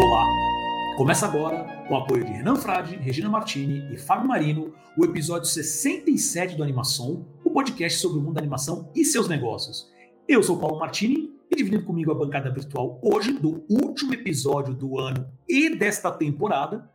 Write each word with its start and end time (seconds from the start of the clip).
Olá! 0.00 0.26
Começa 0.96 1.26
agora, 1.26 1.64
com 1.86 1.94
o 1.94 1.96
apoio 1.96 2.24
de 2.24 2.32
Renan 2.32 2.56
Frade, 2.56 2.96
Regina 2.96 3.28
Martini 3.28 3.92
e 3.92 3.98
Fábio 3.98 4.28
Marino, 4.28 4.74
o 4.96 5.04
episódio 5.04 5.48
67 5.48 6.56
do 6.56 6.62
Animação, 6.62 7.26
o 7.44 7.50
podcast 7.50 7.98
sobre 7.98 8.18
o 8.18 8.20
mundo 8.20 8.34
da 8.34 8.40
animação 8.40 8.90
e 8.94 9.04
seus 9.04 9.28
negócios. 9.28 9.90
Eu 10.28 10.42
sou 10.42 10.58
Paulo 10.58 10.78
Martini 10.78 11.32
e 11.50 11.56
dividindo 11.56 11.84
comigo 11.84 12.10
a 12.10 12.14
bancada 12.14 12.50
virtual 12.52 13.00
hoje 13.02 13.32
do 13.32 13.64
último 13.68 14.14
episódio 14.14 14.74
do 14.74 14.98
ano 14.98 15.30
e 15.48 15.74
desta 15.76 16.10
temporada, 16.10 16.90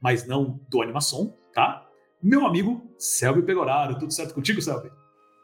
mas 0.00 0.26
não 0.26 0.60
do 0.70 0.80
Animação, 0.82 1.34
tá? 1.52 1.86
Meu 2.22 2.46
amigo 2.46 2.82
Selby 2.98 3.42
Pegoraro. 3.42 3.98
Tudo 3.98 4.12
certo 4.12 4.34
contigo, 4.34 4.60
Selby? 4.60 4.90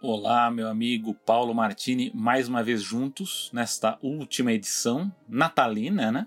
Olá, 0.06 0.50
meu 0.50 0.68
amigo 0.68 1.14
Paulo 1.14 1.54
Martini, 1.54 2.12
mais 2.14 2.46
uma 2.46 2.62
vez 2.62 2.82
juntos 2.82 3.48
nesta 3.54 3.98
última 4.02 4.52
edição 4.52 5.10
natalina, 5.26 6.12
né? 6.12 6.26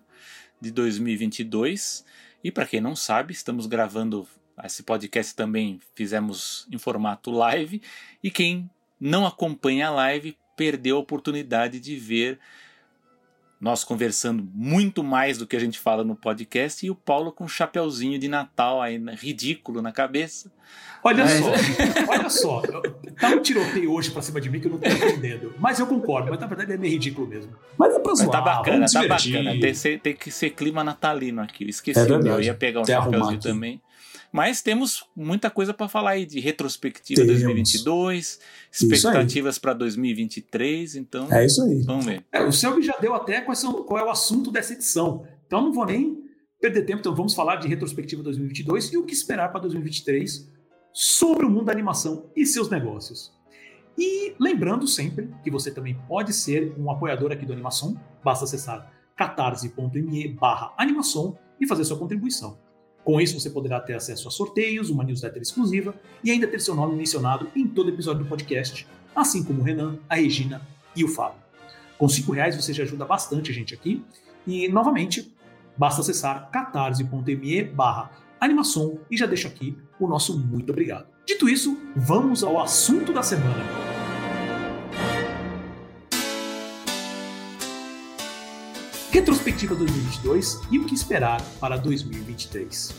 de 0.60 0.72
2022. 0.72 2.04
E 2.44 2.52
para 2.52 2.66
quem 2.66 2.82
não 2.82 2.96
sabe, 2.96 3.34
estamos 3.34 3.68
gravando 3.68 4.28
esse 4.64 4.82
podcast 4.82 5.36
também 5.36 5.80
fizemos 5.94 6.68
em 6.72 6.80
formato 6.80 7.30
live 7.30 7.80
e 8.24 8.32
quem 8.32 8.68
não 9.00 9.28
acompanha 9.28 9.90
a 9.90 9.92
live 9.92 10.36
perdeu 10.56 10.98
a 10.98 11.02
oportunidade 11.02 11.80
de 11.80 11.98
ver 11.98 12.40
nós 13.60 13.84
conversando 13.84 14.48
muito 14.54 15.04
mais 15.04 15.38
do 15.38 15.48
que 15.48 15.56
a 15.56 15.60
gente 15.60 15.80
fala 15.80 16.04
no 16.04 16.16
podcast 16.16 16.86
e 16.86 16.92
o 16.92 16.96
Paulo 16.96 17.32
com 17.32 17.46
um 17.46 17.48
chapeuzinho 17.48 18.20
de 18.20 18.28
Natal 18.28 18.82
aí 18.82 18.98
ridículo 19.16 19.82
na 19.82 19.92
cabeça. 19.92 20.52
Olha 21.04 21.26
mas... 21.26 21.40
só, 21.40 21.52
olha 22.12 22.30
só, 22.30 22.62
tá 23.20 23.30
um 23.30 23.42
tiroteio 23.42 23.92
hoje 23.92 24.12
pra 24.12 24.22
cima 24.22 24.42
de 24.42 24.50
mim 24.50 24.60
que 24.60 24.68
eu 24.68 24.72
não 24.72 24.78
tô 24.78 24.88
entendendo. 24.88 25.54
Mas 25.60 25.80
eu 25.80 25.88
concordo, 25.88 26.30
mas 26.30 26.40
na 26.40 26.48
verdade 26.48 26.74
é 26.74 26.78
meio 26.78 26.94
ridículo 26.94 27.28
mesmo. 27.28 27.54
Mas 27.78 27.96
é 27.96 28.00
pra 28.00 28.14
zoar, 28.14 28.28
Mas 28.28 28.36
tá 28.36 28.42
bacana, 28.42 28.86
tá 28.92 29.08
bacana. 29.08 29.60
Tem, 29.60 30.00
tem, 30.00 30.16
que 30.16 30.32
ser 30.32 30.52
clima 30.52 30.84
natalino 30.84 31.42
aqui. 31.42 31.64
Eu 31.64 31.70
esqueci, 31.70 32.00
é 32.00 32.04
eu 32.04 32.42
ia 32.42 32.54
pegar 32.54 32.82
um 32.82 32.86
chapeuzinho 32.86 33.40
também. 33.40 33.82
Mas 34.32 34.62
temos 34.62 35.06
muita 35.16 35.50
coisa 35.50 35.74
para 35.74 35.88
falar 35.88 36.12
aí 36.12 36.26
de 36.26 36.40
retrospectiva 36.40 37.22
temos. 37.22 37.42
2022, 37.42 38.40
expectativas 38.72 39.58
para 39.58 39.74
2023, 39.74 40.96
então. 40.96 41.32
É 41.32 41.46
isso 41.46 41.64
aí. 41.64 41.82
Vamos 41.84 42.06
ver. 42.06 42.24
É, 42.32 42.44
o 42.44 42.52
Selby 42.52 42.82
já 42.82 42.96
deu 43.00 43.14
até 43.14 43.42
qual, 43.42 44.00
é 44.00 44.04
o 44.04 44.10
assunto 44.10 44.52
dessa 44.52 44.74
edição. 44.74 45.26
Então 45.46 45.62
não 45.62 45.74
vou 45.74 45.86
nem 45.86 46.24
perder 46.60 46.84
tempo, 46.84 47.00
então 47.00 47.16
vamos 47.16 47.34
falar 47.34 47.58
de 47.58 47.68
retrospectiva 47.68 48.24
2022 48.24 48.94
e 48.94 48.98
o 48.98 49.06
que 49.06 49.14
esperar 49.14 49.52
para 49.52 49.62
2023 49.62 50.50
sobre 50.92 51.46
o 51.46 51.50
mundo 51.50 51.66
da 51.66 51.72
animação 51.72 52.30
e 52.36 52.46
seus 52.46 52.70
negócios. 52.70 53.32
E 53.98 54.36
lembrando 54.40 54.88
sempre 54.88 55.30
que 55.44 55.50
você 55.50 55.72
também 55.72 55.98
pode 56.08 56.34
ser 56.34 56.74
um 56.78 56.92
apoiador 56.92 57.32
aqui 57.32 57.46
do 57.46 57.54
Animação, 57.54 58.00
basta 58.24 58.46
acessar 58.46 58.92
catarse.me 59.16 60.28
barra 60.28 60.74
animação 60.78 61.38
e 61.60 61.68
fazer 61.68 61.84
sua 61.84 61.98
contribuição. 61.98 62.60
Com 63.08 63.22
isso, 63.22 63.40
você 63.40 63.50
poderá 63.50 63.80
ter 63.80 63.94
acesso 63.94 64.28
a 64.28 64.32
sorteios, 64.32 64.90
uma 64.90 65.02
newsletter 65.02 65.42
exclusiva 65.42 65.96
e 66.22 66.30
ainda 66.30 66.46
ter 66.46 66.60
seu 66.60 66.76
nome 66.76 66.94
mencionado 66.94 67.50
em 67.56 67.66
todo 67.66 67.90
episódio 67.90 68.26
do 68.26 68.28
podcast, 68.28 68.86
assim 69.16 69.46
como 69.46 69.62
o 69.62 69.64
Renan, 69.64 69.98
a 70.10 70.16
Regina 70.16 70.62
e 70.94 71.06
o 71.06 71.08
Fábio. 71.08 71.40
Com 71.98 72.10
cinco 72.10 72.34
reais 72.34 72.58
você 72.58 72.74
já 72.74 72.84
ajuda 72.84 73.06
bastante 73.06 73.50
a 73.50 73.54
gente 73.54 73.74
aqui. 73.74 74.04
E, 74.46 74.68
novamente, 74.68 75.34
basta 75.78 76.02
acessar 76.02 76.52
catarse.me 76.52 77.64
barra 77.64 78.12
animação 78.42 79.00
e 79.10 79.16
já 79.16 79.26
deixo 79.26 79.48
aqui 79.48 79.78
o 79.98 80.06
nosso 80.06 80.38
muito 80.38 80.74
obrigado. 80.74 81.08
Dito 81.26 81.48
isso, 81.48 81.78
vamos 81.96 82.44
ao 82.44 82.60
assunto 82.60 83.14
da 83.14 83.24
semana. 83.24 83.97
Retrospectiva 89.18 89.74
2022 89.74 90.62
e 90.70 90.78
o 90.78 90.86
que 90.86 90.94
esperar 90.94 91.42
para 91.60 91.76
2023. 91.76 92.94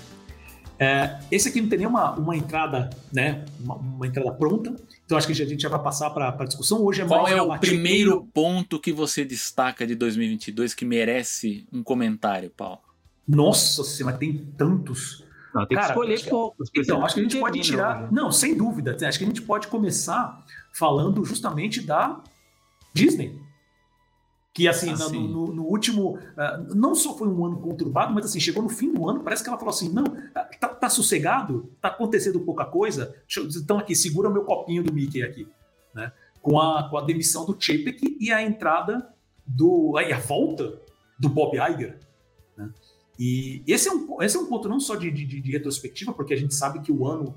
É, 0.76 1.18
esse 1.30 1.48
aqui 1.48 1.60
não 1.60 1.68
tem 1.68 1.78
nenhuma 1.78 2.12
uma 2.18 2.36
entrada, 2.36 2.90
né, 3.12 3.44
uma, 3.60 3.76
uma, 3.76 4.06
entrada 4.06 4.32
pronta, 4.32 4.74
então 5.04 5.16
acho 5.16 5.28
que 5.28 5.32
a 5.32 5.46
gente 5.46 5.60
já 5.62 5.68
vai 5.68 5.80
passar 5.80 6.10
para 6.10 6.28
a 6.28 6.44
discussão. 6.44 6.84
Hoje 6.84 7.02
é 7.02 7.06
Qual 7.06 7.26
é 7.28 7.40
o 7.40 7.56
primeiro 7.58 8.24
ponto 8.34 8.80
que 8.80 8.92
você 8.92 9.24
destaca 9.24 9.86
de 9.86 9.94
2022 9.94 10.74
que 10.74 10.84
merece 10.84 11.66
um 11.72 11.84
comentário, 11.84 12.50
Paulo? 12.50 12.80
Nossa 13.26 13.84
senhora, 13.84 14.16
tem 14.16 14.38
tantos. 14.56 15.24
Não, 15.54 15.66
tem 15.66 15.76
Cara, 15.76 15.86
que 15.86 15.92
escolher 15.92 16.28
poucos. 16.28 16.70
Então, 16.76 17.04
acho 17.04 17.14
que 17.14 17.20
a 17.20 17.22
gente 17.24 17.38
pode 17.38 17.60
tirar. 17.60 18.02
Né? 18.02 18.08
Não, 18.10 18.32
sem 18.32 18.56
dúvida. 18.56 18.96
Acho 19.06 19.18
que 19.18 19.24
a 19.24 19.28
gente 19.28 19.42
pode 19.42 19.68
começar 19.68 20.44
falando 20.72 21.24
justamente 21.24 21.80
da 21.80 22.22
Disney. 22.92 23.38
Que 24.58 24.66
assim, 24.66 24.90
ah, 24.90 25.08
no, 25.08 25.28
no, 25.28 25.54
no, 25.54 25.62
último. 25.62 26.16
Uh, 26.16 26.74
não 26.74 26.92
só 26.92 27.16
foi 27.16 27.28
um 27.28 27.46
ano 27.46 27.60
conturbado, 27.60 28.12
mas 28.12 28.24
assim, 28.24 28.40
chegou 28.40 28.60
no 28.60 28.68
fim 28.68 28.92
do 28.92 29.08
ano, 29.08 29.20
parece 29.20 29.40
que 29.40 29.48
ela 29.48 29.56
falou 29.56 29.72
assim: 29.72 29.88
não, 29.88 30.02
tá, 30.02 30.50
tá, 30.58 30.68
tá 30.68 30.90
sossegado, 30.90 31.70
tá 31.80 31.86
acontecendo 31.86 32.40
pouca 32.40 32.64
coisa. 32.64 33.14
então 33.56 33.78
aqui, 33.78 33.94
segura 33.94 34.28
meu 34.28 34.42
copinho 34.42 34.82
do 34.82 34.92
Mickey 34.92 35.22
aqui. 35.22 35.46
Né? 35.94 36.10
Com, 36.42 36.58
a, 36.58 36.90
com 36.90 36.98
a 36.98 37.02
demissão 37.02 37.46
do 37.46 37.56
Chapek 37.56 38.16
e 38.18 38.32
a 38.32 38.42
entrada 38.42 39.08
do. 39.46 39.96
aí 39.96 40.12
a 40.12 40.18
volta 40.18 40.80
do 41.16 41.28
Bob 41.28 41.56
Iger. 41.56 42.00
Né? 42.56 42.68
E 43.16 43.62
esse 43.64 43.88
é, 43.88 43.92
um, 43.92 44.20
esse 44.20 44.36
é 44.36 44.40
um 44.40 44.46
ponto 44.46 44.68
não 44.68 44.80
só 44.80 44.96
de, 44.96 45.08
de, 45.08 45.40
de 45.40 45.52
retrospectiva, 45.52 46.12
porque 46.12 46.34
a 46.34 46.36
gente 46.36 46.52
sabe 46.52 46.80
que 46.80 46.90
o 46.90 47.06
ano 47.06 47.32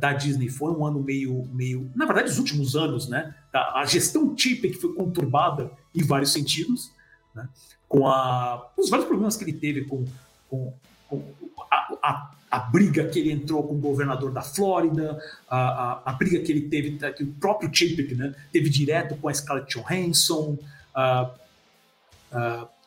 da 0.00 0.12
Disney 0.12 0.48
foi 0.48 0.70
um 0.72 0.86
ano 0.86 1.02
meio, 1.02 1.48
meio. 1.52 1.90
Na 1.94 2.06
verdade, 2.06 2.30
os 2.30 2.38
últimos 2.38 2.76
anos, 2.76 3.08
né? 3.08 3.34
A 3.52 3.84
gestão 3.84 4.34
Chapek 4.36 4.74
foi 4.74 4.94
conturbada 4.94 5.70
em 5.94 6.02
vários 6.02 6.32
sentidos, 6.32 6.92
né? 7.34 7.48
com 7.92 8.08
a, 8.08 8.70
os 8.74 8.88
vários 8.88 9.06
problemas 9.06 9.36
que 9.36 9.44
ele 9.44 9.52
teve 9.52 9.84
com, 9.84 10.06
com, 10.48 10.72
com 11.06 11.22
a, 11.70 11.98
a, 12.02 12.30
a, 12.50 12.58
briga 12.58 13.06
que 13.06 13.18
ele 13.18 13.30
entrou 13.30 13.62
com 13.64 13.74
o 13.74 13.78
governador 13.78 14.32
da 14.32 14.40
Flórida, 14.40 15.20
a, 15.46 16.00
a, 16.10 16.12
briga 16.14 16.40
que 16.40 16.50
ele 16.50 16.62
teve, 16.70 16.98
que 17.12 17.22
o 17.22 17.34
próprio 17.34 17.68
Chapek 17.70 18.14
né, 18.14 18.34
teve 18.50 18.70
direto 18.70 19.14
com 19.16 19.28
a 19.28 19.34
Scarlett 19.34 19.78
Johansson, 19.78 20.56
a, 20.94 21.34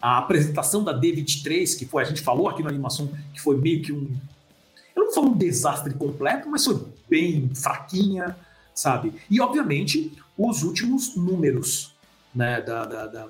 a, 0.01 0.17
apresentação 0.17 0.83
da 0.83 0.99
D23, 0.99 1.77
que 1.77 1.85
foi, 1.85 2.01
a 2.01 2.05
gente 2.05 2.21
falou 2.21 2.49
aqui 2.49 2.63
na 2.63 2.69
animação, 2.69 3.07
que 3.31 3.39
foi 3.39 3.57
meio 3.57 3.83
que 3.83 3.93
um. 3.93 4.09
Eu 4.95 5.05
não 5.05 5.13
falar 5.13 5.27
um 5.27 5.37
desastre 5.37 5.93
completo, 5.93 6.49
mas 6.49 6.63
foi 6.65 6.81
bem 7.09 7.49
fraquinha, 7.53 8.35
sabe? 8.73 9.13
E, 9.29 9.41
obviamente, 9.41 10.17
os 10.37 10.63
últimos 10.63 11.15
números 11.15 11.93
né, 12.33 12.61
da, 12.61 12.85
da, 12.85 13.07
da 13.07 13.29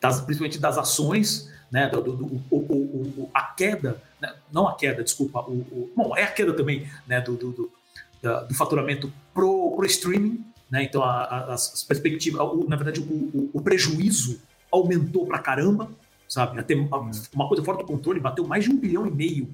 das, 0.00 0.20
principalmente 0.20 0.58
das 0.58 0.78
ações, 0.78 1.50
né, 1.70 1.88
do, 1.88 2.00
do, 2.00 2.16
do 2.16 2.24
o, 2.50 2.56
o, 2.56 3.30
a 3.34 3.42
queda, 3.42 4.02
né, 4.20 4.34
não 4.50 4.66
a 4.66 4.74
queda, 4.74 5.04
desculpa, 5.04 5.40
o, 5.40 5.52
o, 5.52 5.92
bom, 5.94 6.16
é 6.16 6.24
a 6.24 6.30
queda 6.30 6.54
também 6.54 6.88
né, 7.06 7.20
do, 7.20 7.36
do, 7.36 7.52
do 7.52 8.54
faturamento 8.54 9.12
pro, 9.34 9.74
pro 9.76 9.86
streaming, 9.86 10.44
né, 10.70 10.84
então 10.84 11.02
a, 11.02 11.24
a, 11.24 11.54
as 11.54 11.84
perspectivas, 11.84 12.40
na 12.66 12.76
verdade 12.76 13.00
o, 13.00 13.50
o, 13.52 13.60
prejuízo 13.60 14.40
aumentou 14.72 15.26
pra 15.26 15.38
caramba, 15.38 15.90
sabe, 16.28 16.58
até 16.58 16.74
uma 16.74 17.48
coisa 17.48 17.62
fora 17.62 17.78
do 17.78 17.84
controle, 17.84 18.20
bateu 18.20 18.46
mais 18.46 18.64
de 18.64 18.70
um 18.70 18.76
bilhão 18.76 19.06
e 19.06 19.10
meio 19.10 19.48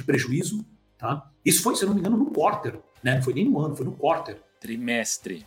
de 0.00 0.04
prejuízo, 0.04 0.64
tá? 0.98 1.30
Isso 1.44 1.62
foi, 1.62 1.76
se 1.76 1.84
não 1.84 1.94
me 1.94 2.00
engano, 2.00 2.16
no 2.16 2.26
quarter, 2.26 2.78
né, 3.02 3.16
não 3.16 3.22
foi 3.22 3.34
nem 3.34 3.48
no 3.48 3.58
ano, 3.60 3.76
foi 3.76 3.86
no 3.86 3.92
quarter. 3.92 4.40
Trimestre. 4.60 5.46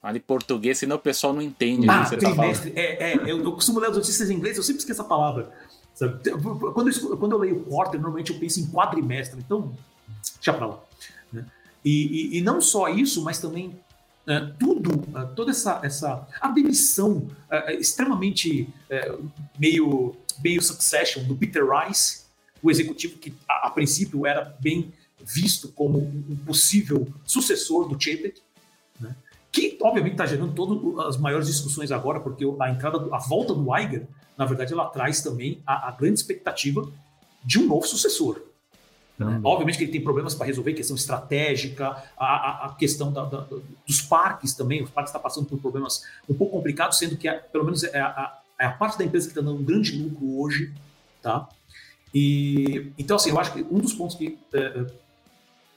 Fala 0.00 0.16
em 0.18 0.20
português, 0.20 0.78
senão 0.78 0.96
o 0.96 0.98
pessoal 0.98 1.32
não 1.32 1.40
entende. 1.40 1.88
Ah, 1.88 2.04
tá 2.04 2.16
trimestre. 2.16 2.70
Tá 2.72 2.80
é, 2.80 3.12
é, 3.12 3.14
eu, 3.22 3.42
eu 3.42 3.52
costumo 3.52 3.80
ler 3.80 3.88
as 3.88 3.96
notícias 3.96 4.28
em 4.28 4.34
inglês, 4.34 4.56
eu 4.56 4.62
sempre 4.62 4.80
esqueço 4.80 5.00
a 5.00 5.04
palavra. 5.04 5.50
Quando 6.74 6.90
eu, 6.90 7.16
quando 7.16 7.32
eu 7.32 7.38
leio 7.38 7.64
quarter, 7.64 8.00
normalmente 8.00 8.32
eu 8.32 8.38
penso 8.38 8.60
em 8.60 8.66
quadrimestre, 8.66 9.40
então, 9.40 9.74
deixa 10.34 10.52
pra 10.52 10.66
lá. 10.66 10.80
Né? 11.32 11.46
E, 11.84 12.34
e, 12.34 12.38
e, 12.38 12.40
não 12.42 12.60
só 12.60 12.88
isso, 12.88 13.22
mas 13.22 13.38
também 13.38 13.78
é, 14.26 14.40
tudo, 14.58 15.04
é, 15.16 15.24
toda 15.34 15.52
essa, 15.52 15.80
essa 15.82 16.26
a 16.40 16.48
demissão 16.48 17.28
é, 17.48 17.74
extremamente 17.74 18.68
meio, 19.58 20.16
meio 20.42 20.60
succession 20.60 21.22
do 21.24 21.36
Peter 21.36 21.64
Rice, 21.66 22.23
o 22.64 22.70
executivo 22.70 23.18
que 23.18 23.34
a, 23.48 23.68
a 23.68 23.70
princípio 23.70 24.26
era 24.26 24.56
bem 24.58 24.92
visto 25.22 25.68
como 25.68 25.98
um 25.98 26.36
possível 26.44 27.06
sucessor 27.24 27.88
do 27.88 28.02
Chapek, 28.02 28.40
né? 28.98 29.14
que 29.52 29.78
obviamente 29.82 30.12
está 30.12 30.26
gerando 30.26 30.54
todas 30.54 31.06
as 31.06 31.16
maiores 31.18 31.46
discussões 31.46 31.92
agora, 31.92 32.20
porque 32.20 32.44
a 32.60 32.70
entrada, 32.70 32.98
a 33.14 33.18
volta 33.18 33.54
do 33.54 33.76
Iger, 33.76 34.06
na 34.36 34.46
verdade, 34.46 34.72
ela 34.72 34.86
traz 34.86 35.20
também 35.20 35.62
a, 35.66 35.88
a 35.88 35.90
grande 35.92 36.18
expectativa 36.18 36.90
de 37.44 37.58
um 37.58 37.66
novo 37.66 37.86
sucessor. 37.86 38.40
Né? 39.18 39.40
Obviamente 39.44 39.78
que 39.78 39.84
ele 39.84 39.92
tem 39.92 40.02
problemas 40.02 40.34
para 40.34 40.46
resolver, 40.46 40.72
questão 40.72 40.96
estratégica, 40.96 42.02
a, 42.18 42.66
a, 42.66 42.74
questão 42.74 43.12
da, 43.12 43.24
da, 43.24 43.46
dos 43.86 44.02
parques 44.02 44.54
também. 44.54 44.82
Os 44.82 44.90
parques 44.90 45.10
estão 45.10 45.20
tá 45.20 45.28
passando 45.28 45.46
por 45.46 45.58
problemas 45.58 46.04
um 46.28 46.34
pouco 46.34 46.56
complicados, 46.56 46.98
sendo 46.98 47.16
que, 47.16 47.28
é, 47.28 47.34
pelo 47.34 47.64
menos, 47.64 47.84
é 47.84 48.00
a, 48.00 48.38
é 48.58 48.66
a, 48.66 48.72
parte 48.72 48.98
da 48.98 49.04
empresa 49.04 49.26
que 49.26 49.32
está 49.32 49.40
dando 49.40 49.60
um 49.60 49.64
grande 49.64 49.96
lucro 49.96 50.40
hoje. 50.40 50.72
Tá? 51.22 51.48
E, 52.14 52.92
então, 52.96 53.16
assim, 53.16 53.30
eu 53.30 53.38
acho 53.38 53.52
que 53.52 53.62
um 53.70 53.78
dos 53.78 53.92
pontos 53.92 54.16
que 54.16 54.38
é 54.52 54.86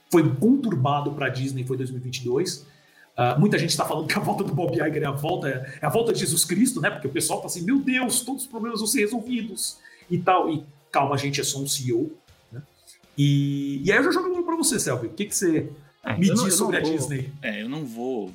foi 0.10 0.36
conturbado 0.36 1.12
para 1.12 1.26
a 1.26 1.30
Disney 1.30 1.66
foi 1.66 1.76
2022 1.76 2.66
Uh, 3.18 3.40
muita 3.40 3.58
gente 3.58 3.72
está 3.72 3.84
falando 3.84 4.06
que 4.06 4.14
a 4.14 4.22
volta 4.22 4.44
do 4.44 4.54
Bob 4.54 4.76
Iger 4.76 5.02
é 5.02 5.06
a 5.06 5.12
volta, 5.12 5.48
é 5.50 5.84
a 5.84 5.90
volta 5.90 6.14
de 6.14 6.20
Jesus 6.20 6.46
Cristo, 6.46 6.80
né? 6.80 6.92
Porque 6.92 7.08
o 7.08 7.12
pessoal 7.12 7.40
está 7.40 7.48
assim, 7.48 7.64
meu 7.64 7.80
Deus, 7.80 8.22
todos 8.22 8.44
os 8.44 8.48
problemas 8.48 8.80
vão 8.80 8.88
ser 8.88 9.00
resolvidos 9.00 9.80
e 10.08 10.20
tal. 10.20 10.52
E 10.52 10.64
calma, 10.92 11.16
a 11.16 11.18
gente 11.18 11.42
é 11.42 11.44
só 11.44 11.58
um 11.58 11.68
CEO. 11.68 12.12
Né? 12.52 12.62
E, 13.18 13.82
e 13.84 13.92
aí 13.92 13.98
eu 13.98 14.04
já 14.04 14.12
jogo 14.12 14.44
para 14.44 14.56
você, 14.56 14.80
Selby. 14.80 15.08
O 15.08 15.10
que, 15.10 15.26
que 15.26 15.36
você 15.36 15.68
é, 16.04 16.16
me 16.16 16.32
diz 16.32 16.54
sobre 16.54 16.78
a 16.78 16.82
vou, 16.82 16.92
Disney? 16.92 17.32
É, 17.42 17.64
eu 17.64 17.68
não 17.68 17.86
vou 17.86 18.32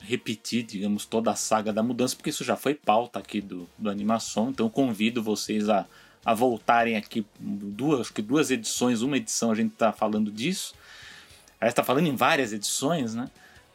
repetir, 0.00 0.64
digamos, 0.64 1.06
toda 1.06 1.30
a 1.30 1.36
saga 1.36 1.72
da 1.72 1.80
mudança, 1.80 2.16
porque 2.16 2.30
isso 2.30 2.42
já 2.42 2.56
foi 2.56 2.74
pauta 2.74 3.20
aqui 3.20 3.40
do, 3.40 3.68
do 3.78 3.88
Animação, 3.88 4.50
então 4.50 4.68
convido 4.68 5.22
vocês 5.22 5.68
a, 5.68 5.86
a 6.24 6.32
voltarem 6.32 6.96
aqui 6.96 7.26
duas, 7.38 8.00
acho 8.00 8.12
que 8.12 8.22
duas 8.22 8.50
edições, 8.50 9.02
uma 9.02 9.16
edição 9.16 9.50
a 9.50 9.54
gente 9.54 9.72
está 9.72 9.92
falando 9.92 10.30
disso, 10.30 10.74
a 11.60 11.66
gente 11.66 11.72
está 11.72 11.84
falando 11.84 12.06
em 12.06 12.16
várias 12.16 12.52
edições, 12.52 13.14
né? 13.14 13.30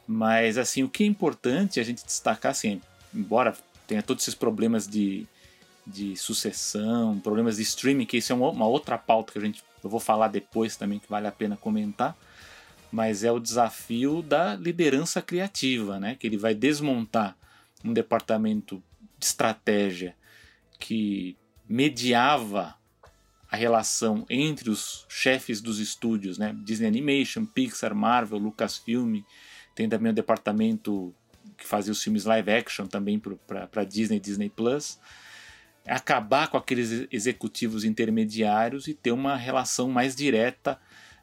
Mas, 0.07 0.57
assim, 0.57 0.81
o 0.81 0.89
que 0.89 1.03
é 1.03 1.05
importante 1.05 1.79
a 1.79 1.83
gente 1.83 2.03
destacar, 2.03 2.51
assim, 2.51 2.81
embora 3.13 3.55
tenha 3.85 4.01
todos 4.01 4.23
esses 4.23 4.33
problemas 4.33 4.87
de, 4.87 5.27
de 5.85 6.15
sucessão, 6.15 7.19
problemas 7.19 7.57
de 7.57 7.63
streaming, 7.63 8.05
que 8.05 8.17
isso 8.17 8.31
é 8.31 8.35
uma 8.35 8.67
outra 8.67 8.97
pauta 8.97 9.31
que 9.31 9.37
a 9.37 9.41
gente, 9.41 9.63
eu 9.83 9.89
vou 9.89 9.99
falar 9.99 10.27
depois 10.29 10.75
também, 10.75 10.97
que 10.97 11.09
vale 11.09 11.27
a 11.27 11.31
pena 11.31 11.55
comentar, 11.55 12.17
mas 12.91 13.23
é 13.23 13.31
o 13.31 13.39
desafio 13.39 14.23
da 14.23 14.55
liderança 14.55 15.21
criativa, 15.21 15.99
né? 15.99 16.15
Que 16.19 16.25
ele 16.25 16.37
vai 16.37 16.55
desmontar 16.55 17.35
um 17.85 17.93
departamento 17.93 18.81
de 19.17 19.25
estratégia 19.25 20.15
que 20.79 21.37
mediava 21.69 22.75
a 23.51 23.55
relação 23.55 24.25
entre 24.29 24.69
os 24.69 25.05
chefes 25.07 25.61
dos 25.61 25.79
estúdios, 25.79 26.37
né? 26.37 26.55
Disney 26.63 26.87
Animation, 26.87 27.45
Pixar, 27.45 27.95
Marvel, 27.95 28.39
Lucasfilm, 28.39 29.21
tem 29.75 29.87
também 29.87 30.11
o 30.11 30.15
departamento 30.15 31.13
que 31.57 31.65
fazia 31.65 31.91
os 31.91 32.01
filmes 32.01 32.25
live 32.25 32.51
action 32.51 32.87
também 32.87 33.19
para 33.19 33.83
Disney 33.83 34.19
Disney 34.19 34.49
Plus. 34.49 34.99
Acabar 35.85 36.47
com 36.47 36.57
aqueles 36.57 37.07
executivos 37.11 37.83
intermediários 37.83 38.87
e 38.87 38.93
ter 38.93 39.11
uma 39.11 39.35
relação 39.35 39.89
mais 39.89 40.15
direta 40.15 40.79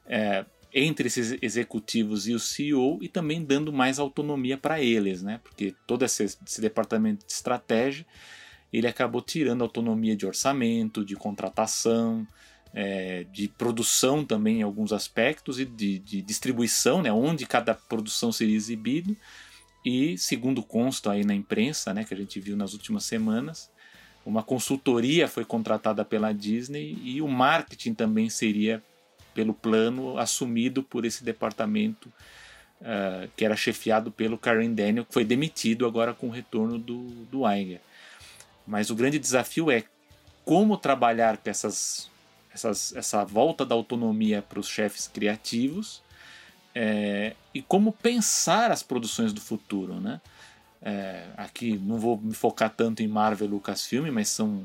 é, 0.06 0.44
entre 0.72 1.06
esses 1.06 1.38
executivos 1.40 2.26
e 2.28 2.34
o 2.34 2.40
CEO 2.40 2.98
e 3.00 3.08
também 3.08 3.44
dando 3.44 3.72
mais 3.72 3.98
autonomia 3.98 4.58
para 4.58 4.80
eles, 4.80 5.22
né? 5.22 5.40
Porque 5.42 5.74
todo 5.86 6.04
esse, 6.04 6.24
esse, 6.24 6.60
departamento 6.60 7.24
de 7.26 7.32
estratégia 7.32 8.06
ele 8.72 8.86
acabou 8.86 9.22
tirando 9.22 9.62
autonomia 9.62 10.16
de 10.16 10.26
orçamento, 10.26 11.04
de 11.04 11.16
contratação, 11.16 12.26
é, 12.74 13.24
de 13.32 13.48
produção 13.48 14.24
também 14.24 14.60
em 14.60 14.62
alguns 14.62 14.92
aspectos 14.92 15.58
e 15.58 15.64
de, 15.64 15.98
de, 15.98 16.20
distribuição, 16.20 17.00
né, 17.00 17.10
onde 17.10 17.46
cada 17.46 17.74
produção 17.74 18.30
seria 18.30 18.56
exibido. 18.56 19.16
E, 19.84 20.18
segundo 20.18 20.62
consta 20.62 21.12
aí 21.12 21.24
na 21.24 21.34
imprensa, 21.34 21.94
né, 21.94 22.04
que 22.04 22.12
a 22.12 22.16
gente 22.16 22.38
viu 22.40 22.56
nas 22.56 22.72
últimas 22.72 23.04
semanas, 23.04 23.70
uma 24.26 24.42
consultoria 24.42 25.28
foi 25.28 25.44
contratada 25.44 26.04
pela 26.04 26.32
Disney 26.32 26.98
e 27.02 27.22
o 27.22 27.28
marketing 27.28 27.94
também 27.94 28.28
seria, 28.28 28.82
pelo 29.32 29.54
plano, 29.54 30.18
assumido 30.18 30.82
por 30.82 31.04
esse 31.04 31.22
departamento 31.22 32.12
uh, 32.80 33.30
que 33.36 33.44
era 33.44 33.56
chefiado 33.56 34.10
pelo 34.10 34.36
Karen 34.36 34.72
Daniel, 34.74 35.04
que 35.04 35.14
foi 35.14 35.24
demitido 35.24 35.86
agora 35.86 36.12
com 36.12 36.26
o 36.26 36.30
retorno 36.30 36.76
do, 36.76 37.08
do 37.30 37.48
Iger. 37.48 37.80
Mas 38.66 38.90
o 38.90 38.94
grande 38.94 39.18
desafio 39.18 39.70
é 39.70 39.84
como 40.44 40.76
trabalhar 40.76 41.36
com 41.36 41.50
essas 41.50 42.10
essas, 42.52 42.96
essa 42.96 43.22
volta 43.24 43.66
da 43.66 43.74
autonomia 43.74 44.40
para 44.40 44.58
os 44.58 44.66
chefes 44.66 45.06
criativos 45.06 46.02
é, 46.74 47.34
e 47.54 47.62
como 47.62 47.92
pensar 47.92 48.70
as 48.70 48.82
produções 48.82 49.32
do 49.32 49.40
futuro, 49.40 50.00
né? 50.00 50.20
É, 50.82 51.26
aqui 51.36 51.78
não 51.78 51.98
vou 51.98 52.18
me 52.18 52.34
focar 52.34 52.70
tanto 52.70 53.02
em 53.02 53.08
Marvel 53.08 53.48
e 53.48 53.50
Lucasfilm, 53.50 54.10
mas 54.10 54.28
são 54.28 54.62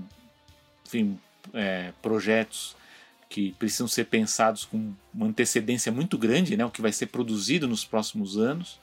enfim, 0.85 1.17
é, 1.53 1.93
projetos 2.01 2.75
que 3.29 3.53
precisam 3.53 3.87
ser 3.87 4.05
pensados 4.05 4.65
com 4.65 4.93
uma 5.13 5.27
antecedência 5.27 5.89
muito 5.89 6.17
grande, 6.17 6.57
né? 6.57 6.65
O 6.65 6.69
que 6.69 6.81
vai 6.81 6.91
ser 6.91 7.07
produzido 7.07 7.65
nos 7.65 7.85
próximos 7.85 8.37
anos. 8.37 8.77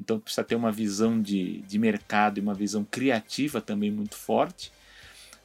Então 0.00 0.18
precisa 0.18 0.44
ter 0.44 0.54
uma 0.54 0.72
visão 0.72 1.20
de, 1.20 1.62
de 1.62 1.78
mercado 1.78 2.38
e 2.38 2.40
uma 2.40 2.54
visão 2.54 2.84
criativa 2.84 3.60
também 3.60 3.90
muito 3.90 4.16
forte. 4.16 4.72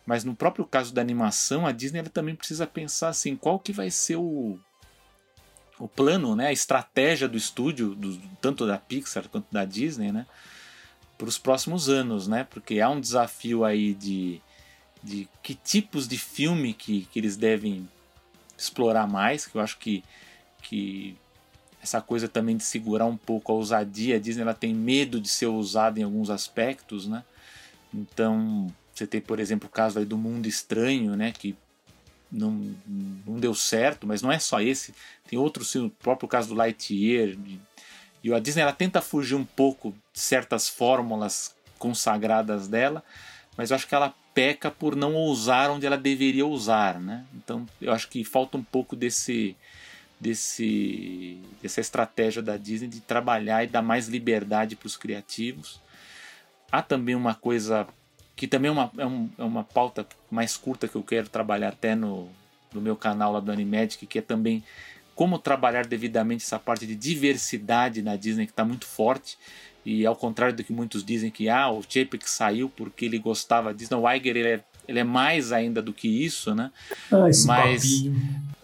Mas 0.05 0.23
no 0.23 0.33
próprio 0.33 0.65
caso 0.65 0.94
da 0.94 1.01
animação, 1.01 1.67
a 1.67 1.71
Disney 1.71 1.99
ela 1.99 2.09
também 2.09 2.33
precisa 2.33 2.65
pensar 2.65 3.09
assim, 3.09 3.35
qual 3.35 3.59
que 3.59 3.73
vai 3.73 3.91
ser 3.91 4.15
o, 4.15 4.57
o 5.77 5.88
plano, 5.88 6.35
né, 6.35 6.47
a 6.47 6.51
estratégia 6.51 7.27
do 7.27 7.38
estúdio, 7.38 7.94
do, 7.94 8.17
tanto 8.41 8.65
da 8.65 8.77
Pixar 8.77 9.27
quanto 9.27 9.47
da 9.51 9.65
Disney, 9.65 10.11
né, 10.11 10.25
para 11.17 11.27
os 11.27 11.38
próximos 11.38 11.89
anos, 11.89 12.27
né, 12.27 12.45
porque 12.49 12.79
há 12.79 12.89
um 12.89 13.01
desafio 13.01 13.65
aí 13.65 13.94
de, 13.94 14.41
de 15.03 15.27
que 15.44 15.53
tipos 15.53 16.07
de 16.07 16.17
filme 16.17 16.73
que, 16.73 17.01
que 17.11 17.19
eles 17.19 17.35
devem 17.35 17.88
explorar 18.57 19.07
mais, 19.07 19.45
que 19.45 19.55
eu 19.55 19.61
acho 19.61 19.77
que, 19.77 20.03
que 20.61 21.17
essa 21.81 22.01
coisa 22.01 22.27
também 22.27 22.57
de 22.57 22.63
segurar 22.63 23.06
um 23.06 23.18
pouco 23.18 23.51
a 23.51 23.56
ousadia, 23.56 24.15
a 24.15 24.19
Disney 24.19 24.41
ela 24.41 24.53
tem 24.53 24.74
medo 24.74 25.21
de 25.21 25.29
ser 25.29 25.45
ousada 25.45 26.00
em 26.00 26.03
alguns 26.03 26.29
aspectos, 26.29 27.07
né, 27.07 27.24
então 27.94 28.68
você 28.94 29.06
tem, 29.06 29.21
por 29.21 29.39
exemplo, 29.39 29.68
o 29.68 29.71
caso 29.71 30.00
aí 30.00 30.06
do 30.06 30.18
Mundo 30.18 30.47
Estranho, 30.47 31.15
né, 31.15 31.31
que 31.31 31.56
não, 32.31 32.75
não 33.25 33.39
deu 33.39 33.53
certo, 33.53 34.06
mas 34.06 34.21
não 34.21 34.31
é 34.31 34.39
só 34.39 34.59
esse. 34.59 34.94
Tem 35.29 35.38
outros, 35.38 35.74
o 35.75 35.89
próprio 35.89 36.27
caso 36.27 36.50
do 36.50 36.56
Lightyear. 36.56 37.38
E 38.23 38.33
a 38.33 38.39
Disney 38.39 38.63
ela 38.63 38.73
tenta 38.73 39.01
fugir 39.01 39.35
um 39.35 39.45
pouco 39.45 39.91
de 40.12 40.19
certas 40.19 40.68
fórmulas 40.68 41.56
consagradas 41.77 42.68
dela, 42.68 43.03
mas 43.56 43.69
eu 43.69 43.75
acho 43.75 43.88
que 43.88 43.95
ela 43.95 44.13
peca 44.33 44.69
por 44.69 44.95
não 44.95 45.13
ousar 45.15 45.69
onde 45.69 45.85
ela 45.85 45.97
deveria 45.97 46.45
usar, 46.45 47.00
né? 47.00 47.25
Então 47.35 47.65
eu 47.81 47.94
acho 47.94 48.09
que 48.09 48.23
falta 48.23 48.57
um 48.57 48.63
pouco 48.63 48.95
desse 48.95 49.56
desse 50.19 51.39
dessa 51.61 51.79
estratégia 51.79 52.41
da 52.41 52.57
Disney 52.57 52.87
de 52.87 53.01
trabalhar 53.01 53.63
e 53.63 53.67
dar 53.67 53.81
mais 53.81 54.07
liberdade 54.07 54.75
para 54.75 54.87
os 54.87 54.97
criativos. 54.97 55.79
Há 56.71 56.81
também 56.81 57.15
uma 57.15 57.35
coisa 57.35 57.87
que 58.35 58.47
também 58.47 58.69
é 58.69 58.71
uma, 58.71 58.91
é, 58.97 59.05
um, 59.05 59.29
é 59.37 59.43
uma 59.43 59.63
pauta 59.63 60.05
mais 60.29 60.55
curta 60.55 60.87
que 60.87 60.95
eu 60.95 61.03
quero 61.03 61.27
trabalhar 61.27 61.69
até 61.69 61.95
no, 61.95 62.29
no 62.73 62.79
meu 62.79 62.95
canal 62.95 63.33
lá 63.33 63.39
do 63.39 63.51
Animagic, 63.51 64.05
que 64.05 64.19
é 64.19 64.21
também 64.21 64.63
como 65.15 65.39
trabalhar 65.39 65.87
devidamente 65.87 66.43
essa 66.43 66.59
parte 66.59 66.85
de 66.85 66.95
diversidade 66.95 68.03
na 68.03 68.15
Disney, 68.15 68.45
que 68.45 68.51
está 68.51 68.63
muito 68.63 68.85
forte. 68.85 69.37
E 69.83 70.05
ao 70.05 70.15
contrário 70.15 70.55
do 70.55 70.63
que 70.63 70.71
muitos 70.71 71.03
dizem 71.03 71.31
que 71.31 71.49
ah, 71.49 71.71
o 71.71 71.81
Chapek 71.81 72.29
saiu 72.29 72.69
porque 72.69 73.05
ele 73.05 73.17
gostava 73.17 73.73
disso, 73.73 73.91
não, 73.91 74.03
o 74.03 74.11
Iger 74.11 74.37
ele 74.37 74.49
é, 74.49 74.63
ele 74.87 74.99
é 74.99 75.03
mais 75.03 75.51
ainda 75.51 75.81
do 75.81 75.92
que 75.92 76.07
isso, 76.07 76.53
né? 76.53 76.71
Ah, 77.11 77.30
mas, 77.45 78.03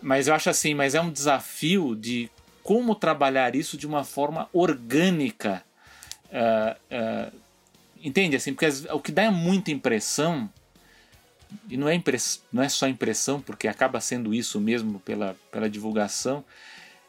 mas 0.04 0.28
eu 0.28 0.36
acho 0.36 0.50
assim, 0.50 0.74
mas 0.76 0.94
é 0.94 1.02
um 1.02 1.10
desafio 1.10 1.96
de 1.96 2.30
como 2.62 2.94
trabalhar 2.94 3.56
isso 3.56 3.78
de 3.78 3.88
uma 3.88 4.04
forma 4.04 4.50
orgânica. 4.54 5.64
Uh, 6.30 7.32
uh, 7.32 7.44
Entende? 8.04 8.36
Assim, 8.36 8.54
porque 8.54 8.68
o 8.92 9.00
que 9.00 9.14
dá 9.14 9.24
é 9.24 9.30
muita 9.30 9.72
impressão, 9.72 10.50
e 11.70 11.78
não 11.78 11.88
é, 11.88 11.96
impress, 11.96 12.44
não 12.52 12.62
é 12.62 12.68
só 12.68 12.86
impressão, 12.86 13.40
porque 13.40 13.66
acaba 13.66 14.02
sendo 14.02 14.34
isso 14.34 14.60
mesmo 14.60 15.00
pela, 15.00 15.38
pela 15.50 15.70
divulgação, 15.70 16.44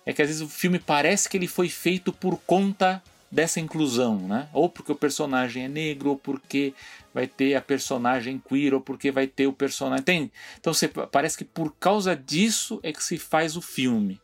é 0.07 0.13
que 0.13 0.23
às 0.23 0.29
vezes 0.29 0.41
o 0.41 0.49
filme 0.49 0.79
parece 0.79 1.29
que 1.29 1.37
ele 1.37 1.49
foi 1.49 1.69
feito 1.69 2.13
por 2.13 2.39
conta 2.47 3.03
dessa 3.35 3.59
inclusão, 3.59 4.17
né? 4.17 4.49
Ou 4.53 4.69
porque 4.69 4.93
o 4.93 4.97
personagem 4.97 5.64
é 5.64 5.69
negro, 5.69 6.11
ou 6.11 6.17
porque 6.17 6.73
vai 7.12 7.26
ter 7.26 7.57
a 7.57 7.61
personagem 7.61 8.41
queer, 8.49 8.73
ou 8.73 8.81
porque 8.81 9.11
vai 9.11 9.26
ter 9.26 9.49
o 9.49 9.53
personagem. 9.53 10.05
Tem? 10.05 10.33
Então 10.61 10.73
você, 10.73 10.87
parece 10.87 11.37
que 11.37 11.45
por 11.45 11.75
causa 11.75 12.14
disso 12.14 12.79
é 12.83 12.93
que 12.93 13.03
se 13.03 13.19
faz 13.19 13.57
o 13.57 13.61
filme. 13.61 14.21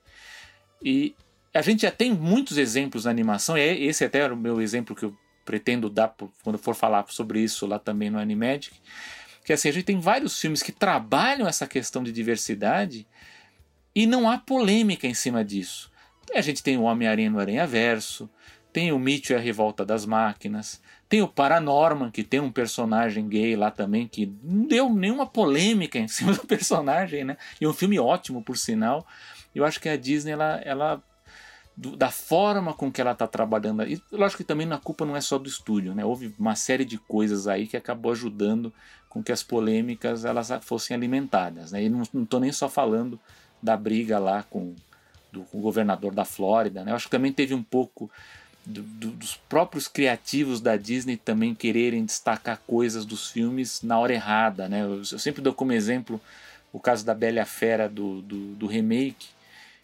E 0.81 1.15
a 1.53 1.61
gente 1.61 1.83
já 1.83 1.91
tem 1.91 2.15
muitos 2.15 2.57
exemplos 2.57 3.05
na 3.05 3.11
animação, 3.11 3.59
e 3.59 3.61
é, 3.61 3.77
esse 3.83 4.05
até 4.05 4.21
era 4.21 4.33
o 4.33 4.37
meu 4.37 4.61
exemplo 4.61 4.95
que 4.95 5.05
eu 5.05 5.17
pretendo 5.45 5.91
dar 5.91 6.15
quando 6.45 6.59
for 6.59 6.77
falar 6.77 7.05
sobre 7.09 7.41
isso 7.41 7.67
lá 7.67 7.81
também 7.81 8.11
no 8.11 8.19
Animagic, 8.21 8.77
que 9.45 9.53
assim, 9.53 9.69
a 9.69 9.73
gente 9.73 9.85
tem 9.85 9.99
vários 9.99 10.41
filmes 10.41 10.63
que 10.63 10.71
trabalham 10.71 11.49
essa 11.49 11.67
questão 11.67 12.05
de 12.05 12.13
diversidade 12.13 13.05
e 13.93 14.07
não 14.07 14.31
há 14.31 14.39
polêmica 14.39 15.09
em 15.09 15.15
cima 15.15 15.45
disso. 15.45 15.91
A 16.33 16.41
gente 16.41 16.63
tem 16.63 16.77
o 16.77 16.83
Homem-Aranha 16.83 17.31
no 17.31 17.41
Aranha 17.41 17.67
Verso, 17.67 18.31
tem 18.73 18.93
o 18.93 18.99
Mitchell 18.99 19.37
e 19.37 19.41
a 19.41 19.43
Revolta 19.43 19.85
das 19.85 20.05
Máquinas, 20.07 20.81
tem 21.09 21.23
o 21.23 21.29
Paranorman, 21.29 22.11
que 22.11 22.23
tem 22.23 22.41
um 22.41 22.53
personagem 22.53 23.29
gay 23.29 23.57
lá 23.57 23.71
também, 23.71 24.07
que 24.07 24.33
não 24.43 24.67
deu 24.67 24.89
nenhuma 24.89 25.27
polêmica 25.27 25.99
em 25.99 26.07
cima 26.09 26.33
do 26.33 26.47
personagem, 26.47 27.25
né? 27.25 27.37
E 27.61 27.67
um 27.67 27.73
filme 27.73 27.99
ótimo, 27.99 28.43
por 28.43 28.57
sinal. 28.57 29.07
Eu 29.55 29.65
acho 29.65 29.81
que 29.81 29.89
a 29.89 29.97
Disney, 29.97 30.33
ela, 30.33 30.61
ela 30.65 31.03
da 31.77 32.11
forma 32.11 32.75
com 32.75 32.93
que 32.93 33.01
ela 33.01 33.13
está 33.13 33.27
trabalhando. 33.27 33.83
E 33.85 34.01
lógico 34.13 34.43
que 34.43 34.47
também 34.47 34.71
a 34.73 34.79
culpa 34.79 35.05
não 35.05 35.17
é 35.17 35.21
só 35.21 35.39
do 35.39 35.49
estúdio, 35.49 35.95
né? 35.95 36.05
Houve 36.05 36.35
uma 36.39 36.55
série 36.55 36.85
de 36.85 36.99
coisas 36.99 37.49
aí 37.49 37.67
que 37.67 37.77
acabou 37.77 38.13
ajudando 38.13 38.73
com 39.09 39.23
que 39.23 39.33
as 39.33 39.43
polêmicas 39.43 40.25
elas 40.25 40.51
fossem 40.63 40.97
alimentadas. 40.97 41.73
Né? 41.73 41.85
E 41.85 41.89
não 41.89 42.03
estou 42.03 42.39
nem 42.39 42.53
só 42.53 42.69
falando 42.69 43.19
da 43.61 43.77
briga 43.77 44.19
lá 44.19 44.45
com, 44.45 44.75
do, 45.33 45.43
com 45.43 45.59
o 45.59 45.61
governador 45.61 46.15
da 46.15 46.25
Flórida. 46.25 46.85
Né? 46.85 46.93
Eu 46.93 46.97
acho 46.97 47.07
que 47.07 47.11
também 47.11 47.33
teve 47.33 47.53
um 47.53 47.63
pouco 47.63 48.09
do, 48.65 48.83
do, 48.83 49.11
dos 49.13 49.37
próprios 49.49 49.89
criativos 49.89 50.61
da 50.61 50.77
Disney 50.77 51.17
também 51.17 51.55
quererem 51.55 52.05
destacar 52.05 52.61
coisas 52.67 53.05
dos 53.05 53.31
filmes 53.31 53.83
na 53.83 53.99
hora 53.99 54.13
errada, 54.13 54.69
né? 54.69 54.83
Eu, 54.83 54.99
eu 54.99 55.19
sempre 55.19 55.43
dou 55.43 55.55
como 55.55 55.73
exemplo 55.73 56.21
o 56.73 56.79
caso 56.79 57.05
da 57.05 57.15
Bela 57.15 57.45
Fera 57.45 57.89
do, 57.89 58.23
do, 58.23 58.55
do, 58.55 58.67
remake, 58.67 59.29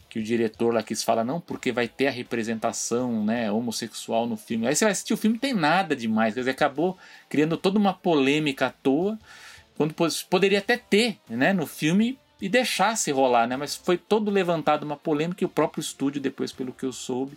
que 0.09 0.19
o 0.19 0.23
diretor 0.23 0.73
lá 0.73 0.83
quis 0.83 1.03
falar, 1.03 1.25
não, 1.25 1.41
porque 1.41 1.73
vai 1.73 1.89
ter 1.89 2.07
a 2.07 2.13
representação 2.13 3.25
né, 3.25 3.51
homossexual 3.51 4.27
no 4.27 4.37
filme. 4.37 4.67
Aí 4.67 4.77
você 4.77 4.85
vai 4.85 4.93
assistir 4.93 5.13
o 5.13 5.17
filme, 5.17 5.39
tem 5.39 5.53
nada 5.53 5.97
demais, 5.97 6.35
quer 6.35 6.41
dizer, 6.41 6.53
acabou 6.53 6.97
criando 7.29 7.57
toda 7.57 7.79
uma 7.79 7.93
polêmica 7.93 8.67
à 8.67 8.71
toa, 8.71 9.19
quando 9.77 9.95
poderia 10.31 10.61
até 10.61 10.77
ter 10.77 11.19
né, 11.29 11.53
no 11.53 11.67
filme 11.67 12.19
e 12.41 12.49
deixasse 12.49 13.11
rolar, 13.11 13.47
né? 13.47 13.57
Mas 13.57 13.75
foi 13.75 13.97
todo 13.97 14.31
levantado 14.31 14.85
uma 14.85 14.97
polêmica 14.97 15.43
e 15.43 15.47
o 15.47 15.51
próprio 15.51 15.81
estúdio, 15.81 16.21
depois, 16.21 16.53
pelo 16.53 16.73
que 16.73 16.85
eu 16.85 16.93
soube, 16.93 17.37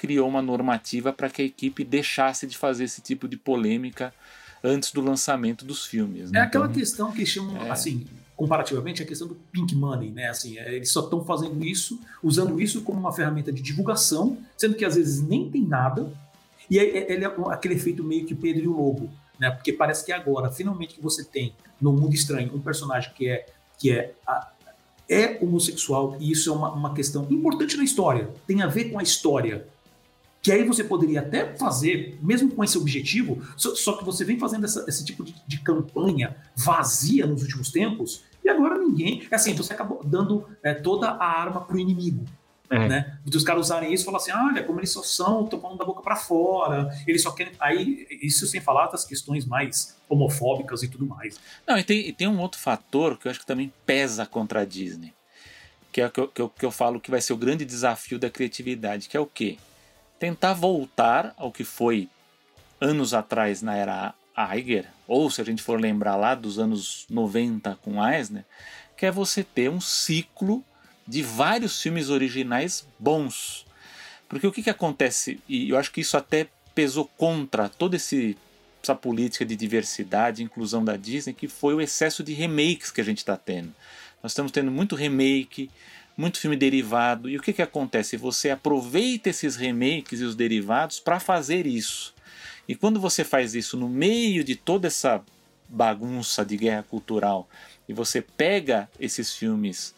criou 0.00 0.26
uma 0.26 0.40
normativa 0.40 1.12
para 1.12 1.28
que 1.28 1.42
a 1.42 1.44
equipe 1.44 1.84
deixasse 1.84 2.46
de 2.46 2.56
fazer 2.56 2.84
esse 2.84 3.02
tipo 3.02 3.28
de 3.28 3.36
polêmica 3.36 4.14
antes 4.64 4.92
do 4.92 5.02
lançamento 5.02 5.62
dos 5.62 5.84
filmes. 5.84 6.30
Né? 6.30 6.38
É 6.38 6.42
aquela 6.42 6.64
então, 6.64 6.74
questão 6.80 7.12
que 7.12 7.26
chamam, 7.26 7.66
é... 7.66 7.70
assim, 7.70 8.06
comparativamente, 8.34 9.02
a 9.02 9.06
questão 9.06 9.28
do 9.28 9.34
pink 9.52 9.74
money, 9.74 10.10
né? 10.10 10.30
Assim, 10.30 10.56
é, 10.56 10.74
eles 10.74 10.90
só 10.90 11.00
estão 11.00 11.22
fazendo 11.22 11.62
isso, 11.62 12.00
usando 12.22 12.58
isso 12.58 12.80
como 12.80 12.98
uma 12.98 13.12
ferramenta 13.12 13.52
de 13.52 13.60
divulgação, 13.60 14.38
sendo 14.56 14.74
que 14.74 14.86
às 14.86 14.94
vezes 14.94 15.20
nem 15.20 15.50
tem 15.50 15.60
nada, 15.60 16.10
e 16.70 16.78
ele 16.78 17.22
é 17.22 17.34
aquele 17.50 17.74
efeito 17.74 18.02
meio 18.02 18.24
que 18.24 18.34
Pedro 18.34 18.62
e 18.64 18.68
o 18.68 18.72
Lobo, 18.72 19.10
né? 19.38 19.50
Porque 19.50 19.70
parece 19.70 20.02
que 20.02 20.12
agora, 20.12 20.50
finalmente, 20.50 20.94
que 20.94 21.02
você 21.02 21.22
tem 21.22 21.52
no 21.78 21.92
Mundo 21.92 22.14
Estranho 22.14 22.54
um 22.54 22.60
personagem 22.60 23.12
que 23.14 23.28
é 23.28 23.46
que 23.78 23.92
é, 23.92 24.14
é 25.06 25.38
homossexual, 25.42 26.16
e 26.18 26.32
isso 26.32 26.50
é 26.50 26.52
uma, 26.54 26.72
uma 26.72 26.94
questão 26.94 27.26
importante 27.30 27.76
na 27.76 27.84
história, 27.84 28.30
tem 28.46 28.62
a 28.62 28.66
ver 28.66 28.84
com 28.90 28.98
a 28.98 29.02
história. 29.02 29.66
Que 30.42 30.52
aí 30.52 30.64
você 30.64 30.82
poderia 30.82 31.20
até 31.20 31.54
fazer, 31.56 32.18
mesmo 32.22 32.50
com 32.50 32.64
esse 32.64 32.78
objetivo, 32.78 33.42
só, 33.56 33.74
só 33.74 33.96
que 33.96 34.04
você 34.04 34.24
vem 34.24 34.38
fazendo 34.38 34.64
essa, 34.64 34.84
esse 34.88 35.04
tipo 35.04 35.22
de, 35.22 35.34
de, 35.46 35.60
campanha 35.60 36.36
vazia 36.56 37.26
nos 37.26 37.42
últimos 37.42 37.70
tempos, 37.70 38.24
e 38.42 38.48
agora 38.48 38.78
ninguém. 38.78 39.26
É 39.30 39.34
assim, 39.34 39.54
você 39.54 39.74
acabou 39.74 40.02
dando 40.02 40.48
é, 40.62 40.72
toda 40.72 41.08
a 41.08 41.26
arma 41.26 41.60
pro 41.60 41.78
inimigo. 41.78 42.24
É. 42.70 42.88
Né? 42.88 43.18
Os 43.26 43.42
caras 43.42 43.66
usarem 43.66 43.92
isso 43.92 44.04
e 44.04 44.06
falar 44.06 44.18
assim: 44.18 44.30
olha, 44.30 44.62
como 44.62 44.78
eles 44.78 44.90
só 44.90 45.02
são, 45.02 45.44
estão 45.44 45.60
falando 45.60 45.78
da 45.78 45.84
boca 45.84 46.00
para 46.00 46.14
fora, 46.14 46.88
eles 47.04 47.20
só 47.20 47.32
querem. 47.32 47.52
Aí, 47.58 48.06
isso 48.22 48.46
sem 48.46 48.60
falar 48.60 48.86
das 48.86 49.04
questões 49.04 49.44
mais 49.44 49.96
homofóbicas 50.08 50.84
e 50.84 50.88
tudo 50.88 51.04
mais. 51.04 51.38
Não, 51.66 51.76
e 51.76 51.82
tem, 51.82 52.08
e 52.08 52.12
tem 52.12 52.28
um 52.28 52.40
outro 52.40 52.60
fator 52.60 53.18
que 53.18 53.26
eu 53.26 53.30
acho 53.30 53.40
que 53.40 53.46
também 53.46 53.72
pesa 53.84 54.24
contra 54.24 54.60
a 54.60 54.64
Disney, 54.64 55.12
que 55.90 56.00
é 56.00 56.06
o 56.06 56.10
que 56.10 56.20
eu, 56.20 56.28
que 56.28 56.40
eu, 56.40 56.48
que 56.48 56.64
eu 56.64 56.70
falo 56.70 57.00
que 57.00 57.10
vai 57.10 57.20
ser 57.20 57.32
o 57.32 57.36
grande 57.36 57.64
desafio 57.64 58.20
da 58.20 58.30
criatividade, 58.30 59.08
que 59.08 59.16
é 59.16 59.20
o 59.20 59.26
quê? 59.26 59.58
Tentar 60.20 60.52
voltar 60.52 61.34
ao 61.36 61.50
que 61.50 61.64
foi 61.64 62.08
anos 62.80 63.12
atrás 63.12 63.60
na 63.60 63.74
era 63.74 64.14
Iger, 64.56 64.86
ou 65.08 65.30
se 65.30 65.40
a 65.40 65.44
gente 65.44 65.62
for 65.62 65.80
lembrar 65.80 66.14
lá 66.14 66.34
dos 66.34 66.58
anos 66.58 67.06
90 67.10 67.76
com 67.82 68.06
Eisner, 68.06 68.44
que 68.96 69.06
é 69.06 69.10
você 69.10 69.42
ter 69.42 69.68
um 69.68 69.80
ciclo 69.80 70.64
de 71.06 71.22
vários 71.22 71.82
filmes 71.82 72.08
originais 72.08 72.86
bons. 72.98 73.66
Porque 74.28 74.46
o 74.46 74.52
que, 74.52 74.62
que 74.62 74.70
acontece, 74.70 75.40
e 75.48 75.70
eu 75.70 75.76
acho 75.76 75.90
que 75.90 76.00
isso 76.00 76.16
até 76.16 76.46
pesou 76.74 77.10
contra 77.16 77.68
toda 77.68 77.96
essa 77.96 78.94
política 78.94 79.44
de 79.44 79.56
diversidade 79.56 80.42
inclusão 80.42 80.84
da 80.84 80.96
Disney, 80.96 81.34
que 81.34 81.48
foi 81.48 81.74
o 81.74 81.80
excesso 81.80 82.22
de 82.22 82.32
remakes 82.32 82.90
que 82.90 83.00
a 83.00 83.04
gente 83.04 83.18
está 83.18 83.36
tendo. 83.36 83.74
Nós 84.22 84.32
estamos 84.32 84.52
tendo 84.52 84.70
muito 84.70 84.94
remake, 84.94 85.70
muito 86.20 86.38
filme 86.38 86.56
derivado, 86.56 87.28
e 87.28 87.36
o 87.36 87.42
que, 87.42 87.52
que 87.52 87.62
acontece? 87.62 88.16
Você 88.18 88.50
aproveita 88.50 89.30
esses 89.30 89.56
remakes 89.56 90.20
e 90.20 90.24
os 90.24 90.36
derivados 90.36 91.00
para 91.00 91.18
fazer 91.18 91.66
isso. 91.66 92.14
E 92.68 92.74
quando 92.74 93.00
você 93.00 93.24
faz 93.24 93.54
isso 93.54 93.76
no 93.76 93.88
meio 93.88 94.44
de 94.44 94.54
toda 94.54 94.86
essa 94.86 95.22
bagunça 95.66 96.44
de 96.44 96.56
guerra 96.56 96.82
cultural, 96.82 97.48
e 97.88 97.92
você 97.92 98.20
pega 98.20 98.88
esses 99.00 99.34
filmes 99.34 99.94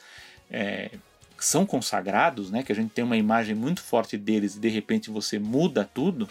é, 0.50 0.92
são 1.38 1.66
consagrados, 1.66 2.50
né, 2.50 2.62
que 2.62 2.70
a 2.70 2.74
gente 2.74 2.90
tem 2.90 3.04
uma 3.04 3.16
imagem 3.16 3.54
muito 3.54 3.82
forte 3.82 4.16
deles 4.16 4.54
e 4.54 4.60
de 4.60 4.68
repente 4.68 5.10
você 5.10 5.38
muda 5.38 5.88
tudo, 5.92 6.28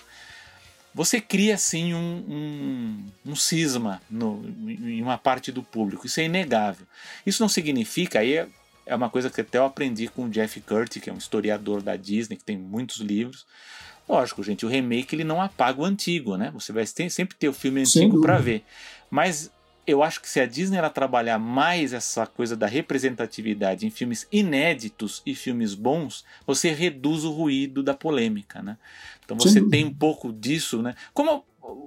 você 0.93 1.19
cria 1.19 1.55
assim 1.55 1.93
um, 1.93 2.25
um, 2.27 3.31
um 3.31 3.35
cisma 3.35 4.01
no, 4.09 4.43
em 4.67 5.01
uma 5.01 5.17
parte 5.17 5.51
do 5.51 5.63
público. 5.63 6.05
Isso 6.05 6.19
é 6.19 6.25
inegável. 6.25 6.85
Isso 7.25 7.41
não 7.41 7.47
significa, 7.47 8.19
aí 8.19 8.45
é, 8.85 8.95
uma 8.95 9.09
coisa 9.09 9.29
que 9.29 9.41
até 9.41 9.57
eu 9.57 9.65
aprendi 9.65 10.07
com 10.07 10.25
o 10.25 10.29
Jeff 10.29 10.59
Curtis, 10.61 11.01
que 11.01 11.09
é 11.09 11.13
um 11.13 11.17
historiador 11.17 11.81
da 11.81 11.95
Disney, 11.95 12.37
que 12.37 12.43
tem 12.43 12.57
muitos 12.57 12.97
livros. 12.97 13.45
Lógico, 14.07 14.43
gente, 14.43 14.65
o 14.65 14.69
remake 14.69 15.15
ele 15.15 15.23
não 15.23 15.41
apaga 15.41 15.81
o 15.81 15.85
antigo, 15.85 16.35
né? 16.35 16.51
Você 16.53 16.73
vai 16.73 16.85
ter, 16.85 17.09
sempre 17.09 17.37
ter 17.37 17.47
o 17.47 17.53
filme 17.53 17.81
antigo 17.81 18.21
para 18.21 18.37
ver. 18.37 18.63
Mas 19.09 19.51
eu 19.85 20.03
acho 20.03 20.21
que 20.21 20.29
se 20.29 20.39
a 20.39 20.45
Disney 20.45 20.77
ela 20.77 20.89
trabalhar 20.89 21.39
mais 21.39 21.93
essa 21.93 22.25
coisa 22.25 22.55
da 22.55 22.67
representatividade 22.67 23.85
em 23.85 23.89
filmes 23.89 24.27
inéditos 24.31 25.21
e 25.25 25.33
filmes 25.33 25.73
bons, 25.73 26.25
você 26.45 26.71
reduz 26.71 27.23
o 27.23 27.31
ruído 27.31 27.81
da 27.81 27.93
polêmica, 27.93 28.61
né? 28.61 28.77
Então 29.23 29.37
você 29.37 29.61
Sim. 29.61 29.69
tem 29.69 29.85
um 29.85 29.93
pouco 29.93 30.33
disso, 30.33 30.81
né? 30.81 30.95
Como, 31.13 31.45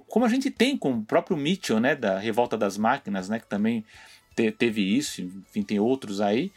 como 0.08 0.24
a 0.24 0.28
gente 0.28 0.50
tem 0.50 0.76
com 0.76 0.92
o 0.94 1.04
próprio 1.04 1.36
Mitchell, 1.36 1.80
né? 1.80 1.94
Da 1.94 2.18
Revolta 2.18 2.56
das 2.56 2.78
Máquinas, 2.78 3.28
né? 3.28 3.38
Que 3.38 3.46
também 3.46 3.84
te, 4.34 4.50
teve 4.50 4.80
isso, 4.80 5.20
enfim, 5.20 5.62
tem 5.62 5.78
outros 5.78 6.20
aí 6.20 6.50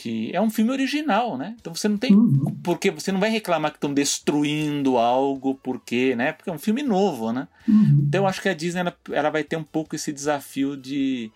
que 0.00 0.34
é 0.34 0.40
um 0.40 0.48
filme 0.48 0.70
original, 0.70 1.36
né? 1.36 1.54
Então 1.60 1.74
você 1.74 1.86
não 1.86 1.98
tem 1.98 2.14
uhum. 2.14 2.56
porque 2.62 2.90
você 2.90 3.12
não 3.12 3.20
vai 3.20 3.28
reclamar 3.28 3.70
que 3.70 3.76
estão 3.76 3.92
destruindo 3.92 4.96
algo 4.96 5.56
porque, 5.56 6.16
né? 6.16 6.32
Porque 6.32 6.48
é 6.48 6.52
um 6.52 6.58
filme 6.58 6.82
novo, 6.82 7.34
né? 7.34 7.46
Uhum. 7.68 8.06
Então 8.08 8.22
eu 8.22 8.26
acho 8.26 8.40
que 8.40 8.48
a 8.48 8.54
Disney 8.54 8.80
ela, 8.80 8.96
ela 9.12 9.28
vai 9.28 9.44
ter 9.44 9.56
um 9.56 9.62
pouco 9.62 9.94
esse 9.94 10.10
desafio 10.10 10.74
de 10.74 11.30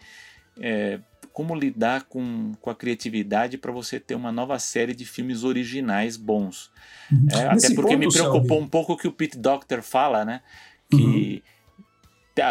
é, 0.58 0.98
como 1.30 1.54
lidar 1.54 2.04
com, 2.04 2.52
com 2.58 2.70
a 2.70 2.74
criatividade 2.74 3.58
para 3.58 3.70
você 3.70 4.00
ter 4.00 4.14
uma 4.14 4.32
nova 4.32 4.58
série 4.58 4.94
de 4.94 5.04
filmes 5.04 5.44
originais 5.44 6.16
bons. 6.16 6.70
Uhum. 7.12 7.26
É, 7.32 7.48
até 7.48 7.74
porque 7.74 7.94
ponto, 7.94 7.98
me 7.98 8.10
preocupou 8.10 8.58
um 8.58 8.66
pouco 8.66 8.94
o 8.94 8.96
que 8.96 9.06
o 9.06 9.12
Pete 9.12 9.36
Doctor 9.36 9.82
fala, 9.82 10.24
né? 10.24 10.40
Que 10.90 10.96
uhum 10.96 11.53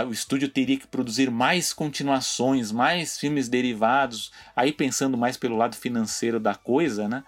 o 0.07 0.11
estúdio 0.11 0.47
teria 0.47 0.77
que 0.77 0.87
produzir 0.87 1.29
mais 1.29 1.73
continuações, 1.73 2.71
mais 2.71 3.17
filmes 3.17 3.49
derivados, 3.49 4.31
aí 4.55 4.71
pensando 4.71 5.17
mais 5.17 5.35
pelo 5.35 5.57
lado 5.57 5.75
financeiro 5.75 6.39
da 6.39 6.55
coisa, 6.55 7.07
né? 7.07 7.23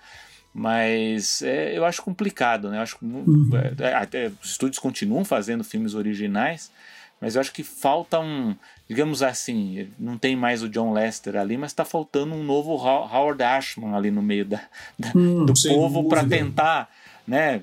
Mas 0.53 1.41
é, 1.41 1.77
eu 1.77 1.83
acho 1.83 2.01
complicado, 2.01 2.69
né? 2.69 2.77
Eu 2.77 2.81
acho 2.81 2.97
uhum. 3.01 3.50
é, 3.79 4.17
é, 4.17 4.31
os 4.41 4.51
estúdios 4.51 4.79
continuam 4.79 5.25
fazendo 5.25 5.65
filmes 5.65 5.93
originais, 5.93 6.71
mas 7.19 7.35
eu 7.35 7.41
acho 7.41 7.51
que 7.51 7.62
falta 7.62 8.19
um, 8.21 8.55
digamos 8.88 9.21
assim, 9.21 9.89
não 10.00 10.17
tem 10.17 10.33
mais 10.33 10.63
o 10.63 10.69
John 10.69 10.93
Lester 10.93 11.35
ali, 11.35 11.57
mas 11.57 11.71
está 11.71 11.83
faltando 11.83 12.33
um 12.33 12.43
novo 12.43 12.71
Howard 12.75 13.43
Ashman 13.43 13.95
ali 13.95 14.12
no 14.12 14.21
meio 14.21 14.45
da, 14.45 14.62
da 14.97 15.12
hum, 15.13 15.45
do 15.45 15.53
povo 15.67 16.07
para 16.07 16.24
tentar, 16.24 16.89
né? 17.27 17.62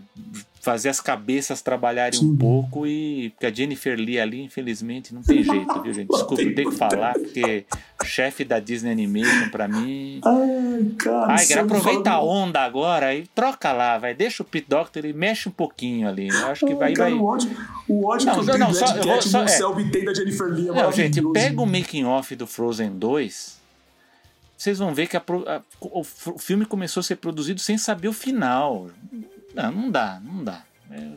Fazer 0.63 0.91
as 0.91 1.01
cabeças 1.01 1.61
trabalharem 1.61 2.21
Sim. 2.21 2.31
um 2.31 2.37
pouco 2.37 2.87
e 2.87 3.31
porque 3.31 3.47
a 3.47 3.53
Jennifer 3.53 3.99
Lee 3.99 4.21
ali, 4.21 4.41
infelizmente, 4.45 5.13
não 5.13 5.21
tem 5.21 5.43
jeito, 5.43 5.83
viu, 5.83 5.93
gente? 5.93 6.09
Desculpa, 6.09 6.41
eu 6.41 6.55
tenho 6.55 6.71
que 6.71 6.77
falar, 6.77 7.15
porque 7.15 7.65
chefe 8.05 8.45
da 8.45 8.61
Disney 8.61 8.93
Animation 8.93 9.51
pra 9.51 9.67
mim. 9.67 10.21
Ai, 10.25 10.95
cara. 10.97 11.35
Ai, 11.35 11.53
aproveita 11.55 12.13
a 12.13 12.23
onda 12.23 12.61
agora 12.61 13.13
e 13.13 13.27
troca 13.35 13.73
lá, 13.73 13.99
vai. 13.99 14.15
Deixa 14.15 14.45
o 14.45 14.47
Pete 14.47 14.69
Doctor 14.69 15.05
e 15.05 15.13
mexe 15.13 15.49
um 15.49 15.53
pouquinho 15.53 16.09
ali. 16.09 16.29
Eu 16.29 16.47
acho 16.47 16.65
que 16.65 16.73
Ai, 16.73 16.79
vai. 16.79 16.93
Cara, 16.93 17.11
vai... 17.11 17.19
O 17.19 17.25
ódio, 17.25 17.51
o 17.89 18.07
ódio 18.07 18.27
não, 18.27 18.39
que 18.39 18.47
não, 18.47 18.59
não, 18.59 18.73
só, 18.73 18.87
eu 18.95 19.03
vou, 19.03 19.21
só, 19.21 19.43
é. 19.43 19.91
tem 19.91 20.05
da 20.05 20.15
Jennifer 20.15 20.47
Lee. 20.47 20.69
É 20.69 20.73
não, 20.73 20.93
gente, 20.93 21.21
pega 21.33 21.61
o 21.61 21.67
making 21.67 22.05
off 22.05 22.37
do 22.37 22.47
Frozen 22.47 22.91
2 22.91 23.63
vocês 24.63 24.79
vão 24.79 24.95
ver 24.95 25.09
que 25.09 25.17
a, 25.17 25.21
a, 25.21 25.61
o, 25.81 26.05
filme 26.05 26.65
começou 26.65 27.01
a 27.01 27.03
ser 27.03 27.17
produzido 27.17 27.61
sem 27.61 27.77
saber 27.77 28.07
o 28.07 28.13
final. 28.13 28.91
Não, 29.55 29.73
não 29.73 29.91
dá, 29.91 30.21
não 30.25 30.45
dá. 30.45 30.65
É... 30.91 31.13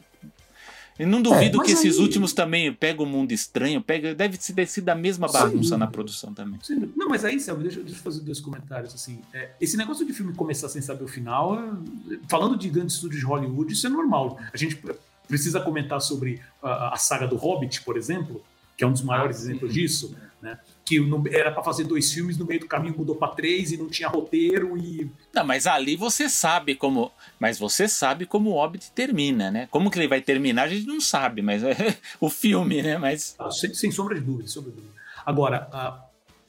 Eu 0.98 1.08
não 1.08 1.22
duvido 1.22 1.62
é, 1.62 1.66
que 1.66 1.72
esses 1.72 1.98
aí... 1.98 2.02
últimos 2.02 2.32
também 2.32 2.72
pegam 2.72 3.06
o 3.06 3.10
mundo 3.10 3.34
estranho, 3.34 3.82
pega, 3.82 4.16
deve 4.16 4.38
ter 4.38 4.66
sido 4.66 4.88
a 4.88 4.96
mesma 4.96 5.28
bagunça 5.28 5.76
Sim. 5.76 5.78
na 5.78 5.88
produção 5.88 6.34
também. 6.34 6.58
Sim. 6.64 6.90
Não, 6.96 7.10
mas 7.10 7.26
aí, 7.26 7.38
Selma, 7.38 7.62
deixa, 7.64 7.82
deixa 7.82 8.00
eu 8.00 8.04
fazer 8.04 8.22
dois 8.22 8.40
comentários. 8.40 8.94
Assim, 8.94 9.20
é, 9.34 9.52
esse 9.60 9.76
negócio 9.76 10.06
de 10.06 10.14
filme 10.14 10.34
começar 10.34 10.70
sem 10.70 10.82
saber 10.82 11.04
o 11.04 11.08
final, 11.08 11.60
é, 11.60 12.18
falando 12.30 12.58
de 12.58 12.70
grandes 12.70 12.96
estúdios 12.96 13.20
de 13.20 13.26
Hollywood, 13.26 13.74
isso 13.74 13.86
é 13.86 13.90
normal. 13.90 14.40
A 14.54 14.56
gente 14.56 14.82
precisa 15.28 15.60
comentar 15.60 16.00
sobre 16.00 16.42
a, 16.64 16.94
a 16.94 16.98
saga 16.98 17.28
do 17.28 17.36
Hobbit, 17.36 17.82
por 17.82 17.98
exemplo, 17.98 18.42
que 18.78 18.84
é 18.84 18.88
um 18.88 18.92
dos 18.92 19.02
maiores 19.02 19.38
ah, 19.38 19.42
exemplos 19.42 19.74
disso, 19.74 20.16
né? 20.42 20.58
Que 20.86 21.00
era 21.32 21.52
para 21.52 21.64
fazer 21.64 21.84
dois 21.84 22.12
filmes, 22.12 22.38
no 22.38 22.46
meio 22.46 22.60
do 22.60 22.68
caminho 22.68 22.96
mudou 22.96 23.16
para 23.16 23.34
três 23.34 23.72
e 23.72 23.78
não 23.78 23.88
tinha 23.88 24.08
roteiro 24.08 24.78
e. 24.78 25.10
Não, 25.34 25.44
mas 25.44 25.66
ali 25.66 25.96
você 25.96 26.30
sabe 26.30 26.76
como. 26.76 27.12
Mas 27.40 27.58
você 27.58 27.88
sabe 27.88 28.28
como 28.28 28.52
o 28.52 28.54
Hobbit 28.54 28.92
termina, 28.92 29.50
né? 29.50 29.68
Como 29.72 29.90
que 29.90 29.98
ele 29.98 30.08
vai 30.08 30.22
terminar, 30.22 30.64
a 30.64 30.68
gente 30.68 30.86
não 30.86 31.02
sabe, 31.02 31.42
mas 31.42 31.64
é 31.64 31.76
o 32.22 32.30
filme, 32.30 32.84
né? 32.84 33.00
Mas. 33.00 33.36
Ah, 33.40 33.50
sem, 33.50 33.74
sem, 33.74 33.92
sombra 33.92 34.14
de 34.14 34.22
dúvida, 34.22 34.48
sem 34.48 34.62
dúvida. 34.62 34.84
Agora, 35.26 35.68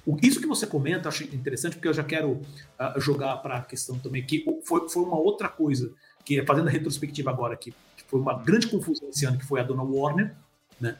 uh, 0.07 0.19
isso 0.23 0.38
que 0.38 0.47
você 0.47 0.66
comenta, 0.66 1.09
acho 1.09 1.25
interessante, 1.25 1.76
porque 1.76 1.88
eu 1.88 1.95
já 1.95 2.05
quero 2.05 2.33
uh, 2.33 3.00
jogar 3.00 3.38
para 3.38 3.57
a 3.57 3.62
questão 3.62 3.99
também, 3.99 4.23
que 4.23 4.45
foi, 4.66 4.87
foi 4.87 5.02
uma 5.02 5.16
outra 5.19 5.49
coisa, 5.49 5.95
que 6.26 6.45
fazendo 6.45 6.69
a 6.69 6.71
retrospectiva 6.71 7.31
agora 7.31 7.55
aqui, 7.55 7.73
foi 8.07 8.21
uma 8.21 8.35
grande 8.35 8.66
confusão 8.66 9.09
esse 9.09 9.25
ano, 9.25 9.38
que 9.38 9.47
foi 9.47 9.61
a 9.61 9.64
dona 9.64 9.83
Warner, 9.83 10.35
né? 10.78 10.99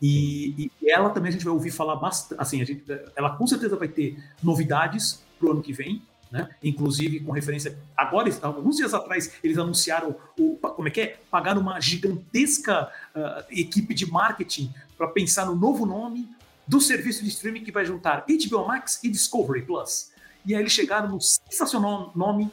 E, 0.00 0.70
e, 0.82 0.90
ela 0.90 1.10
também 1.10 1.30
a 1.30 1.32
gente 1.32 1.44
vai 1.44 1.52
ouvir 1.52 1.70
falar 1.70 1.96
bastante, 1.96 2.40
assim, 2.40 2.60
a 2.60 2.64
gente, 2.64 2.84
ela 3.14 3.36
com 3.36 3.46
certeza 3.46 3.76
vai 3.76 3.88
ter 3.88 4.22
novidades 4.42 5.24
para 5.38 5.48
o 5.48 5.52
ano 5.52 5.62
que 5.62 5.72
vem, 5.72 6.02
né? 6.30 6.48
Inclusive 6.62 7.20
com 7.20 7.32
referência, 7.32 7.78
agora, 7.96 8.30
alguns 8.42 8.76
dias 8.76 8.92
atrás, 8.92 9.32
eles 9.42 9.58
anunciaram 9.58 10.16
o, 10.38 10.56
como 10.56 10.88
é 10.88 10.90
que 10.90 11.00
é? 11.00 11.18
Pagaram 11.30 11.60
uma 11.60 11.80
gigantesca 11.80 12.90
uh, 13.14 13.44
equipe 13.50 13.94
de 13.94 14.10
marketing 14.10 14.72
para 14.98 15.08
pensar 15.08 15.46
no 15.46 15.54
novo 15.54 15.86
nome 15.86 16.28
do 16.66 16.80
serviço 16.80 17.22
de 17.22 17.28
streaming 17.28 17.62
que 17.62 17.70
vai 17.70 17.84
juntar 17.84 18.24
HBO 18.26 18.66
Max 18.66 18.98
e 19.04 19.08
Discovery 19.08 19.62
Plus. 19.62 20.10
E 20.44 20.54
aí 20.54 20.60
eles 20.60 20.72
chegaram 20.72 21.08
no 21.08 21.20
sensacional 21.20 22.12
nome 22.14 22.50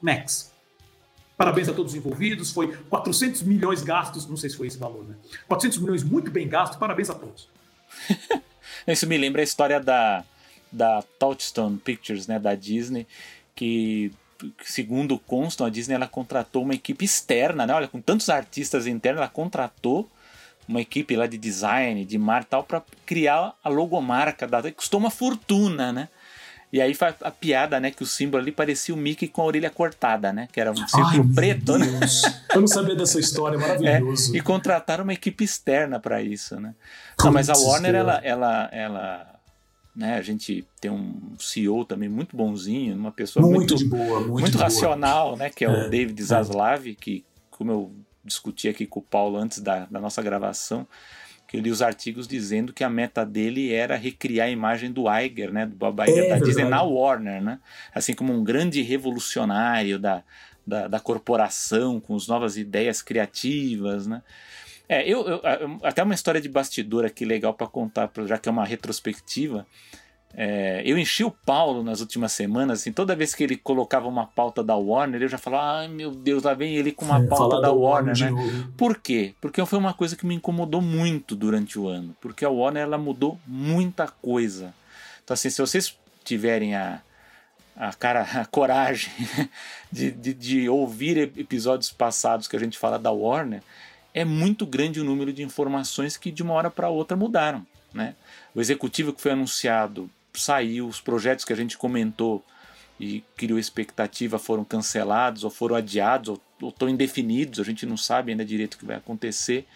Max. 0.00 0.53
Parabéns 1.36 1.68
a 1.68 1.72
todos 1.72 1.92
os 1.92 1.98
envolvidos. 1.98 2.52
Foi 2.52 2.76
400 2.88 3.42
milhões 3.42 3.82
gastos, 3.82 4.26
não 4.26 4.36
sei 4.36 4.50
se 4.50 4.56
foi 4.56 4.68
esse 4.68 4.78
valor, 4.78 5.04
né? 5.04 5.14
400 5.48 5.78
milhões 5.78 6.04
muito 6.04 6.30
bem 6.30 6.48
gastos. 6.48 6.78
Parabéns 6.78 7.10
a 7.10 7.14
todos. 7.14 7.48
Isso 8.86 9.06
me 9.06 9.18
lembra 9.18 9.42
a 9.42 9.44
história 9.44 9.80
da, 9.80 10.24
da 10.70 11.02
Touchstone 11.18 11.78
Pictures, 11.78 12.26
né, 12.26 12.38
da 12.38 12.54
Disney, 12.54 13.06
que 13.54 14.12
segundo 14.64 15.18
constam, 15.18 15.66
a 15.66 15.70
Disney 15.70 15.94
ela 15.94 16.08
contratou 16.08 16.62
uma 16.62 16.74
equipe 16.74 17.04
externa, 17.04 17.66
né? 17.66 17.74
Olha, 17.74 17.88
com 17.88 18.00
tantos 18.00 18.28
artistas 18.28 18.86
internos, 18.86 19.20
ela 19.20 19.28
contratou 19.28 20.08
uma 20.68 20.80
equipe 20.80 21.14
lá 21.16 21.26
de 21.26 21.38
design, 21.38 22.04
de 22.04 22.18
mar 22.18 22.44
tal, 22.44 22.64
para 22.64 22.82
criar 23.06 23.54
a 23.62 23.68
logomarca 23.68 24.46
da. 24.46 24.70
Custou 24.72 24.98
uma 24.98 25.10
fortuna, 25.10 25.92
né? 25.92 26.08
E 26.74 26.80
aí 26.80 26.92
foi 26.92 27.14
a 27.20 27.30
piada, 27.30 27.78
né? 27.78 27.92
Que 27.92 28.02
o 28.02 28.06
símbolo 28.06 28.42
ali 28.42 28.50
parecia 28.50 28.92
o 28.92 28.98
Mickey 28.98 29.28
com 29.28 29.42
a 29.42 29.44
orelha 29.44 29.70
cortada, 29.70 30.32
né? 30.32 30.48
Que 30.50 30.60
era 30.60 30.72
um 30.72 30.88
círculo 30.88 31.22
Ai, 31.22 31.32
preto, 31.32 31.78
né? 31.78 31.86
Eu 32.52 32.62
não 32.62 32.66
sabia 32.66 32.96
dessa 32.96 33.20
história, 33.20 33.56
maravilhoso. 33.62 34.34
É, 34.34 34.38
e 34.38 34.40
contrataram 34.40 35.04
uma 35.04 35.12
equipe 35.12 35.44
externa 35.44 36.00
para 36.00 36.20
isso, 36.20 36.58
né? 36.58 36.74
Não, 37.22 37.30
mas 37.30 37.48
a 37.48 37.52
Warner, 37.52 37.94
ela, 37.94 38.20
ela, 38.24 38.68
ela, 38.72 39.40
né? 39.94 40.16
A 40.16 40.22
gente 40.22 40.66
tem 40.80 40.90
um 40.90 41.36
CEO 41.38 41.84
também 41.84 42.08
muito 42.08 42.36
bonzinho, 42.36 42.96
uma 42.96 43.12
pessoa 43.12 43.46
muito, 43.46 43.76
muito, 43.76 43.88
boa, 43.88 44.18
muito, 44.18 44.40
muito 44.40 44.58
racional, 44.58 45.36
né? 45.36 45.50
Que 45.50 45.64
é, 45.64 45.68
é 45.68 45.70
o 45.70 45.88
David 45.88 46.20
é. 46.20 46.24
Zaslav, 46.24 46.92
que, 46.96 47.24
como 47.52 47.70
eu 47.70 47.92
discuti 48.24 48.68
aqui 48.68 48.84
com 48.84 48.98
o 48.98 49.02
Paulo 49.04 49.38
antes 49.38 49.60
da, 49.60 49.86
da 49.88 50.00
nossa 50.00 50.20
gravação, 50.20 50.88
que 51.54 51.58
eu 51.58 51.62
li 51.62 51.70
os 51.70 51.82
artigos 51.82 52.26
dizendo 52.26 52.72
que 52.72 52.82
a 52.82 52.90
meta 52.90 53.24
dele 53.24 53.72
era 53.72 53.94
recriar 53.94 54.48
a 54.48 54.50
imagem 54.50 54.90
do 54.90 55.04
Iger, 55.08 55.52
né, 55.52 55.64
do 55.64 55.76
Bob 55.76 56.02
Iger 56.02 56.24
é, 56.24 56.28
da 56.30 56.44
Disney 56.44 56.64
na 56.64 56.82
Warner, 56.82 57.40
né, 57.40 57.60
assim 57.94 58.12
como 58.12 58.32
um 58.32 58.42
grande 58.42 58.82
revolucionário 58.82 59.96
da, 59.96 60.24
da, 60.66 60.88
da 60.88 60.98
corporação 60.98 62.00
com 62.00 62.16
as 62.16 62.26
novas 62.26 62.56
ideias 62.56 63.00
criativas, 63.00 64.04
né. 64.04 64.20
É, 64.88 65.08
eu, 65.08 65.26
eu, 65.28 65.40
até 65.84 66.02
uma 66.02 66.12
história 66.12 66.40
de 66.40 66.48
bastidor 66.48 67.04
aqui 67.04 67.24
legal 67.24 67.54
para 67.54 67.68
contar, 67.68 68.10
já 68.26 68.36
que 68.36 68.48
é 68.48 68.52
uma 68.52 68.66
retrospectiva. 68.66 69.64
É, 70.36 70.82
eu 70.84 70.98
enchi 70.98 71.22
o 71.22 71.30
Paulo 71.30 71.84
nas 71.84 72.00
últimas 72.00 72.32
semanas, 72.32 72.80
assim, 72.80 72.92
toda 72.92 73.14
vez 73.14 73.34
que 73.34 73.44
ele 73.44 73.56
colocava 73.56 74.08
uma 74.08 74.26
pauta 74.26 74.64
da 74.64 74.74
Warner, 74.74 75.22
eu 75.22 75.28
já 75.28 75.38
falava, 75.38 75.78
ai 75.78 75.88
meu 75.88 76.10
Deus, 76.10 76.42
lá 76.42 76.54
vem 76.54 76.74
ele 76.74 76.90
com 76.90 77.04
uma 77.04 77.22
é, 77.22 77.26
pauta 77.26 77.60
da 77.60 77.70
Warner, 77.70 78.18
né? 78.18 78.30
Por 78.76 78.98
quê? 78.98 79.32
Porque 79.40 79.64
foi 79.64 79.78
uma 79.78 79.94
coisa 79.94 80.16
que 80.16 80.26
me 80.26 80.34
incomodou 80.34 80.82
muito 80.82 81.36
durante 81.36 81.78
o 81.78 81.86
ano, 81.86 82.16
porque 82.20 82.44
a 82.44 82.50
Warner 82.50 82.82
ela 82.82 82.98
mudou 82.98 83.38
muita 83.46 84.08
coisa. 84.08 84.74
Então, 85.22 85.34
assim, 85.34 85.50
se 85.50 85.60
vocês 85.60 85.96
tiverem 86.24 86.74
a, 86.74 87.00
a 87.76 87.92
cara, 87.92 88.22
a 88.40 88.44
coragem 88.44 89.12
de, 89.92 90.10
de, 90.10 90.34
de 90.34 90.68
ouvir 90.68 91.16
episódios 91.16 91.92
passados 91.92 92.48
que 92.48 92.56
a 92.56 92.60
gente 92.60 92.76
fala 92.76 92.98
da 92.98 93.12
Warner, 93.12 93.62
é 94.12 94.24
muito 94.24 94.66
grande 94.66 95.00
o 95.00 95.04
número 95.04 95.32
de 95.32 95.44
informações 95.44 96.16
que 96.16 96.32
de 96.32 96.42
uma 96.42 96.54
hora 96.54 96.70
para 96.70 96.88
outra 96.88 97.16
mudaram, 97.16 97.64
né? 97.92 98.16
O 98.52 98.60
executivo 98.60 99.12
que 99.12 99.20
foi 99.20 99.30
anunciado 99.30 100.10
saiu, 100.34 100.86
os 100.86 101.00
projetos 101.00 101.44
que 101.44 101.52
a 101.52 101.56
gente 101.56 101.78
comentou 101.78 102.44
e 102.98 103.24
criou 103.36 103.58
expectativa 103.58 104.38
foram 104.38 104.64
cancelados 104.64 105.44
ou 105.44 105.50
foram 105.50 105.76
adiados 105.76 106.38
ou 106.60 106.68
estão 106.68 106.88
indefinidos, 106.88 107.60
a 107.60 107.64
gente 107.64 107.84
não 107.86 107.96
sabe 107.96 108.32
ainda 108.32 108.44
direito 108.44 108.74
o 108.74 108.78
que 108.78 108.86
vai 108.86 108.96
acontecer. 108.96 109.66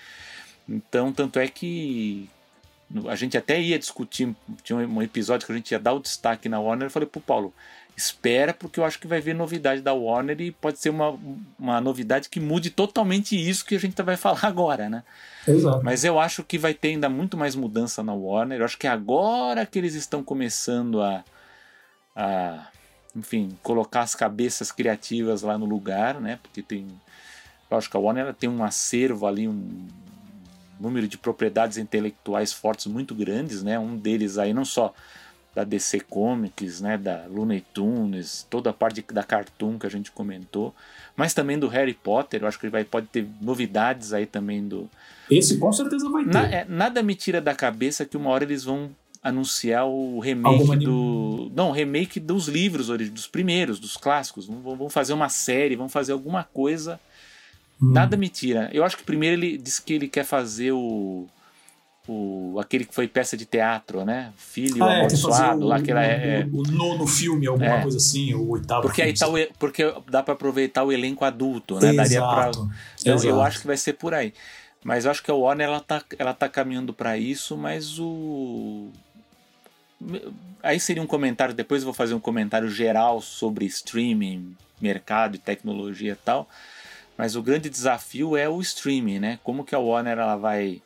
Então, 0.69 1.13
tanto 1.13 1.39
é 1.39 1.49
que 1.49 2.29
a 3.07 3.17
gente 3.17 3.37
até 3.37 3.61
ia 3.61 3.79
discutir, 3.79 4.35
tinha 4.63 4.79
um 4.79 5.03
episódio 5.03 5.47
que 5.47 5.53
a 5.53 5.57
gente 5.57 5.71
ia 5.71 5.79
dar 5.79 5.93
o 5.95 6.01
destaque 6.01 6.49
na 6.49 6.61
Warner, 6.61 6.87
eu 6.87 6.91
falei 6.91 7.09
pro 7.09 7.21
Paulo, 7.21 7.53
espera 7.99 8.55
porque 8.55 8.79
eu 8.79 8.85
acho 8.85 9.01
que 9.01 9.09
vai 9.09 9.21
vir 9.21 9.35
novidade 9.35 9.81
da 9.81 9.93
Warner 9.93 10.41
e 10.41 10.53
pode 10.53 10.79
ser 10.79 10.89
uma, 10.91 11.19
uma 11.59 11.81
novidade 11.81 12.29
que 12.29 12.39
mude 12.39 12.71
totalmente 12.71 13.37
isso 13.37 13.65
que 13.65 13.75
a 13.75 13.81
gente 13.81 14.01
vai 14.01 14.15
falar 14.17 14.45
agora, 14.45 14.89
né? 14.89 15.03
Exato. 15.47 15.85
Mas 15.85 16.05
eu 16.05 16.21
acho 16.21 16.45
que 16.45 16.57
vai 16.57 16.73
ter 16.73 16.89
ainda 16.89 17.09
muito 17.09 17.37
mais 17.37 17.57
mudança 17.57 18.01
na 18.01 18.15
Warner. 18.15 18.61
Eu 18.61 18.65
acho 18.65 18.79
que 18.79 18.87
é 18.87 18.91
agora 18.91 19.67
que 19.67 19.77
eles 19.77 19.95
estão 19.95 20.23
começando 20.23 21.03
a, 21.03 21.25
a 22.15 22.69
enfim, 23.17 23.59
colocar 23.65 24.03
as 24.03 24.15
cabeças 24.15 24.71
criativas 24.71 25.43
lá 25.43 25.59
no 25.59 25.67
lugar, 25.67 26.21
né? 26.21 26.39
Porque 26.41 26.63
tem, 26.63 26.87
eu 27.69 27.77
acho 27.77 27.91
que 27.91 27.97
a 27.97 28.01
Warner 28.01 28.33
tem 28.33 28.49
um 28.49 28.63
acervo 28.63 29.27
ali, 29.27 29.49
um 29.49 29.89
número 30.79 31.09
de 31.09 31.19
propriedades 31.19 31.79
intelectuais 31.79 32.53
fortes 32.53 32.87
muito 32.87 33.13
grandes, 33.13 33.65
né? 33.65 33.77
Um 33.77 33.97
deles 33.97 34.39
aí 34.39 34.55
não 34.55 34.65
só 34.65 34.95
da 35.55 35.65
DC 35.65 36.01
Comics, 36.01 36.81
né, 36.81 36.97
da 36.97 37.27
Looney 37.27 37.65
Tunes, 37.73 38.47
toda 38.49 38.71
a 38.71 38.73
parte 38.73 39.05
da 39.13 39.23
Cartoon 39.23 39.79
que 39.79 39.87
a 39.87 39.91
gente 39.91 40.11
comentou, 40.13 40.75
mas 41.17 41.35
também 41.35 41.59
do 41.59 41.67
Harry 41.69 41.95
Potter, 41.95 42.43
eu 42.43 42.49
acho 42.49 42.59
que 42.59 42.69
vai 42.69 42.85
pode 42.85 43.09
ter 43.09 43.27
novidades 43.41 44.13
aí 44.13 44.25
também 44.25 44.67
do 44.67 44.89
Esse 45.31 45.59
com 45.59 45.73
certeza 45.73 46.09
vai 46.11 46.25
ter. 46.25 46.33
Na, 46.33 46.47
é, 46.47 46.65
nada 46.69 47.03
me 47.03 47.15
tira 47.15 47.41
da 47.41 47.55
cabeça 47.55 48.05
que 48.05 48.17
uma 48.17 48.31
hora 48.31 48.45
eles 48.45 48.63
vão 48.63 48.91
anunciar 49.23 49.87
o 49.87 50.21
remake 50.21 50.77
do 50.77 51.51
não, 51.55 51.73
remake 51.73 52.21
dos 52.21 52.47
livros 52.47 52.87
dos 52.87 53.27
primeiros, 53.27 53.81
dos 53.81 53.97
clássicos, 53.97 54.47
vão, 54.47 54.77
vão 54.77 54.89
fazer 54.89 55.13
uma 55.13 55.29
série, 55.29 55.77
vão 55.77 55.89
fazer 55.89 56.13
alguma 56.13 56.45
coisa. 56.45 57.01
Hum. 57.83 57.93
Nada 57.93 58.17
me 58.17 58.29
tira. 58.29 58.71
Eu 58.73 58.85
acho 58.85 58.97
que 58.97 59.03
primeiro 59.03 59.41
ele 59.41 59.59
disse 59.59 59.83
que 59.83 59.93
ele 59.93 60.09
quer 60.09 60.25
fazer 60.25 60.73
o 60.73 61.27
o, 62.09 62.59
aquele 62.59 62.87
que 62.87 62.95
foi 62.95 63.07
peça 63.07 63.37
de 63.37 63.45
teatro, 63.45 64.05
né? 64.05 64.33
Filho 64.37 64.83
ah, 64.83 64.91
é, 64.91 64.97
amaldiçoado, 64.97 65.67
lá 65.67 65.81
que 65.81 65.91
ela 65.91 66.05
é, 66.05 66.41
é. 66.41 66.49
O, 66.51 66.63
nono 66.63 67.07
filme, 67.07 67.47
alguma 67.47 67.67
é, 67.67 67.83
coisa 67.83 67.99
assim, 67.99 68.33
o 68.35 68.49
oitavo 68.51 68.83
porque 68.83 69.03
filme. 69.03 69.11
Aí 69.11 69.19
tá 69.19 69.29
o, 69.29 69.59
porque 69.59 69.95
dá 70.11 70.23
para 70.23 70.33
aproveitar 70.35 70.85
o 70.85 70.91
elenco 70.91 71.25
adulto, 71.25 71.75
né? 71.75 71.91
Exato, 71.91 71.97
Daria 71.97 72.21
pra, 72.21 72.51
então, 73.01 73.15
exato. 73.15 73.29
eu 73.29 73.43
acho 73.43 73.61
que 73.61 73.67
vai 73.67 73.77
ser 73.77 73.93
por 73.93 74.15
aí. 74.15 74.33
Mas 74.83 75.05
eu 75.05 75.11
acho 75.11 75.23
que 75.23 75.31
a 75.31 75.35
Warner 75.35 75.69
ela 75.69 75.81
tá, 75.81 76.03
ela 76.19 76.33
tá 76.33 76.49
caminhando 76.49 76.95
para 76.95 77.19
isso, 77.19 77.57
mas 77.57 77.99
o. 77.99 78.89
Aí 80.63 80.81
seria 80.81 81.03
um 81.03 81.07
comentário, 81.07 81.55
depois 81.55 81.83
eu 81.83 81.87
vou 81.87 81.95
fazer 81.95 82.15
um 82.15 82.21
comentário 82.21 82.71
geral 82.71 83.21
sobre 83.21 83.67
streaming, 83.67 84.57
mercado 84.81 85.35
e 85.35 85.39
tecnologia 85.39 86.13
e 86.13 86.17
tal. 86.17 86.49
Mas 87.19 87.35
o 87.35 87.43
grande 87.43 87.69
desafio 87.69 88.37
é 88.37 88.49
o 88.49 88.61
streaming, 88.61 89.19
né? 89.19 89.39
Como 89.43 89.65
que 89.65 89.75
a 89.75 89.79
Warner 89.79 90.19
ela 90.19 90.37
vai 90.37 90.81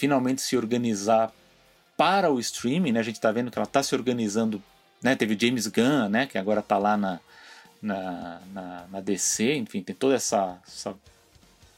finalmente 0.00 0.40
se 0.40 0.56
organizar 0.56 1.30
para 1.94 2.30
o 2.30 2.40
streaming, 2.40 2.92
né? 2.92 3.00
A 3.00 3.02
gente 3.02 3.16
está 3.16 3.30
vendo 3.30 3.50
que 3.50 3.58
ela 3.58 3.66
está 3.66 3.82
se 3.82 3.94
organizando, 3.94 4.62
né? 5.02 5.14
Teve 5.14 5.36
James 5.38 5.66
Gunn, 5.66 6.08
né? 6.08 6.26
Que 6.26 6.38
agora 6.38 6.60
está 6.60 6.78
lá 6.78 6.96
na, 6.96 7.20
na, 7.82 8.40
na, 8.50 8.84
na, 8.90 9.00
DC, 9.00 9.56
enfim, 9.56 9.82
tem 9.82 9.94
toda 9.94 10.14
essa, 10.14 10.58
essa 10.66 10.94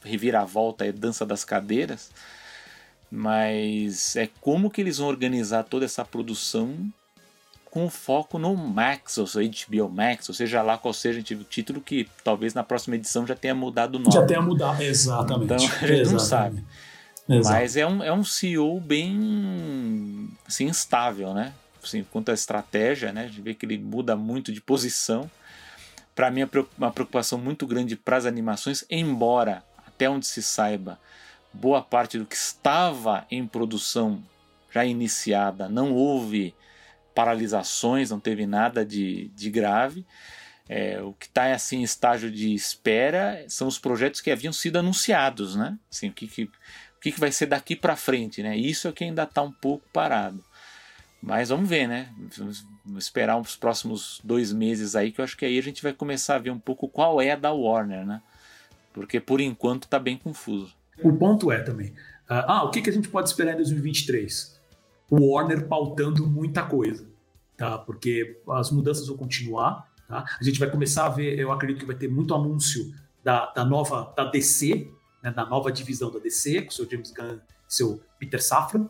reviravolta 0.01 0.85
aí, 0.85 0.93
dança 0.93 1.25
das 1.25 1.43
cadeiras. 1.43 2.11
Mas 3.11 4.15
é 4.15 4.29
como 4.39 4.71
que 4.71 4.79
eles 4.79 4.99
vão 4.99 5.09
organizar 5.09 5.63
toda 5.63 5.83
essa 5.83 6.05
produção 6.05 6.73
com 7.69 7.89
foco 7.89 8.39
no 8.39 8.55
Max, 8.55 9.17
ou 9.17 9.27
seja, 9.27 9.51
HBO 9.67 9.89
Max, 9.89 10.29
ou 10.29 10.35
seja 10.35 10.61
lá 10.61 10.77
qual 10.77 10.93
seja 10.93 11.19
o 11.19 11.43
título 11.43 11.81
que 11.81 12.07
talvez 12.23 12.53
na 12.53 12.63
próxima 12.63 12.95
edição 12.95 13.27
já 13.27 13.35
tenha 13.35 13.53
mudado 13.53 13.95
o 13.95 13.99
nome. 13.99 14.13
Já 14.13 14.25
tenha 14.25 14.41
mudado, 14.41 14.81
exatamente. 14.81 15.45
Então 15.45 15.57
a 15.59 15.59
gente 15.59 15.73
exatamente. 15.83 16.11
não 16.11 16.19
sabe. 16.19 16.63
Exato. 17.27 17.55
Mas 17.55 17.77
é 17.77 17.85
um, 17.85 18.03
é 18.03 18.11
um 18.11 18.23
CEO 18.23 18.79
bem 18.79 20.29
assim, 20.45 20.65
instável, 20.65 21.33
né? 21.33 21.53
Assim, 21.81 22.03
quanto 22.11 22.31
à 22.31 22.33
estratégia, 22.33 23.11
né? 23.11 23.23
A 23.23 23.27
gente 23.27 23.41
vê 23.41 23.53
que 23.53 23.65
ele 23.65 23.77
muda 23.77 24.15
muito 24.15 24.51
de 24.51 24.61
posição. 24.61 25.29
Para 26.15 26.29
mim, 26.29 26.41
é 26.41 26.49
uma 26.77 26.91
preocupação 26.91 27.39
muito 27.39 27.65
grande 27.65 27.95
para 27.95 28.17
as 28.17 28.25
animações, 28.25 28.85
embora, 28.89 29.63
até 29.85 30.09
onde 30.09 30.27
se 30.27 30.43
saiba, 30.43 30.99
boa 31.51 31.81
parte 31.81 32.17
do 32.17 32.25
que 32.25 32.35
estava 32.35 33.25
em 33.29 33.47
produção 33.47 34.23
já 34.71 34.85
iniciada, 34.85 35.69
não 35.69 35.93
houve 35.93 36.53
paralisações, 37.13 38.09
não 38.09 38.19
teve 38.19 38.45
nada 38.45 38.85
de, 38.85 39.29
de 39.35 39.49
grave. 39.49 40.05
É, 40.67 41.01
o 41.01 41.13
que 41.13 41.25
está 41.25 41.53
assim, 41.53 41.77
em 41.77 41.83
estágio 41.83 42.31
de 42.31 42.53
espera 42.53 43.43
são 43.49 43.67
os 43.67 43.77
projetos 43.77 44.21
que 44.21 44.31
haviam 44.31 44.53
sido 44.53 44.79
anunciados, 44.79 45.55
né? 45.55 45.77
Assim, 45.91 46.09
o 46.09 46.13
que, 46.13 46.27
que 46.27 46.49
que, 47.03 47.11
que 47.11 47.19
vai 47.19 47.33
ser 47.33 47.47
daqui 47.47 47.75
para 47.75 47.97
frente, 47.97 48.41
né? 48.41 48.55
Isso 48.55 48.87
é 48.87 48.91
que 48.93 49.03
ainda 49.03 49.23
está 49.23 49.41
um 49.41 49.51
pouco 49.51 49.83
parado. 49.91 50.41
Mas 51.21 51.49
vamos 51.49 51.67
ver, 51.67 51.85
né? 51.85 52.09
Vamos 52.37 52.65
esperar 52.97 53.37
os 53.37 53.57
próximos 53.57 54.21
dois 54.23 54.53
meses 54.53 54.95
aí, 54.95 55.11
que 55.11 55.19
eu 55.19 55.25
acho 55.25 55.35
que 55.35 55.43
aí 55.43 55.59
a 55.59 55.61
gente 55.61 55.83
vai 55.83 55.91
começar 55.91 56.35
a 56.35 56.39
ver 56.39 56.51
um 56.51 56.59
pouco 56.59 56.87
qual 56.87 57.21
é 57.21 57.31
a 57.31 57.35
da 57.35 57.51
Warner, 57.51 58.05
né? 58.05 58.21
Porque 58.93 59.19
por 59.19 59.41
enquanto 59.41 59.83
está 59.83 59.99
bem 59.99 60.17
confuso. 60.17 60.73
O 61.03 61.11
ponto 61.11 61.51
é 61.51 61.61
também. 61.61 61.89
Uh, 61.89 62.47
ah, 62.47 62.63
o 62.63 62.71
que, 62.71 62.81
que 62.81 62.89
a 62.89 62.93
gente 62.93 63.09
pode 63.09 63.27
esperar 63.27 63.53
em 63.53 63.57
2023? 63.57 64.57
O 65.09 65.33
Warner 65.33 65.67
pautando 65.67 66.25
muita 66.25 66.63
coisa, 66.63 67.05
tá? 67.57 67.77
Porque 67.79 68.41
as 68.49 68.71
mudanças 68.71 69.07
vão 69.07 69.17
continuar, 69.17 69.91
tá? 70.07 70.23
A 70.39 70.43
gente 70.43 70.57
vai 70.57 70.69
começar 70.69 71.05
a 71.07 71.09
ver, 71.09 71.37
eu 71.37 71.51
acredito 71.51 71.81
que 71.81 71.85
vai 71.85 71.97
ter 71.97 72.07
muito 72.07 72.33
anúncio 72.33 72.93
da, 73.21 73.51
da 73.51 73.65
nova, 73.65 74.13
da 74.15 74.23
DC, 74.25 74.89
né, 75.23 75.31
nova 75.49 75.71
divisão 75.71 76.11
da 76.11 76.19
DC, 76.19 76.63
com 76.63 76.69
o 76.69 76.71
seu 76.71 76.89
James 76.89 77.11
Gunn 77.11 77.39
seu 77.67 78.01
Peter 78.19 78.43
Safran, 78.43 78.87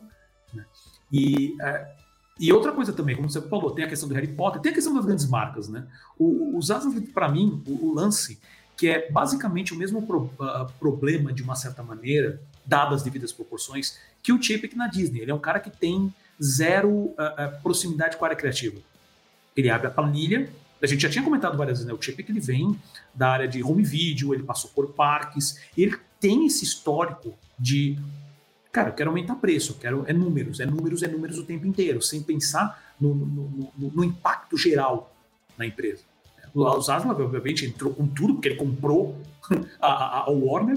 né? 0.52 0.64
E, 1.10 1.56
é, 1.60 1.94
e 2.38 2.52
outra 2.52 2.72
coisa 2.72 2.92
também, 2.92 3.16
como 3.16 3.30
você 3.30 3.40
falou, 3.40 3.70
tem 3.70 3.84
a 3.84 3.88
questão 3.88 4.08
do 4.08 4.14
Harry 4.14 4.28
Potter, 4.28 4.60
tem 4.60 4.72
a 4.72 4.74
questão 4.74 4.94
das 4.94 5.06
grandes 5.06 5.26
marcas, 5.26 5.68
né? 5.68 5.86
O, 6.18 6.56
os 6.58 6.68
para 7.12 7.28
mim, 7.28 7.62
o, 7.66 7.86
o, 7.86 7.94
lance, 7.94 8.40
que 8.76 8.88
é 8.88 9.10
basicamente 9.10 9.72
o 9.72 9.76
mesmo 9.76 10.06
pro, 10.06 10.24
uh, 10.24 10.72
problema, 10.78 11.32
de 11.32 11.42
uma 11.42 11.54
certa 11.54 11.82
maneira, 11.82 12.40
dadas 12.66 12.96
as 12.96 13.02
devidas 13.02 13.32
proporções, 13.32 13.98
que 14.22 14.32
o 14.32 14.42
Chapek 14.42 14.76
na 14.76 14.88
Disney. 14.88 15.20
Ele 15.20 15.30
é 15.30 15.34
um 15.34 15.40
cara 15.40 15.60
que 15.60 15.70
tem 15.70 16.12
zero 16.42 16.90
uh, 16.90 17.12
uh, 17.12 17.62
proximidade 17.62 18.16
com 18.16 18.24
a 18.24 18.28
área 18.28 18.36
criativa. 18.36 18.80
Ele 19.56 19.70
abre 19.70 19.86
a 19.86 19.90
planilha, 19.90 20.50
a 20.84 20.86
gente 20.86 21.02
já 21.02 21.10
tinha 21.10 21.24
comentado 21.24 21.56
várias 21.56 21.78
vezes, 21.78 21.86
né? 21.86 21.92
O 21.92 22.00
Chapek 22.00 22.30
ele 22.30 22.40
vem 22.40 22.78
da 23.14 23.30
área 23.30 23.48
de 23.48 23.62
home 23.62 23.82
video, 23.82 24.34
ele 24.34 24.42
passou 24.42 24.70
por 24.70 24.92
parques, 24.92 25.60
ele 25.76 25.96
tem 26.20 26.46
esse 26.46 26.64
histórico 26.64 27.34
de 27.58 27.98
Cara, 28.74 28.88
eu 28.88 28.94
quero 28.94 29.10
aumentar 29.10 29.36
preço, 29.36 29.70
eu 29.70 29.76
quero. 29.76 30.04
É 30.04 30.12
números, 30.12 30.58
é 30.58 30.66
números, 30.66 31.04
é 31.04 31.06
números 31.06 31.38
o 31.38 31.44
tempo 31.44 31.64
inteiro, 31.64 32.02
sem 32.02 32.20
pensar 32.20 32.92
no, 33.00 33.14
no, 33.14 33.72
no, 33.78 33.90
no 33.92 34.04
impacto 34.04 34.56
geral 34.56 35.14
na 35.56 35.64
empresa. 35.64 36.02
O 36.52 36.80
Zaslav, 36.80 37.20
obviamente, 37.20 37.64
entrou 37.64 37.94
com 37.94 38.04
tudo, 38.04 38.34
porque 38.34 38.48
ele 38.48 38.56
comprou 38.56 39.16
a, 39.80 39.86
a, 39.86 40.20
a 40.24 40.30
Warner. 40.30 40.76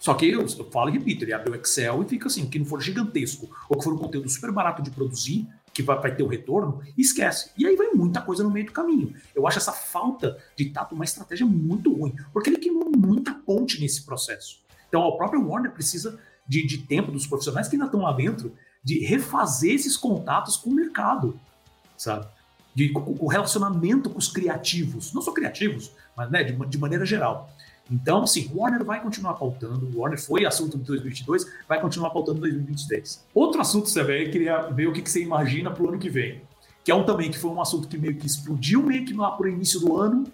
Só 0.00 0.14
que 0.14 0.30
eu, 0.30 0.40
eu 0.40 0.70
falo 0.72 0.90
e 0.90 0.94
repito, 0.94 1.24
ele 1.24 1.32
abre 1.32 1.50
o 1.50 1.54
Excel 1.54 2.02
e 2.02 2.08
fica 2.08 2.26
assim, 2.26 2.50
que 2.50 2.58
não 2.58 2.66
for 2.66 2.80
gigantesco, 2.80 3.48
ou 3.68 3.78
que 3.78 3.84
for 3.84 3.94
um 3.94 3.98
conteúdo 3.98 4.28
super 4.28 4.50
barato 4.50 4.82
de 4.82 4.90
produzir, 4.90 5.46
que 5.80 5.86
vai, 5.86 5.98
vai 5.98 6.14
ter 6.14 6.22
o 6.22 6.28
retorno, 6.28 6.82
esquece. 6.96 7.50
E 7.56 7.66
aí 7.66 7.74
vai 7.76 7.88
muita 7.88 8.20
coisa 8.20 8.42
no 8.42 8.50
meio 8.50 8.66
do 8.66 8.72
caminho. 8.72 9.14
Eu 9.34 9.46
acho 9.46 9.58
essa 9.58 9.72
falta 9.72 10.38
de 10.56 10.70
tato 10.70 10.94
uma 10.94 11.04
estratégia 11.04 11.46
muito 11.46 11.92
ruim, 11.92 12.14
porque 12.32 12.50
ele 12.50 12.58
queimou 12.58 12.90
muita 12.96 13.32
ponte 13.34 13.80
nesse 13.80 14.04
processo. 14.04 14.60
Então, 14.88 15.02
o 15.02 15.16
próprio 15.16 15.46
Warner 15.46 15.72
precisa 15.72 16.18
de, 16.46 16.66
de 16.66 16.78
tempo 16.78 17.12
dos 17.12 17.26
profissionais 17.26 17.68
que 17.68 17.76
ainda 17.76 17.86
estão 17.86 18.00
lá 18.00 18.12
dentro, 18.12 18.54
de 18.82 18.98
refazer 19.04 19.74
esses 19.74 19.96
contatos 19.96 20.56
com 20.56 20.70
o 20.70 20.74
mercado, 20.74 21.38
sabe? 21.96 22.26
De, 22.74 22.92
o 22.94 23.26
relacionamento 23.28 24.08
com 24.10 24.18
os 24.18 24.28
criativos, 24.28 25.12
não 25.12 25.22
só 25.22 25.32
criativos, 25.32 25.92
mas 26.16 26.30
né, 26.30 26.42
de, 26.42 26.52
de 26.66 26.78
maneira 26.78 27.04
geral. 27.04 27.50
Então, 27.90 28.26
sim, 28.26 28.50
Warner 28.54 28.84
vai 28.84 29.02
continuar 29.02 29.34
pautando, 29.34 29.90
Warner 29.98 30.20
foi 30.20 30.46
assunto 30.46 30.78
de 30.78 30.84
2022, 30.84 31.46
vai 31.68 31.80
continuar 31.80 32.10
pautando 32.10 32.38
em 32.38 32.42
2023. 32.42 33.26
Outro 33.34 33.60
assunto, 33.60 33.88
você 33.88 34.00
eu 34.00 34.30
queria 34.30 34.62
ver 34.68 34.86
o 34.86 34.92
que, 34.92 35.02
que 35.02 35.10
você 35.10 35.22
imagina 35.22 35.70
para 35.70 35.82
o 35.82 35.88
ano 35.88 35.98
que 35.98 36.08
vem, 36.08 36.40
que 36.84 36.90
é 36.90 36.94
um 36.94 37.04
também 37.04 37.30
que 37.30 37.38
foi 37.38 37.50
um 37.50 37.60
assunto 37.60 37.88
que 37.88 37.98
meio 37.98 38.16
que 38.16 38.26
explodiu 38.26 38.82
meio 38.82 39.04
que 39.04 39.12
lá 39.12 39.32
por 39.32 39.48
início 39.48 39.80
do 39.80 39.96
ano, 39.96 40.24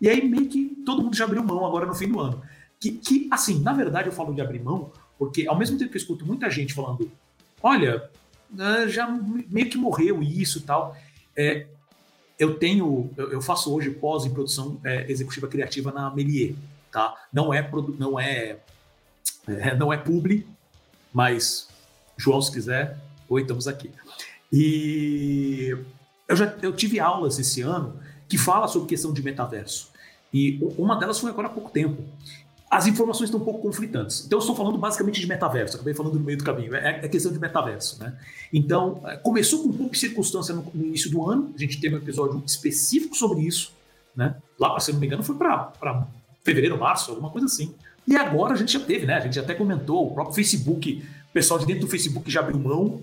e 0.00 0.08
aí 0.08 0.28
meio 0.28 0.48
que 0.48 0.76
todo 0.84 1.02
mundo 1.02 1.16
já 1.16 1.24
abriu 1.24 1.42
mão 1.42 1.64
agora 1.64 1.86
no 1.86 1.94
fim 1.94 2.08
do 2.08 2.20
ano. 2.20 2.42
Que, 2.78 2.92
que 2.92 3.26
assim, 3.30 3.62
na 3.62 3.72
verdade 3.72 4.08
eu 4.08 4.12
falo 4.12 4.34
de 4.34 4.42
abrir 4.42 4.62
mão 4.62 4.92
porque 5.18 5.46
ao 5.48 5.56
mesmo 5.56 5.78
tempo 5.78 5.90
que 5.90 5.96
eu 5.96 6.00
escuto 6.00 6.26
muita 6.26 6.50
gente 6.50 6.74
falando, 6.74 7.10
olha, 7.62 8.10
né, 8.50 8.86
já 8.88 9.08
meio 9.08 9.70
que 9.70 9.78
morreu 9.78 10.22
isso 10.22 10.58
e 10.58 10.62
tal, 10.62 10.96
é, 11.34 11.66
eu 12.38 12.58
tenho, 12.58 13.10
eu 13.16 13.40
faço 13.40 13.74
hoje 13.74 13.90
pós 13.90 14.24
em 14.24 14.30
produção 14.30 14.78
é, 14.84 15.10
executiva 15.10 15.48
criativa 15.48 15.90
na 15.90 16.10
Melier, 16.10 16.54
tá? 16.92 17.14
Não 17.32 17.52
é, 17.52 17.68
não 17.98 18.20
é, 18.20 18.58
é, 19.46 19.74
não 19.74 19.92
é 19.92 19.96
publi, 19.96 20.46
mas 21.12 21.68
João, 22.16 22.40
se 22.42 22.52
quiser, 22.52 22.98
oi, 23.28 23.42
estamos 23.42 23.66
aqui. 23.66 23.90
E 24.52 25.76
eu 26.28 26.36
já 26.36 26.46
eu 26.62 26.74
tive 26.74 27.00
aulas 27.00 27.38
esse 27.38 27.62
ano 27.62 27.98
que 28.28 28.36
fala 28.36 28.68
sobre 28.68 28.88
questão 28.88 29.12
de 29.12 29.22
metaverso. 29.22 29.90
E 30.32 30.58
uma 30.76 30.96
delas 30.96 31.18
foi 31.18 31.30
agora 31.30 31.48
há 31.48 31.50
pouco 31.50 31.70
tempo 31.70 32.02
as 32.76 32.86
informações 32.86 33.28
estão 33.28 33.40
um 33.40 33.44
pouco 33.44 33.62
conflitantes. 33.62 34.24
Então, 34.26 34.38
eu 34.38 34.40
estou 34.40 34.54
falando 34.54 34.76
basicamente 34.76 35.18
de 35.18 35.26
metaverso, 35.26 35.76
acabei 35.76 35.94
falando 35.94 36.18
no 36.18 36.20
meio 36.20 36.36
do 36.36 36.44
caminho, 36.44 36.76
é, 36.76 37.00
é 37.02 37.08
questão 37.08 37.32
de 37.32 37.38
metaverso. 37.38 37.98
Né? 37.98 38.12
Então, 38.52 39.00
é, 39.06 39.16
começou 39.16 39.62
com 39.62 39.88
de 39.88 39.98
circunstância 39.98 40.54
no, 40.54 40.62
no, 40.74 40.84
início 40.84 41.10
do 41.10 41.26
ano, 41.26 41.54
a 41.54 41.58
gente 41.58 41.80
teve 41.80 41.94
um 41.94 41.98
episódio 41.98 42.42
específico 42.44 43.16
sobre 43.16 43.40
isso, 43.40 43.72
né? 44.14 44.36
lá, 44.60 44.78
se 44.78 44.92
não 44.92 45.00
me 45.00 45.06
engano, 45.06 45.22
foi 45.22 45.36
para 45.36 46.06
fevereiro, 46.44 46.78
março, 46.78 47.12
alguma 47.12 47.30
coisa 47.30 47.46
assim. 47.46 47.74
E 48.06 48.14
agora 48.14 48.52
a 48.52 48.56
gente 48.56 48.74
já 48.74 48.80
teve, 48.80 49.06
né? 49.06 49.14
a 49.14 49.20
gente 49.20 49.40
até 49.40 49.54
comentou, 49.54 50.08
o 50.08 50.12
próprio 50.12 50.34
Facebook, 50.34 51.02
o 51.30 51.32
pessoal 51.32 51.58
de 51.58 51.64
dentro 51.64 51.86
do 51.86 51.88
Facebook 51.88 52.30
já 52.30 52.40
abriu 52.40 52.58
mão 52.58 53.00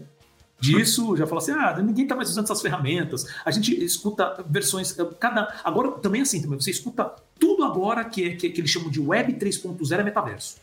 disso, 0.60 1.18
já 1.18 1.26
falou 1.26 1.42
assim, 1.42 1.52
ah, 1.52 1.82
ninguém 1.82 2.04
está 2.04 2.16
mais 2.16 2.30
usando 2.30 2.46
essas 2.46 2.62
ferramentas. 2.62 3.26
A 3.44 3.50
gente 3.50 3.84
escuta 3.84 4.46
versões, 4.48 4.96
cada 5.20 5.52
agora 5.64 5.94
também 5.94 6.20
é 6.20 6.22
assim, 6.22 6.44
também 6.44 6.62
você 6.62 6.70
escuta 6.70 7.12
tudo 7.44 7.66
agora 7.66 8.06
que, 8.06 8.24
é, 8.24 8.36
que, 8.38 8.50
que 8.50 8.62
eles 8.62 8.72
chamam 8.72 8.90
de 8.90 9.02
Web 9.02 9.34
3.0 9.34 10.00
é 10.00 10.04
metaverso. 10.04 10.56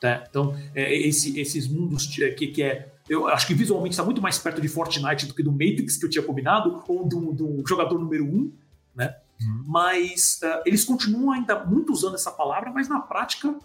Tá? 0.00 0.24
Então, 0.30 0.56
é, 0.72 0.96
esse, 0.96 1.40
esses 1.40 1.66
mundos 1.66 2.06
que, 2.06 2.46
que 2.46 2.62
é. 2.62 2.92
Eu 3.08 3.26
acho 3.26 3.48
que 3.48 3.54
visualmente 3.54 3.94
está 3.94 4.04
muito 4.04 4.22
mais 4.22 4.38
perto 4.38 4.60
de 4.60 4.68
Fortnite 4.68 5.26
do 5.26 5.34
que 5.34 5.42
do 5.42 5.50
Matrix 5.50 5.96
que 5.96 6.06
eu 6.06 6.10
tinha 6.10 6.22
combinado, 6.22 6.84
ou 6.86 7.04
do, 7.04 7.32
do 7.32 7.64
jogador 7.66 7.98
número 7.98 8.24
um, 8.24 8.52
né? 8.94 9.16
Uhum. 9.40 9.64
Mas 9.66 10.40
uh, 10.44 10.62
eles 10.64 10.84
continuam 10.84 11.32
ainda 11.32 11.64
muito 11.64 11.92
usando 11.92 12.14
essa 12.14 12.30
palavra, 12.30 12.70
mas 12.70 12.88
na 12.88 13.00
prática 13.00 13.58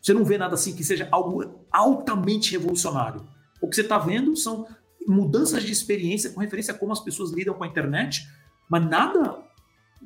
você 0.00 0.14
não 0.14 0.24
vê 0.24 0.38
nada 0.38 0.54
assim 0.54 0.76
que 0.76 0.84
seja 0.84 1.08
algo 1.10 1.44
altamente 1.72 2.52
revolucionário. 2.52 3.26
O 3.60 3.68
que 3.68 3.74
você 3.74 3.82
está 3.82 3.98
vendo 3.98 4.36
são 4.36 4.68
mudanças 5.08 5.64
de 5.64 5.72
experiência 5.72 6.30
com 6.30 6.40
referência 6.40 6.72
a 6.72 6.78
como 6.78 6.92
as 6.92 7.00
pessoas 7.00 7.32
lidam 7.32 7.54
com 7.54 7.64
a 7.64 7.66
internet, 7.66 8.28
mas 8.68 8.84
nada 8.88 9.42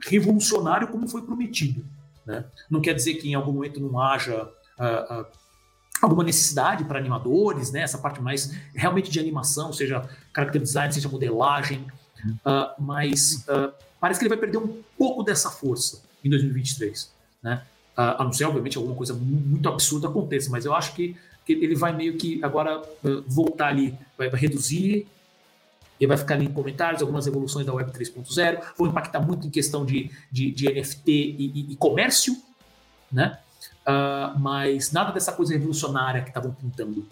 revolucionário 0.04 0.88
como 0.88 1.09
foi 1.09 1.22
prometido. 1.22 1.85
Né? 2.24 2.44
Não 2.68 2.80
quer 2.80 2.94
dizer 2.94 3.14
que 3.14 3.30
em 3.30 3.35
algum 3.35 3.52
momento 3.52 3.80
não 3.80 4.00
haja 4.00 4.44
uh, 4.44 5.20
uh, 5.20 5.26
alguma 6.02 6.24
necessidade 6.24 6.85
para 6.85 6.98
animadores, 6.98 7.70
né? 7.70 7.80
essa 7.80 7.98
parte 7.98 8.20
mais 8.20 8.52
realmente 8.74 9.11
de 9.11 9.20
animação, 9.20 9.72
seja 9.72 10.09
character 10.35 10.61
design, 10.61 10.92
seja 10.92 11.09
modelagem, 11.09 11.87
uh, 12.44 12.82
mas 12.82 13.46
parece 14.00 14.18
que 14.18 14.26
ele 14.26 14.35
vai 14.35 14.38
perder 14.38 14.59
um 14.59 14.82
pouco 14.98 15.22
dessa 15.22 15.50
força 15.50 16.02
em 16.24 16.30
2023. 16.30 17.14
Né? 17.42 17.62
a 17.96 18.22
não 18.22 18.30
ser, 18.30 18.44
obviamente, 18.44 18.76
alguma 18.76 18.94
coisa 18.94 19.14
muito 19.14 19.70
absurda 19.70 20.06
aconteça, 20.06 20.50
mas 20.50 20.66
eu 20.66 20.74
acho 20.74 20.94
que, 20.94 21.16
que 21.46 21.54
ele 21.54 21.74
vai 21.74 21.96
meio 21.96 22.18
que 22.18 22.44
agora 22.44 22.82
voltar 23.26 23.68
ali, 23.68 23.98
vai 24.18 24.28
reduzir 24.28 25.06
e 26.00 26.06
vai 26.06 26.16
ficar 26.16 26.35
ali 26.35 26.46
em 26.46 26.52
comentários 26.52 27.00
algumas 27.00 27.26
evoluções 27.26 27.66
da 27.66 27.72
Web 27.72 27.92
3.0, 27.92 28.61
vão 28.76 28.88
impactar 28.88 29.20
muito 29.20 29.46
em 29.46 29.50
questão 29.50 29.85
de, 29.85 30.11
de, 30.30 30.50
de 30.50 30.72
NFT 30.72 31.11
e, 31.11 31.52
e, 31.54 31.72
e, 31.72 31.76
comércio, 31.76 32.37
né? 33.11 33.38
Uh, 33.87 34.38
mas 34.38 34.90
nada 34.90 35.12
dessa 35.12 35.32
coisa 35.32 35.52
revolucionária 35.52 36.22
que 36.22 36.28
estavam 36.28 36.52
pintando. 36.52 37.06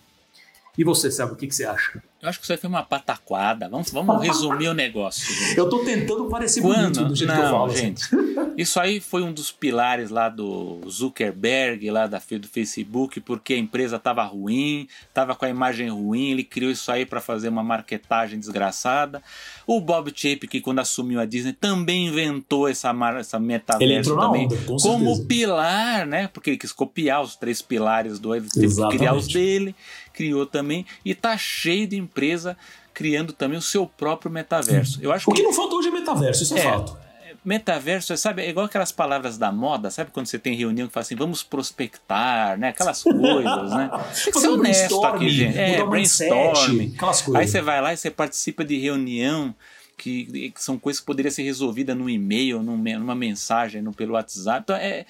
E 0.76 0.82
você, 0.82 1.10
sabe 1.10 1.32
o 1.32 1.36
que, 1.36 1.46
que 1.46 1.54
você 1.54 1.64
acha? 1.64 2.02
Eu 2.24 2.30
acho 2.30 2.38
que 2.38 2.46
isso 2.46 2.52
aí 2.52 2.58
foi 2.58 2.70
uma 2.70 2.82
pataquada. 2.82 3.68
Vamos, 3.68 3.90
vamos 3.90 4.22
resumir 4.22 4.68
o 4.68 4.72
negócio. 4.72 5.30
Gente. 5.30 5.58
Eu 5.58 5.68
tô 5.68 5.84
tentando 5.84 6.24
parecer 6.24 6.62
Quando? 6.62 6.94
bonito 6.94 7.04
do 7.04 7.14
jeito 7.14 7.28
Não, 7.28 7.38
que 7.38 7.44
eu 7.44 7.50
falo. 7.50 7.66
Assim. 7.66 7.80
Gente, 7.80 8.02
assim. 8.02 8.52
isso 8.56 8.80
aí 8.80 8.98
foi 8.98 9.22
um 9.22 9.30
dos 9.30 9.52
pilares 9.52 10.08
lá 10.08 10.30
do 10.30 10.80
Zuckerberg, 10.88 11.90
lá 11.90 12.06
da 12.06 12.18
do 12.18 12.48
Facebook, 12.48 13.20
porque 13.20 13.52
a 13.52 13.58
empresa 13.58 13.98
tava 13.98 14.24
ruim, 14.24 14.88
tava 15.12 15.34
com 15.34 15.44
a 15.44 15.50
imagem 15.50 15.90
ruim, 15.90 16.30
ele 16.30 16.42
criou 16.42 16.72
isso 16.72 16.90
aí 16.90 17.04
para 17.04 17.20
fazer 17.20 17.50
uma 17.50 17.62
marketagem 17.62 18.38
desgraçada. 18.38 19.22
O 19.66 19.78
Bob 19.78 20.10
Chapek, 20.14 20.62
quando 20.62 20.78
assumiu 20.78 21.20
a 21.20 21.26
Disney, 21.26 21.52
também 21.52 22.06
inventou 22.06 22.66
essa, 22.66 22.90
essa 23.18 23.38
metaverso 23.38 24.16
também 24.16 24.46
onda, 24.46 24.56
com 24.66 24.76
como 24.78 25.26
pilar, 25.26 26.06
né? 26.06 26.28
Porque 26.28 26.50
ele 26.50 26.56
quis 26.56 26.72
copiar 26.72 27.22
os 27.22 27.36
três 27.36 27.60
pilares 27.60 28.18
do 28.18 28.30
que 28.32 28.96
criar 28.96 29.14
os 29.14 29.28
dele, 29.28 29.76
criou 30.14 30.46
também 30.46 30.86
e 31.04 31.14
tá 31.14 31.36
cheio 31.36 31.86
de 31.86 31.96
empresa 31.96 32.56
criando 32.94 33.32
também 33.32 33.58
o 33.58 33.62
seu 33.62 33.86
próprio 33.86 34.30
metaverso. 34.30 35.00
Eu 35.02 35.12
acho 35.12 35.28
o 35.28 35.34
que, 35.34 35.40
que 35.40 35.46
não 35.46 35.52
faltou 35.52 35.80
hoje 35.80 35.88
é 35.88 35.90
metaverso, 35.90 36.44
isso 36.44 36.56
é, 36.56 36.60
é 36.60 36.62
fato. 36.62 36.96
Metaverso, 37.44 38.16
sabe, 38.16 38.42
é 38.42 38.48
igual 38.48 38.64
aquelas 38.64 38.90
palavras 38.90 39.36
da 39.36 39.52
moda, 39.52 39.90
sabe 39.90 40.10
quando 40.10 40.26
você 40.26 40.38
tem 40.38 40.54
reunião 40.56 40.86
que 40.86 40.94
fala 40.94 41.02
assim, 41.02 41.16
vamos 41.16 41.42
prospectar, 41.42 42.56
né? 42.56 42.68
Aquelas 42.68 43.02
coisas, 43.04 43.70
né? 43.72 43.90
Tem 44.24 44.32
que 44.32 44.40
ser 44.40 44.48
honesto 44.48 45.04
aqui, 45.04 45.28
gente. 45.28 45.58
É, 45.58 45.84
brainstorming. 45.84 46.94
Aquelas 46.96 47.20
coisas. 47.20 47.40
Aí 47.40 47.48
você 47.48 47.60
vai 47.60 47.82
lá 47.82 47.92
e 47.92 47.98
você 47.98 48.10
participa 48.10 48.64
de 48.64 48.78
reunião 48.78 49.54
que, 49.98 50.50
que 50.50 50.62
são 50.62 50.78
coisas 50.78 51.00
que 51.00 51.06
poderiam 51.06 51.30
ser 51.30 51.42
resolvidas 51.42 51.96
no 51.96 52.08
e-mail, 52.08 52.62
numa 52.62 53.14
mensagem, 53.14 53.82
no, 53.82 53.92
pelo 53.92 54.14
WhatsApp. 54.14 54.62
Então, 54.62 54.76
é, 54.76 55.00
é 55.00 55.06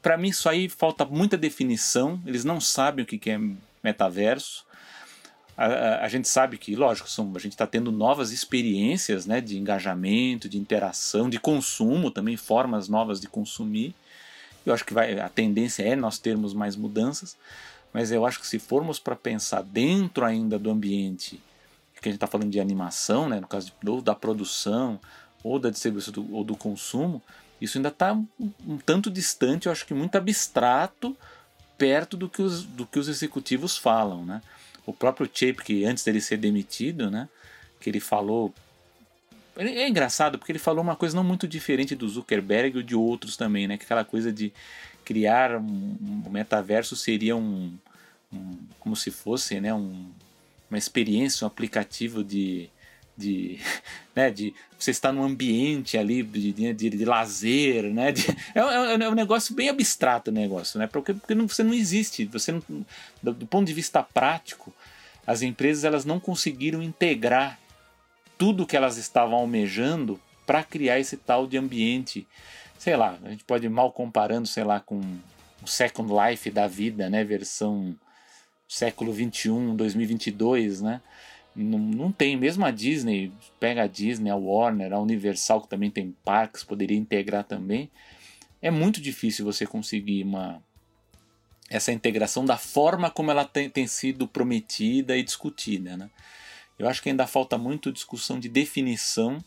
para 0.00 0.16
mim 0.16 0.28
isso 0.28 0.48
aí 0.48 0.68
falta 0.68 1.04
muita 1.04 1.36
definição, 1.36 2.20
eles 2.24 2.44
não 2.44 2.60
sabem 2.60 3.04
o 3.04 3.06
que 3.06 3.30
é 3.30 3.38
metaverso 3.88 4.68
a, 5.58 6.04
a, 6.04 6.08
gente 6.08 6.28
sabe 6.28 6.56
que, 6.56 6.76
lógico, 6.76 7.10
são, 7.10 7.32
a 7.34 7.38
gente 7.40 7.54
está 7.54 7.66
tendo 7.66 7.90
novas 7.90 8.30
experiências 8.30 9.26
né, 9.26 9.40
de 9.40 9.58
engajamento, 9.58 10.48
de 10.48 10.56
interação, 10.56 11.28
de 11.28 11.40
consumo 11.40 12.12
também, 12.12 12.36
formas 12.36 12.88
novas 12.88 13.20
de 13.20 13.26
consumir. 13.26 13.92
Eu 14.64 14.72
acho 14.72 14.84
que 14.84 14.94
vai, 14.94 15.18
a 15.18 15.28
tendência 15.28 15.82
é 15.82 15.96
nós 15.96 16.16
termos 16.20 16.54
mais 16.54 16.76
mudanças, 16.76 17.36
mas 17.92 18.12
eu 18.12 18.24
acho 18.24 18.38
que 18.38 18.46
se 18.46 18.60
formos 18.60 19.00
para 19.00 19.16
pensar 19.16 19.62
dentro 19.62 20.24
ainda 20.24 20.60
do 20.60 20.70
ambiente, 20.70 21.42
que 22.00 22.08
a 22.08 22.12
gente 22.12 22.18
está 22.18 22.28
falando 22.28 22.50
de 22.50 22.60
animação, 22.60 23.28
né, 23.28 23.40
no 23.40 23.48
caso 23.48 23.72
de, 23.82 24.02
da 24.02 24.14
produção 24.14 25.00
ou 25.42 25.58
da 25.58 25.70
distribuição 25.70 26.14
do, 26.14 26.32
ou 26.32 26.44
do 26.44 26.56
consumo, 26.56 27.20
isso 27.60 27.78
ainda 27.78 27.88
está 27.88 28.12
um, 28.12 28.28
um, 28.64 28.78
tanto 28.78 29.10
distante, 29.10 29.66
eu 29.66 29.72
acho 29.72 29.84
que 29.84 29.92
muito 29.92 30.14
abstrato, 30.14 31.16
perto 31.78 32.16
do 32.16 32.28
que 32.28 32.42
os, 32.42 32.64
do 32.64 32.84
que 32.84 32.98
os 32.98 33.08
executivos 33.08 33.78
falam. 33.78 34.24
Né? 34.24 34.42
O 34.84 34.92
próprio 34.92 35.30
Chape, 35.32 35.62
que 35.64 35.84
antes 35.84 36.04
dele 36.04 36.20
ser 36.20 36.36
demitido, 36.36 37.10
né, 37.10 37.28
que 37.80 37.88
ele 37.88 38.00
falou. 38.00 38.52
É 39.56 39.88
engraçado 39.88 40.38
porque 40.38 40.52
ele 40.52 40.58
falou 40.58 40.82
uma 40.82 40.94
coisa 40.94 41.16
não 41.16 41.24
muito 41.24 41.48
diferente 41.48 41.94
do 41.94 42.08
Zuckerberg 42.08 42.76
ou 42.76 42.82
de 42.82 42.94
outros 42.94 43.36
também, 43.36 43.66
né? 43.66 43.76
Que 43.76 43.84
aquela 43.84 44.04
coisa 44.04 44.32
de 44.32 44.52
criar 45.04 45.56
um, 45.56 46.22
um 46.24 46.30
metaverso 46.30 46.94
seria 46.94 47.34
um, 47.34 47.76
um, 48.32 48.56
como 48.78 48.94
se 48.94 49.10
fosse, 49.10 49.60
né? 49.60 49.74
Um, 49.74 50.10
uma 50.70 50.78
experiência, 50.78 51.44
um 51.44 51.48
aplicativo 51.48 52.22
de, 52.22 52.70
de, 53.18 53.58
né, 54.14 54.30
de 54.30 54.54
você 54.78 54.92
estar 54.92 55.12
num 55.12 55.24
ambiente 55.24 55.98
ali 55.98 56.22
de, 56.22 56.52
de, 56.52 56.90
de 56.90 57.04
lazer, 57.04 57.84
né, 57.92 58.12
de, 58.12 58.30
é, 58.54 58.60
é, 58.60 59.04
é, 59.04 59.08
um 59.08 59.14
negócio 59.14 59.54
bem 59.54 59.68
abstrato 59.68 60.30
o 60.30 60.34
negócio, 60.34 60.78
né, 60.78 60.86
porque, 60.86 61.12
porque 61.12 61.34
não, 61.34 61.48
você 61.48 61.62
não 61.62 61.74
existe, 61.74 62.24
você 62.26 62.52
não, 62.52 62.62
do, 63.22 63.34
do, 63.34 63.46
ponto 63.46 63.66
de 63.66 63.74
vista 63.74 64.02
prático, 64.02 64.72
as 65.26 65.42
empresas 65.42 65.84
elas 65.84 66.04
não 66.04 66.20
conseguiram 66.20 66.82
integrar 66.82 67.58
tudo 68.38 68.66
que 68.66 68.76
elas 68.76 68.96
estavam 68.96 69.36
almejando 69.36 70.18
para 70.46 70.62
criar 70.62 70.98
esse 70.98 71.16
tal 71.16 71.46
de 71.46 71.58
ambiente, 71.58 72.26
sei 72.78 72.96
lá, 72.96 73.18
a 73.22 73.30
gente 73.30 73.44
pode 73.44 73.66
ir 73.66 73.68
mal 73.68 73.90
comparando, 73.90 74.46
sei 74.46 74.64
lá, 74.64 74.80
com 74.80 75.00
o 75.60 75.66
Second 75.66 76.10
Life 76.12 76.50
da 76.50 76.68
vida, 76.68 77.10
né, 77.10 77.24
versão 77.24 77.96
século 78.68 79.12
21, 79.12 79.74
2022, 79.74 80.82
né, 80.82 81.00
não, 81.64 81.78
não 81.78 82.12
tem, 82.12 82.36
mesmo 82.36 82.64
a 82.64 82.70
Disney, 82.70 83.32
pega 83.58 83.82
a 83.82 83.86
Disney, 83.86 84.30
a 84.30 84.36
Warner, 84.36 84.92
a 84.92 85.00
Universal, 85.00 85.62
que 85.62 85.68
também 85.68 85.90
tem 85.90 86.14
parques, 86.24 86.64
poderia 86.64 86.96
integrar 86.96 87.44
também. 87.44 87.90
É 88.62 88.70
muito 88.70 89.00
difícil 89.00 89.44
você 89.44 89.66
conseguir 89.66 90.22
uma, 90.24 90.62
essa 91.68 91.92
integração 91.92 92.44
da 92.44 92.56
forma 92.56 93.10
como 93.10 93.30
ela 93.30 93.44
tem, 93.44 93.68
tem 93.68 93.86
sido 93.86 94.26
prometida 94.26 95.16
e 95.16 95.22
discutida. 95.22 95.96
Né? 95.96 96.10
Eu 96.78 96.88
acho 96.88 97.02
que 97.02 97.08
ainda 97.08 97.26
falta 97.26 97.58
muito 97.58 97.92
discussão 97.92 98.38
de 98.38 98.48
definição 98.48 99.42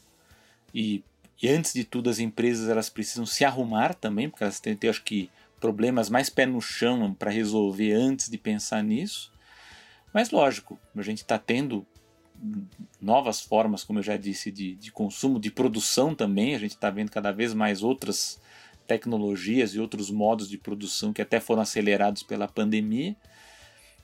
e, 0.73 1.03
e, 1.41 1.49
antes 1.49 1.73
de 1.73 1.83
tudo 1.83 2.09
as 2.09 2.19
empresas 2.19 2.69
elas 2.69 2.89
precisam 2.89 3.25
se 3.25 3.43
arrumar 3.43 3.93
também, 3.93 4.29
porque 4.29 4.43
elas 4.43 4.59
têm, 4.59 4.77
acho 4.89 5.03
que, 5.03 5.29
problemas 5.59 6.09
mais 6.09 6.29
pé 6.29 6.45
no 6.45 6.59
chão 6.59 7.13
para 7.13 7.29
resolver 7.29 7.93
antes 7.93 8.29
de 8.29 8.37
pensar 8.37 8.83
nisso. 8.83 9.31
Mas 10.13 10.31
lógico, 10.31 10.79
a 10.95 11.01
gente 11.01 11.19
está 11.19 11.37
tendo 11.37 11.85
novas 13.01 13.41
formas, 13.41 13.83
como 13.83 13.99
eu 13.99 14.03
já 14.03 14.17
disse, 14.17 14.51
de, 14.51 14.75
de 14.75 14.91
consumo, 14.91 15.39
de 15.39 15.51
produção 15.51 16.15
também. 16.15 16.55
A 16.55 16.59
gente 16.59 16.71
está 16.71 16.89
vendo 16.89 17.11
cada 17.11 17.31
vez 17.31 17.53
mais 17.53 17.83
outras 17.83 18.39
tecnologias 18.87 19.73
e 19.73 19.79
outros 19.79 20.09
modos 20.09 20.49
de 20.49 20.57
produção 20.57 21.13
que 21.13 21.21
até 21.21 21.39
foram 21.39 21.61
acelerados 21.61 22.23
pela 22.23 22.47
pandemia. 22.47 23.15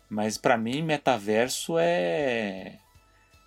Mas 0.09 0.37
para 0.37 0.57
mim, 0.57 0.81
metaverso 0.81 1.77
é 1.77 2.79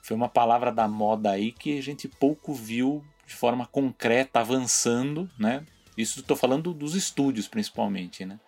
foi 0.02 0.16
uma 0.16 0.28
palavra 0.28 0.72
da 0.72 0.88
moda 0.88 1.30
aí 1.30 1.52
que 1.52 1.78
a 1.78 1.82
gente 1.82 2.08
pouco 2.08 2.52
viu 2.54 3.04
de 3.26 3.34
forma 3.34 3.66
concreta 3.66 4.40
avançando, 4.40 5.30
né? 5.38 5.64
Isso 5.96 6.20
estou 6.20 6.36
falando 6.36 6.72
dos 6.72 6.94
estúdios 6.94 7.46
principalmente, 7.46 8.24
né? 8.24 8.40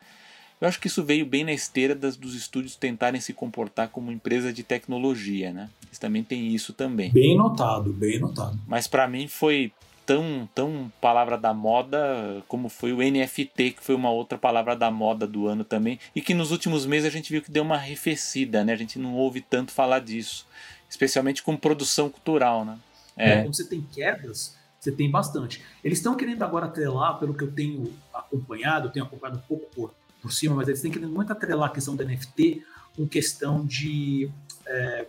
Eu 0.62 0.68
acho 0.68 0.78
que 0.78 0.86
isso 0.86 1.02
veio 1.02 1.26
bem 1.26 1.42
na 1.42 1.52
esteira 1.52 1.92
das, 1.92 2.16
dos 2.16 2.36
estúdios 2.36 2.76
tentarem 2.76 3.20
se 3.20 3.32
comportar 3.32 3.88
como 3.88 4.12
empresa 4.12 4.52
de 4.52 4.62
tecnologia, 4.62 5.52
né? 5.52 5.68
Eles 5.84 5.98
também 5.98 6.22
têm 6.22 6.54
isso 6.54 6.72
também. 6.72 7.10
Bem 7.10 7.36
notado, 7.36 7.92
bem 7.92 8.20
notado. 8.20 8.56
Mas 8.64 8.86
para 8.86 9.08
mim 9.08 9.26
foi 9.26 9.72
tão, 10.06 10.48
tão 10.54 10.92
palavra 11.00 11.36
da 11.36 11.52
moda 11.52 12.44
como 12.46 12.68
foi 12.68 12.92
o 12.92 12.98
NFT, 12.98 13.72
que 13.72 13.82
foi 13.82 13.96
uma 13.96 14.12
outra 14.12 14.38
palavra 14.38 14.76
da 14.76 14.88
moda 14.88 15.26
do 15.26 15.48
ano 15.48 15.64
também, 15.64 15.98
e 16.14 16.20
que 16.20 16.32
nos 16.32 16.52
últimos 16.52 16.86
meses 16.86 17.08
a 17.08 17.12
gente 17.12 17.32
viu 17.32 17.42
que 17.42 17.50
deu 17.50 17.64
uma 17.64 17.74
arrefecida, 17.74 18.62
né? 18.62 18.72
A 18.72 18.76
gente 18.76 19.00
não 19.00 19.16
ouve 19.16 19.40
tanto 19.40 19.72
falar 19.72 19.98
disso, 19.98 20.46
especialmente 20.88 21.42
com 21.42 21.56
produção 21.56 22.08
cultural, 22.08 22.64
né? 22.64 22.78
É. 23.16 23.30
é 23.32 23.42
quando 23.42 23.56
você 23.56 23.64
tem 23.64 23.84
quedas, 23.92 24.56
você 24.78 24.92
tem 24.92 25.10
bastante. 25.10 25.60
Eles 25.82 25.98
estão 25.98 26.14
querendo 26.14 26.44
agora 26.44 26.66
atrelar, 26.66 27.18
pelo 27.18 27.34
que 27.34 27.42
eu 27.42 27.50
tenho 27.50 27.92
acompanhado, 28.14 28.86
eu 28.86 28.92
tenho 28.92 29.04
acompanhado 29.04 29.40
um 29.40 29.48
pouco 29.48 29.66
por 29.74 30.01
por 30.22 30.32
cima, 30.32 30.54
mas 30.54 30.68
eles 30.68 30.80
têm 30.80 30.90
que 30.90 31.00
muito 31.00 31.32
atrelar 31.32 31.68
a 31.68 31.72
questão 31.72 31.96
do 31.96 32.04
NFT 32.04 32.64
com 32.96 33.06
questão 33.06 33.66
de. 33.66 34.30
É, 34.64 35.08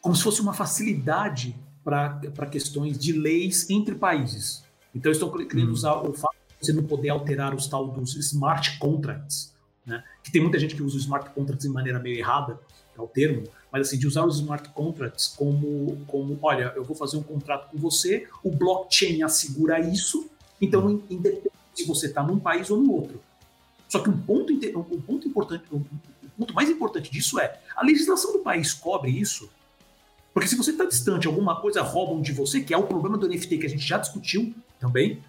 como 0.00 0.14
se 0.14 0.22
fosse 0.22 0.40
uma 0.40 0.52
facilidade 0.52 1.56
para 1.82 2.46
questões 2.50 2.98
de 2.98 3.12
leis 3.12 3.70
entre 3.70 3.94
países. 3.94 4.64
Então, 4.94 5.12
estão 5.12 5.30
querendo 5.30 5.68
uhum. 5.68 5.72
usar 5.72 5.94
o 5.94 6.12
fato 6.12 6.34
de 6.60 6.66
você 6.66 6.72
não 6.72 6.82
poder 6.82 7.10
alterar 7.10 7.54
os 7.54 7.68
tal 7.68 7.88
dos 7.88 8.16
smart 8.16 8.78
contracts, 8.78 9.54
né? 9.84 10.02
que 10.22 10.32
tem 10.32 10.42
muita 10.42 10.58
gente 10.58 10.74
que 10.74 10.82
usa 10.82 10.96
os 10.96 11.02
smart 11.02 11.30
contracts 11.30 11.66
de 11.66 11.72
maneira 11.72 12.00
meio 12.00 12.18
errada, 12.18 12.58
é 12.96 13.00
o 13.00 13.06
termo, 13.06 13.44
mas 13.70 13.86
assim, 13.86 13.98
de 13.98 14.06
usar 14.06 14.24
os 14.24 14.36
smart 14.36 14.68
contracts 14.70 15.28
como, 15.36 15.98
como 16.06 16.38
olha, 16.42 16.72
eu 16.74 16.82
vou 16.82 16.96
fazer 16.96 17.18
um 17.18 17.22
contrato 17.22 17.70
com 17.70 17.78
você, 17.78 18.26
o 18.42 18.50
blockchain 18.50 19.22
assegura 19.22 19.78
isso, 19.78 20.28
então, 20.60 20.86
uhum. 20.86 21.02
independente 21.10 21.52
se 21.74 21.84
você 21.84 22.06
está 22.06 22.22
num 22.22 22.38
país 22.38 22.70
ou 22.70 22.78
no 22.78 22.92
outro. 22.92 23.20
Só 23.88 24.00
que 24.00 24.10
um 24.10 24.16
ponto, 24.18 24.52
um 24.52 25.00
ponto 25.00 25.28
importante, 25.28 25.64
um 25.72 25.84
ponto 26.38 26.54
mais 26.54 26.68
importante 26.68 27.10
disso 27.10 27.38
é 27.38 27.60
a 27.74 27.84
legislação 27.84 28.32
do 28.32 28.40
país 28.40 28.72
cobre 28.72 29.10
isso. 29.10 29.50
Porque 30.34 30.48
se 30.48 30.56
você 30.56 30.70
está 30.70 30.84
distante, 30.84 31.26
alguma 31.26 31.60
coisa 31.60 31.82
roubam 31.82 32.20
de 32.20 32.32
você, 32.32 32.60
que 32.60 32.74
é 32.74 32.76
o 32.76 32.82
problema 32.82 33.16
do 33.16 33.28
NFT 33.28 33.58
que 33.58 33.66
a 33.66 33.70
gente 33.70 33.86
já 33.86 33.96
discutiu 33.96 34.54
também, 34.78 35.22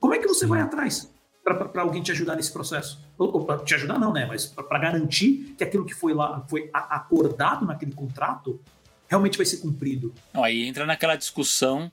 como 0.00 0.14
é 0.14 0.18
que 0.18 0.26
você 0.26 0.40
Sim. 0.40 0.50
vai 0.50 0.60
atrás 0.60 1.10
para 1.44 1.82
alguém 1.82 2.02
te 2.02 2.10
ajudar 2.10 2.34
nesse 2.34 2.52
processo? 2.52 3.00
Ou, 3.18 3.34
ou 3.34 3.44
para 3.44 3.58
te 3.58 3.74
ajudar 3.74 3.98
não, 3.98 4.12
né? 4.12 4.26
Mas 4.26 4.46
para 4.46 4.78
garantir 4.78 5.54
que 5.56 5.62
aquilo 5.62 5.84
que 5.84 5.94
foi 5.94 6.12
lá 6.12 6.44
foi 6.48 6.70
acordado 6.72 7.64
naquele 7.64 7.92
contrato 7.92 8.60
realmente 9.08 9.36
vai 9.36 9.46
ser 9.46 9.58
cumprido. 9.58 10.12
aí 10.34 10.64
entra 10.64 10.84
naquela 10.84 11.16
discussão 11.16 11.90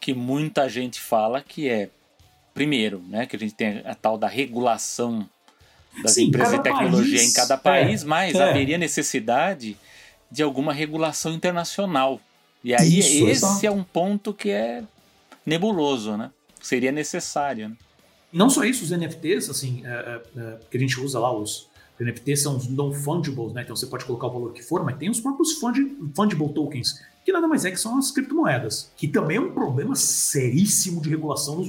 que 0.00 0.12
muita 0.14 0.68
gente 0.68 1.00
fala 1.00 1.40
que 1.40 1.68
é 1.68 1.90
primeiro, 2.52 3.00
né, 3.06 3.26
que 3.26 3.36
a 3.36 3.38
gente 3.38 3.54
tem 3.54 3.82
a 3.84 3.94
tal 3.94 4.18
da 4.18 4.26
regulação 4.26 5.28
das 6.02 6.12
Sim, 6.12 6.24
empresas 6.24 6.56
de 6.56 6.62
tecnologia 6.62 7.18
país, 7.18 7.30
em 7.30 7.32
cada 7.32 7.56
país, 7.56 8.02
é, 8.02 8.06
mas 8.06 8.34
é. 8.34 8.50
haveria 8.50 8.78
necessidade 8.78 9.76
de 10.30 10.42
alguma 10.42 10.72
regulação 10.72 11.32
internacional. 11.32 12.20
E 12.62 12.74
aí 12.74 12.98
Isso, 12.98 13.08
esse 13.08 13.30
exato. 13.30 13.66
é 13.66 13.70
um 13.70 13.82
ponto 13.82 14.32
que 14.34 14.50
é 14.50 14.82
nebuloso, 15.44 16.16
né? 16.16 16.30
Seria 16.60 16.92
necessário. 16.92 17.70
Né? 17.70 17.76
Não 18.32 18.50
só 18.50 18.64
isso, 18.64 18.84
os 18.84 18.90
NFTs, 18.90 19.48
assim, 19.48 19.82
é, 19.86 19.88
é, 19.88 20.40
é, 20.40 20.58
que 20.70 20.76
a 20.76 20.80
gente 20.80 21.00
usa 21.00 21.18
lá, 21.18 21.32
os 21.32 21.68
NFTs 21.98 22.42
são 22.42 22.56
os 22.56 22.68
non-fungibles, 22.68 23.52
né? 23.52 23.62
Então 23.62 23.74
você 23.74 23.86
pode 23.86 24.04
colocar 24.04 24.26
o 24.26 24.30
valor 24.30 24.52
que 24.52 24.62
for, 24.62 24.84
mas 24.84 24.96
tem 24.98 25.08
os 25.08 25.20
próprios 25.20 25.52
fungible 25.52 26.52
tokens, 26.52 27.00
que 27.24 27.32
nada 27.32 27.48
mais 27.48 27.64
é 27.64 27.70
que 27.70 27.76
são 27.78 27.98
as 27.98 28.10
criptomoedas, 28.10 28.90
que 28.96 29.08
também 29.08 29.38
é 29.38 29.40
um 29.40 29.52
problema 29.52 29.94
seríssimo 29.94 31.00
de 31.00 31.08
regulação 31.08 31.56
nos, 31.56 31.68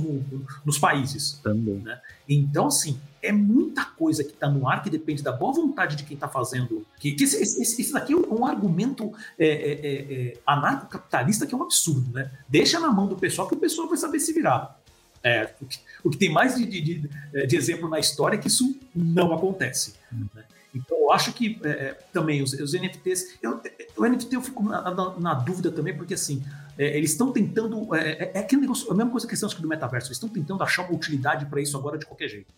nos 0.66 0.78
países. 0.78 1.40
Também. 1.44 1.76
Né? 1.76 2.00
Então, 2.28 2.68
assim, 2.68 3.00
é 3.22 3.32
muita 3.32 3.86
coisa 3.86 4.24
que 4.24 4.32
está 4.32 4.50
no 4.50 4.68
ar 4.68 4.82
que 4.82 4.90
depende 4.90 5.22
da 5.22 5.32
boa 5.32 5.54
vontade 5.54 5.96
de 5.96 6.04
quem 6.04 6.16
está 6.16 6.28
fazendo. 6.28 6.86
Que, 7.00 7.12
que 7.12 7.24
esse, 7.24 7.42
esse, 7.42 7.82
esse, 7.82 7.94
daqui 7.94 8.14
é 8.14 8.16
um 8.16 8.46
argumento 8.46 9.12
é, 9.38 9.48
é, 9.48 9.72
é, 9.72 10.14
é, 10.14 10.38
anarcocapitalista 10.46 11.46
que 11.46 11.54
é 11.54 11.58
um 11.58 11.64
absurdo, 11.64 12.12
né? 12.14 12.32
Deixa 12.48 12.80
na 12.80 12.92
mão 12.92 13.08
do 13.08 13.16
pessoal 13.16 13.48
que 13.48 13.56
o 13.56 13.60
pessoal 13.60 13.88
vai 13.88 13.98
saber 13.98 14.20
se 14.20 14.34
virar. 14.34 14.80
É, 15.22 15.54
o, 15.62 15.66
que, 15.66 15.80
o, 16.04 16.10
que, 16.10 16.18
tem 16.18 16.32
mais 16.32 16.56
de, 16.56 16.66
de, 16.66 16.82
de, 16.82 17.48
de, 17.48 17.56
exemplo 17.58 17.90
na 17.90 18.00
história 18.00 18.38
é 18.38 18.40
que 18.40 18.48
isso 18.48 18.80
não 18.96 19.34
acontece. 19.34 19.96
Né? 20.10 20.46
Então, 20.74 20.98
eu 20.98 21.12
acho 21.12 21.34
que 21.34 21.60
é, 21.64 21.98
também 22.14 22.42
os, 22.42 22.54
os 22.54 22.74
NFTs. 22.74 23.38
Eu, 23.42 23.62
o 23.98 24.06
NFT 24.06 24.36
eu 24.36 24.42
fico 24.42 24.64
na, 24.64 24.82
na, 24.92 25.20
na 25.20 25.34
dúvida 25.34 25.72
também, 25.72 25.94
porque 25.94 26.14
assim, 26.14 26.42
eles 26.78 27.12
estão 27.12 27.34
tentando. 27.34 27.94
É, 27.94 28.32
é, 28.34 28.40
aquele 28.40 28.62
negócio, 28.62 28.90
a 28.90 28.96
mesma 28.96 29.12
coisa 29.12 29.28
que 29.28 29.34
estão 29.34 29.50
do 29.50 29.68
metaverso, 29.68 30.08
eles 30.08 30.16
estão 30.16 30.30
tentando 30.30 30.64
achar 30.64 30.84
uma 30.84 30.94
utilidade 30.94 31.46
para 31.48 31.60
isso 31.60 31.76
agora 31.76 31.98
de 31.98 32.06
qualquer 32.06 32.30
jeito 32.30 32.54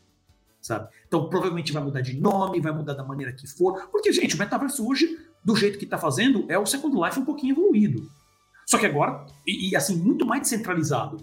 sabe? 0.62 0.90
Então 1.08 1.28
provavelmente 1.30 1.74
vai 1.74 1.84
mudar 1.84 2.02
de 2.02 2.20
nome, 2.20 2.62
vai 2.62 2.72
mudar 2.72 2.94
da 2.94 3.04
maneira 3.04 3.34
que 3.34 3.48
for, 3.48 3.90
porque, 3.92 4.14
gente, 4.14 4.36
o 4.36 4.38
metaverso 4.38 4.88
hoje, 4.88 5.18
do 5.44 5.56
jeito 5.56 5.78
que 5.78 5.86
está 5.86 5.98
fazendo, 5.98 6.46
é 6.50 6.58
o 6.58 6.66
Second 6.66 6.96
Life 6.96 7.20
um 7.20 7.26
pouquinho 7.26 7.54
evoluído. 7.54 8.10
Só 8.66 8.78
que 8.78 8.86
agora, 8.86 9.26
e, 9.46 9.72
e 9.72 9.76
assim, 9.76 9.98
muito 9.98 10.26
mais 10.26 10.44
descentralizado. 10.44 11.18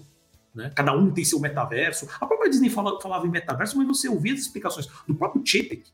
Né? 0.54 0.70
Cada 0.74 0.92
um 0.92 1.10
tem 1.10 1.24
seu 1.24 1.38
metaverso. 1.38 2.08
A 2.20 2.26
própria 2.26 2.50
Disney 2.50 2.68
fala, 2.68 3.00
falava 3.00 3.26
em 3.26 3.30
metaverso, 3.30 3.78
mas 3.78 3.86
você 3.86 4.08
ouvia 4.08 4.34
as 4.34 4.40
explicações 4.40 4.88
do 5.06 5.14
próprio 5.14 5.42
Chapek, 5.46 5.84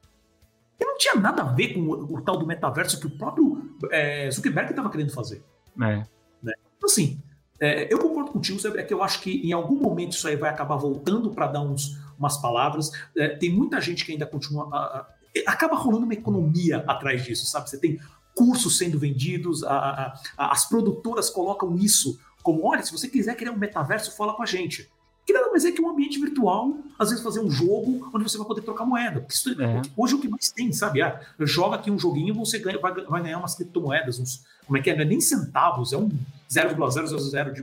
que 0.79 0.85
não 0.85 0.97
tinha 0.97 1.15
nada 1.15 1.43
a 1.43 1.53
ver 1.53 1.75
com 1.75 1.81
o, 1.81 2.15
o 2.15 2.21
tal 2.23 2.39
do 2.39 2.47
metaverso 2.47 2.99
que 2.99 3.07
o 3.07 3.11
próprio 3.11 3.77
é, 3.91 4.31
Zuckerberg 4.31 4.71
estava 4.71 4.91
querendo 4.91 5.13
fazer. 5.13 5.45
É. 5.81 5.97
Né? 6.43 6.53
Então, 6.77 6.89
assim, 6.89 7.21
É, 7.65 7.91
eu 7.91 7.99
concordo 7.99 8.31
contigo, 8.31 8.59
Zé, 8.59 8.69
é 8.79 8.83
que 8.83 8.93
eu 8.93 9.03
acho 9.03 9.23
que 9.23 9.41
em 9.43 9.53
algum 9.55 9.77
momento 9.77 10.13
isso 10.13 10.29
aí 10.29 10.37
vai 10.37 10.51
acabar 10.51 10.77
voltando 10.77 11.31
para 11.31 11.47
dar 11.47 11.63
uns, 11.63 11.97
umas 12.19 12.37
palavras. 12.37 12.93
É, 13.17 13.29
tem 13.29 13.51
muita 13.51 13.81
gente 13.81 14.05
que 14.05 14.13
ainda 14.13 14.27
continua. 14.27 14.69
A, 14.71 14.77
a, 14.77 15.07
acaba 15.47 15.75
rolando 15.75 16.05
uma 16.05 16.13
economia 16.13 16.85
atrás 16.87 17.25
disso, 17.25 17.47
sabe? 17.47 17.71
Você 17.71 17.79
tem 17.79 17.99
cursos 18.35 18.77
sendo 18.77 18.99
vendidos, 18.99 19.65
a, 19.65 20.13
as 20.37 20.69
produtoras 20.69 21.31
colocam 21.31 21.75
isso 21.75 22.21
como: 22.43 22.67
olha, 22.67 22.83
se 22.83 22.93
você 22.93 23.09
quiser 23.09 23.35
criar 23.35 23.53
um 23.53 23.57
metaverso, 23.57 24.15
fala 24.15 24.35
com 24.35 24.43
a 24.43 24.47
gente. 24.47 24.91
Que 25.25 25.33
nada 25.33 25.51
mais 25.51 25.65
é 25.65 25.73
que 25.73 25.81
um 25.81 25.89
ambiente 25.89 26.21
virtual, 26.21 26.77
às 26.99 27.09
vezes 27.09 27.25
fazer 27.25 27.41
um 27.41 27.51
jogo 27.51 28.11
onde 28.13 28.25
você 28.25 28.37
vai 28.37 28.47
poder 28.47 28.61
trocar 28.61 28.85
moeda. 28.85 29.25
Isso, 29.27 29.59
é. 29.59 29.81
Hoje 29.97 30.13
é 30.13 30.17
o 30.19 30.21
que 30.21 30.29
mais 30.29 30.51
tem, 30.51 30.71
sabe? 30.71 31.01
Ah, 31.01 31.19
joga 31.41 31.77
aqui 31.77 31.91
um 31.91 31.99
joguinho 31.99 32.35
você 32.35 32.59
ganha, 32.59 32.79
vai, 32.79 32.93
vai 32.93 33.23
ganhar 33.23 33.39
umas 33.39 33.55
criptomoedas, 33.55 34.19
uns, 34.19 34.45
como 34.67 34.77
é 34.77 34.83
que 34.83 34.91
é? 34.91 34.95
Não 34.95 35.01
é 35.01 35.07
nem 35.07 35.23
centavos, 35.23 35.95
é 35.95 35.97
um 35.97 36.11
0,000 36.51 37.55
de, 37.55 37.63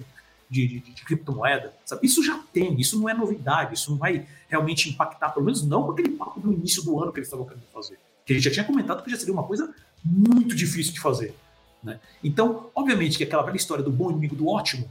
de, 0.49 0.67
de, 0.67 0.79
de, 0.79 1.05
criptomoeda. 1.05 1.73
Sabe? 1.85 2.05
Isso 2.05 2.23
já 2.23 2.39
tem, 2.53 2.79
isso 2.79 2.99
não 2.99 3.09
é 3.09 3.13
novidade, 3.13 3.75
isso 3.75 3.91
não 3.91 3.97
vai 3.97 4.27
realmente 4.49 4.89
impactar, 4.89 5.29
pelo 5.29 5.45
menos 5.45 5.65
não 5.65 5.83
com 5.83 5.91
aquele 5.91 6.09
papo 6.09 6.39
do 6.39 6.51
início 6.51 6.83
do 6.83 7.01
ano 7.01 7.11
que 7.11 7.19
eles 7.19 7.27
estavam 7.27 7.45
querendo 7.45 7.63
fazer. 7.73 7.97
Que 8.25 8.33
a 8.33 8.35
gente 8.35 8.45
já 8.45 8.51
tinha 8.51 8.65
comentado 8.65 9.03
que 9.03 9.09
já 9.09 9.17
seria 9.17 9.33
uma 9.33 9.43
coisa 9.43 9.73
muito 10.03 10.55
difícil 10.55 10.93
de 10.93 10.99
fazer. 10.99 11.35
Né? 11.83 11.99
Então, 12.23 12.69
obviamente 12.75 13.17
que 13.17 13.23
aquela 13.23 13.43
velha 13.43 13.55
história 13.55 13.83
do 13.83 13.91
bom 13.91 14.11
inimigo 14.11 14.35
do 14.35 14.47
ótimo, 14.47 14.89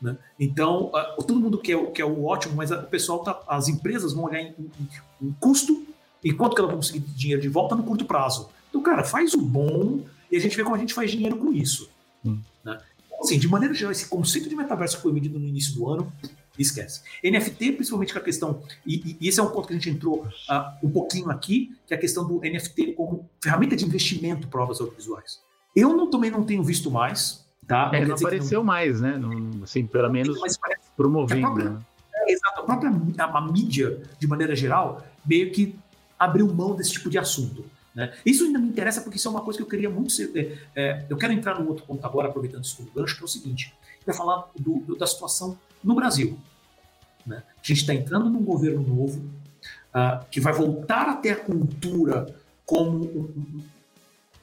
né? 0.00 0.18
Então, 0.38 0.90
uh, 0.92 1.22
todo 1.22 1.40
mundo 1.40 1.56
quer, 1.56 1.78
quer 1.92 2.04
o 2.04 2.24
ótimo, 2.24 2.54
mas 2.56 2.70
a, 2.70 2.80
o 2.80 2.86
pessoal 2.86 3.20
tá, 3.20 3.40
as 3.48 3.68
empresas 3.68 4.12
vão 4.12 4.24
olhar 4.24 4.40
em, 4.40 4.54
em, 4.58 4.88
em, 5.22 5.32
custo 5.40 5.86
e 6.22 6.30
quanto 6.30 6.54
que 6.54 6.60
ela 6.60 6.68
vai 6.68 6.76
conseguir 6.76 7.00
dinheiro 7.00 7.40
de 7.40 7.48
volta 7.48 7.74
no 7.74 7.82
curto 7.82 8.04
prazo. 8.04 8.50
Então, 8.68 8.82
cara, 8.82 9.02
faz 9.02 9.32
o 9.32 9.40
bom 9.40 10.00
e 10.30 10.36
a 10.36 10.40
gente 10.40 10.56
vê 10.56 10.62
como 10.62 10.76
a 10.76 10.78
gente 10.78 10.92
faz 10.92 11.10
dinheiro 11.10 11.36
com 11.38 11.52
isso. 11.52 11.88
Hum. 12.24 12.38
Né? 12.62 12.78
Assim, 13.24 13.38
de 13.38 13.48
maneira 13.48 13.74
geral, 13.74 13.92
esse 13.92 14.06
conceito 14.06 14.48
de 14.48 14.54
metaverso 14.54 14.96
que 14.96 15.02
foi 15.02 15.12
medido 15.12 15.38
no 15.38 15.46
início 15.46 15.74
do 15.74 15.88
ano, 15.88 16.12
esquece. 16.58 17.02
NFT, 17.22 17.72
principalmente 17.72 18.12
com 18.12 18.18
a 18.18 18.22
questão, 18.22 18.62
e, 18.86 19.16
e, 19.20 19.28
esse 19.28 19.40
é 19.40 19.42
um 19.42 19.50
ponto 19.50 19.66
que 19.66 19.74
a 19.74 19.76
gente 19.76 19.90
entrou 19.90 20.24
uh, 20.24 20.86
um 20.86 20.90
pouquinho 20.90 21.30
aqui, 21.30 21.74
que 21.86 21.92
é 21.92 21.96
a 21.96 22.00
questão 22.00 22.26
do 22.26 22.40
NFT 22.40 22.92
como 22.92 23.28
ferramenta 23.42 23.74
de 23.74 23.84
investimento 23.84 24.46
para 24.46 24.62
obras 24.62 24.80
audiovisuais. 24.80 25.40
Eu 25.74 25.96
não, 25.96 26.08
também 26.08 26.30
não 26.30 26.44
tenho 26.44 26.62
visto 26.62 26.90
mais, 26.90 27.44
Tá? 27.66 27.90
É, 27.92 28.04
não 28.04 28.14
apareceu 28.14 28.60
não... 28.60 28.66
mais, 28.66 29.00
né? 29.00 29.16
Não, 29.16 29.62
assim, 29.62 29.86
pelo 29.86 30.10
menos 30.10 30.38
promovendo. 30.96 31.46
A 31.46 31.50
própria, 31.50 31.70
né? 31.70 31.78
é, 32.14 32.32
exato, 32.32 32.60
a 32.60 32.64
própria 32.64 32.90
a, 33.18 33.38
a, 33.38 33.40
mídia, 33.40 34.02
de 34.18 34.26
maneira 34.26 34.54
geral, 34.54 35.02
meio 35.24 35.50
que 35.50 35.74
abriu 36.18 36.52
mão 36.52 36.74
desse 36.74 36.92
tipo 36.92 37.08
de 37.08 37.18
assunto. 37.18 37.64
Né? 37.94 38.12
Isso 38.24 38.44
ainda 38.44 38.58
me 38.58 38.68
interessa 38.68 39.00
porque 39.00 39.16
isso 39.16 39.28
é 39.28 39.30
uma 39.30 39.42
coisa 39.42 39.58
que 39.58 39.62
eu 39.62 39.68
queria 39.68 39.88
muito 39.88 40.12
ser. 40.12 40.30
É, 40.34 40.58
é, 40.74 41.06
eu 41.08 41.16
quero 41.16 41.32
entrar 41.32 41.60
no 41.60 41.68
outro 41.68 41.84
ponto 41.86 42.04
agora, 42.04 42.28
aproveitando 42.28 42.64
isso 42.64 42.76
como 42.76 42.90
gancho, 42.90 43.16
que 43.16 43.22
é 43.22 43.24
o 43.24 43.28
seguinte: 43.28 43.74
vai 44.04 44.14
falar 44.14 44.50
do, 44.58 44.80
do, 44.80 44.96
da 44.96 45.06
situação 45.06 45.58
no 45.82 45.94
Brasil. 45.94 46.38
Né? 47.26 47.42
A 47.46 47.66
gente 47.66 47.80
está 47.80 47.94
entrando 47.94 48.28
num 48.28 48.42
governo 48.42 48.82
novo 48.82 49.20
uh, 49.20 50.24
que 50.30 50.40
vai 50.40 50.52
voltar 50.52 51.08
a 51.08 51.16
ter 51.16 51.30
a 51.30 51.36
cultura 51.36 52.34
como 52.66 53.04
um, 53.04 53.32
um, 53.36 53.62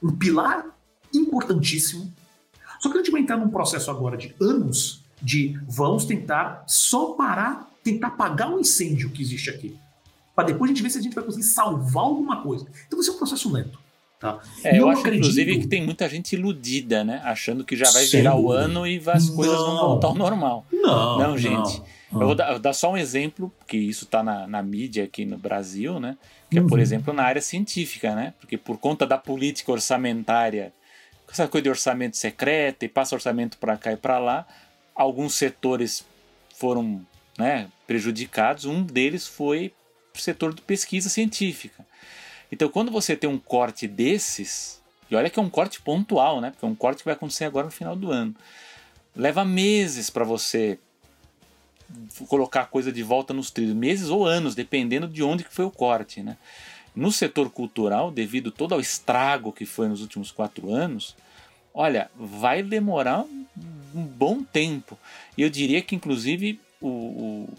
um 0.03 0.15
pilar 0.15 0.65
importantíssimo 1.13 2.11
só 2.81 2.89
que 2.89 2.97
a 2.97 2.97
gente 2.97 3.11
vai 3.11 3.21
entrar 3.21 3.37
num 3.37 3.49
processo 3.49 3.91
agora 3.91 4.17
de 4.17 4.35
anos 4.41 5.03
de 5.21 5.55
vamos 5.67 6.03
tentar 6.03 6.63
só 6.67 7.13
parar, 7.13 7.69
tentar 7.83 8.07
apagar 8.07 8.51
o 8.51 8.59
incêndio 8.59 9.11
que 9.11 9.21
existe 9.21 9.51
aqui. 9.51 9.77
Para 10.35 10.45
depois 10.45 10.69
a 10.69 10.73
gente 10.73 10.83
ver 10.83 10.89
se 10.89 10.97
a 10.97 11.01
gente 11.01 11.13
vai 11.13 11.23
conseguir 11.23 11.43
salvar 11.43 12.03
alguma 12.03 12.41
coisa. 12.41 12.65
Então 12.87 12.97
vai 12.97 13.03
ser 13.03 13.11
um 13.11 13.17
processo 13.17 13.51
lento. 13.51 13.79
Tá? 14.19 14.39
É, 14.63 14.77
eu, 14.77 14.81
eu, 14.81 14.89
acho, 14.89 14.99
acredito... 14.99 15.23
inclusive, 15.23 15.59
que 15.59 15.67
tem 15.67 15.83
muita 15.83 16.07
gente 16.07 16.33
iludida, 16.33 17.03
né? 17.03 17.21
Achando 17.23 17.63
que 17.63 17.75
já 17.75 17.89
vai 17.91 18.05
virar 18.05 18.35
o 18.35 18.51
ano 18.51 18.85
e 18.85 19.01
as 19.07 19.27
não, 19.27 19.35
coisas 19.35 19.57
vão 19.57 19.77
voltar 19.77 20.07
ao 20.09 20.15
normal. 20.15 20.65
Não, 20.71 21.17
não 21.17 21.37
gente. 21.37 21.81
Não, 22.11 22.21
eu, 22.21 22.27
vou 22.27 22.35
dar, 22.35 22.51
vou 22.51 22.59
dar, 22.59 22.73
só 22.73 22.91
um 22.91 22.97
exemplo, 22.97 23.51
porque 23.57 23.77
isso 23.77 24.03
está 24.03 24.21
na, 24.21 24.45
na, 24.45 24.61
mídia 24.61 25.05
aqui 25.05 25.25
no 25.25 25.37
Brasil, 25.37 25.99
né? 25.99 26.17
Que 26.51 26.59
uhum. 26.59 26.65
é, 26.65 26.69
por 26.69 26.77
uhum. 26.77 26.83
exemplo, 26.83 27.13
na 27.13 27.23
área 27.23 27.41
científica, 27.41 28.13
né? 28.13 28.33
Porque 28.39 28.57
por 28.57 28.77
conta 28.77 29.07
da 29.07 29.17
política 29.17 29.71
orçamentária 29.71 30.71
essa 31.31 31.47
coisa 31.47 31.63
de 31.63 31.69
orçamento 31.69 32.17
secreto 32.17 32.83
e 32.83 32.89
passa 32.89 33.15
orçamento 33.15 33.57
para 33.57 33.77
cá 33.77 33.93
e 33.93 33.97
para 33.97 34.19
lá, 34.19 34.45
alguns 34.93 35.35
setores 35.35 36.05
foram 36.55 37.01
né, 37.37 37.69
prejudicados, 37.87 38.65
um 38.65 38.83
deles 38.83 39.25
foi 39.25 39.73
o 40.13 40.19
setor 40.19 40.53
de 40.53 40.61
pesquisa 40.61 41.09
científica. 41.09 41.85
Então, 42.51 42.69
quando 42.69 42.91
você 42.91 43.15
tem 43.15 43.29
um 43.29 43.37
corte 43.37 43.87
desses, 43.87 44.81
e 45.09 45.15
olha 45.15 45.29
que 45.29 45.39
é 45.39 45.41
um 45.41 45.49
corte 45.49 45.81
pontual, 45.81 46.41
né? 46.41 46.51
Porque 46.51 46.65
é 46.65 46.67
um 46.67 46.75
corte 46.75 46.99
que 46.99 47.05
vai 47.05 47.13
acontecer 47.13 47.45
agora 47.45 47.65
no 47.65 47.71
final 47.71 47.95
do 47.95 48.11
ano. 48.11 48.35
Leva 49.15 49.43
meses 49.45 50.09
para 50.09 50.23
você 50.23 50.77
colocar 52.27 52.61
a 52.61 52.65
coisa 52.65 52.91
de 52.91 53.03
volta 53.03 53.33
nos 53.33 53.51
trilhos, 53.51 53.75
meses 53.75 54.09
ou 54.09 54.25
anos, 54.25 54.55
dependendo 54.55 55.07
de 55.07 55.23
onde 55.23 55.43
que 55.43 55.53
foi 55.53 55.65
o 55.65 55.71
corte, 55.71 56.21
né? 56.21 56.37
No 56.95 57.11
setor 57.11 57.49
cultural, 57.49 58.11
devido 58.11 58.51
todo 58.51 58.73
ao 58.73 58.81
estrago 58.81 59.51
que 59.51 59.65
foi 59.65 59.87
nos 59.87 60.01
últimos 60.01 60.31
quatro 60.31 60.73
anos, 60.73 61.15
olha, 61.73 62.11
vai 62.15 62.61
demorar 62.61 63.23
um 63.23 64.03
bom 64.03 64.43
tempo. 64.43 64.97
E 65.37 65.41
eu 65.41 65.49
diria 65.49 65.81
que, 65.81 65.95
inclusive, 65.95 66.59
o, 66.81 66.87
o, 66.87 67.49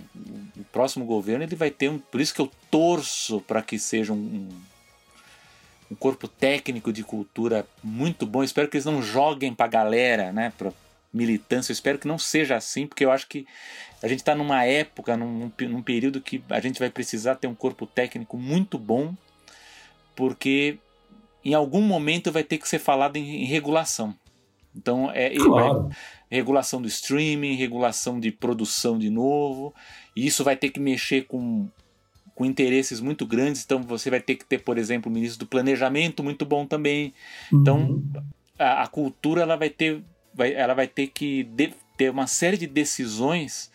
o, 0.59 0.65
próximo 0.73 1.05
governo 1.05 1.45
ele 1.45 1.55
vai 1.55 1.71
ter 1.71 1.89
um. 1.89 1.99
Por 1.99 2.21
isso 2.21 2.35
que 2.35 2.41
eu 2.41 2.51
torço 2.71 3.41
para 3.43 3.63
que 3.63 3.79
seja 3.79 4.13
um, 4.13 4.49
um, 5.91 5.95
corpo 5.95 6.27
técnico 6.27 6.93
de 6.93 7.05
cultura 7.05 7.67
muito 7.83 8.27
bom. 8.27 8.43
espero 8.43 8.69
que 8.69 8.77
eles 8.77 8.85
não 8.85 9.01
joguem 9.01 9.55
para 9.55 9.67
a 9.67 9.69
galera, 9.69 10.33
né? 10.33 10.53
Para 10.59 10.73
militância. 11.13 11.71
Eu 11.71 11.75
espero 11.75 11.99
que 11.99 12.09
não 12.09 12.19
seja 12.19 12.57
assim, 12.57 12.87
porque 12.87 13.05
eu 13.05 13.13
acho 13.13 13.29
que 13.29 13.47
a 14.03 14.09
gente 14.09 14.19
está 14.19 14.35
numa 14.35 14.65
época, 14.65 15.17
num, 15.17 15.53
num 15.61 15.83
período 15.83 16.21
que 16.21 16.43
a 16.51 16.61
gente 16.61 16.81
vai 16.81 16.91
precisar 16.91 17.37
ter 17.37 17.47
um 17.47 17.55
corpo 17.55 17.87
técnico 17.87 18.37
muito 18.37 18.79
bom, 18.79 19.15
porque 20.17 20.79
em 21.45 21.55
algum 21.55 21.81
momento 21.81 22.33
vai 22.33 22.43
ter 22.43 22.59
que 22.59 22.69
ser 22.69 22.79
falado 22.79 23.17
em, 23.17 23.43
em 23.43 23.45
regulação. 23.45 24.15
Então 24.75 25.11
é 25.11 25.31
claro. 25.35 25.91
regulação 26.31 26.81
do 26.81 26.89
streaming, 26.89 27.55
regulação 27.55 28.19
de 28.19 28.31
produção 28.31 28.99
de 28.99 29.11
novo, 29.11 29.75
e 30.17 30.27
isso 30.27 30.43
vai 30.43 30.57
ter 30.57 30.71
que 30.71 30.81
mexer 30.81 31.27
com, 31.27 31.69
com 32.35 32.45
interesses 32.45 33.01
muito 33.01 33.27
grandes. 33.27 33.65
Então 33.65 33.83
você 33.83 34.11
vai 34.11 34.21
ter 34.21 34.37
que 34.37 34.45
ter, 34.45 34.59
por 34.59 34.79
exemplo, 34.79 35.11
o 35.11 35.15
ministro 35.15 35.41
do 35.41 35.47
planejamento 35.47 36.23
muito 36.23 36.45
bom 36.45 36.67
também. 36.67 37.13
Então, 37.53 37.81
uhum. 37.81 38.13
A, 38.59 38.83
a, 38.83 38.87
cultura 38.87 39.43
ela 39.43 39.57
vai 39.57 39.71
ter, 39.71 40.03
vai, 40.35 40.55
ela 40.55 40.75
vai 40.75 40.87
ter 40.87 41.09
que 41.09 41.45
de, 41.45 41.75
ter 41.97 42.11
uma 42.11 42.27
série 42.27 42.57
de 42.57 42.67
decisões 42.67 43.71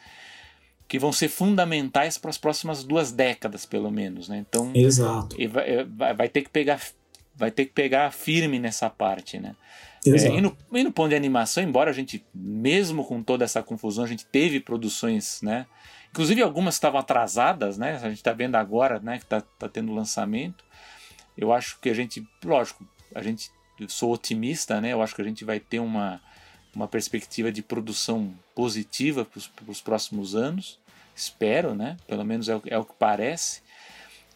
que 0.87 0.97
vão 0.97 1.11
ser 1.11 1.27
fundamentais 1.27 2.17
para 2.17 2.29
as 2.29 2.37
próximas 2.37 2.83
duas 2.83 3.11
décadas, 3.11 3.65
pelo 3.65 3.91
menos, 3.91 4.29
né? 4.29 4.37
Então, 4.47 4.71
Exato. 4.73 5.35
Vai, 5.49 5.83
vai, 5.83 6.13
vai, 6.13 6.29
ter 6.29 6.43
que 6.43 6.49
pegar, 6.49 6.81
vai 7.35 7.51
ter 7.51 7.65
que 7.65 7.73
pegar 7.73 8.11
firme 8.11 8.57
nessa 8.57 8.89
parte, 8.89 9.37
né? 9.37 9.53
É, 10.15 10.37
e, 10.37 10.41
no, 10.41 10.57
e 10.73 10.83
no 10.83 10.91
ponto 10.91 11.09
de 11.09 11.15
animação, 11.15 11.63
embora 11.63 11.89
a 11.89 11.93
gente, 11.93 12.25
mesmo 12.33 13.03
com 13.03 13.21
toda 13.23 13.43
essa 13.45 13.61
confusão, 13.63 14.03
a 14.03 14.07
gente 14.07 14.25
teve 14.25 14.59
produções, 14.59 15.41
né? 15.41 15.65
Inclusive 16.11 16.41
algumas 16.41 16.75
estavam 16.75 16.99
atrasadas, 16.99 17.77
né? 17.77 17.95
A 18.01 18.09
gente 18.09 18.17
está 18.17 18.33
vendo 18.33 18.55
agora, 18.55 18.99
né? 18.99 19.17
Que 19.17 19.23
está 19.23 19.41
tá 19.41 19.67
tendo 19.67 19.93
lançamento. 19.93 20.63
Eu 21.37 21.53
acho 21.53 21.79
que 21.79 21.89
a 21.89 21.93
gente, 21.93 22.27
lógico, 22.43 22.87
a 23.13 23.21
gente 23.21 23.51
sou 23.87 24.13
otimista, 24.13 24.81
né? 24.81 24.93
Eu 24.93 25.01
acho 25.01 25.13
que 25.15 25.21
a 25.21 25.25
gente 25.25 25.45
vai 25.45 25.59
ter 25.59 25.79
uma 25.79 26.21
uma 26.77 26.87
perspectiva 26.87 27.51
de 27.51 27.63
produção 27.63 28.31
positiva 28.53 29.25
para 29.25 29.71
os 29.71 29.81
próximos 29.81 30.35
anos. 30.35 30.79
Espero, 31.15 31.73
né? 31.73 31.97
Pelo 32.07 32.23
menos 32.23 32.47
é 32.47 32.55
o, 32.55 32.61
é 32.67 32.77
o 32.77 32.85
que 32.85 32.93
parece. 32.99 33.61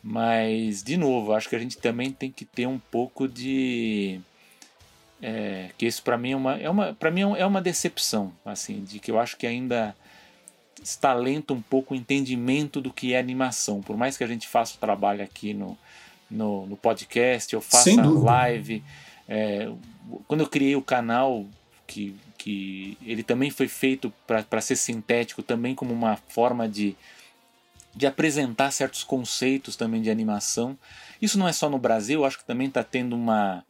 Mas, 0.04 0.82
de 0.82 0.98
novo, 0.98 1.34
acho 1.34 1.48
que 1.48 1.56
a 1.56 1.60
gente 1.60 1.78
também 1.78 2.12
tem 2.12 2.32
que 2.32 2.44
ter 2.44 2.66
um 2.66 2.80
pouco 2.80 3.28
de. 3.28 4.20
É, 5.22 5.70
que 5.78 5.86
isso 5.86 6.02
para 6.02 6.18
mim 6.18 6.32
é 6.32 6.36
uma, 6.36 6.58
é 6.58 6.70
uma, 6.70 6.94
para 6.94 7.12
mim 7.12 7.22
é 7.38 7.46
uma 7.46 7.62
decepção, 7.62 8.34
assim, 8.44 8.84
de 8.84 9.00
que 9.00 9.12
eu 9.12 9.20
acho 9.20 9.38
que 9.38 9.46
ainda 9.46 9.96
está 10.82 11.14
lento 11.14 11.54
um 11.54 11.62
pouco 11.62 11.94
o 11.94 11.98
entendimento 11.98 12.82
do 12.82 12.92
que 12.92 13.14
é 13.14 13.20
animação. 13.20 13.82
Por 13.82 13.96
mais 13.96 14.18
que 14.18 14.24
a 14.24 14.28
gente 14.28 14.48
faça 14.48 14.76
o 14.76 14.80
trabalho 14.80 15.24
aqui 15.24 15.54
no, 15.54 15.78
no, 16.30 16.66
no 16.66 16.76
podcast, 16.76 17.54
eu 17.54 17.62
faça 17.62 18.02
live. 18.02 18.84
É, 19.30 19.72
quando 20.28 20.42
eu 20.42 20.50
criei 20.50 20.76
o 20.76 20.82
canal, 20.82 21.46
que 21.86 22.16
que 22.42 22.98
ele 23.06 23.22
também 23.22 23.52
foi 23.52 23.68
feito 23.68 24.12
para 24.26 24.62
ser 24.62 24.76
sintético, 24.76 25.44
também 25.44 25.76
como 25.76 25.94
uma 25.94 26.18
forma 26.18 26.68
de, 26.68 26.96
de 27.96 28.08
apresentar 28.08 28.72
certos 28.72 29.04
conceitos 29.04 29.76
também 29.76 30.02
de 30.02 30.10
animação. 30.10 30.76
Isso 31.22 31.38
não 31.38 31.48
é 31.48 31.54
só 31.54 31.70
no 31.70 31.78
Brasil, 31.78 32.22
eu 32.22 32.26
acho 32.26 32.40
que 32.40 32.44
também 32.44 32.68
está 32.68 32.84
tendo 32.84 33.16
uma 33.16 33.64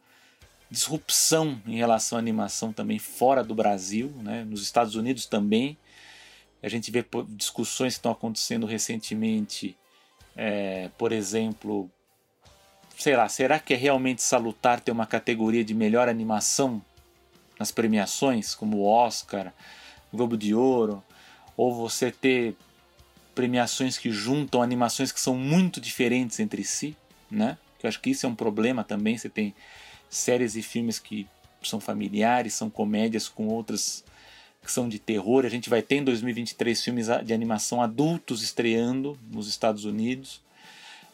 disrupção 0.72 1.60
em 1.66 1.76
relação 1.76 2.16
à 2.16 2.18
animação 2.18 2.72
também 2.72 2.98
fora 2.98 3.44
do 3.44 3.54
Brasil, 3.54 4.10
né? 4.22 4.42
nos 4.42 4.62
Estados 4.62 4.94
Unidos 4.94 5.26
também. 5.26 5.76
A 6.62 6.68
gente 6.68 6.90
vê 6.90 7.04
discussões 7.28 7.92
que 7.92 7.98
estão 7.98 8.10
acontecendo 8.10 8.64
recentemente, 8.64 9.76
é, 10.34 10.88
por 10.96 11.12
exemplo, 11.12 11.90
sei 12.96 13.14
lá, 13.14 13.28
será 13.28 13.58
que 13.58 13.74
é 13.74 13.76
realmente 13.76 14.22
salutar 14.22 14.80
ter 14.80 14.90
uma 14.90 15.04
categoria 15.04 15.62
de 15.62 15.74
melhor 15.74 16.08
animação 16.08 16.82
nas 17.58 17.70
premiações, 17.70 18.54
como 18.54 18.78
o 18.78 18.86
Oscar, 18.86 19.52
Globo 20.10 20.38
de 20.38 20.54
Ouro, 20.54 21.04
ou 21.54 21.74
você 21.74 22.10
ter 22.10 22.56
premiações 23.34 23.98
que 23.98 24.10
juntam 24.10 24.62
animações 24.62 25.12
que 25.12 25.20
são 25.20 25.34
muito 25.34 25.82
diferentes 25.82 26.40
entre 26.40 26.64
si, 26.64 26.96
né? 27.30 27.58
Eu 27.82 27.88
acho 27.88 28.00
que 28.00 28.10
isso 28.10 28.24
é 28.24 28.28
um 28.28 28.34
problema 28.34 28.84
também. 28.84 29.18
Você 29.18 29.28
tem 29.28 29.54
séries 30.12 30.56
e 30.56 30.62
filmes 30.62 30.98
que 30.98 31.26
são 31.62 31.80
familiares, 31.80 32.52
são 32.52 32.68
comédias 32.68 33.28
com 33.28 33.48
outras 33.48 34.04
que 34.62 34.70
são 34.70 34.88
de 34.88 34.98
terror. 34.98 35.46
A 35.46 35.48
gente 35.48 35.70
vai 35.70 35.80
ter 35.80 35.96
em 35.96 36.04
2023 36.04 36.84
filmes 36.84 37.06
de 37.24 37.32
animação 37.32 37.82
adultos 37.82 38.42
estreando 38.42 39.18
nos 39.30 39.48
Estados 39.48 39.86
Unidos. 39.86 40.42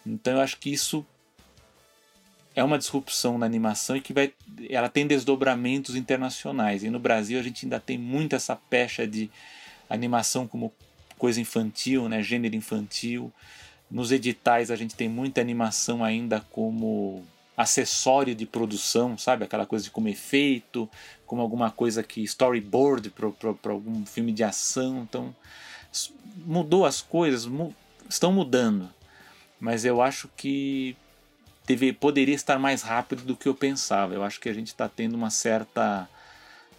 Então 0.05 0.34
eu 0.34 0.40
acho 0.40 0.59
que 0.59 0.70
isso 0.70 1.07
é 2.57 2.64
uma 2.64 2.76
disrupção 2.76 3.38
na 3.38 3.46
animação 3.46 3.96
e 3.96 4.01
que 4.01 4.12
vai, 4.12 4.32
ela 4.68 4.88
tem 4.88 5.07
desdobramentos 5.07 5.94
internacionais. 5.94 6.82
E 6.82 6.90
no 6.90 6.99
Brasil 6.99 7.38
a 7.38 7.42
gente 7.42 7.64
ainda 7.64 7.78
tem 7.78 7.96
muito 7.96 8.34
essa 8.34 8.57
pecha 8.57 9.07
de 9.07 9.30
animação 9.88 10.46
como 10.46 10.72
coisa 11.16 11.40
infantil, 11.40 12.09
né, 12.09 12.20
gênero 12.20 12.57
infantil. 12.57 13.32
Nos 13.88 14.11
editais 14.11 14.72
a 14.72 14.76
gente 14.76 14.96
tem 14.96 15.09
muita 15.09 15.40
animação 15.40 16.03
ainda 16.03 16.40
como 16.51 17.24
acessório 17.59 18.37
de 18.37 18.47
produção, 18.47 19.19
sabe? 19.19 19.45
Aquela 19.45 19.67
coisa 19.67 19.85
de 19.85 19.91
como 19.91 20.07
efeito, 20.07 20.89
como 21.27 21.43
alguma 21.43 21.73
coisa 21.73 22.05
que 22.05 22.23
storyboard 22.23 23.11
para 23.11 23.73
algum 23.73 24.07
filme 24.07 24.31
de 24.31 24.45
ação. 24.45 25.01
Então 25.03 25.35
mudou 26.37 26.87
as 26.87 27.03
coisas, 27.03 27.47
mu 27.47 27.75
estão 28.09 28.33
mudando. 28.33 28.89
Mas 29.59 29.85
eu 29.85 30.01
acho 30.01 30.31
que 30.37 30.97
deve, 31.67 31.93
poderia 31.93 32.35
estar 32.37 32.61
mais 32.61 32.83
rápido 32.83 33.25
do 33.25 33.37
que 33.37 33.49
eu 33.49 33.55
pensava. 33.57 34.15
Eu 34.15 34.23
acho 34.23 34.39
que 34.39 34.49
a 34.49 34.55
gente 34.55 34.69
está 34.69 34.89
tendo 34.89 35.17
uma 35.17 35.29
certa 35.29 36.09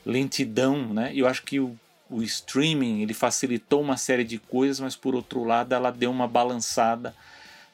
lentidão, 0.05 0.93
né? 0.93 1.11
Eu 1.13 1.27
acho 1.27 1.43
que 1.43 1.59
o, 1.59 1.77
o 2.09 2.23
streaming 2.23 3.01
ele 3.01 3.13
facilitou 3.13 3.81
uma 3.81 3.97
série 3.97 4.23
de 4.23 4.39
coisas, 4.39 4.79
mas 4.79 4.95
por 4.95 5.13
outro 5.13 5.43
lado 5.43 5.73
ela 5.75 5.91
deu 5.91 6.09
uma 6.09 6.25
balançada 6.25 7.13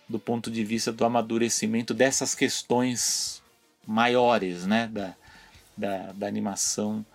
do 0.08 0.20
ponto 0.20 0.52
de 0.52 0.64
vista 0.64 0.92
do 0.92 1.04
amadurecimento 1.06 1.94
dessas 1.94 2.36
questões 2.36 3.42
maiores, 3.86 4.66
né? 4.66 4.88
Da, 4.88 5.16
da, 5.76 6.12
da 6.14 6.28
animação. 6.28 7.06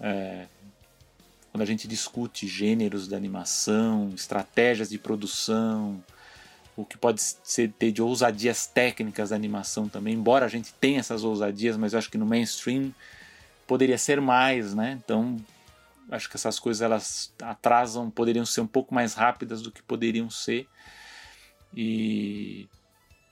É, 0.00 0.46
quando 1.50 1.62
a 1.62 1.66
gente 1.66 1.86
discute 1.86 2.48
gêneros 2.48 3.06
da 3.06 3.16
animação, 3.16 4.10
estratégias 4.14 4.88
de 4.88 4.98
produção, 4.98 6.02
o 6.76 6.84
que 6.84 6.98
pode 6.98 7.20
ser 7.22 7.70
ter 7.72 7.92
de 7.92 8.02
ousadias 8.02 8.66
técnicas 8.66 9.30
da 9.30 9.36
animação 9.36 9.88
também, 9.88 10.14
embora 10.14 10.44
a 10.44 10.48
gente 10.48 10.72
tenha 10.74 10.98
essas 10.98 11.22
ousadias, 11.22 11.76
mas 11.76 11.92
eu 11.92 12.00
acho 12.00 12.10
que 12.10 12.18
no 12.18 12.26
mainstream 12.26 12.92
poderia 13.66 13.96
ser 13.96 14.20
mais, 14.20 14.74
né? 14.74 14.98
Então, 15.04 15.36
acho 16.10 16.28
que 16.28 16.36
essas 16.36 16.58
coisas 16.58 16.82
elas 16.82 17.32
atrasam, 17.40 18.10
poderiam 18.10 18.44
ser 18.44 18.60
um 18.60 18.66
pouco 18.66 18.92
mais 18.92 19.14
rápidas 19.14 19.62
do 19.62 19.70
que 19.70 19.82
poderiam 19.82 20.28
ser. 20.28 20.66
E 21.76 22.68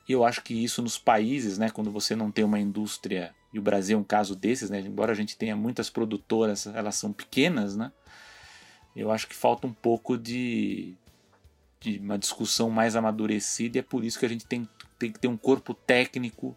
eu 0.09 0.24
acho 0.24 0.43
que 0.43 0.53
isso 0.53 0.82
nos 0.82 0.99
países, 0.99 1.59
né, 1.59 1.70
quando 1.70 1.90
você 1.90 2.16
não 2.16 2.30
tem 2.30 2.45
uma 2.45 2.59
indústria, 2.59 3.34
e 3.53 3.59
o 3.59 3.62
Brasil 3.62 3.97
é 3.97 4.01
um 4.01 4.05
caso 4.05 4.34
desses, 4.34 4.68
né, 4.68 4.80
embora 4.80 5.12
a 5.12 5.14
gente 5.14 5.36
tenha 5.36 5.55
muitas 5.55 5.88
produtoras, 5.88 6.66
elas 6.66 6.97
são 6.97 7.12
pequenas, 7.12 7.76
né? 7.76 7.93
Eu 8.95 9.11
acho 9.11 9.26
que 9.26 9.34
falta 9.34 9.66
um 9.66 9.72
pouco 9.72 10.18
de 10.18 10.97
de 11.82 11.99
uma 11.99 12.16
discussão 12.16 12.70
mais 12.70 12.95
amadurecida 12.95 13.76
e 13.76 13.80
é 13.80 13.82
por 13.82 14.05
isso 14.05 14.18
que 14.18 14.24
a 14.24 14.28
gente 14.28 14.47
tem, 14.47 14.68
tem 14.99 15.11
que 15.11 15.18
ter 15.18 15.26
um 15.26 15.36
corpo 15.36 15.74
técnico 15.74 16.57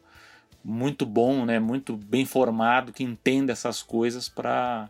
muito 0.63 1.05
bom, 1.05 1.45
né, 1.45 1.59
muito 1.59 1.97
bem 1.97 2.25
formado, 2.25 2.93
que 2.93 3.03
entenda 3.03 3.51
essas 3.51 3.81
coisas 3.81 4.29
para 4.29 4.89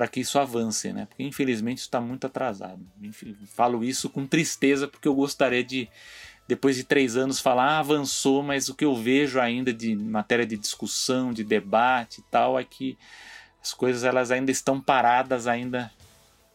para 0.00 0.08
que 0.08 0.20
isso 0.20 0.38
avance, 0.38 0.94
né? 0.94 1.04
Porque 1.04 1.22
infelizmente 1.22 1.80
está 1.80 2.00
muito 2.00 2.26
atrasado. 2.26 2.80
Enfim, 3.02 3.36
falo 3.44 3.84
isso 3.84 4.08
com 4.08 4.26
tristeza 4.26 4.88
porque 4.88 5.06
eu 5.06 5.14
gostaria 5.14 5.62
de 5.62 5.90
depois 6.48 6.74
de 6.74 6.84
três 6.84 7.18
anos 7.18 7.38
falar 7.38 7.72
ah, 7.72 7.78
avançou, 7.80 8.42
mas 8.42 8.70
o 8.70 8.74
que 8.74 8.86
eu 8.86 8.96
vejo 8.96 9.38
ainda 9.38 9.74
de 9.74 9.94
matéria 9.94 10.46
de 10.46 10.56
discussão, 10.56 11.34
de 11.34 11.44
debate 11.44 12.20
e 12.20 12.24
tal 12.30 12.58
é 12.58 12.64
que 12.64 12.96
as 13.62 13.74
coisas 13.74 14.02
elas 14.02 14.30
ainda 14.30 14.50
estão 14.50 14.80
paradas 14.80 15.46
ainda 15.46 15.92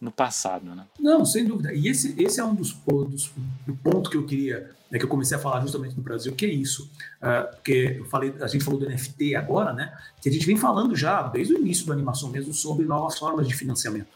no 0.01 0.11
passado, 0.11 0.73
né? 0.73 0.83
Não, 0.99 1.23
sem 1.23 1.45
dúvida. 1.45 1.71
E 1.71 1.87
esse, 1.87 2.15
esse 2.17 2.39
é 2.39 2.43
um 2.43 2.55
dos, 2.55 2.71
dos 2.73 3.31
do 3.63 3.75
ponto 3.75 4.09
que 4.09 4.17
eu 4.17 4.25
queria, 4.25 4.71
né, 4.95 4.99
que 4.99 5.03
eu 5.03 5.09
comecei 5.09 5.35
a 5.35 5.39
falar 5.39 5.59
justamente 5.59 5.95
no 5.95 6.01
Brasil, 6.01 6.33
que 6.33 6.45
é 6.45 6.49
isso. 6.49 6.89
Uh, 7.21 7.53
porque 7.55 7.97
eu 7.99 8.05
falei, 8.05 8.33
a 8.39 8.47
gente 8.47 8.63
falou 8.63 8.79
do 8.79 8.89
NFT 8.89 9.35
agora, 9.35 9.73
né? 9.73 9.93
Que 10.21 10.29
a 10.29 10.31
gente 10.31 10.45
vem 10.45 10.55
falando 10.55 10.95
já 10.95 11.21
desde 11.23 11.53
o 11.53 11.59
início 11.59 11.85
da 11.85 11.93
animação 11.93 12.29
mesmo 12.29 12.53
sobre 12.53 12.85
novas 12.85 13.19
formas 13.19 13.45
de 13.45 13.53
financiamento. 13.53 14.07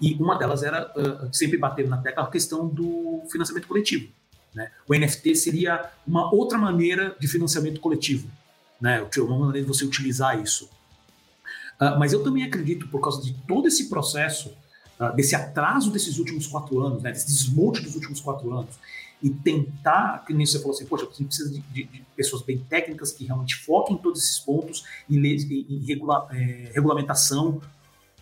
E 0.00 0.14
uma 0.14 0.36
delas 0.36 0.64
era 0.64 0.92
uh, 0.96 1.28
sempre 1.32 1.56
bater 1.56 1.88
na 1.88 1.98
tecla 1.98 2.24
a 2.24 2.26
questão 2.26 2.66
do 2.66 3.22
financiamento 3.30 3.68
coletivo. 3.68 4.08
Né? 4.52 4.70
O 4.88 4.94
NFT 4.96 5.36
seria 5.36 5.90
uma 6.04 6.34
outra 6.34 6.58
maneira 6.58 7.14
de 7.20 7.28
financiamento 7.28 7.80
coletivo, 7.80 8.28
né? 8.80 9.06
Uma 9.18 9.38
maneira 9.38 9.60
de 9.60 9.72
você 9.72 9.84
utilizar 9.84 10.42
isso. 10.42 10.68
Uh, 11.80 11.96
mas 12.00 12.12
eu 12.12 12.24
também 12.24 12.42
acredito, 12.42 12.88
por 12.88 13.00
causa 13.00 13.22
de 13.22 13.32
todo 13.46 13.68
esse 13.68 13.88
processo 13.88 14.52
uh, 14.98 15.14
desse 15.14 15.36
atraso 15.36 15.92
desses 15.92 16.18
últimos 16.18 16.48
quatro 16.48 16.80
anos, 16.80 17.00
né, 17.00 17.12
desse 17.12 17.28
desmonte 17.28 17.80
dos 17.80 17.94
últimos 17.94 18.20
quatro 18.20 18.52
anos, 18.52 18.74
e 19.22 19.30
tentar, 19.30 20.24
que 20.26 20.34
nem 20.34 20.44
você 20.44 20.58
falou 20.58 20.74
assim, 20.74 20.86
poxa, 20.86 21.04
a 21.04 21.08
gente 21.08 21.24
precisa 21.24 21.50
de, 21.50 21.60
de, 21.60 21.84
de, 21.84 22.06
pessoas 22.14 22.42
bem 22.42 22.58
técnicas 22.58 23.12
que 23.12 23.24
realmente 23.24 23.56
foquem 23.56 23.96
em 23.96 23.98
todos 23.98 24.22
esses 24.22 24.38
pontos, 24.38 24.84
em, 25.08 25.84
regula, 25.86 26.28
é, 26.30 26.70
regulamentação, 26.74 27.60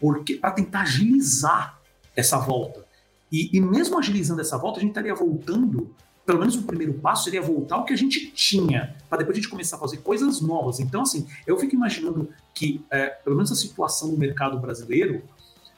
porque 0.01 0.37
para 0.37 0.53
tentar 0.53 0.83
agilizar 0.83 1.81
essa 2.15 2.39
volta. 2.39 2.85
E, 3.31 3.51
e, 3.57 3.61
mesmo 3.61 3.99
agilizando 3.99 4.41
essa 4.41 4.57
volta, 4.57 4.79
a 4.79 4.81
gente 4.81 4.91
estaria 4.91 5.15
voltando, 5.15 5.95
pelo 6.25 6.39
menos 6.39 6.55
o 6.55 6.63
primeiro 6.63 6.95
passo 6.95 7.25
seria 7.25 7.43
voltar 7.43 7.77
ao 7.77 7.85
que 7.85 7.93
a 7.93 7.97
gente 7.97 8.31
tinha, 8.31 8.95
para 9.09 9.19
depois 9.19 9.37
a 9.37 9.41
gente 9.41 9.51
começar 9.51 9.77
a 9.77 9.81
fazer 9.81 9.99
coisas 9.99 10.41
novas. 10.41 10.79
Então, 10.79 11.03
assim, 11.03 11.27
eu 11.47 11.59
fico 11.59 11.75
imaginando 11.75 12.29
que, 12.55 12.85
é, 12.91 13.07
pelo 13.07 13.35
menos 13.35 13.51
a 13.51 13.57
situação 13.57 14.13
no 14.13 14.17
mercado 14.17 14.59
brasileiro, 14.59 15.23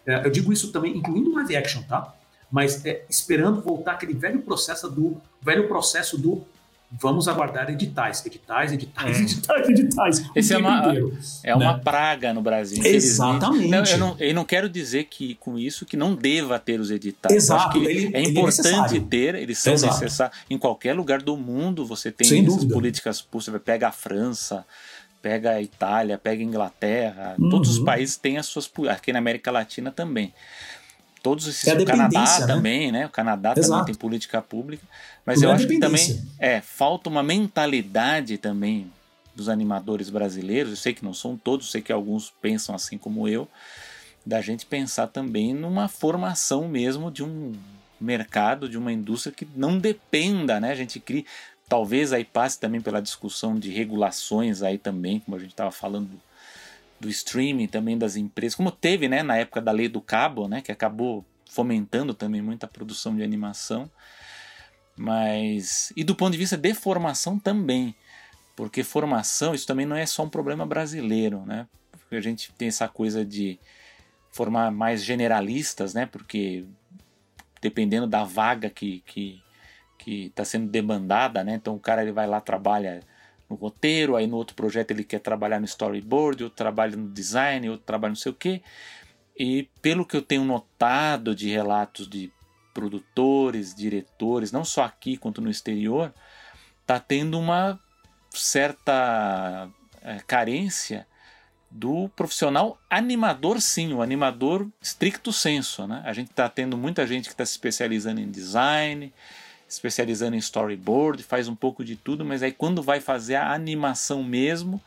é, 0.04 0.26
eu 0.26 0.30
digo 0.30 0.52
isso 0.52 0.70
também, 0.70 0.96
incluindo 0.96 1.32
live 1.32 1.56
action, 1.56 1.82
tá? 1.82 2.14
Mas 2.50 2.84
é, 2.84 3.04
esperando 3.08 3.60
voltar 3.60 3.92
aquele 3.92 4.14
velho 4.14 4.40
processo 4.40 4.88
do 4.88 5.20
velho 5.42 5.68
processo 5.68 6.16
do 6.16 6.46
vamos 6.90 7.26
aguardar 7.26 7.68
editais, 7.70 8.24
editais, 8.24 8.72
editais, 8.72 9.18
é. 9.18 9.22
editais, 9.22 9.68
editais. 9.68 10.30
Esse 10.34 10.54
é 10.54 10.58
uma, 10.58 10.78
inteiro, 10.78 11.18
é 11.42 11.54
uma 11.54 11.74
né? 11.74 11.80
praga 11.82 12.32
no 12.32 12.40
Brasil. 12.40 12.84
Exatamente. 12.84 13.68
Não, 13.68 13.84
eu, 13.84 13.98
não, 13.98 14.16
eu 14.18 14.34
não 14.34 14.44
quero 14.44 14.68
dizer 14.68 15.04
que 15.04 15.34
com 15.36 15.58
isso 15.58 15.84
que 15.84 15.96
não 15.96 16.14
deva 16.14 16.58
ter 16.58 16.80
os 16.80 16.90
editais. 16.90 17.34
Exato. 17.34 17.78
Ele, 17.78 18.14
é 18.14 18.22
importante 18.22 18.96
é 18.96 19.00
ter, 19.00 19.34
eles 19.34 19.58
são 19.58 19.72
Exato. 19.72 19.94
necessários. 19.94 20.38
Em 20.48 20.58
qualquer 20.58 20.94
lugar 20.94 21.20
do 21.20 21.36
mundo 21.36 21.84
você 21.84 22.12
tem 22.12 22.26
Sem 22.26 22.42
essas 22.42 22.54
dúvida. 22.54 22.74
políticas 22.74 23.20
públicas. 23.20 23.62
Pega 23.64 23.88
a 23.88 23.92
França, 23.92 24.64
pega 25.20 25.50
a 25.52 25.62
Itália, 25.62 26.16
pega 26.16 26.40
a 26.40 26.44
Inglaterra, 26.44 27.34
uhum. 27.38 27.50
todos 27.50 27.70
os 27.70 27.78
países 27.80 28.16
têm 28.16 28.38
as 28.38 28.46
suas 28.46 28.70
aqui 28.88 29.12
na 29.12 29.18
América 29.18 29.50
Latina 29.50 29.90
também. 29.90 30.32
Todos 31.26 31.48
esses, 31.48 31.66
é 31.66 31.74
o 31.74 31.84
Canadá 31.84 32.38
né? 32.40 32.46
também, 32.46 32.92
né? 32.92 33.06
O 33.06 33.08
Canadá 33.08 33.52
Exato. 33.56 33.68
também 33.68 33.84
tem 33.86 33.94
política 33.96 34.40
pública, 34.40 34.86
mas 35.24 35.42
eu 35.42 35.50
acho 35.50 35.66
que 35.66 35.80
também 35.80 36.22
é 36.38 36.60
falta 36.60 37.10
uma 37.10 37.20
mentalidade 37.20 38.38
também 38.38 38.92
dos 39.34 39.48
animadores 39.48 40.08
brasileiros. 40.08 40.70
Eu 40.70 40.76
sei 40.76 40.94
que 40.94 41.04
não 41.04 41.12
são 41.12 41.36
todos, 41.36 41.72
sei 41.72 41.82
que 41.82 41.92
alguns 41.92 42.32
pensam 42.40 42.76
assim 42.76 42.96
como 42.96 43.26
eu, 43.26 43.48
da 44.24 44.40
gente 44.40 44.64
pensar 44.64 45.08
também 45.08 45.52
numa 45.52 45.88
formação 45.88 46.68
mesmo 46.68 47.10
de 47.10 47.24
um 47.24 47.54
mercado, 48.00 48.68
de 48.68 48.78
uma 48.78 48.92
indústria 48.92 49.34
que 49.34 49.48
não 49.56 49.78
dependa, 49.78 50.60
né? 50.60 50.70
A 50.70 50.76
gente 50.76 51.00
cria, 51.00 51.24
Talvez 51.68 52.12
aí 52.12 52.24
passe 52.24 52.60
também 52.60 52.80
pela 52.80 53.02
discussão 53.02 53.58
de 53.58 53.70
regulações 53.70 54.62
aí 54.62 54.78
também, 54.78 55.18
como 55.18 55.36
a 55.36 55.40
gente 55.40 55.50
estava 55.50 55.72
falando 55.72 56.08
do 56.98 57.08
streaming 57.08 57.66
também 57.66 57.98
das 57.98 58.16
empresas, 58.16 58.54
como 58.54 58.70
teve 58.70 59.08
né, 59.08 59.22
na 59.22 59.36
época 59.36 59.60
da 59.60 59.72
lei 59.72 59.88
do 59.88 60.00
cabo, 60.00 60.48
né, 60.48 60.60
que 60.60 60.72
acabou 60.72 61.24
fomentando 61.50 62.14
também 62.14 62.42
muita 62.42 62.66
produção 62.66 63.16
de 63.16 63.22
animação. 63.22 63.90
Mas. 64.96 65.92
E 65.96 66.02
do 66.02 66.14
ponto 66.14 66.32
de 66.32 66.38
vista 66.38 66.56
de 66.56 66.74
formação 66.74 67.38
também. 67.38 67.94
Porque 68.54 68.82
formação, 68.82 69.54
isso 69.54 69.66
também 69.66 69.84
não 69.84 69.96
é 69.96 70.06
só 70.06 70.24
um 70.24 70.30
problema 70.30 70.64
brasileiro, 70.64 71.44
né? 71.44 71.68
Porque 71.92 72.16
a 72.16 72.20
gente 72.22 72.50
tem 72.52 72.68
essa 72.68 72.88
coisa 72.88 73.22
de 73.22 73.60
formar 74.30 74.70
mais 74.70 75.04
generalistas, 75.04 75.92
né? 75.92 76.06
Porque 76.06 76.64
dependendo 77.60 78.06
da 78.06 78.24
vaga 78.24 78.70
que, 78.70 79.02
que, 79.04 79.42
que 79.98 80.26
está 80.26 80.42
sendo 80.42 80.70
demandada, 80.70 81.44
né? 81.44 81.54
Então 81.54 81.74
o 81.74 81.80
cara 81.80 82.02
ele 82.02 82.12
vai 82.12 82.26
lá 82.26 82.40
trabalha 82.40 83.00
no 83.48 83.56
roteiro, 83.56 84.16
aí 84.16 84.26
no 84.26 84.36
outro 84.36 84.56
projeto 84.56 84.90
ele 84.90 85.04
quer 85.04 85.20
trabalhar 85.20 85.60
no 85.60 85.66
storyboard, 85.66 86.44
outro 86.44 86.56
trabalha 86.56 86.96
no 86.96 87.08
design, 87.08 87.70
outro 87.70 87.86
trabalha 87.86 88.10
não 88.10 88.16
sei 88.16 88.32
o 88.32 88.34
quê. 88.34 88.62
E 89.38 89.68
pelo 89.82 90.04
que 90.04 90.16
eu 90.16 90.22
tenho 90.22 90.44
notado 90.44 91.34
de 91.34 91.48
relatos 91.48 92.08
de 92.08 92.32
produtores, 92.72 93.74
diretores, 93.74 94.52
não 94.52 94.64
só 94.64 94.84
aqui 94.84 95.16
quanto 95.16 95.40
no 95.40 95.50
exterior, 95.50 96.12
tá 96.86 97.00
tendo 97.00 97.38
uma 97.38 97.80
certa 98.30 99.68
é, 100.02 100.20
carência 100.26 101.06
do 101.70 102.08
profissional 102.10 102.78
animador, 102.88 103.60
sim, 103.60 103.92
o 103.92 104.02
animador 104.02 104.68
stricto 104.80 105.32
senso. 105.32 105.86
Né? 105.86 106.02
A 106.04 106.12
gente 106.12 106.30
está 106.30 106.48
tendo 106.48 106.76
muita 106.76 107.06
gente 107.06 107.24
que 107.24 107.34
está 107.34 107.44
se 107.44 107.52
especializando 107.52 108.20
em 108.20 108.30
design, 108.30 109.12
especializando 109.68 110.36
em 110.36 110.38
storyboard, 110.38 111.22
faz 111.22 111.48
um 111.48 111.54
pouco 111.54 111.84
de 111.84 111.96
tudo, 111.96 112.24
mas 112.24 112.42
aí 112.42 112.52
quando 112.52 112.82
vai 112.82 113.00
fazer 113.00 113.34
a 113.34 113.52
animação 113.52 114.22
mesmo, 114.22 114.80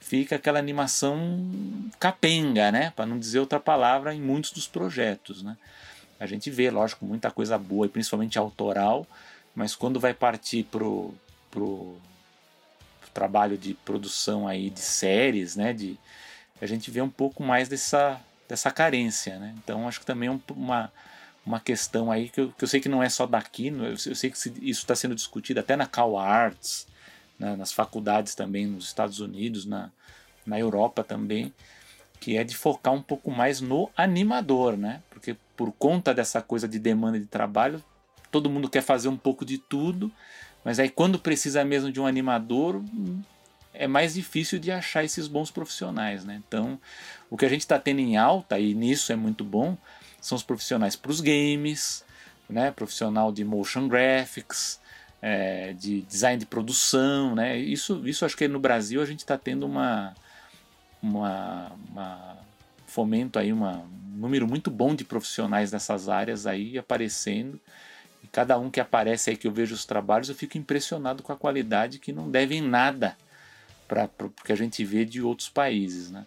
fica 0.00 0.36
aquela 0.36 0.58
animação 0.58 1.48
capenga, 1.98 2.70
né? 2.70 2.92
Para 2.94 3.06
não 3.06 3.18
dizer 3.18 3.38
outra 3.38 3.60
palavra, 3.60 4.14
em 4.14 4.20
muitos 4.20 4.50
dos 4.50 4.66
projetos, 4.66 5.42
né? 5.42 5.56
A 6.18 6.26
gente 6.26 6.50
vê, 6.50 6.70
lógico, 6.70 7.04
muita 7.04 7.30
coisa 7.30 7.56
boa, 7.56 7.86
e 7.86 7.88
principalmente 7.88 8.38
autoral, 8.38 9.06
mas 9.54 9.74
quando 9.74 10.00
vai 10.00 10.12
partir 10.12 10.64
pro, 10.64 11.14
pro, 11.50 11.96
pro 13.00 13.10
trabalho 13.12 13.56
de 13.56 13.74
produção 13.74 14.46
aí 14.46 14.68
de 14.68 14.80
séries, 14.80 15.56
né? 15.56 15.72
De, 15.72 15.98
a 16.60 16.66
gente 16.66 16.90
vê 16.90 17.00
um 17.00 17.10
pouco 17.10 17.42
mais 17.42 17.68
dessa, 17.68 18.20
dessa 18.48 18.70
carência, 18.70 19.38
né? 19.38 19.54
Então 19.58 19.88
acho 19.88 20.00
que 20.00 20.06
também 20.06 20.28
é 20.28 20.52
uma, 20.52 20.92
uma 21.46 21.60
questão 21.60 22.10
aí 22.10 22.28
que 22.28 22.40
eu, 22.40 22.52
que 22.52 22.64
eu 22.64 22.68
sei 22.68 22.80
que 22.80 22.88
não 22.88 23.02
é 23.02 23.08
só 23.08 23.26
daqui, 23.26 23.68
eu, 23.68 23.96
sei 23.96 24.30
que 24.30 24.36
isso 24.36 24.80
está 24.80 24.96
sendo 24.96 25.14
discutido 25.14 25.60
até 25.60 25.76
na 25.76 25.86
Cal 25.86 26.16
Arts, 26.18 26.86
né, 27.38 27.54
nas 27.56 27.72
faculdades 27.72 28.34
também 28.34 28.66
nos 28.66 28.86
Estados 28.86 29.20
Unidos, 29.20 29.66
na, 29.66 29.90
na 30.46 30.58
Europa 30.58 31.04
também, 31.04 31.52
que 32.20 32.36
é 32.36 32.44
de 32.44 32.56
focar 32.56 32.94
um 32.94 33.02
pouco 33.02 33.30
mais 33.30 33.60
no 33.60 33.90
animador, 33.96 34.76
né? 34.76 35.02
Porque 35.10 35.36
por 35.56 35.72
conta 35.72 36.14
dessa 36.14 36.40
coisa 36.40 36.66
de 36.66 36.78
demanda 36.78 37.18
de 37.18 37.26
trabalho, 37.26 37.82
todo 38.30 38.48
mundo 38.48 38.70
quer 38.70 38.82
fazer 38.82 39.08
um 39.08 39.16
pouco 39.16 39.44
de 39.44 39.58
tudo, 39.58 40.10
mas 40.64 40.78
aí 40.78 40.88
quando 40.88 41.18
precisa 41.18 41.64
mesmo 41.64 41.92
de 41.92 42.00
um 42.00 42.06
animador, 42.06 42.82
é 43.74 43.86
mais 43.86 44.14
difícil 44.14 44.58
de 44.58 44.70
achar 44.70 45.04
esses 45.04 45.28
bons 45.28 45.50
profissionais, 45.50 46.24
né? 46.24 46.40
Então, 46.46 46.80
o 47.28 47.36
que 47.36 47.44
a 47.44 47.48
gente 47.48 47.60
está 47.60 47.78
tendo 47.78 48.00
em 48.00 48.16
alta, 48.16 48.58
e 48.58 48.72
nisso 48.72 49.12
é 49.12 49.16
muito 49.16 49.44
bom, 49.44 49.76
são 50.24 50.36
os 50.36 50.42
profissionais 50.42 50.96
para 50.96 51.10
os 51.10 51.20
games, 51.20 52.02
né? 52.48 52.70
profissional 52.70 53.30
de 53.30 53.44
motion 53.44 53.86
graphics, 53.86 54.80
é, 55.20 55.74
de 55.74 56.00
design 56.00 56.38
de 56.38 56.46
produção. 56.46 57.34
Né? 57.34 57.58
Isso, 57.58 58.08
isso 58.08 58.24
acho 58.24 58.34
que 58.34 58.48
no 58.48 58.58
Brasil 58.58 59.02
a 59.02 59.04
gente 59.04 59.18
está 59.18 59.36
tendo 59.36 59.66
uma, 59.66 60.14
uma, 61.02 61.72
uma, 61.90 62.38
fomento 62.86 63.38
aí, 63.38 63.52
uma, 63.52 63.80
um 63.80 64.16
número 64.16 64.48
muito 64.48 64.70
bom 64.70 64.94
de 64.94 65.04
profissionais 65.04 65.70
nessas 65.70 66.08
áreas 66.08 66.46
aí 66.46 66.78
aparecendo. 66.78 67.60
E 68.22 68.26
cada 68.26 68.58
um 68.58 68.70
que 68.70 68.80
aparece 68.80 69.28
aí 69.28 69.36
que 69.36 69.46
eu 69.46 69.52
vejo 69.52 69.74
os 69.74 69.84
trabalhos, 69.84 70.30
eu 70.30 70.34
fico 70.34 70.56
impressionado 70.56 71.22
com 71.22 71.32
a 71.32 71.36
qualidade 71.36 71.98
que 71.98 72.14
não 72.14 72.30
devem 72.30 72.62
nada 72.62 73.14
para 73.86 74.08
o 74.22 74.30
que 74.42 74.52
a 74.52 74.56
gente 74.56 74.82
vê 74.86 75.04
de 75.04 75.20
outros 75.20 75.50
países. 75.50 76.10
Né? 76.10 76.24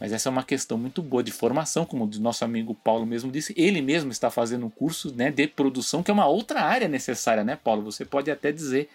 Mas 0.00 0.12
essa 0.12 0.28
é 0.28 0.32
uma 0.32 0.42
questão 0.42 0.78
muito 0.78 1.02
boa 1.02 1.22
de 1.22 1.30
formação, 1.30 1.84
como 1.84 2.06
o 2.06 2.20
nosso 2.20 2.42
amigo 2.42 2.74
Paulo 2.74 3.04
mesmo 3.04 3.30
disse. 3.30 3.52
Ele 3.54 3.82
mesmo 3.82 4.10
está 4.10 4.30
fazendo 4.30 4.64
um 4.64 4.70
curso 4.70 5.14
né, 5.14 5.30
de 5.30 5.46
produção, 5.46 6.02
que 6.02 6.10
é 6.10 6.14
uma 6.14 6.26
outra 6.26 6.62
área 6.62 6.88
necessária, 6.88 7.44
né, 7.44 7.58
Paulo? 7.62 7.82
Você 7.82 8.06
pode 8.06 8.30
até 8.30 8.50
dizer 8.50 8.88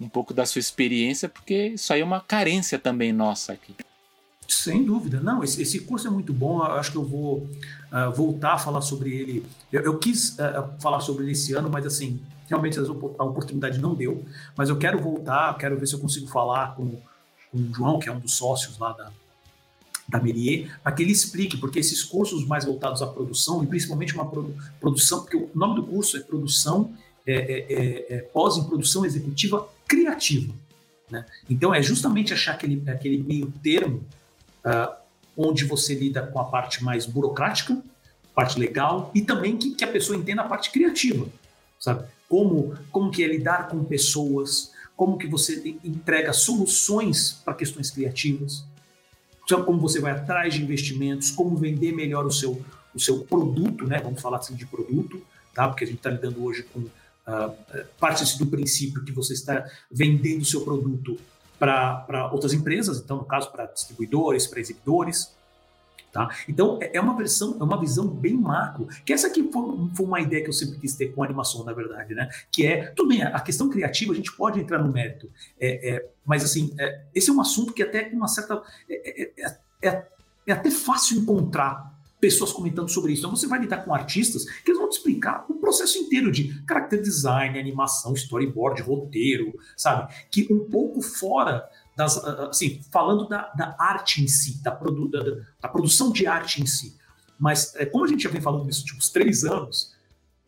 um 0.00 0.08
pouco 0.08 0.32
da 0.32 0.46
sua 0.46 0.60
experiência, 0.60 1.28
porque 1.28 1.68
isso 1.68 1.92
aí 1.92 2.00
é 2.00 2.04
uma 2.04 2.20
carência 2.20 2.78
também 2.78 3.12
nossa 3.12 3.52
aqui. 3.52 3.74
Sem 4.46 4.84
dúvida. 4.84 5.18
Não, 5.20 5.42
esse, 5.42 5.60
esse 5.60 5.80
curso 5.80 6.06
é 6.06 6.10
muito 6.10 6.32
bom. 6.32 6.58
Eu 6.58 6.72
acho 6.74 6.92
que 6.92 6.98
eu 6.98 7.04
vou 7.04 7.38
uh, 7.90 8.12
voltar 8.14 8.52
a 8.52 8.58
falar 8.58 8.80
sobre 8.80 9.12
ele. 9.12 9.44
Eu, 9.72 9.82
eu 9.82 9.98
quis 9.98 10.38
uh, 10.38 10.80
falar 10.80 11.00
sobre 11.00 11.24
ele 11.24 11.32
esse 11.32 11.52
ano, 11.54 11.68
mas 11.68 11.84
assim, 11.84 12.20
realmente 12.48 12.78
a 12.78 13.24
oportunidade 13.24 13.80
não 13.80 13.94
deu. 13.94 14.24
Mas 14.56 14.68
eu 14.68 14.76
quero 14.76 15.00
voltar, 15.00 15.56
quero 15.58 15.76
ver 15.76 15.86
se 15.86 15.94
eu 15.94 15.98
consigo 15.98 16.28
falar 16.28 16.76
com, 16.76 16.90
com 17.50 17.58
o 17.58 17.74
João, 17.74 17.98
que 17.98 18.08
é 18.08 18.12
um 18.12 18.20
dos 18.20 18.34
sócios 18.34 18.78
lá 18.78 18.92
da, 18.92 19.10
da 20.08 20.20
Merier, 20.20 20.70
para 20.82 20.92
que 20.92 21.02
ele 21.02 21.12
explique, 21.12 21.56
porque 21.56 21.78
esses 21.78 22.02
cursos 22.02 22.46
mais 22.46 22.64
voltados 22.64 23.02
à 23.02 23.06
produção, 23.06 23.64
e 23.64 23.66
principalmente 23.66 24.14
uma 24.14 24.30
produção, 24.80 25.20
porque 25.20 25.36
o 25.36 25.50
nome 25.54 25.76
do 25.76 25.86
curso 25.86 26.16
é 26.16 26.20
Produção 26.20 26.92
é, 27.26 27.34
é, 27.34 27.72
é, 27.72 28.16
é 28.16 28.18
Pós 28.20 28.56
em 28.56 28.64
Produção 28.64 29.04
Executiva 29.04 29.66
Criativa. 29.88 30.52
Né? 31.10 31.24
Então 31.48 31.74
é 31.74 31.82
justamente 31.82 32.32
achar 32.32 32.52
aquele, 32.52 32.82
aquele 32.88 33.22
meio 33.22 33.52
termo 33.62 34.04
uh, 34.64 34.94
onde 35.36 35.64
você 35.64 35.94
lida 35.94 36.22
com 36.26 36.38
a 36.38 36.44
parte 36.44 36.84
mais 36.84 37.06
burocrática, 37.06 37.82
parte 38.34 38.58
legal, 38.58 39.10
e 39.14 39.22
também 39.22 39.56
que, 39.56 39.74
que 39.74 39.84
a 39.84 39.88
pessoa 39.88 40.18
entenda 40.18 40.42
a 40.42 40.48
parte 40.48 40.70
criativa, 40.70 41.26
sabe? 41.78 42.04
Como, 42.28 42.76
como 42.90 43.10
que 43.10 43.22
é 43.22 43.28
lidar 43.28 43.68
com 43.68 43.84
pessoas, 43.84 44.72
como 44.96 45.16
que 45.16 45.26
você 45.26 45.76
entrega 45.84 46.32
soluções 46.32 47.40
para 47.44 47.54
questões 47.54 47.90
criativas, 47.90 48.64
como 49.64 49.78
você 49.78 50.00
vai 50.00 50.12
atrás 50.12 50.54
de 50.54 50.62
investimentos, 50.62 51.30
como 51.30 51.56
vender 51.56 51.92
melhor 51.92 52.24
o 52.24 52.32
seu, 52.32 52.62
o 52.94 53.00
seu 53.00 53.24
produto, 53.24 53.86
né? 53.86 54.00
Vamos 54.02 54.20
falar 54.20 54.38
assim 54.38 54.54
de 54.54 54.66
produto, 54.66 55.22
tá? 55.54 55.68
Porque 55.68 55.84
a 55.84 55.86
gente 55.86 55.98
está 55.98 56.10
lidando 56.10 56.42
hoje 56.42 56.62
com 56.62 56.80
uh, 56.80 57.54
parte 57.98 58.38
do 58.38 58.46
princípio 58.46 59.04
que 59.04 59.12
você 59.12 59.34
está 59.34 59.66
vendendo 59.90 60.42
o 60.42 60.46
seu 60.46 60.62
produto 60.62 61.18
para 61.58 62.30
outras 62.32 62.52
empresas, 62.52 62.98
então 62.98 63.18
no 63.18 63.24
caso 63.24 63.50
para 63.50 63.66
distribuidores, 63.66 64.46
para 64.46 64.60
exibidores, 64.60 65.32
Tá? 66.14 66.28
Então, 66.48 66.78
é, 66.80 66.96
é 66.96 67.00
uma 67.00 67.16
versão, 67.16 67.56
é 67.58 67.64
uma 67.64 67.76
visão 67.76 68.06
bem 68.06 68.36
macro, 68.36 68.86
que 69.04 69.12
essa 69.12 69.26
aqui 69.26 69.50
foi, 69.52 69.90
foi, 69.96 70.06
uma 70.06 70.20
ideia 70.20 70.44
que 70.44 70.48
eu 70.48 70.52
sempre 70.52 70.78
quis 70.78 70.94
ter 70.94 71.08
com 71.08 71.24
a 71.24 71.26
animação, 71.26 71.64
na 71.64 71.72
verdade, 71.72 72.14
né? 72.14 72.28
Que 72.52 72.64
é, 72.64 72.86
tudo 72.92 73.08
bem, 73.08 73.24
a 73.24 73.40
questão 73.40 73.68
criativa 73.68 74.12
a 74.12 74.14
gente 74.14 74.30
pode 74.36 74.60
entrar 74.60 74.78
no 74.78 74.92
mérito, 74.92 75.28
é, 75.58 75.90
é 75.90 76.08
mas 76.24 76.44
assim, 76.44 76.72
é, 76.78 77.02
esse 77.12 77.30
é 77.30 77.32
um 77.32 77.40
assunto 77.40 77.72
que 77.72 77.82
até 77.82 78.10
uma 78.12 78.28
certa. 78.28 78.62
É, 78.88 79.32
é, 79.82 80.04
é, 80.46 80.52
até 80.52 80.70
fácil 80.70 81.18
encontrar 81.18 81.92
pessoas 82.20 82.52
comentando 82.52 82.88
sobre 82.88 83.12
isso. 83.12 83.20
Então 83.20 83.34
você 83.34 83.48
vai 83.48 83.58
lidar 83.58 83.84
com 83.84 83.92
artistas 83.92 84.44
que 84.44 84.70
eles 84.70 84.78
vão 84.78 84.88
te 84.88 84.96
explicar 84.96 85.44
o 85.48 85.54
processo 85.54 85.98
inteiro 85.98 86.30
de 86.30 86.62
character 86.66 87.02
design, 87.02 87.58
animação, 87.58 88.14
storyboard, 88.14 88.80
roteiro, 88.82 89.52
sabe? 89.76 90.14
Que 90.30 90.46
um 90.50 90.60
pouco 90.70 91.02
fora 91.02 91.68
das, 91.96 92.16
ah, 92.18 92.30
ah, 92.30 92.48
assim, 92.48 92.80
falando 92.90 93.28
da, 93.28 93.52
da 93.52 93.76
arte 93.78 94.22
em 94.22 94.28
si, 94.28 94.62
da, 94.62 94.70
produ, 94.70 95.08
da, 95.08 95.22
da, 95.60 95.68
produção 95.68 96.10
de 96.10 96.26
arte 96.26 96.62
em 96.62 96.66
si. 96.66 96.96
Mas, 97.38 97.74
é, 97.76 97.86
como 97.86 98.04
a 98.04 98.08
gente 98.08 98.22
já 98.22 98.30
vem 98.30 98.40
falando 98.40 98.64
nesses 98.64 98.82
últimos 98.82 99.08
três 99.10 99.44
anos, 99.44 99.94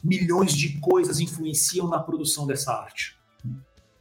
milhões 0.02 0.52
de 0.52 0.78
coisas 0.80 1.20
influenciam 1.20 1.88
na 1.88 1.98
produção 1.98 2.46
dessa 2.46 2.72
arte. 2.72 3.16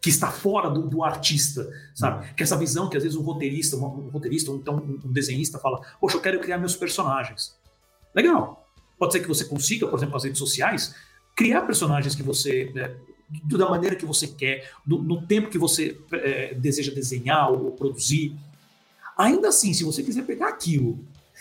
Que 0.02 0.10
está 0.10 0.30
fora 0.32 0.70
do, 0.70 0.88
do 0.88 1.04
artista, 1.04 1.68
sabe? 1.96 2.32
Que 2.36 2.43
essa 2.43 2.56
visão 2.56 2.88
que 2.88 2.96
às 2.98 3.02
vezes 3.02 3.18
um 3.18 3.24
roteirista, 3.24 3.76
um, 3.76 3.86
um 3.86 4.10
roteirista, 4.10 4.52
ou 4.52 4.58
então 4.58 4.78
um, 4.78 5.12
desenhista 5.12 5.58
fala: 5.58 5.82
Poxa, 6.00 6.18
eu 6.18 6.22
quero 6.22 6.39
criar 6.39 6.60
meus 6.60 6.76
personagens. 6.76 7.58
Legal. 8.14 8.70
Pode 9.00 9.14
ser 9.14 9.20
que 9.20 9.28
você 9.28 9.46
consiga, 9.46 9.88
por 9.88 9.98
exemplo, 9.98 10.16
as 10.16 10.24
redes 10.24 10.38
sociais, 10.38 10.96
criar 11.36 11.64
personagens 11.64 12.14
que 12.16 12.22
você 12.22 12.72
né, 12.74 12.96
da 13.30 13.69
maneira 13.69 13.95
que 13.95 14.05
você 14.05 14.28
quer, 14.28 14.71
no 14.86 15.21
tempo 15.26 15.49
que 15.49 15.57
você 15.57 15.97
é, 16.11 16.53
deseja 16.53 16.93
desenhar 16.93 17.51
ou 17.51 17.71
produzir. 17.71 18.36
Ainda 19.17 19.49
assim, 19.49 19.73
se 19.73 19.84
você 19.84 20.03
quiser 20.03 20.26
pegar 20.26 20.49
aquilo 20.49 20.99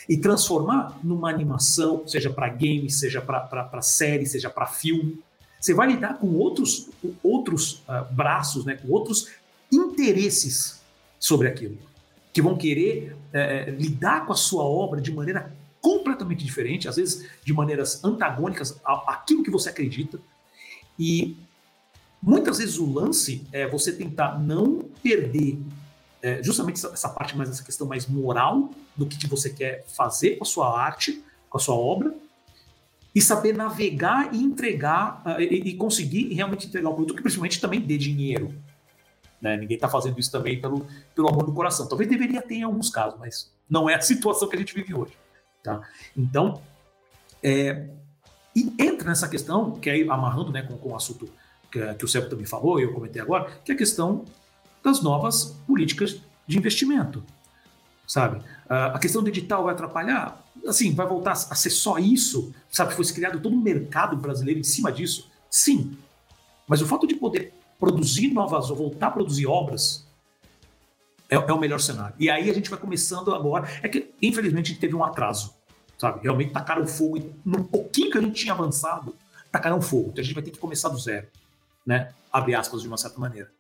e 0.09 0.17
transformar 0.17 0.99
numa 1.03 1.31
animação, 1.31 2.07
seja 2.07 2.31
para 2.31 2.49
game, 2.49 2.91
seja 2.91 3.21
para 3.21 3.83
série, 3.83 4.27
seja 4.27 4.49
para 4.49 4.67
filme, 4.67 5.23
você 5.61 5.73
vai 5.73 5.89
lidar 5.89 6.19
com 6.19 6.29
outros, 6.35 6.91
com 7.01 7.15
outros 7.23 7.83
uh, 7.89 8.13
braços, 8.13 8.65
né, 8.65 8.75
com 8.75 8.93
outros 8.93 9.31
interesses 9.73 10.83
sobre 11.19 11.49
aquilo, 11.49 11.79
que 12.33 12.43
vão 12.43 12.57
querer 12.57 13.15
uh, 13.15 13.71
lidar 13.71 14.27
com 14.27 14.33
a 14.33 14.37
sua 14.37 14.63
obra 14.63 15.01
de 15.01 15.11
maneira 15.11 15.55
completamente 15.81 16.45
diferente, 16.45 16.87
às 16.89 16.97
vezes 16.97 17.27
de 17.43 17.53
maneiras 17.53 18.05
antagônicas 18.05 18.79
àquilo 18.85 19.43
que 19.43 19.51
você 19.51 19.71
acredita. 19.71 20.19
E 20.99 21.37
Muitas 22.27 22.57
vezes 22.57 22.79
o 22.79 22.91
lance 22.91 23.47
é 23.53 23.69
você 23.69 23.93
tentar 23.93 24.39
não 24.39 24.79
perder 25.03 25.59
é, 26.23 26.43
justamente 26.43 26.77
essa, 26.77 26.89
essa, 26.89 27.09
parte 27.11 27.37
mais, 27.37 27.51
essa 27.51 27.63
questão 27.63 27.87
mais 27.87 28.07
moral 28.07 28.71
do 28.97 29.05
que, 29.05 29.19
que 29.19 29.27
você 29.27 29.51
quer 29.51 29.85
fazer 29.87 30.37
com 30.37 30.45
a 30.45 30.47
sua 30.47 30.81
arte, 30.81 31.23
com 31.51 31.59
a 31.59 31.61
sua 31.61 31.75
obra, 31.75 32.15
e 33.15 33.21
saber 33.21 33.55
navegar 33.55 34.35
e 34.35 34.43
entregar 34.43 35.23
uh, 35.27 35.39
e, 35.39 35.69
e, 35.69 35.77
conseguir 35.77 36.33
realmente 36.33 36.67
entregar 36.67 36.89
um 36.89 36.95
produto 36.95 37.15
que 37.15 37.21
principalmente 37.21 37.61
também 37.61 37.79
dê 37.79 37.99
dinheiro. 37.99 38.55
Né? 39.39 39.59
Ninguém 39.59 39.75
está 39.75 39.87
fazendo 39.87 40.19
isso 40.19 40.33
também 40.33 40.59
pelo, 40.59 40.87
pelo 41.15 41.29
amor 41.29 41.45
do 41.45 41.53
coração. 41.53 41.87
Talvez 41.87 42.09
deveria 42.09 42.41
ter 42.41 42.55
em 42.55 42.63
alguns 42.63 42.89
casos, 42.89 43.21
mas 43.21 43.53
não 43.69 43.89
é 43.89 43.97
a 43.97 44.01
situação 44.03 44.49
que 44.49 44.57
a 44.57 44.59
gente 44.59 44.75
vive 44.75 44.95
hoje. 44.95 45.13
Tá? 45.63 45.83
Então, 46.17 46.63
é, 47.43 47.87
e 48.57 48.75
entra 48.79 49.09
nessa 49.09 49.29
questão, 49.29 49.73
que 49.73 49.91
aí 49.91 50.09
amarrando 50.09 50.51
né, 50.51 50.63
com, 50.63 50.79
com 50.79 50.93
o 50.93 50.97
assunto 50.97 51.29
que, 51.75 51.95
que 51.95 52.05
o 52.05 52.09
Celso 52.09 52.31
também 52.31 52.47
falou, 52.47 52.79
e 52.79 52.85
eu 52.85 52.93
comentei 52.93 53.21
agora, 53.21 53.51
que 53.65 53.73
é 53.73 53.75
a 53.75 53.79
questão 53.79 54.25
das 54.83 55.03
novas 55.03 55.57
políticas 55.67 56.21
de 56.47 56.57
investimento. 56.57 57.23
Sabe? 58.07 58.43
A 58.69 58.99
questão 58.99 59.23
do 59.23 59.31
digital 59.31 59.65
vai 59.65 59.75
atrapalhar? 59.75 60.43
Assim, 60.67 60.95
vai 60.95 61.07
voltar 61.07 61.33
a 61.33 61.55
ser 61.55 61.71
só 61.71 61.99
isso? 61.99 62.55
Sabe? 62.71 62.95
Foi 62.95 63.05
criado 63.07 63.41
todo 63.41 63.55
um 63.55 63.61
mercado 63.61 64.17
brasileiro 64.17 64.61
em 64.61 64.65
cima 64.65 64.93
disso? 64.93 65.31
Sim. 65.51 65.97
Mas 66.67 66.81
o 66.81 66.87
fato 66.87 67.07
de 67.07 67.15
poder 67.15 67.53
produzir 67.79 68.29
novas, 68.29 68.71
ou 68.71 68.77
voltar 68.77 69.09
a 69.09 69.11
produzir 69.11 69.47
obras, 69.47 70.07
É, 71.31 71.37
é, 71.37 71.53
o 71.53 71.59
melhor 71.59 71.81
cenário. 71.81 72.15
E 72.19 72.29
aí 72.29 72.51
a 72.51 72.55
gente 72.55 72.69
vai 72.69 72.79
começando 72.79 73.35
agora. 73.35 73.67
É 73.83 73.89
que, 73.89 74.13
infelizmente, 74.21 74.67
a 74.67 74.69
gente 74.69 74.81
teve 74.81 74.95
um 74.95 75.03
atraso. 75.03 75.55
Sabe? 75.99 76.21
Realmente 76.23 76.53
tacaram 76.53 76.87
fogo. 76.87 77.33
No 77.45 77.65
pouquinho 77.65 78.11
que 78.11 78.19
a 78.19 78.21
gente 78.21 78.35
tinha 78.35 78.53
avançado, 78.53 79.15
tacaram 79.51 79.81
fogo. 79.81 80.11
Então 80.11 80.21
a 80.21 80.25
gente 80.25 80.35
vai 80.35 80.45
ter 80.45 80.51
que 80.51 80.59
começar 80.59 80.91
do 80.91 80.99
zero. 80.99 81.27
Né? 81.87 82.13
Abre 82.33 82.55
aspas 82.55 82.83
de 82.83 82.89
uma 82.89 82.97
certa 82.97 83.19
maneira. 83.19 83.51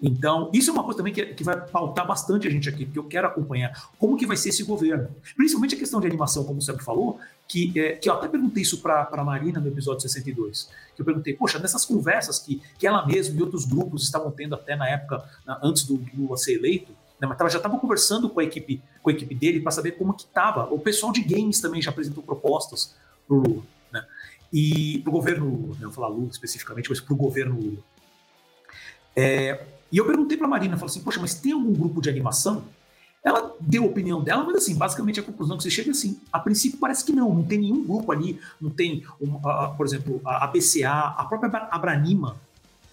Então, 0.00 0.50
isso 0.52 0.70
é 0.70 0.72
uma 0.72 0.84
coisa 0.84 0.98
também 0.98 1.12
que, 1.12 1.24
que, 1.26 1.42
vai 1.42 1.58
pautar 1.58 2.06
bastante 2.06 2.46
a 2.46 2.50
gente 2.50 2.68
aqui, 2.68 2.84
porque 2.84 2.98
eu 2.98 3.04
quero 3.04 3.26
acompanhar 3.26 3.90
como 3.98 4.16
que 4.16 4.26
vai 4.26 4.36
ser 4.36 4.50
esse 4.50 4.62
governo. 4.62 5.08
Principalmente 5.36 5.74
a 5.74 5.78
questão 5.78 6.00
de 6.00 6.06
animação, 6.06 6.44
como 6.44 6.60
você 6.60 6.76
falou, 6.78 7.18
que, 7.48 7.72
é, 7.80 7.92
que 7.92 8.08
eu 8.08 8.12
até 8.12 8.28
perguntei 8.28 8.62
isso 8.62 8.82
para 8.82 9.08
a 9.10 9.24
Marina 9.24 9.58
no 9.58 9.68
episódio 9.68 10.02
62. 10.02 10.68
Que 10.94 11.00
eu 11.00 11.04
perguntei, 11.04 11.34
poxa, 11.34 11.58
nessas 11.58 11.84
conversas 11.84 12.38
que, 12.38 12.60
que 12.78 12.86
ela 12.86 13.06
mesma 13.06 13.38
e 13.38 13.42
outros 13.42 13.64
grupos 13.64 14.02
estavam 14.02 14.30
tendo 14.30 14.54
até 14.54 14.76
na 14.76 14.88
época, 14.88 15.24
na, 15.46 15.58
antes 15.62 15.84
do 15.84 16.04
Lula 16.14 16.36
ser 16.36 16.54
eleito, 16.56 16.92
né, 17.18 17.26
mas 17.26 17.52
já 17.52 17.58
estava 17.58 17.78
conversando 17.78 18.28
com 18.28 18.40
a 18.40 18.44
equipe, 18.44 18.82
com 19.02 19.08
a 19.08 19.12
equipe 19.12 19.34
dele 19.34 19.60
para 19.60 19.72
saber 19.72 19.92
como 19.92 20.12
que 20.12 20.24
estava. 20.24 20.64
O 20.72 20.78
pessoal 20.78 21.10
de 21.10 21.22
games 21.22 21.60
também 21.60 21.80
já 21.80 21.90
apresentou 21.90 22.22
propostas 22.22 22.94
para 23.26 23.36
o 23.36 23.40
Lula. 23.40 23.62
E 24.52 25.00
para 25.00 25.10
o 25.10 25.12
governo 25.12 25.46
Lula, 25.46 25.74
né, 25.74 25.80
vou 25.82 25.92
falar 25.92 26.08
Lula 26.08 26.28
especificamente, 26.30 26.88
mas 26.88 27.00
para 27.00 27.14
o 27.14 27.16
governo 27.16 27.60
Lula. 27.60 27.78
É, 29.14 29.64
e 29.90 29.98
eu 29.98 30.06
perguntei 30.06 30.36
para 30.36 30.46
a 30.46 30.50
Marina, 30.50 30.76
falei 30.76 30.90
assim, 30.90 31.02
poxa, 31.02 31.20
mas 31.20 31.34
tem 31.34 31.52
algum 31.52 31.72
grupo 31.72 32.00
de 32.00 32.08
animação? 32.08 32.64
Ela 33.24 33.54
deu 33.60 33.82
a 33.82 33.86
opinião 33.86 34.22
dela, 34.22 34.44
mas 34.44 34.56
assim, 34.56 34.76
basicamente 34.76 35.18
a 35.18 35.22
conclusão 35.22 35.56
que 35.56 35.62
você 35.64 35.70
chega 35.70 35.90
é 35.90 35.92
assim, 35.92 36.20
a 36.32 36.38
princípio 36.38 36.78
parece 36.78 37.04
que 37.04 37.12
não, 37.12 37.34
não 37.34 37.42
tem 37.42 37.58
nenhum 37.58 37.84
grupo 37.84 38.12
ali, 38.12 38.38
não 38.60 38.70
tem, 38.70 39.04
um, 39.20 39.40
por 39.76 39.84
exemplo, 39.84 40.20
a 40.24 40.46
BCA, 40.46 41.14
a 41.16 41.24
própria 41.24 41.50
Abranima, 41.70 42.36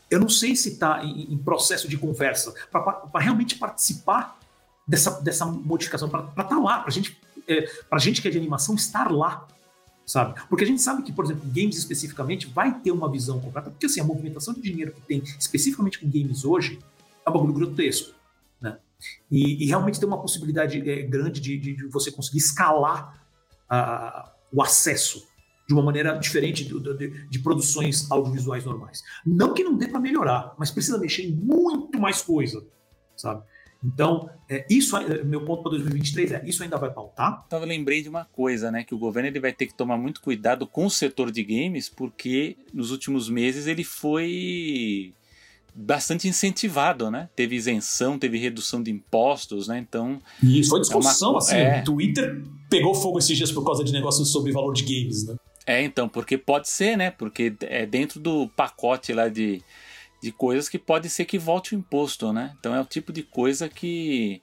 eu 0.10 0.20
não 0.20 0.30
sei 0.30 0.56
se 0.56 0.70
está 0.70 1.04
em, 1.04 1.34
em, 1.34 1.38
processo 1.38 1.88
de 1.88 1.97
conversa 1.97 2.54
para 2.72 3.20
realmente 3.20 3.56
participar 3.58 4.39
dessa, 4.88 5.22
dessa 5.22 5.45
modificação, 5.45 6.10
para 6.10 6.22
estar 6.22 6.43
tá 6.43 6.60
lá, 6.60 6.80
para 6.80 6.91
gente, 6.91 7.20
é, 7.47 7.70
a 7.91 7.99
gente 7.99 8.22
que 8.22 8.28
é 8.28 8.32
de 8.32 8.38
animação 8.38 8.76
estar 8.76 9.12
lá, 9.12 9.47
sabe? 10.06 10.39
Porque 10.49 10.64
a 10.64 10.68
gente 10.68 10.82
sabe 10.82 11.04
que, 11.04 11.12
por 11.12 11.26
exemplo, 11.26 11.43
games 11.47 11.78
especificamente 11.78 12.47
vai 12.47 12.80
ter 12.80 12.91
uma 12.91 13.10
visão 13.10 13.39
completa, 13.39 13.70
porque 13.70 13.86
assim, 13.86 14.01
a 14.01 14.04
movimentação 14.04 14.54
de 14.54 14.62
dinheiro 14.62 14.91
que 14.91 15.01
tem 15.01 15.24
especificamente 15.39 15.99
com 15.99 16.08
games 16.08 16.43
hoje 16.43 16.80
é 17.26 17.30
um 17.30 17.34
bagulho 17.34 17.54
grotesco, 17.54 18.14
né? 18.60 18.78
E, 19.32 19.64
e 19.64 19.68
realmente 19.68 19.99
tem 19.99 20.08
uma 20.08 20.22
possibilidade 20.22 20.89
é, 20.89 21.04
grande 21.04 21.39
de, 21.39 21.58
de, 21.58 21.88
você 21.88 22.12
conseguir 22.12 22.39
escalar 22.39 23.26
uh, 23.72 24.30
o 24.51 24.62
acesso 24.62 25.26
de 25.68 25.74
uma 25.74 25.82
maneira 25.82 26.18
diferente 26.18 26.66
de, 26.66 26.80
de, 26.80 27.28
de, 27.30 27.39
produções 27.39 28.12
audiovisuais 28.12 28.66
normais. 28.66 29.01
Não 29.26 29.54
que 29.54 29.64
não 29.64 29.78
dê 29.78 29.88
para 29.88 29.99
melhorar, 29.99 30.54
mas 30.58 30.70
precisa 30.70 30.97
mexer 30.97 31.24
em 31.24 31.32
muito 31.32 31.99
mais 31.99 32.22
coisa, 32.22 32.66
sabe? 33.16 33.43
Então, 33.84 34.29
é, 34.49 34.65
isso, 34.69 34.95
meu 35.25 35.43
ponto 35.43 35.63
para 35.63 35.71
2023 35.71 36.31
é, 36.31 36.43
isso 36.45 36.63
ainda 36.63 36.77
vai 36.77 36.91
pautar? 36.91 37.43
Então, 37.45 37.59
eu 37.59 37.65
lembrei 37.65 38.01
de 38.01 38.09
uma 38.09 38.25
coisa, 38.25 38.71
né, 38.71 38.84
que 38.84 38.95
o 38.95 38.97
governo 38.97 39.29
ele 39.29 39.39
vai 39.39 39.51
ter 39.51 39.67
que 39.67 39.73
tomar 39.73 39.97
muito 39.97 40.21
cuidado 40.21 40.65
com 40.65 40.86
o 40.86 40.89
setor 40.89 41.31
de 41.31 41.43
games, 41.43 41.89
porque 41.89 42.55
nos 42.73 42.91
últimos 42.91 43.29
meses 43.29 43.67
ele 43.67 43.84
foi 43.84 45.13
bastante 45.75 46.27
incentivado, 46.27 47.09
né? 47.09 47.29
Teve 47.36 47.55
isenção, 47.55 48.19
teve 48.19 48.38
redução 48.38 48.81
de 48.81 48.91
impostos, 48.91 49.67
né? 49.67 49.79
Então. 49.79 50.21
E 50.41 50.63
foi 50.63 50.79
discussão, 50.79 51.29
é 51.29 51.31
uma... 51.31 51.38
assim. 51.39 51.55
É... 51.55 51.81
O 51.81 51.84
Twitter 51.84 52.43
pegou 52.69 52.93
fogo 52.93 53.17
esses 53.17 53.36
dias 53.36 53.51
por 53.51 53.65
causa 53.65 53.84
de 53.84 53.91
negócios 53.91 54.31
sobre 54.31 54.51
valor 54.51 54.73
de 54.73 54.84
games, 54.84 55.25
né? 55.25 55.36
É, 55.65 55.81
então, 55.81 56.09
porque 56.09 56.38
pode 56.38 56.69
ser, 56.69 56.97
né? 56.97 57.09
Porque 57.09 57.55
é 57.61 57.86
dentro 57.86 58.19
do 58.19 58.47
pacote 58.49 59.13
lá 59.13 59.29
de, 59.29 59.63
de 60.24 60.32
coisas 60.32 60.69
que 60.69 60.80
pode 60.80 61.09
ser 61.09 61.26
que 61.26 61.38
volte 61.38 61.76
o 61.76 61.78
imposto, 61.78 62.32
né? 62.32 62.53
Então 62.59 62.74
é 62.74 62.80
o 62.80 62.86
tipo 62.86 63.11
de 63.11 63.21
coisa 63.21 63.67
que 63.67 64.41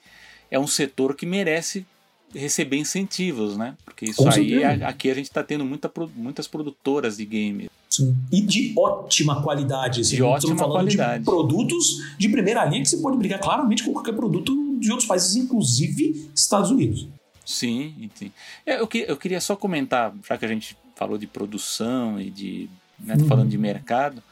é 0.51 0.59
um 0.59 0.67
setor 0.67 1.17
que 1.17 1.25
merece 1.25 1.87
receber 2.35 2.77
incentivos, 2.77 3.57
né? 3.57 3.75
Porque 3.85 4.05
isso 4.05 4.23
Com 4.23 4.29
aí, 4.29 4.63
a, 4.63 4.89
aqui 4.89 5.11
a 5.11 5.15
gente 5.15 5.27
está 5.27 5.43
tendo 5.43 5.65
muita, 5.65 5.91
muitas 6.15 6.47
produtoras 6.47 7.17
de 7.17 7.25
games. 7.25 7.71
Sim. 7.89 8.15
E 8.31 8.41
de 8.43 8.73
ótima 8.77 9.43
qualidade. 9.43 10.03
Assim, 10.03 10.17
de 10.17 10.23
ótima 10.23 10.57
falando 10.57 10.75
qualidade. 10.75 11.21
De 11.21 11.25
produtos 11.25 12.15
de 12.19 12.29
primeira 12.29 12.65
linha 12.67 12.83
que 12.83 12.89
você 12.89 12.99
pode 12.99 13.17
brigar 13.17 13.41
claramente 13.41 13.83
com 13.83 13.93
qualquer 13.93 14.15
produto 14.15 14.79
de 14.79 14.91
outros 14.91 15.09
países, 15.09 15.35
inclusive 15.35 16.31
Estados 16.35 16.71
Unidos. 16.71 17.09
Sim, 17.45 18.11
sim. 18.15 18.31
É, 18.65 18.81
eu, 18.81 18.89
eu 19.09 19.17
queria 19.17 19.41
só 19.41 19.57
comentar, 19.57 20.15
já 20.29 20.39
que 20.39 20.45
a 20.45 20.49
gente 20.49 20.77
falou 20.95 21.19
de 21.19 21.27
produção 21.27 22.21
e 22.21 22.31
de. 22.31 22.69
Né, 22.99 23.17
uhum. 23.19 23.27
falando 23.27 23.49
de 23.49 23.57
mercado. 23.57 24.23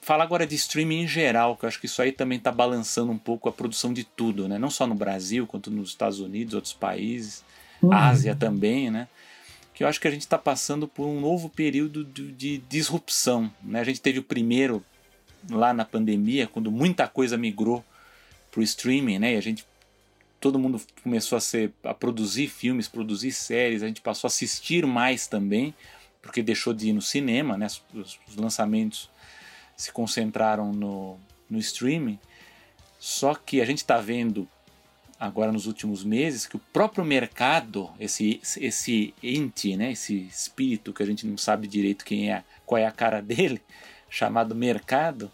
Falar 0.00 0.24
agora 0.24 0.46
de 0.46 0.54
streaming 0.54 1.02
em 1.02 1.08
geral, 1.08 1.56
que 1.56 1.64
eu 1.64 1.68
acho 1.68 1.78
que 1.78 1.86
isso 1.86 2.00
aí 2.00 2.10
também 2.10 2.38
está 2.38 2.50
balançando 2.50 3.12
um 3.12 3.18
pouco 3.18 3.48
a 3.48 3.52
produção 3.52 3.92
de 3.92 4.02
tudo, 4.02 4.48
né? 4.48 4.58
Não 4.58 4.70
só 4.70 4.86
no 4.86 4.94
Brasil, 4.94 5.46
quanto 5.46 5.70
nos 5.70 5.90
Estados 5.90 6.20
Unidos, 6.20 6.54
outros 6.54 6.72
países, 6.72 7.44
uhum. 7.82 7.92
Ásia 7.92 8.34
também, 8.34 8.90
né? 8.90 9.08
Que 9.74 9.84
eu 9.84 9.88
acho 9.88 10.00
que 10.00 10.08
a 10.08 10.10
gente 10.10 10.22
está 10.22 10.38
passando 10.38 10.88
por 10.88 11.06
um 11.06 11.20
novo 11.20 11.48
período 11.48 12.04
de, 12.04 12.32
de 12.32 12.58
disrupção. 12.58 13.52
Né? 13.62 13.80
A 13.80 13.84
gente 13.84 14.00
teve 14.00 14.18
o 14.18 14.22
primeiro 14.22 14.84
lá 15.50 15.72
na 15.72 15.84
pandemia, 15.84 16.46
quando 16.46 16.70
muita 16.70 17.06
coisa 17.06 17.36
migrou 17.36 17.84
para 18.50 18.60
o 18.60 18.62
streaming, 18.62 19.18
né? 19.18 19.34
E 19.34 19.36
a 19.36 19.40
gente 19.40 19.64
todo 20.40 20.58
mundo 20.58 20.80
começou 21.02 21.36
a, 21.36 21.40
ser, 21.40 21.70
a 21.84 21.92
produzir 21.92 22.48
filmes, 22.48 22.88
produzir 22.88 23.30
séries, 23.32 23.82
a 23.82 23.86
gente 23.86 24.00
passou 24.00 24.26
a 24.26 24.30
assistir 24.30 24.86
mais 24.86 25.26
também, 25.26 25.74
porque 26.22 26.42
deixou 26.42 26.72
de 26.72 26.88
ir 26.88 26.92
no 26.94 27.02
cinema, 27.02 27.58
né? 27.58 27.66
os, 27.66 28.18
os 28.26 28.36
lançamentos 28.36 29.10
se 29.80 29.90
concentraram 29.92 30.72
no, 30.72 31.18
no 31.48 31.58
streaming. 31.58 32.18
Só 32.98 33.34
que 33.34 33.62
a 33.62 33.64
gente 33.64 33.78
está 33.78 33.96
vendo 33.96 34.46
agora 35.18 35.50
nos 35.50 35.66
últimos 35.66 36.04
meses 36.04 36.46
que 36.46 36.56
o 36.56 36.62
próprio 36.70 37.02
mercado, 37.02 37.90
esse, 37.98 38.40
esse 38.58 39.14
ente, 39.22 39.76
né? 39.76 39.92
esse 39.92 40.14
espírito 40.14 40.92
que 40.92 41.02
a 41.02 41.06
gente 41.06 41.26
não 41.26 41.38
sabe 41.38 41.66
direito 41.66 42.04
quem 42.04 42.30
é, 42.30 42.44
qual 42.66 42.78
é 42.78 42.86
a 42.86 42.92
cara 42.92 43.20
dele, 43.22 43.62
chamado 44.10 44.54
mercado, 44.54 45.32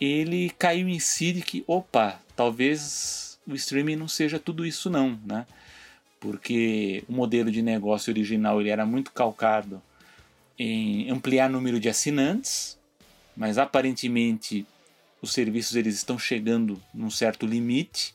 ele 0.00 0.50
caiu 0.58 0.88
em 0.88 0.98
si 0.98 1.32
de 1.32 1.42
que, 1.42 1.62
opa, 1.64 2.20
talvez 2.34 3.38
o 3.46 3.54
streaming 3.54 3.94
não 3.94 4.08
seja 4.08 4.38
tudo 4.40 4.66
isso 4.66 4.90
não, 4.90 5.16
né? 5.24 5.46
Porque 6.18 7.04
o 7.08 7.12
modelo 7.12 7.52
de 7.52 7.62
negócio 7.62 8.10
original 8.10 8.60
ele 8.60 8.70
era 8.70 8.84
muito 8.84 9.12
calcado 9.12 9.80
em 10.58 11.08
ampliar 11.08 11.48
o 11.48 11.52
número 11.52 11.78
de 11.78 11.88
assinantes, 11.88 12.79
mas 13.40 13.56
aparentemente 13.56 14.66
os 15.22 15.32
serviços 15.32 15.74
eles 15.74 15.94
estão 15.94 16.18
chegando 16.18 16.78
num 16.92 17.08
certo 17.08 17.46
limite 17.46 18.14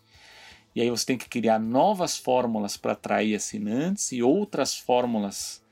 e 0.75 0.81
aí 0.81 0.87
você 0.87 1.03
tem 1.03 1.17
que 1.17 1.27
criar 1.27 1.57
novas 1.57 2.15
fórmulas 2.15 2.77
para 2.77 2.91
atrair 2.91 3.33
assinantes 3.33 4.11
e 4.11 4.21
outras 4.21 4.77
fórmulas 4.77 5.63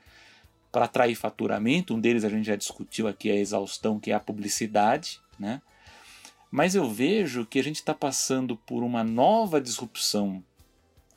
para 0.72 0.86
atrair 0.86 1.14
faturamento. 1.14 1.94
Um 1.94 2.00
deles 2.00 2.24
a 2.24 2.30
gente 2.30 2.48
já 2.48 2.56
discutiu 2.56 3.08
aqui 3.08 3.30
a 3.30 3.36
exaustão, 3.36 4.00
que 4.00 4.10
é 4.10 4.16
a 4.16 4.20
publicidade, 4.20 5.20
né? 5.38 5.62
Mas 6.50 6.74
eu 6.74 6.90
vejo 6.90 7.46
que 7.46 7.60
a 7.60 7.64
gente 7.64 7.76
está 7.76 7.94
passando 7.94 8.58
por 8.58 8.82
uma 8.82 9.04
nova 9.04 9.62
disrupção 9.62 10.44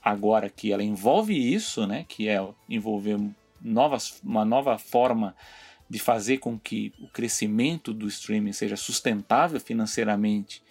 agora 0.03 0.51
que 0.51 0.73
ela 0.73 0.83
envolve 0.83 1.33
isso, 1.33 1.87
né? 1.87 2.05
Que 2.07 2.29
é 2.29 2.47
envolver 2.69 3.19
novas, 3.63 4.21
uma 4.23 4.45
nova 4.45 4.77
forma 4.77 5.29
de 5.29 5.66
fazer 5.99 6.39
com 6.39 6.59
que 6.59 6.93
o 7.01 7.09
crescimento 7.09 7.93
do 7.93 8.07
streaming 8.09 8.53
seja 8.53 8.77
sustentável 8.77 9.61
financeiramente 9.61 10.63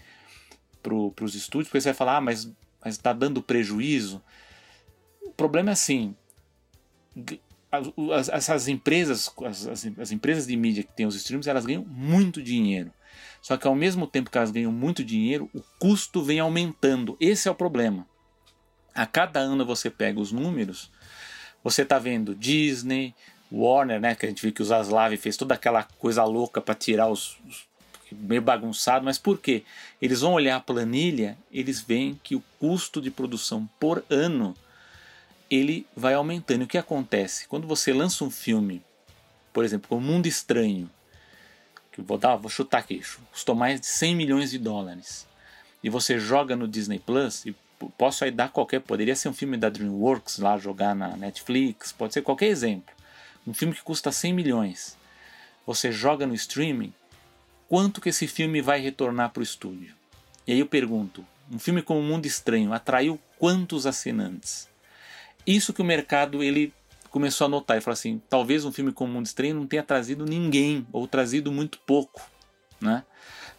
para 0.84 0.93
os 0.93 1.36
estúdios, 1.36 1.70
porque 1.70 1.82
você 1.82 1.89
vai 1.89 1.95
falar, 1.95 2.18
ah, 2.18 2.22
mas 2.22 2.51
está 2.86 3.13
dando 3.13 3.41
prejuízo. 3.41 4.22
O 5.24 5.32
problema 5.32 5.72
é 5.72 5.74
assim, 5.74 6.16
as, 8.13 8.30
essas 8.30 8.68
empresas, 8.68 9.32
as, 9.45 9.68
as, 9.99 10.11
empresas 10.11 10.47
de 10.47 10.55
mídia 10.55 10.84
que 10.84 10.93
têm 10.93 11.05
os 11.05 11.16
streams, 11.16 11.49
elas 11.49 11.66
ganham 11.66 11.84
muito 11.86 12.41
dinheiro. 12.41 12.91
Só 13.41 13.57
que 13.57 13.68
ao 13.68 13.76
mesmo 13.76 14.07
tempo 14.07 14.30
que 14.30 14.38
elas 14.38 14.51
ganham 14.51 14.72
muito 14.72 15.03
dinheiro, 15.03 15.49
o 15.53 15.61
custo 15.80 16.24
vem 16.24 16.39
aumentando. 16.39 17.16
Esse 17.20 17.47
é 17.47 17.51
o 17.51 17.55
problema. 17.55 18.07
A 18.93 19.05
cada 19.05 19.39
ano 19.39 19.66
você 19.66 19.89
pega 19.89 20.20
os 20.20 20.32
números, 20.32 20.91
você 21.63 21.82
está 21.82 21.99
vendo 21.99 22.36
Disney, 22.36 23.13
Warner, 23.52 24.00
né, 24.00 24.16
que 24.16 24.26
a 24.26 24.30
gente 24.30 24.41
viu 24.41 24.52
que 24.52 24.62
o 24.62 24.66
Zaslav 24.66 25.16
fez 25.18 25.38
toda 25.38 25.54
aquela 25.54 25.84
coisa 25.84 26.24
louca 26.24 26.60
para 26.60 26.76
tirar 26.76 27.08
os, 27.08 27.38
os 27.48 27.66
meio 28.12 28.41
bagunçado, 28.41 29.06
mas 29.06 29.18
por 29.18 29.39
quê? 29.39 29.64
Eles 30.02 30.22
vão 30.22 30.34
olhar 30.34 30.58
a 30.58 30.60
planilha, 30.60 31.38
eles 31.52 31.82
veem 31.82 32.20
que 32.24 32.36
o 32.36 32.43
custo 32.60 33.02
de 33.02 33.12
produção 33.12 33.70
por 33.80 34.04
ano 34.10 34.56
ele 35.50 35.86
vai 35.96 36.14
aumentando. 36.14 36.64
O 36.64 36.68
que 36.68 36.78
acontece? 36.78 37.48
Quando 37.48 37.68
você 37.68 37.93
lança 37.93 38.24
um 38.24 38.32
filme, 38.32 38.82
por 39.54 39.64
exemplo, 39.64 39.98
O 39.98 40.02
Mundo 40.02 40.28
Estranho, 40.28 40.89
que 41.91 42.02
vou 42.02 42.18
dar, 42.18 42.36
vou 42.36 42.50
chutar 42.50 42.80
aqui, 42.80 43.02
custou 43.32 43.56
mais 43.56 43.80
de 43.80 43.88
100 43.88 44.16
milhões 44.16 44.52
de 44.52 44.60
dólares. 44.60 45.28
E 45.84 45.89
você 45.89 46.20
joga 46.20 46.56
no 46.56 46.68
Disney 46.68 47.00
Plus, 47.00 47.46
e 47.46 47.56
posso 47.98 48.24
aí 48.24 48.32
dar 48.32 48.50
qualquer, 48.50 48.82
poderia 48.82 49.16
ser 49.16 49.30
um 49.30 49.34
filme 49.34 49.56
da 49.56 49.70
DreamWorks 49.70 50.39
lá 50.39 50.58
jogar 50.58 50.96
na 50.96 51.16
Netflix, 51.16 51.91
pode 51.91 52.14
ser 52.14 52.22
qualquer 52.22 52.48
exemplo. 52.48 52.95
Um 53.46 53.54
filme 53.54 53.74
que 53.74 53.84
custa 53.84 54.12
100 54.12 54.34
milhões. 54.34 54.98
Você 55.66 55.91
joga 55.91 56.26
no 56.26 56.34
streaming, 56.34 56.93
quanto 57.68 58.02
que 58.02 58.10
esse 58.10 58.28
filme 58.28 58.62
vai 58.62 58.80
retornar 58.80 59.32
para 59.32 59.41
o 59.41 59.43
estúdio? 59.43 59.93
E 60.48 60.52
aí 60.54 60.60
eu 60.60 60.68
pergunto, 60.68 61.26
um 61.52 61.60
filme 61.60 61.82
como 61.82 62.02
Mundo 62.02 62.26
Estranho 62.26 62.74
atraiu 62.74 63.20
quantos 63.38 63.86
assinantes? 63.86 64.68
Isso 65.46 65.74
que 65.74 65.82
o 65.82 65.86
mercado 65.86 66.43
ele 66.43 66.74
começou 67.10 67.46
a 67.46 67.50
notar 67.50 67.78
e 67.78 67.82
falou 67.82 67.93
assim: 67.93 68.22
talvez 68.30 68.66
um 68.66 68.72
filme 68.72 68.91
como 68.91 69.14
Mundo 69.14 69.26
Estranho 69.26 69.56
não 69.56 69.68
tenha 69.68 69.84
trazido 69.84 70.26
ninguém 70.26 70.86
ou 70.91 71.08
trazido 71.08 71.52
muito 71.52 71.80
pouco, 71.80 72.22
né? 72.82 73.04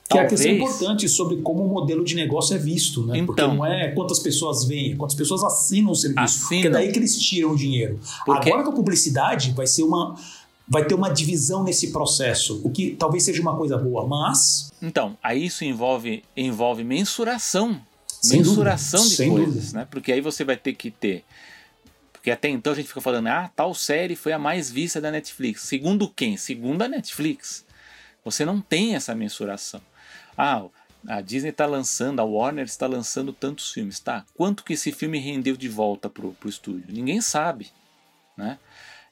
Que 0.08 0.14
Talvez... 0.14 0.40
é 0.40 0.50
a 0.50 0.52
questão 0.52 0.52
importante 0.52 1.08
sobre 1.08 1.36
como 1.38 1.64
o 1.64 1.68
modelo 1.68 2.04
de 2.04 2.14
negócio 2.14 2.54
é 2.54 2.58
visto, 2.58 3.04
né? 3.04 3.18
Então, 3.18 3.26
Porque 3.26 3.42
não 3.42 3.66
é 3.66 3.90
quantas 3.90 4.20
pessoas 4.20 4.64
vêm, 4.64 4.92
é 4.92 4.96
quantas 4.96 5.16
pessoas 5.16 5.42
assinam 5.42 5.90
o 5.90 5.96
serviço. 5.96 6.44
Assinam. 6.44 6.48
Porque 6.48 6.66
é 6.68 6.70
daí 6.70 6.92
que 6.92 6.98
eles 6.98 7.18
tiram 7.18 7.50
o 7.50 7.56
dinheiro. 7.56 7.98
Porque... 8.24 8.48
Agora 8.48 8.62
com 8.62 8.70
a 8.70 8.74
publicidade 8.74 9.52
vai 9.52 9.66
ser 9.66 9.82
uma. 9.82 10.14
Vai 10.68 10.84
ter 10.84 10.94
uma 10.94 11.10
divisão 11.10 11.62
nesse 11.62 11.92
processo, 11.92 12.60
o 12.64 12.70
que 12.70 12.96
talvez 12.98 13.22
seja 13.22 13.40
uma 13.40 13.56
coisa 13.56 13.78
boa, 13.78 14.04
mas. 14.06 14.72
Então, 14.82 15.16
aí 15.22 15.46
isso 15.46 15.64
envolve, 15.64 16.24
envolve 16.36 16.82
mensuração. 16.82 17.80
Sem 18.20 18.38
mensuração 18.38 19.00
dúvida. 19.00 19.10
de 19.10 19.16
Sem 19.16 19.30
coisas, 19.30 19.54
dúvida. 19.54 19.78
né? 19.78 19.88
Porque 19.88 20.12
aí 20.12 20.20
você 20.20 20.44
vai 20.44 20.56
ter 20.56 20.72
que 20.74 20.90
ter. 20.90 21.24
Porque 22.12 22.30
até 22.30 22.48
então 22.48 22.72
a 22.72 22.76
gente 22.76 22.88
fica 22.88 23.00
falando, 23.00 23.28
ah, 23.28 23.48
tal 23.54 23.72
série 23.74 24.16
foi 24.16 24.32
a 24.32 24.38
mais 24.38 24.68
vista 24.68 25.00
da 25.00 25.12
Netflix. 25.12 25.62
Segundo 25.62 26.08
quem? 26.08 26.36
Segundo 26.36 26.82
a 26.82 26.88
Netflix. 26.88 27.64
Você 28.24 28.44
não 28.44 28.60
tem 28.60 28.96
essa 28.96 29.14
mensuração. 29.14 29.80
Ah, 30.36 30.64
a 31.08 31.20
Disney 31.20 31.50
está 31.50 31.66
lançando, 31.66 32.20
a 32.20 32.24
Warner 32.24 32.64
está 32.64 32.86
lançando 32.86 33.32
tantos 33.32 33.72
filmes, 33.72 34.00
tá? 34.00 34.24
Quanto 34.34 34.64
que 34.64 34.72
esse 34.72 34.90
filme 34.92 35.18
rendeu 35.18 35.56
de 35.56 35.68
volta 35.68 36.10
pro, 36.10 36.32
pro 36.32 36.48
estúdio? 36.48 36.86
Ninguém 36.88 37.20
sabe, 37.20 37.68
né? 38.36 38.58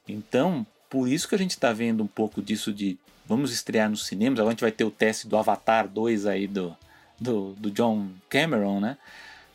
Então, 0.07 0.65
por 0.89 1.07
isso 1.07 1.27
que 1.27 1.35
a 1.35 1.37
gente 1.37 1.51
está 1.51 1.71
vendo 1.73 2.03
um 2.03 2.07
pouco 2.07 2.41
disso 2.41 2.73
de 2.73 2.97
vamos 3.27 3.51
estrear 3.51 3.89
nos 3.89 4.05
cinemas. 4.05 4.39
Agora 4.39 4.51
a 4.51 4.53
gente 4.53 4.61
vai 4.61 4.71
ter 4.71 4.83
o 4.83 4.91
teste 4.91 5.27
do 5.27 5.37
Avatar 5.37 5.87
2 5.87 6.25
aí 6.25 6.47
do, 6.47 6.75
do, 7.19 7.53
do 7.53 7.71
John 7.71 8.09
Cameron, 8.29 8.79
né? 8.79 8.97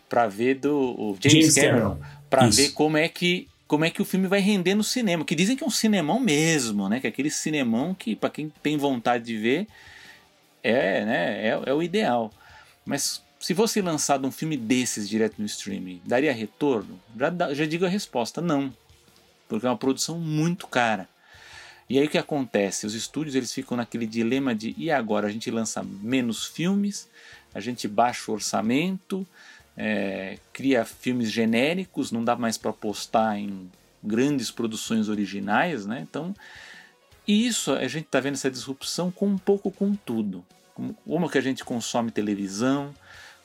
Para 0.09 0.27
ver 0.27 0.57
do 0.57 1.17
James, 1.21 1.55
James, 1.55 1.55
Cameron, 1.55 2.01
para 2.29 2.49
ver 2.49 2.71
como 2.73 2.97
é 2.97 3.09
que 3.09 3.49
como 3.69 3.85
é 3.85 3.91
que 3.91 4.03
o 4.03 4.05
filme 4.05 4.27
vai 4.27 4.41
render 4.41 4.75
no 4.75 4.83
cinema. 4.83 5.25
Que 5.25 5.37
dizem 5.37 5.57
que 5.57 5.63
é 5.63 5.67
um 5.67 5.71
cinemão 5.71 6.19
mesmo, 6.19 6.89
né? 6.89 6.99
Que 6.99 7.07
é 7.07 7.11
aquele 7.11 7.31
cinemão 7.31 7.95
que 7.95 8.17
para 8.17 8.29
quem 8.29 8.53
tem 8.61 8.77
vontade 8.77 9.25
de 9.25 9.37
ver 9.37 9.69
é, 10.63 11.05
né, 11.05 11.47
é, 11.47 11.63
é 11.67 11.75
o 11.75 11.83
ideal. 11.83 12.31
Mas 12.85 13.23
se 13.39 13.55
fosse 13.55 13.81
lançado 13.81 14.27
um 14.27 14.31
filme 14.31 14.57
desses 14.57 15.09
direto 15.09 15.39
no 15.39 15.47
streaming, 15.47 16.01
daria 16.05 16.33
retorno? 16.33 17.01
Já, 17.19 17.55
já 17.55 17.65
digo 17.65 17.87
a 17.87 17.89
resposta, 17.89 18.41
não. 18.41 18.73
Porque 19.49 19.67
é 19.67 19.71
uma 19.71 19.77
produção 19.77 20.19
muito 20.19 20.67
cara. 20.67 21.09
E 21.89 21.99
aí 21.99 22.07
o 22.07 22.09
que 22.09 22.19
acontece? 22.19 22.87
Os 22.87 22.95
estúdios 22.95 23.35
eles 23.35 23.53
ficam 23.53 23.77
naquele 23.77 24.07
dilema 24.07 24.55
de 24.55 24.75
e 24.79 24.91
agora 24.91 25.27
a 25.27 25.31
gente 25.31 25.51
lança 25.51 25.83
menos 25.83 26.47
filmes, 26.47 27.09
a 27.53 27.59
gente 27.59 27.89
baixa 27.89 28.31
o 28.31 28.35
orçamento, 28.35 29.27
é, 29.77 30.39
cria 30.53 30.85
filmes 30.85 31.33
genéricos, 31.33 32.13
não 32.13 32.23
dá 32.23 32.37
mais 32.37 32.57
para 32.57 32.71
apostar 32.71 33.39
em 33.39 33.69
grandes 34.05 34.51
produções 34.51 35.09
originais, 35.09 35.85
né? 35.85 36.07
Então 36.09 36.35
e 37.31 37.47
isso, 37.47 37.71
a 37.73 37.87
gente 37.87 38.07
está 38.07 38.19
vendo 38.19 38.35
essa 38.35 38.51
disrupção 38.51 39.09
com 39.09 39.29
um 39.29 39.39
pouco 39.39 39.71
com 39.71 39.95
tudo. 39.95 40.45
Como, 40.75 40.95
como 41.07 41.31
que 41.31 41.39
a 41.39 41.41
gente 41.41 41.65
consome 41.65 42.11
televisão, 42.11 42.93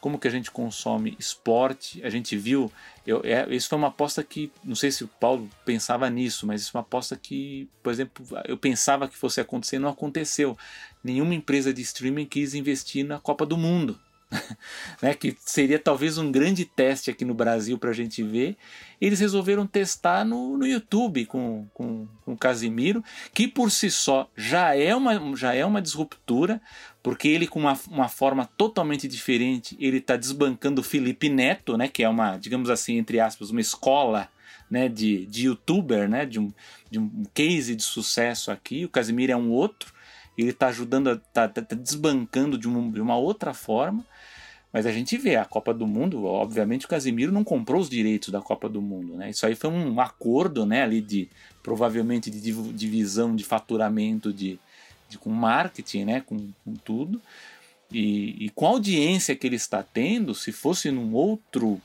como 0.02 0.18
que 0.18 0.28
a 0.28 0.32
gente 0.32 0.50
consome 0.50 1.16
esporte. 1.20 2.04
A 2.04 2.10
gente 2.10 2.36
viu, 2.36 2.72
eu, 3.06 3.22
é, 3.24 3.46
isso 3.54 3.70
foi 3.70 3.78
uma 3.78 3.90
aposta 3.90 4.24
que, 4.24 4.52
não 4.64 4.74
sei 4.74 4.90
se 4.90 5.04
o 5.04 5.08
Paulo 5.08 5.48
pensava 5.64 6.10
nisso, 6.10 6.48
mas 6.48 6.62
isso 6.62 6.72
é 6.74 6.80
uma 6.80 6.82
aposta 6.82 7.16
que, 7.16 7.70
por 7.84 7.94
exemplo, 7.94 8.26
eu 8.46 8.58
pensava 8.58 9.08
que 9.08 9.16
fosse 9.16 9.40
acontecer, 9.40 9.78
não 9.78 9.90
aconteceu. 9.90 10.58
Nenhuma 11.04 11.36
empresa 11.36 11.72
de 11.72 11.84
streaming 11.84 12.26
quis 12.26 12.56
investir 12.56 13.06
na 13.06 13.20
Copa 13.20 13.46
do 13.46 13.56
Mundo. 13.56 14.00
né, 15.02 15.14
que 15.14 15.36
seria 15.40 15.80
talvez 15.80 16.18
um 16.18 16.32
grande 16.32 16.66
teste 16.66 17.10
aqui 17.10 17.26
no 17.26 17.34
Brasil 17.34 17.78
para 17.78 17.90
a 17.90 17.94
gente 17.94 18.24
ver, 18.24 18.58
eles 19.00 19.20
resolveram 19.20 19.68
testar 19.68 20.24
no, 20.24 20.58
no 20.58 20.66
YouTube 20.66 21.26
com, 21.26 21.68
com, 21.74 22.08
com 22.24 22.34
o 22.34 22.38
Casimiro, 22.38 23.04
que 23.34 23.48
por 23.48 23.72
si 23.72 23.92
só 23.92 24.30
já 24.36 24.76
é 24.76 24.96
uma, 24.96 25.36
já 25.36 25.54
é 25.54 25.66
uma 25.66 25.82
disruptura, 25.82 26.62
porque 27.04 27.28
ele 27.28 27.48
com 27.48 27.60
uma, 27.60 27.80
uma 27.90 28.08
forma 28.08 28.46
totalmente 28.58 29.08
diferente, 29.08 29.76
ele 29.80 29.98
está 29.98 30.16
desbancando 30.16 30.82
o 30.82 30.84
Felipe 30.84 31.30
Neto, 31.30 31.78
né, 31.78 31.88
que 31.88 32.04
é 32.04 32.10
uma, 32.10 32.38
digamos 32.38 32.70
assim, 32.70 32.98
entre 32.98 33.20
aspas, 33.20 33.50
uma 33.50 33.62
escola 33.62 34.30
né, 34.70 34.90
de, 34.90 35.26
de 35.28 35.46
youtuber, 35.46 36.10
né, 36.10 36.26
de, 36.26 36.40
um, 36.40 36.52
de 36.90 37.00
um 37.00 37.24
case 37.34 37.76
de 37.76 37.84
sucesso 37.84 38.52
aqui, 38.52 38.86
o 38.86 38.90
Casimiro 38.90 39.32
é 39.32 39.36
um 39.36 39.52
outro, 39.52 39.94
ele 40.38 40.50
está 40.50 40.68
ajudando, 40.68 41.12
está 41.12 41.48
tá, 41.48 41.62
tá 41.62 41.76
desbancando 41.76 42.58
de 42.58 42.68
uma, 42.68 42.92
de 42.92 43.02
uma 43.02 43.16
outra 43.16 43.54
forma, 43.54 44.06
mas 44.76 44.86
a 44.86 44.92
gente 44.92 45.18
vê 45.18 45.38
a 45.38 45.46
Copa 45.46 45.74
do 45.74 45.88
Mundo, 45.88 46.26
obviamente 46.26 46.86
o 46.86 46.90
Casemiro 46.90 47.32
não 47.32 47.46
comprou 47.46 47.80
os 47.80 47.90
direitos 47.90 48.28
da 48.28 48.42
Copa 48.42 48.68
do 48.68 48.82
Mundo, 48.82 49.16
né? 49.16 49.30
Isso 49.30 49.46
aí 49.46 49.56
foi 49.56 49.70
um 49.70 50.02
acordo, 50.02 50.66
né, 50.66 50.84
ali 50.84 51.00
de 51.00 51.30
provavelmente 51.64 52.30
de 52.30 52.42
divisão 52.74 53.34
de 53.34 53.46
faturamento 53.46 54.34
de, 54.34 54.60
de 55.08 55.18
com 55.18 55.30
marketing, 55.30 56.04
né, 56.04 56.20
com, 56.20 56.50
com 56.66 56.74
tudo. 56.74 57.22
E, 57.90 58.48
e, 58.48 58.50
com 58.50 58.66
a 58.66 58.70
audiência 58.72 59.34
que 59.34 59.48
ele 59.48 59.56
está 59.56 59.82
tendo, 59.82 60.36
se 60.36 60.52
fosse 60.52 60.92
num 60.92 61.14
outro 61.14 61.82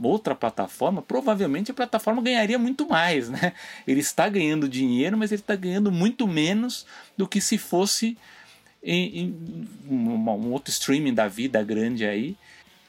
outra 0.00 0.32
plataforma, 0.32 1.02
provavelmente 1.02 1.72
a 1.72 1.74
plataforma 1.74 2.22
ganharia 2.22 2.58
muito 2.58 2.88
mais, 2.88 3.28
né? 3.28 3.52
Ele 3.84 4.00
está 4.00 4.28
ganhando 4.28 4.68
dinheiro, 4.68 5.18
mas 5.18 5.32
ele 5.32 5.40
está 5.40 5.56
ganhando 5.56 5.90
muito 5.90 6.28
menos 6.28 6.86
do 7.16 7.26
que 7.26 7.40
se 7.40 7.58
fosse 7.58 8.16
em, 8.82 9.18
em 9.18 9.68
um 9.88 10.50
outro 10.50 10.70
streaming 10.70 11.14
da 11.14 11.28
vida 11.28 11.62
grande 11.62 12.04
aí. 12.04 12.36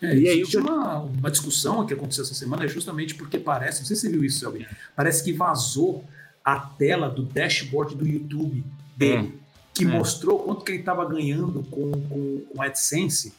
É, 0.02 0.16
e 0.16 0.28
aí 0.28 0.40
existe 0.40 0.58
uma, 0.58 1.00
uma 1.00 1.32
discussão 1.32 1.86
que 1.86 1.94
aconteceu 1.94 2.24
essa 2.24 2.34
semana 2.34 2.66
é 2.66 2.68
justamente 2.68 3.16
porque 3.16 3.40
parece, 3.40 3.80
não 3.80 3.88
sei 3.88 3.96
se 3.96 4.02
você 4.02 4.10
viu 4.10 4.24
isso, 4.24 4.40
Selby, 4.40 4.68
parece 4.96 5.24
que 5.24 5.32
vazou 5.32 6.04
a 6.44 6.60
tela 6.60 7.10
do 7.10 7.24
dashboard 7.24 7.96
do 7.96 8.06
YouTube 8.06 8.64
dele, 8.98 9.28
hum. 9.28 9.32
que 9.74 9.86
hum. 9.86 9.92
mostrou 9.92 10.40
quanto 10.40 10.66
que 10.66 10.72
ele 10.74 10.80
estava 10.80 11.06
ganhando 11.06 11.64
com, 11.70 11.92
com, 11.92 12.42
com 12.42 12.62
AdSense. 12.62 13.34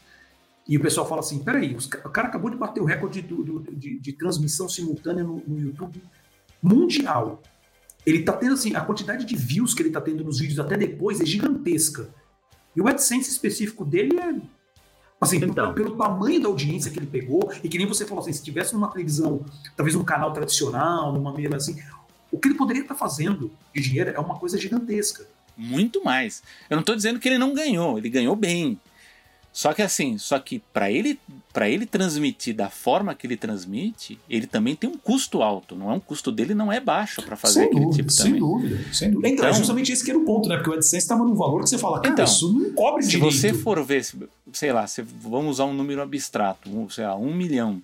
E 0.66 0.78
o 0.78 0.80
pessoal 0.80 1.06
fala 1.06 1.20
assim: 1.20 1.40
peraí, 1.44 1.74
os, 1.74 1.84
o 1.84 2.08
cara 2.08 2.28
acabou 2.28 2.50
de 2.50 2.56
bater 2.56 2.80
o 2.80 2.86
recorde 2.86 3.20
do, 3.20 3.42
do, 3.42 3.72
de, 3.72 3.98
de, 3.98 4.12
transmissão 4.14 4.66
simultânea 4.66 5.22
no, 5.22 5.42
no, 5.46 5.60
YouTube 5.60 6.02
mundial. 6.62 7.42
Ele 8.06 8.22
tá 8.22 8.32
tendo 8.32 8.54
assim, 8.54 8.74
a 8.74 8.80
quantidade 8.80 9.26
de 9.26 9.36
views 9.36 9.74
que 9.74 9.82
ele 9.82 9.90
tá 9.90 10.00
tendo 10.00 10.24
nos 10.24 10.38
vídeos 10.38 10.58
até 10.58 10.76
depois 10.76 11.20
é 11.20 11.26
gigantesca. 11.26 12.08
E 12.76 12.80
o 12.80 12.88
AdSense 12.88 13.30
específico 13.30 13.84
dele 13.84 14.18
é. 14.18 14.34
Assim, 15.20 15.36
então. 15.36 15.72
pelo, 15.72 15.92
pelo, 15.92 15.96
tamanho 15.96 16.40
da 16.40 16.48
audiência 16.48 16.90
que 16.90 16.98
ele 16.98 17.06
pegou, 17.06 17.50
e 17.62 17.68
que 17.68 17.78
nem 17.78 17.86
você 17.86 18.04
falou 18.04 18.22
assim, 18.22 18.32
se 18.32 18.42
tivesse 18.42 18.74
numa 18.74 18.88
televisão, 18.88 19.44
talvez 19.76 19.96
num 19.96 20.04
canal 20.04 20.32
tradicional, 20.32 21.12
numa 21.12 21.32
mesma 21.32 21.56
assim, 21.56 21.80
o 22.30 22.38
que 22.38 22.48
ele 22.48 22.56
poderia 22.56 22.82
estar 22.82 22.94
tá 22.94 23.00
fazendo 23.00 23.50
de 23.74 23.80
dinheiro 23.80 24.10
é 24.10 24.18
uma 24.18 24.38
coisa 24.38 24.58
gigantesca. 24.58 25.26
Muito 25.56 26.02
mais. 26.04 26.42
Eu 26.68 26.74
não 26.74 26.80
estou 26.80 26.96
dizendo 26.96 27.20
que 27.20 27.28
ele 27.28 27.38
não 27.38 27.54
ganhou, 27.54 27.96
ele 27.96 28.10
ganhou 28.10 28.34
bem. 28.34 28.78
Só 29.54 29.72
que 29.72 29.82
assim, 29.82 30.18
só 30.18 30.36
que 30.40 30.60
para 30.72 30.90
ele 30.90 31.16
para 31.52 31.70
ele 31.70 31.86
transmitir 31.86 32.56
da 32.56 32.68
forma 32.68 33.14
que 33.14 33.24
ele 33.24 33.36
transmite, 33.36 34.18
ele 34.28 34.48
também 34.48 34.74
tem 34.74 34.90
um 34.90 34.98
custo 34.98 35.44
alto. 35.44 35.76
Não 35.76 35.92
é 35.92 35.94
um 35.94 36.00
custo 36.00 36.32
dele 36.32 36.56
não 36.56 36.72
é 36.72 36.80
baixo 36.80 37.22
para 37.22 37.36
fazer 37.36 37.60
sem 37.60 37.64
aquele 37.66 37.84
dúvida, 37.84 37.96
tipo 37.96 38.10
sem 38.10 38.24
também. 38.24 38.40
Dúvida, 38.40 38.92
sem 38.92 39.10
dúvida. 39.12 39.28
Então, 39.28 39.44
é 39.44 39.48
então, 39.50 39.58
justamente 39.60 39.92
esse 39.92 40.04
que 40.04 40.10
era 40.10 40.18
o 40.18 40.24
ponto, 40.24 40.48
né? 40.48 40.56
Porque 40.56 40.70
o 40.70 40.72
AdSense 40.72 40.96
estava 40.96 41.22
num 41.22 41.36
valor 41.36 41.62
que 41.62 41.68
você 41.68 41.78
fala, 41.78 42.00
cara, 42.00 42.12
então, 42.12 42.24
isso 42.24 42.52
não 42.52 42.72
cobre 42.72 43.04
se 43.04 43.10
direito. 43.10 43.32
Se 43.32 43.40
você 43.40 43.54
for 43.54 43.84
ver, 43.84 44.04
sei 44.52 44.72
lá, 44.72 44.86
vamos 45.20 45.52
usar 45.52 45.66
um 45.66 45.72
número 45.72 46.02
abstrato, 46.02 46.68
sei 46.90 47.06
lá, 47.06 47.14
um 47.14 47.32
milhão. 47.32 47.80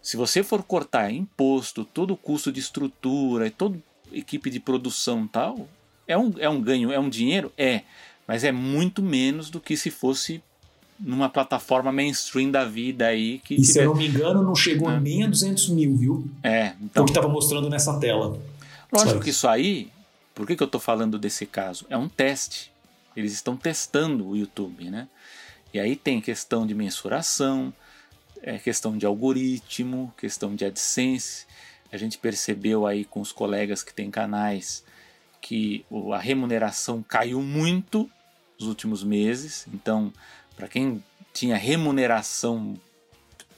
Se 0.00 0.16
você 0.16 0.42
for 0.42 0.62
cortar 0.62 1.12
imposto, 1.12 1.84
todo 1.84 2.14
o 2.14 2.16
custo 2.16 2.50
de 2.50 2.60
estrutura, 2.60 3.50
toda 3.50 3.78
equipe 4.10 4.48
de 4.48 4.58
produção 4.58 5.26
tal, 5.26 5.68
é 6.08 6.16
um, 6.16 6.32
é 6.38 6.48
um 6.48 6.62
ganho, 6.62 6.90
é 6.90 6.98
um 6.98 7.10
dinheiro? 7.10 7.52
É. 7.58 7.82
Mas 8.26 8.42
é 8.42 8.50
muito 8.50 9.02
menos 9.02 9.50
do 9.50 9.60
que 9.60 9.76
se 9.76 9.90
fosse 9.90 10.42
numa 10.98 11.28
plataforma 11.28 11.90
mainstream 11.90 12.50
da 12.50 12.64
vida 12.64 13.06
aí. 13.06 13.38
Que 13.38 13.54
e 13.54 13.56
tiver... 13.58 13.72
se 13.72 13.78
eu 13.80 13.86
não 13.86 13.94
me 13.94 14.08
engano, 14.08 14.42
não 14.42 14.54
chegou 14.54 14.90
é. 14.90 15.00
nem 15.00 15.24
a 15.24 15.26
200 15.28 15.68
mil, 15.70 15.96
viu? 15.96 16.30
É. 16.42 16.72
Então... 16.80 17.02
O 17.02 17.06
que 17.06 17.12
estava 17.12 17.28
mostrando 17.28 17.68
nessa 17.68 17.98
tela. 17.98 18.38
Lógico 18.92 19.20
que 19.20 19.30
isso 19.30 19.48
aí, 19.48 19.90
por 20.34 20.46
que, 20.46 20.56
que 20.56 20.62
eu 20.62 20.66
estou 20.66 20.80
falando 20.80 21.18
desse 21.18 21.46
caso? 21.46 21.84
É 21.88 21.96
um 21.96 22.08
teste. 22.08 22.72
Eles 23.16 23.32
estão 23.32 23.56
testando 23.56 24.28
o 24.28 24.36
YouTube, 24.36 24.90
né? 24.90 25.08
E 25.72 25.80
aí 25.80 25.96
tem 25.96 26.20
questão 26.20 26.66
de 26.66 26.74
mensuração, 26.74 27.72
é 28.40 28.58
questão 28.58 28.96
de 28.96 29.06
algoritmo, 29.06 30.12
questão 30.16 30.54
de 30.54 30.64
AdSense. 30.64 31.46
A 31.90 31.96
gente 31.96 32.18
percebeu 32.18 32.86
aí 32.86 33.04
com 33.04 33.20
os 33.20 33.32
colegas 33.32 33.82
que 33.82 33.92
têm 33.92 34.10
canais 34.10 34.84
que 35.40 35.84
a 36.12 36.18
remuneração 36.18 37.02
caiu 37.06 37.42
muito 37.42 38.10
nos 38.58 38.68
últimos 38.68 39.04
meses. 39.04 39.66
Então, 39.74 40.12
para 40.56 40.68
quem 40.68 41.02
tinha 41.32 41.56
remuneração 41.56 42.78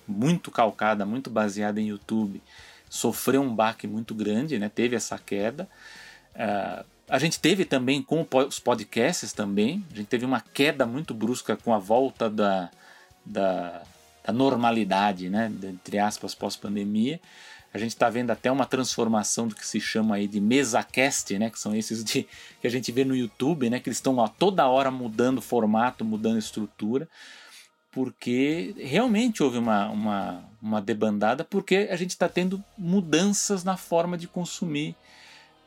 muito 0.07 0.51
calcada, 0.51 1.05
muito 1.05 1.29
baseada 1.29 1.81
em 1.81 1.89
YouTube, 1.89 2.41
sofreu 2.89 3.43
um 3.43 3.55
baque 3.55 3.87
muito 3.87 4.15
grande, 4.15 4.59
né? 4.59 4.69
teve 4.69 4.97
essa 4.97 5.19
queda. 5.19 5.69
Uh, 6.35 6.85
a 7.09 7.19
gente 7.19 7.39
teve 7.39 7.65
também 7.65 8.03
com 8.03 8.27
os 8.47 8.59
podcasts 8.59 9.33
também, 9.33 9.85
a 9.93 9.97
gente 9.97 10.09
teve 10.09 10.25
uma 10.25 10.41
queda 10.41 10.85
muito 10.85 11.15
brusca 11.15 11.57
com 11.57 11.73
a 11.73 11.79
volta 11.79 12.29
da, 12.29 12.71
da, 13.25 13.83
da 14.25 14.33
normalidade, 14.33 15.31
né, 15.31 15.53
entre 15.63 15.99
aspas, 15.99 16.35
pós-pandemia. 16.35 17.21
A 17.77 17.79
gente 17.79 17.91
está 17.91 18.09
vendo 18.09 18.31
até 18.31 18.51
uma 18.51 18.65
transformação 18.65 19.47
do 19.47 19.55
que 19.55 19.67
se 19.67 19.79
chama 19.79 20.17
aí 20.17 20.27
de 20.27 20.41
mesacast, 20.41 21.39
né? 21.39 21.51
Que 21.51 21.59
são 21.59 21.77
esses 21.77 22.03
de, 22.03 22.27
que 22.59 22.67
a 22.67 22.71
gente 22.71 22.91
vê 22.91 23.05
no 23.05 23.15
YouTube, 23.15 23.69
né? 23.69 23.79
Que 23.79 23.91
eles 23.91 23.99
estão 23.99 24.17
toda 24.39 24.67
hora 24.67 24.91
mudando 24.91 25.43
formato, 25.43 26.03
mudando 26.03 26.39
estrutura, 26.39 27.07
porque 27.91 28.75
realmente 28.79 29.43
houve 29.43 29.59
uma, 29.59 29.91
uma, 29.91 30.45
uma 30.63 30.81
debandada, 30.81 31.45
porque 31.45 31.89
a 31.91 31.97
gente 31.97 32.11
está 32.11 32.31
tendo 32.31 32.65
mudanças 32.79 33.63
na 33.63 33.77
forma 33.77 34.17
de 34.17 34.27
consumir 34.27 34.97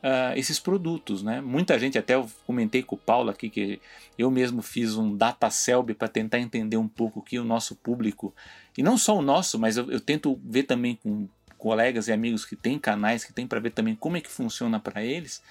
uh, 0.03 0.36
esses 0.36 0.60
produtos, 0.60 1.22
né? 1.22 1.41
Muita 1.41 1.78
gente, 1.78 1.95
até 1.95 2.16
eu 2.16 2.28
comentei 2.47 2.82
com 2.82 2.95
o 2.95 2.99
Paulo 2.99 3.30
aqui, 3.30 3.51
que 3.51 3.80
eu 4.18 4.32
mesmo 4.32 4.64
fiz 4.64 4.95
um 4.95 5.16
data 5.16 5.47
selby 5.51 5.93
para 5.93 6.07
tentar 6.07 6.39
entender 6.39 6.78
um 6.78 6.88
pouco 6.88 7.22
que 7.22 7.38
o 7.38 7.43
nosso 7.43 7.76
público, 7.76 8.34
e 8.76 8.82
não 8.82 8.97
só 8.97 9.16
o 9.16 9.22
nosso, 9.22 9.60
mas 9.60 9.78
eu, 9.78 9.91
eu 9.91 9.99
tento 9.99 10.39
ver 10.43 10.64
também 10.64 10.95
com 10.95 11.28
colegas 11.60 12.07
e 12.07 12.12
amigos 12.12 12.45
que 12.45 12.55
têm 12.55 12.80
canais, 12.80 13.24
que 13.24 13.34
têm 13.34 13.45
para 13.45 13.60
ver 13.60 13.72
também 13.72 13.93
como 13.93 14.18
é 14.18 14.22
que 14.22 14.32
funciona 14.32 14.80
para 14.80 15.03
eles, 15.03 15.43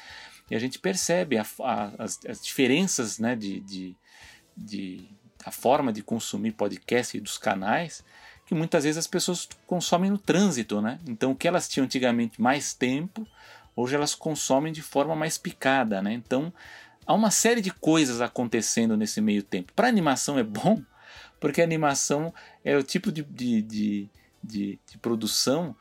e 0.51 0.57
a 0.57 0.59
gente 0.59 0.79
percebe 0.79 1.37
a, 1.37 1.47
a, 1.61 1.93
as, 1.99 2.19
as, 2.27 2.43
diferenças 2.43 3.19
né, 3.19 3.37
de, 3.37 3.61
de, 3.61 3.97
de, 4.57 5.09
a 5.45 5.53
forma 5.53 5.93
de 5.93 6.03
consumir 6.03 6.53
podcast 6.53 7.17
e 7.17 7.21
dos 7.21 7.37
canais, 7.37 8.03
que 8.47 8.55
muitas 8.55 8.85
vezes 8.85 8.97
as 8.97 9.07
pessoas 9.07 9.47
consomem 9.67 10.11
no 10.11 10.17
trânsito, 10.17 10.81
né? 10.81 10.99
Então 11.07 11.33
o 11.33 11.37
que 11.37 11.47
elas 11.47 11.69
tinham 11.69 11.85
antigamente 11.85 12.41
mais 12.41 12.73
tempo, 12.73 13.27
hoje 13.77 13.95
elas 13.95 14.15
consomem 14.15 14.73
de 14.73 14.81
forma 14.81 15.15
mais 15.15 15.37
picada, 15.37 16.01
né? 16.01 16.15
Então 16.15 16.51
há 17.07 17.13
uma 17.13 17.31
série 17.31 17.61
de 17.61 17.71
coisas 17.71 18.23
acontecendo 18.23 18.97
nesse 18.97 19.21
meio 19.21 19.43
tempo. 19.43 19.75
Para 19.75 19.87
animação 19.87 20.39
é 20.39 20.43
bom, 20.43 20.83
porque 21.39 21.61
a 21.61 21.65
animação 21.65 22.33
é 22.65 22.75
o 22.75 22.83
tipo 22.83 23.13
de, 23.13 23.23
de, 23.23 23.61
de, 23.61 24.11
de, 24.43 24.79
de 24.91 24.99
produção 24.99 25.77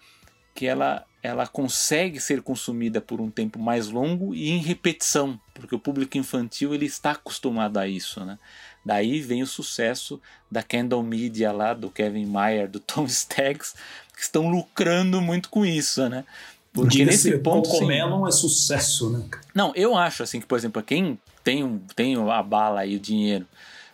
que 0.58 0.66
ela, 0.66 1.06
ela 1.22 1.46
consegue 1.46 2.20
ser 2.20 2.42
consumida 2.42 3.00
por 3.00 3.22
um 3.22 3.30
tempo 3.30 3.60
mais 3.60 3.90
longo 3.90 4.34
e 4.34 4.50
em 4.50 4.58
repetição, 4.58 5.40
porque 5.54 5.76
o 5.76 5.80
público 5.80 6.18
infantil 6.18 6.74
ele 6.74 6.88
está 6.88 7.12
acostumado 7.12 7.78
a 7.78 7.88
isso, 7.88 8.26
né? 8.26 8.40
Daí 8.84 9.22
vem 9.22 9.44
o 9.44 9.48
sucesso 9.48 10.20
da 10.50 10.64
Candle 10.64 11.04
Media 11.04 11.52
lá, 11.52 11.76
do 11.76 11.92
Kevin 11.92 12.26
Mayer, 12.26 12.68
do 12.68 12.80
Tom 12.80 13.06
Staggs, 13.06 13.76
que 14.16 14.24
estão 14.24 14.50
lucrando 14.50 15.22
muito 15.22 15.48
com 15.50 15.64
isso, 15.64 16.10
né? 16.10 16.26
Porque 16.74 17.06
nesse 17.06 17.38
ponto. 17.38 17.70
O 17.70 17.86
Melon 17.86 18.28
é 18.28 18.32
sucesso, 18.32 19.12
né? 19.12 19.30
Não, 19.54 19.72
eu 19.76 19.96
acho 19.96 20.24
assim 20.24 20.40
que, 20.40 20.48
por 20.48 20.58
exemplo, 20.58 20.82
quem 20.82 21.20
tem, 21.44 21.80
tem 21.96 22.16
a 22.16 22.42
bala 22.42 22.84
e 22.84 22.96
o 22.96 23.00
dinheiro 23.00 23.46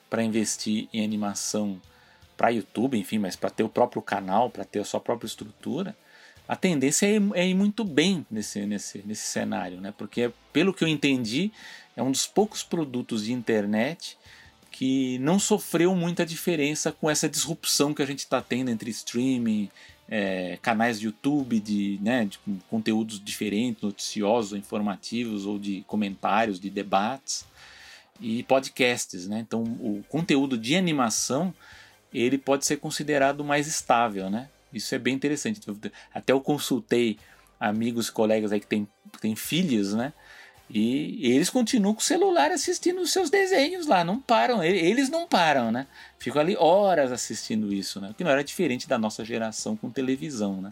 para 0.09 0.23
investir 0.23 0.87
em 0.93 1.03
animação 1.03 1.77
para 2.37 2.51
YouTube, 2.51 2.97
enfim, 2.97 3.17
mas 3.17 3.35
para 3.35 3.49
ter 3.49 3.63
o 3.63 3.69
próprio 3.69 4.01
canal, 4.01 4.49
para 4.49 4.63
ter 4.63 4.79
a 4.79 4.85
sua 4.85 5.01
própria 5.01 5.27
estrutura, 5.27 5.93
a 6.47 6.55
tendência 6.55 7.05
é 7.05 7.15
ir, 7.15 7.31
é 7.35 7.47
ir, 7.47 7.53
muito 7.53 7.83
bem 7.83 8.25
nesse, 8.29 8.65
nesse, 8.65 9.03
nesse 9.05 9.27
cenário, 9.27 9.79
né? 9.79 9.93
Porque, 9.97 10.31
pelo 10.51 10.73
que 10.73 10.83
eu 10.83 10.87
entendi, 10.87 11.51
é 11.95 12.03
um 12.03 12.11
dos 12.11 12.27
poucos 12.27 12.63
produtos 12.63 13.25
de 13.25 13.33
internet 13.33 14.17
que 14.71 15.19
não 15.19 15.37
sofreu 15.37 15.95
muita 15.95 16.25
diferença 16.25 16.91
com 16.91 17.09
essa 17.09 17.29
disrupção 17.29 17.93
que 17.93 18.01
a 18.01 18.05
gente 18.05 18.19
está 18.19 18.41
tendo 18.41 18.71
entre 18.71 18.89
streaming, 18.89 19.69
é, 20.09 20.57
canais 20.61 20.99
de 20.99 21.05
YouTube 21.05 21.59
de, 21.59 21.99
né, 22.01 22.25
de 22.25 22.39
conteúdos 22.69 23.23
diferentes, 23.23 23.83
noticiosos, 23.83 24.57
informativos 24.57 25.45
ou 25.45 25.59
de 25.59 25.83
comentários, 25.87 26.59
de 26.59 26.69
debates 26.69 27.45
e 28.19 28.43
podcasts, 28.43 29.27
né? 29.27 29.39
Então, 29.39 29.63
o 29.63 30.03
conteúdo 30.09 30.57
de 30.57 30.75
animação 30.75 31.53
ele 32.13 32.37
pode 32.37 32.65
ser 32.65 32.77
considerado 32.77 33.43
mais 33.43 33.67
estável, 33.67 34.29
né? 34.29 34.49
Isso 34.73 34.93
é 34.95 34.99
bem 34.99 35.13
interessante. 35.13 35.61
Até 36.13 36.33
eu 36.33 36.41
consultei 36.41 37.17
amigos 37.59 38.09
colegas 38.09 38.51
aí 38.51 38.59
que 38.59 38.67
têm, 38.67 38.87
têm 39.21 39.35
filhos, 39.35 39.93
né? 39.93 40.13
E 40.69 41.31
eles 41.31 41.49
continuam 41.49 41.93
com 41.93 41.99
o 41.99 42.03
celular 42.03 42.51
assistindo 42.51 43.01
os 43.01 43.11
seus 43.11 43.29
desenhos 43.29 43.85
lá, 43.85 44.03
não 44.03 44.19
param, 44.19 44.63
eles 44.63 45.09
não 45.09 45.27
param, 45.27 45.71
né? 45.71 45.85
Ficam 46.17 46.41
ali 46.41 46.55
horas 46.57 47.11
assistindo 47.11 47.71
isso, 47.71 48.01
né? 48.01 48.13
Que 48.17 48.23
não 48.23 48.31
era 48.31 48.43
diferente 48.43 48.87
da 48.87 48.97
nossa 48.97 49.23
geração 49.23 49.75
com 49.75 49.89
televisão, 49.89 50.61
né? 50.61 50.71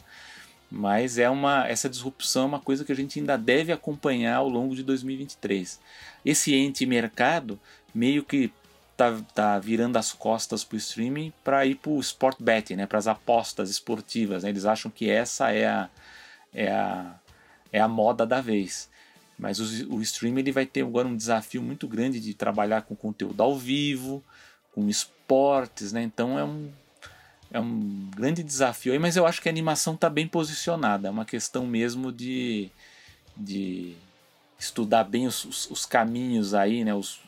Mas 0.72 1.18
é 1.18 1.30
uma 1.30 1.68
essa 1.68 1.90
disrupção 1.90 2.44
é 2.44 2.46
uma 2.48 2.60
coisa 2.60 2.86
que 2.86 2.92
a 2.92 2.96
gente 2.96 3.20
ainda 3.20 3.38
deve 3.38 3.72
acompanhar 3.72 4.38
ao 4.38 4.50
longo 4.50 4.74
de 4.74 4.84
2023. 4.84 5.80
Esse 6.26 6.56
ente 6.56 6.86
mercado 6.86 7.60
meio 7.94 8.24
que 8.24 8.52
tá, 8.96 9.20
tá 9.34 9.60
virando 9.60 9.98
as 9.98 10.12
costas 10.14 10.64
para 10.64 10.76
o 10.76 10.78
streaming 10.78 11.34
para 11.44 11.66
ir 11.66 11.76
para 11.76 11.92
o 11.92 12.00
sport 12.00 12.38
betting, 12.40 12.76
né, 12.76 12.86
para 12.86 13.00
as 13.00 13.08
apostas 13.08 13.70
esportivas. 13.70 14.44
Né? 14.44 14.50
Eles 14.50 14.66
acham 14.66 14.92
que 14.92 15.10
essa 15.10 15.52
é 15.52 15.68
a, 15.68 15.90
é 16.54 16.72
a, 16.72 17.16
é 17.72 17.80
a 17.80 17.88
moda 17.88 18.26
da 18.26 18.42
vez. 18.42 18.90
Mas 19.38 19.60
o, 19.60 19.96
o 19.96 20.02
streaming 20.02 20.42
ele 20.42 20.52
vai 20.52 20.66
ter 20.66 20.82
agora 20.82 21.08
um 21.08 21.16
desafio 21.16 21.62
muito 21.62 21.88
grande 21.88 22.20
de 22.20 22.34
trabalhar 22.34 22.84
com 22.84 22.96
conteúdo 22.96 23.42
ao 23.42 23.58
vivo, 23.58 24.24
com 24.74 24.88
esportes, 24.88 25.92
né? 25.92 26.04
Então 26.04 26.38
é 26.38 26.44
um, 26.44 26.72
é 27.52 27.60
um 27.60 28.10
grande 28.16 28.44
desafio 28.44 28.94
aí, 28.94 29.00
mas 29.00 29.18
eu 29.18 29.26
acho 29.26 29.42
que 29.42 29.50
a 29.50 29.52
animação 29.52 29.96
está 29.96 30.10
bem 30.10 30.28
posicionada. 30.28 31.08
É 31.08 31.12
uma 31.12 31.26
questão 31.26 31.66
mesmo 31.66 32.12
de, 32.12 32.70
de 33.36 33.96
estudar 34.60 35.06
bem 35.06 35.26
os, 35.26 35.44
os, 35.44 35.72
os 35.72 35.86
caminhos 35.88 36.54
aí, 36.54 36.84
né? 36.84 36.94
Os, 36.94 37.20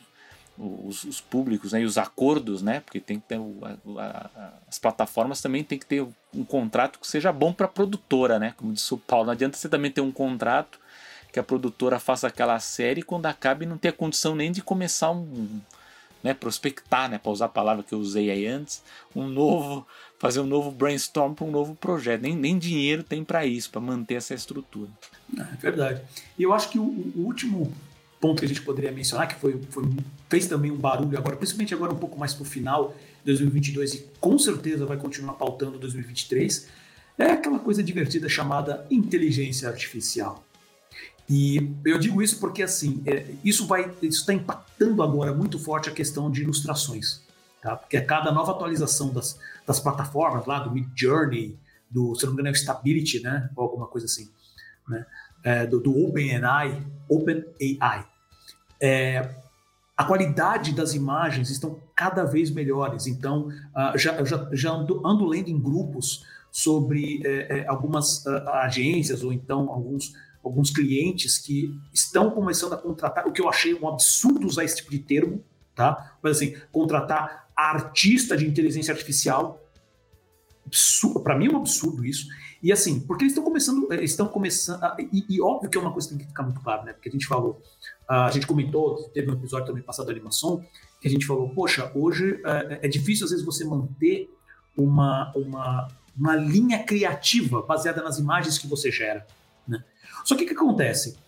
os, 0.56 1.04
os, 1.04 1.20
públicos 1.20 1.72
né, 1.72 1.82
e 1.82 1.84
os 1.84 1.98
acordos, 1.98 2.62
né? 2.62 2.80
Porque 2.80 3.00
tem 3.00 3.18
que 3.18 3.26
ter 3.26 3.38
o, 3.38 3.58
a, 3.98 4.30
a, 4.36 4.50
as 4.68 4.78
plataformas 4.78 5.40
também 5.40 5.64
tem 5.64 5.78
que 5.78 5.86
ter 5.86 6.06
um 6.32 6.44
contrato 6.44 6.98
que 6.98 7.06
seja 7.06 7.32
bom 7.32 7.52
para 7.52 7.66
a 7.66 7.68
produtora, 7.68 8.38
né? 8.38 8.54
Como 8.56 8.72
disse 8.72 8.94
o 8.94 8.98
Paulo, 8.98 9.26
não 9.26 9.32
adianta 9.32 9.56
você 9.56 9.68
também 9.68 9.90
ter 9.90 10.00
um 10.00 10.12
contrato 10.12 10.78
que 11.32 11.40
a 11.40 11.42
produtora 11.42 11.98
faça 11.98 12.28
aquela 12.28 12.60
série 12.60 13.02
quando 13.02 13.26
acabe 13.26 13.66
não 13.66 13.76
ter 13.76 13.92
condição 13.92 14.36
nem 14.36 14.52
de 14.52 14.62
começar 14.62 15.10
um, 15.10 15.60
né, 16.22 16.32
prospectar, 16.32 17.10
né, 17.10 17.18
para 17.18 17.32
usar 17.32 17.46
a 17.46 17.48
palavra 17.48 17.82
que 17.82 17.92
eu 17.92 17.98
usei 17.98 18.30
aí 18.30 18.46
antes, 18.46 18.82
um 19.14 19.26
novo, 19.26 19.86
fazer 20.18 20.38
um 20.38 20.46
novo 20.46 20.70
brainstorm 20.70 21.34
para 21.34 21.44
um 21.44 21.50
novo 21.50 21.74
projeto. 21.74 22.22
Nem, 22.22 22.36
nem 22.36 22.56
dinheiro 22.56 23.02
tem 23.02 23.24
para 23.24 23.44
isso, 23.44 23.68
para 23.68 23.80
manter 23.80 24.14
essa 24.14 24.32
estrutura. 24.32 24.88
É 25.36 25.56
verdade. 25.56 26.00
E 26.38 26.44
eu 26.44 26.54
acho 26.54 26.70
que 26.70 26.78
o, 26.78 26.84
o 26.84 27.24
último 27.24 27.70
ponto 28.24 28.38
que 28.38 28.46
a 28.46 28.48
gente 28.48 28.62
poderia 28.62 28.90
mencionar, 28.90 29.28
que 29.28 29.34
foi, 29.34 29.60
foi, 29.68 29.84
fez 30.30 30.46
também 30.46 30.70
um 30.70 30.78
barulho 30.78 31.18
agora, 31.18 31.36
principalmente 31.36 31.74
agora 31.74 31.92
um 31.92 31.98
pouco 31.98 32.18
mais 32.18 32.32
para 32.32 32.40
o 32.40 32.46
final 32.46 32.96
de 33.18 33.26
2022 33.26 33.94
e 33.94 34.08
com 34.18 34.38
certeza 34.38 34.86
vai 34.86 34.96
continuar 34.96 35.34
pautando 35.34 35.78
2023, 35.78 36.66
é 37.18 37.32
aquela 37.32 37.58
coisa 37.58 37.82
divertida 37.82 38.26
chamada 38.26 38.86
inteligência 38.90 39.68
artificial. 39.68 40.42
E 41.28 41.70
eu 41.84 41.98
digo 41.98 42.22
isso 42.22 42.40
porque 42.40 42.62
assim, 42.62 43.02
é, 43.04 43.26
isso 43.44 43.66
vai 43.66 43.92
está 44.00 44.32
impactando 44.32 45.02
agora 45.02 45.34
muito 45.34 45.58
forte 45.58 45.90
a 45.90 45.92
questão 45.92 46.30
de 46.30 46.40
ilustrações, 46.40 47.20
tá? 47.60 47.76
Porque 47.76 47.98
a 47.98 48.06
cada 48.06 48.32
nova 48.32 48.52
atualização 48.52 49.12
das, 49.12 49.38
das 49.66 49.78
plataformas 49.78 50.46
lá 50.46 50.60
do 50.60 50.70
Mid 50.70 50.88
Journey, 50.96 51.58
do 51.90 52.14
se 52.14 52.24
não 52.24 52.32
me 52.32 52.40
engano 52.40 52.48
é 52.48 52.58
Stability, 52.58 53.20
né, 53.20 53.50
ou 53.54 53.64
alguma 53.64 53.86
coisa 53.86 54.06
assim, 54.06 54.30
né, 54.88 55.04
é, 55.42 55.66
do, 55.66 55.78
do 55.78 56.06
OpenAI, 56.06 56.82
OpenAI, 57.06 58.13
é, 58.84 59.34
a 59.96 60.04
qualidade 60.04 60.74
das 60.74 60.92
imagens 60.92 61.48
estão 61.48 61.80
cada 61.96 62.24
vez 62.24 62.50
melhores. 62.50 63.06
Então, 63.06 63.48
uh, 63.48 63.96
já, 63.96 64.22
já, 64.22 64.48
já 64.52 64.72
ando, 64.72 65.06
ando, 65.06 65.24
lendo 65.24 65.48
em 65.48 65.58
grupos 65.58 66.26
sobre 66.52 67.22
é, 67.24 67.60
é, 67.60 67.66
algumas 67.66 68.26
uh, 68.26 68.48
agências 68.50 69.24
ou 69.24 69.32
então 69.32 69.70
alguns, 69.70 70.12
alguns 70.44 70.70
clientes 70.70 71.38
que 71.38 71.74
estão 71.94 72.30
começando 72.30 72.74
a 72.74 72.76
contratar, 72.76 73.26
o 73.26 73.32
que 73.32 73.40
eu 73.40 73.48
achei 73.48 73.72
um 73.74 73.88
absurdo 73.88 74.46
usar 74.46 74.64
esse 74.64 74.76
tipo 74.76 74.90
de 74.90 74.98
termo, 74.98 75.42
tá? 75.74 76.18
Mas 76.22 76.36
assim, 76.36 76.54
contratar 76.70 77.48
artista 77.56 78.36
de 78.36 78.46
inteligência 78.46 78.92
artificial, 78.92 79.62
para 81.22 81.38
mim 81.38 81.46
é 81.46 81.50
um 81.50 81.56
absurdo 81.56 82.04
isso. 82.04 82.26
E 82.64 82.72
assim, 82.72 82.98
porque 82.98 83.24
eles 83.24 83.32
estão 83.32 83.44
começando, 83.44 83.92
eles 83.92 84.12
estão 84.12 84.26
começando, 84.26 84.80
e, 85.12 85.22
e, 85.28 85.38
óbvio 85.38 85.68
que 85.68 85.76
é 85.76 85.80
uma 85.82 85.92
coisa 85.92 86.08
que 86.08 86.14
tem 86.14 86.22
que 86.24 86.30
ficar 86.30 86.44
muito 86.44 86.62
claro, 86.62 86.82
né? 86.86 86.94
Porque 86.94 87.10
a 87.10 87.12
gente 87.12 87.26
falou, 87.26 87.60
a 88.08 88.30
gente 88.30 88.46
comentou, 88.46 89.10
teve 89.12 89.30
um 89.30 89.34
episódio 89.34 89.66
também 89.66 89.82
passado 89.82 90.06
da 90.06 90.12
animação, 90.12 90.64
que 90.98 91.06
a 91.06 91.10
gente 91.10 91.26
falou, 91.26 91.50
poxa, 91.50 91.92
hoje 91.94 92.40
é, 92.42 92.86
é 92.86 92.88
difícil 92.88 93.26
às 93.26 93.32
vezes 93.32 93.44
você 93.44 93.66
manter 93.66 94.34
uma, 94.74 95.30
uma, 95.36 95.88
uma 96.16 96.36
linha 96.36 96.82
criativa 96.82 97.60
baseada 97.60 98.02
nas 98.02 98.18
imagens 98.18 98.56
que 98.56 98.66
você 98.66 98.90
gera, 98.90 99.26
né? 99.68 99.84
Só 100.24 100.34
que 100.34 100.44
o 100.44 100.46
que 100.46 100.54
acontece? 100.54 101.18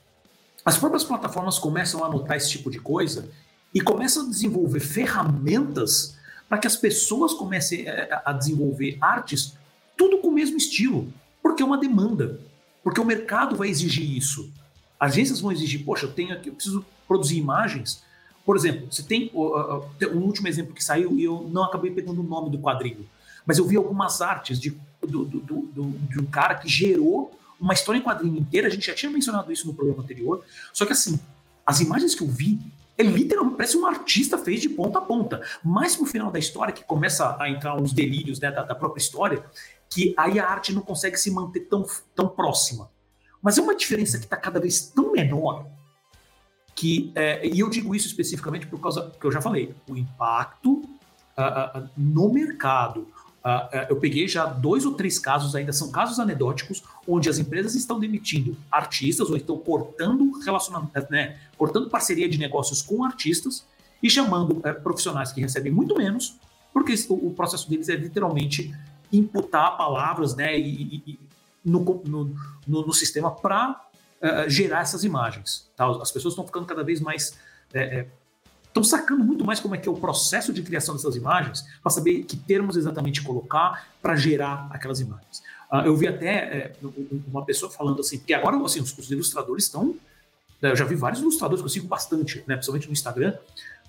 As 0.64 0.78
próprias 0.78 1.04
plataformas 1.04 1.58
começam 1.58 2.02
a 2.02 2.08
notar 2.08 2.38
esse 2.38 2.48
tipo 2.48 2.70
de 2.70 2.80
coisa 2.80 3.28
e 3.74 3.82
começam 3.82 4.24
a 4.24 4.30
desenvolver 4.30 4.80
ferramentas 4.80 6.16
para 6.48 6.56
que 6.56 6.66
as 6.66 6.78
pessoas 6.78 7.34
comecem 7.34 7.84
a 8.24 8.32
desenvolver 8.32 8.96
artes 9.02 9.54
tudo 9.96 10.18
com 10.18 10.28
o 10.28 10.32
mesmo 10.32 10.56
estilo, 10.56 11.12
porque 11.46 11.62
é 11.62 11.66
uma 11.66 11.78
demanda, 11.78 12.40
porque 12.82 13.00
o 13.00 13.04
mercado 13.04 13.54
vai 13.54 13.68
exigir 13.68 14.16
isso. 14.16 14.50
Agências 14.98 15.38
vão 15.38 15.52
exigir, 15.52 15.84
poxa, 15.84 16.06
eu 16.06 16.12
tenho 16.12 16.34
aqui, 16.34 16.48
eu 16.48 16.54
preciso 16.54 16.84
produzir 17.06 17.38
imagens. 17.38 18.02
Por 18.44 18.56
exemplo, 18.56 18.88
você 18.90 19.00
tem 19.04 19.30
um 19.32 20.18
último 20.18 20.48
exemplo 20.48 20.74
que 20.74 20.82
saiu 20.82 21.16
e 21.16 21.22
eu 21.22 21.48
não 21.52 21.62
acabei 21.62 21.92
pegando 21.92 22.20
o 22.20 22.24
nome 22.24 22.50
do 22.50 22.58
quadrinho, 22.58 23.08
mas 23.46 23.58
eu 23.58 23.64
vi 23.64 23.76
algumas 23.76 24.20
artes 24.20 24.58
de, 24.58 24.76
do, 25.00 25.24
do, 25.24 25.40
do, 25.40 25.82
de 26.10 26.20
um 26.20 26.26
cara 26.26 26.56
que 26.56 26.68
gerou 26.68 27.38
uma 27.60 27.74
história 27.74 28.00
em 28.00 28.02
quadrinho 28.02 28.38
inteira. 28.38 28.66
A 28.66 28.70
gente 28.70 28.88
já 28.88 28.94
tinha 28.94 29.12
mencionado 29.12 29.52
isso 29.52 29.68
no 29.68 29.74
programa 29.74 30.02
anterior. 30.02 30.44
Só 30.72 30.84
que 30.84 30.92
assim, 30.92 31.20
as 31.64 31.80
imagens 31.80 32.12
que 32.12 32.24
eu 32.24 32.28
vi, 32.28 32.58
é 32.98 33.04
literalmente 33.04 33.56
parece 33.56 33.76
um 33.76 33.86
artista 33.86 34.36
fez 34.36 34.60
de 34.60 34.68
ponta 34.68 34.98
a 34.98 35.02
ponta. 35.02 35.42
Mas 35.62 35.96
no 35.96 36.06
final 36.06 36.30
da 36.30 36.40
história, 36.40 36.72
que 36.72 36.82
começa 36.82 37.36
a 37.38 37.48
entrar 37.48 37.76
uns 37.76 37.92
delírios 37.92 38.40
né, 38.40 38.50
da, 38.50 38.62
da 38.62 38.74
própria 38.74 39.00
história, 39.00 39.44
que 39.88 40.14
aí 40.16 40.38
a 40.38 40.48
arte 40.48 40.72
não 40.72 40.82
consegue 40.82 41.16
se 41.16 41.30
manter 41.30 41.60
tão, 41.60 41.84
tão 42.14 42.28
próxima. 42.28 42.90
Mas 43.40 43.58
é 43.58 43.62
uma 43.62 43.74
diferença 43.74 44.18
que 44.18 44.24
está 44.24 44.36
cada 44.36 44.60
vez 44.60 44.80
tão 44.80 45.12
menor 45.12 45.66
que, 46.74 47.10
é, 47.14 47.46
e 47.46 47.60
eu 47.60 47.70
digo 47.70 47.94
isso 47.94 48.06
especificamente 48.06 48.66
por 48.66 48.78
causa 48.78 49.10
que 49.18 49.26
eu 49.26 49.32
já 49.32 49.40
falei, 49.40 49.74
o 49.88 49.96
impacto 49.96 50.82
uh, 51.36 51.78
uh, 51.78 51.90
no 51.96 52.30
mercado. 52.30 53.08
Uh, 53.44 53.86
eu 53.88 53.96
peguei 53.96 54.28
já 54.28 54.44
dois 54.44 54.84
ou 54.84 54.92
três 54.92 55.18
casos, 55.18 55.54
ainda 55.54 55.72
são 55.72 55.90
casos 55.90 56.18
anedóticos, 56.18 56.82
onde 57.06 57.30
as 57.30 57.38
empresas 57.38 57.74
estão 57.74 57.98
demitindo 57.98 58.56
artistas 58.70 59.30
ou 59.30 59.36
estão 59.36 59.56
cortando 59.56 60.38
relacionamento, 60.40 61.06
né, 61.08 61.38
cortando 61.56 61.88
parceria 61.88 62.28
de 62.28 62.36
negócios 62.38 62.82
com 62.82 63.04
artistas 63.04 63.64
e 64.02 64.10
chamando 64.10 64.60
é, 64.64 64.72
profissionais 64.72 65.32
que 65.32 65.40
recebem 65.40 65.72
muito 65.72 65.96
menos, 65.96 66.36
porque 66.72 66.92
o, 67.08 67.28
o, 67.28 67.34
processo 67.34 67.70
deles 67.70 67.88
é 67.88 67.96
literalmente 67.96 68.74
imputar 69.12 69.76
palavras 69.76 70.34
né, 70.34 70.58
e, 70.58 71.02
e, 71.06 71.20
no, 71.64 71.80
no, 72.04 72.34
no, 72.66 72.92
sistema 72.92 73.30
para 73.30 73.80
uh, 74.22 74.48
gerar 74.48 74.80
essas 74.80 75.04
imagens. 75.04 75.68
Tá? 75.76 75.86
As 76.00 76.12
pessoas 76.12 76.32
estão 76.32 76.46
ficando 76.46 76.66
cada 76.66 76.84
vez 76.84 77.00
mais. 77.00 77.36
Estão 78.66 78.82
é, 78.82 78.86
sacando 78.86 79.24
muito 79.24 79.44
mais 79.44 79.58
como 79.58 79.74
é 79.74 79.78
que 79.78 79.88
é 79.88 79.92
o 79.92 79.96
processo 79.96 80.52
de 80.52 80.62
criação 80.62 80.94
dessas 80.94 81.16
imagens 81.16 81.64
para 81.82 81.90
saber 81.90 82.24
que 82.24 82.36
termos 82.36 82.76
exatamente 82.76 83.22
colocar 83.22 83.88
para 84.00 84.14
gerar 84.14 84.68
aquelas 84.70 85.00
imagens. 85.00 85.42
Uh, 85.72 85.86
eu 85.86 85.96
vi 85.96 86.06
até 86.06 86.30
é, 86.30 86.72
uma 87.26 87.44
pessoa 87.44 87.70
falando 87.70 88.00
assim, 88.00 88.18
porque 88.18 88.34
agora 88.34 88.56
assim, 88.64 88.80
os, 88.80 88.96
os 88.96 89.10
ilustradores 89.10 89.64
estão. 89.64 89.96
Né, 90.62 90.70
eu 90.70 90.76
já 90.76 90.84
vi 90.84 90.94
vários 90.94 91.20
ilustradores 91.20 91.60
que 91.60 91.66
eu 91.66 91.70
sigo 91.70 91.88
bastante, 91.88 92.38
né, 92.46 92.54
principalmente 92.54 92.86
no 92.86 92.92
Instagram, 92.92 93.36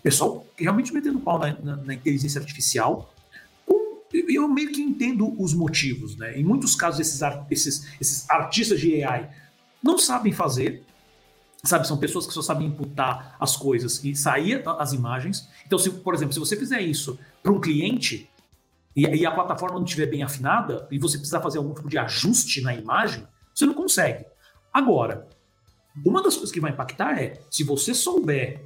pessoal 0.01 0.45
realmente 0.57 0.93
metendo 0.93 1.19
pau 1.19 1.37
na, 1.37 1.53
na, 1.61 1.75
na 1.77 1.93
inteligência 1.93 2.39
artificial. 2.39 3.13
Eu 4.13 4.47
meio 4.47 4.71
que 4.71 4.81
entendo 4.81 5.35
os 5.41 5.53
motivos, 5.53 6.15
né? 6.15 6.37
Em 6.37 6.43
muitos 6.43 6.75
casos, 6.75 6.99
esses, 6.99 7.21
esses, 7.49 7.87
esses 7.99 8.29
artistas 8.29 8.79
de 8.79 9.03
AI 9.03 9.29
não 9.83 9.97
sabem 9.97 10.31
fazer, 10.31 10.83
sabe? 11.63 11.87
São 11.87 11.97
pessoas 11.97 12.25
que 12.25 12.33
só 12.33 12.41
sabem 12.41 12.67
imputar 12.67 13.35
as 13.39 13.57
coisas 13.57 14.03
e 14.03 14.15
sair 14.15 14.63
as 14.79 14.93
imagens. 14.93 15.49
Então, 15.65 15.77
se, 15.77 15.89
por 15.89 16.13
exemplo, 16.13 16.33
se 16.33 16.39
você 16.39 16.55
fizer 16.55 16.81
isso 16.81 17.19
para 17.43 17.51
um 17.51 17.59
cliente 17.59 18.29
e, 18.95 19.05
e, 19.05 19.25
a 19.25 19.31
plataforma 19.31 19.77
não 19.77 19.85
estiver 19.85 20.07
bem 20.07 20.23
afinada 20.23 20.87
e 20.89 20.97
você 20.97 21.17
precisar 21.17 21.41
fazer 21.41 21.57
algum 21.57 21.73
tipo 21.73 21.89
de 21.89 21.97
ajuste 21.97 22.61
na 22.61 22.73
imagem, 22.73 23.27
você 23.53 23.65
não 23.65 23.73
consegue. 23.73 24.25
Agora, 24.73 25.27
uma 26.05 26.21
das 26.21 26.35
coisas 26.35 26.51
que 26.51 26.59
vai 26.59 26.71
impactar 26.71 27.21
é 27.21 27.41
se 27.49 27.63
você 27.63 27.93
souber 27.93 28.63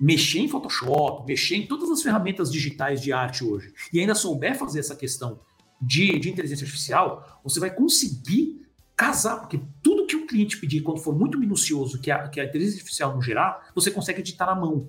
mexer 0.00 0.40
em 0.40 0.48
Photoshop, 0.48 1.26
mexer 1.26 1.56
em 1.56 1.66
todas 1.66 1.90
as 1.90 2.02
ferramentas 2.02 2.52
digitais 2.52 3.00
de 3.00 3.12
arte 3.12 3.44
hoje 3.44 3.72
e 3.92 4.00
ainda 4.00 4.14
souber 4.14 4.56
fazer 4.56 4.78
essa 4.78 4.94
questão 4.94 5.40
de, 5.80 6.18
de 6.18 6.30
inteligência 6.30 6.64
artificial, 6.64 7.40
você 7.42 7.60
vai 7.60 7.70
conseguir 7.70 8.66
casar, 8.96 9.38
porque 9.38 9.60
tudo 9.80 10.06
que 10.06 10.16
o 10.16 10.26
cliente 10.26 10.58
pedir, 10.58 10.82
quando 10.82 10.98
for 10.98 11.16
muito 11.16 11.38
minucioso, 11.38 12.00
que 12.00 12.10
a, 12.10 12.28
que 12.28 12.40
a 12.40 12.44
inteligência 12.44 12.78
artificial 12.78 13.14
não 13.14 13.22
gerar, 13.22 13.70
você 13.74 13.90
consegue 13.90 14.20
editar 14.20 14.46
na 14.46 14.56
mão. 14.56 14.88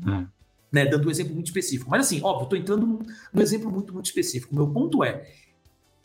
Hum. 0.00 0.26
Né, 0.72 0.86
dando 0.86 1.06
um 1.06 1.10
exemplo 1.10 1.34
muito 1.34 1.46
específico. 1.46 1.88
Mas 1.88 2.06
assim, 2.06 2.20
óbvio, 2.20 2.44
estou 2.44 2.58
entrando 2.58 2.84
num, 2.84 2.98
num, 3.32 3.42
exemplo 3.42 3.70
muito, 3.70 3.92
muito 3.92 4.06
específico. 4.06 4.52
Meu 4.52 4.66
ponto 4.66 5.04
é, 5.04 5.30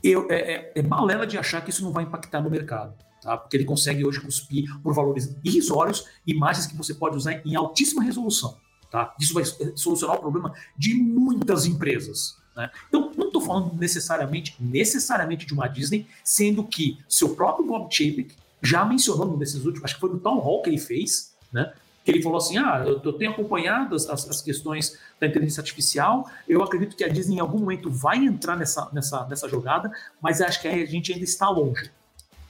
eu, 0.04 0.28
é, 0.30 0.72
é, 0.76 0.84
é 0.84 1.26
de 1.26 1.38
achar 1.40 1.62
que 1.64 1.72
isso 1.72 1.84
não 1.84 1.92
vai 1.92 2.04
impactar 2.04 2.40
no 2.40 2.52
mercado. 2.52 2.94
Tá? 3.22 3.38
Porque 3.38 3.58
ele 3.58 3.66
consegue 3.66 4.06
hoje 4.06 4.22
cuspir 4.22 4.70
por 4.82 4.94
valores 4.94 5.36
irrisórios 5.44 6.06
imagens 6.26 6.66
que 6.66 6.76
você 6.76 6.94
pode 6.94 7.18
usar 7.18 7.42
em 7.46 7.56
altíssima 7.56 8.04
resolução. 8.04 8.58
Tá? 8.90 9.14
Isso 9.20 9.34
vai 9.34 9.44
solucionar 9.76 10.18
o 10.18 10.20
problema 10.20 10.54
de 10.78 10.96
muitas 10.96 11.66
empresas. 11.66 12.38
Né? 12.56 12.70
Então, 12.88 13.12
não 13.16 13.28
estou 13.28 13.42
falando 13.42 13.76
necessariamente, 13.76 14.56
necessariamente 14.60 15.46
de 15.46 15.54
uma 15.54 15.68
Disney, 15.68 16.08
sendo 16.24 16.64
que 16.64 16.98
seu 17.08 17.36
próprio 17.36 17.66
Bob 17.66 17.94
Chapek 17.94 18.36
já 18.62 18.84
mencionou 18.84 19.38
nesses 19.38 19.64
últimos, 19.66 19.86
acho 19.86 19.96
que 19.96 20.02
foi 20.02 20.10
no 20.10 20.20
Town 20.20 20.40
Hall 20.40 20.62
que 20.62 20.70
ele 20.70 20.78
fez, 20.78 21.36
né? 21.52 21.74
que 22.04 22.12
ele 22.12 22.24
falou 22.24 22.38
assim: 22.38 22.58
ah, 22.58 22.84
eu, 22.86 23.14
tenho 23.14 23.32
acompanhado 23.32 23.96
as, 23.96 24.10
as, 24.10 24.42
questões 24.42 24.98
da 25.20 25.28
inteligência 25.28 25.62
artificial, 25.62 26.30
eu 26.48 26.64
acredito 26.64 26.96
que 26.96 27.04
a 27.04 27.08
Disney 27.08 27.38
em 27.38 27.40
algum 27.40 27.60
momento 27.60 27.90
vai 27.90 28.18
entrar 28.18 28.56
nessa, 28.56 28.90
nessa, 28.92 29.26
nessa 29.28 29.48
jogada, 29.48 29.92
mas 30.22 30.42
acho 30.42 30.62
que 30.62 30.68
a 30.68 30.86
gente 30.86 31.14
ainda 31.14 31.24
está 31.24 31.50
longe. 31.50 31.92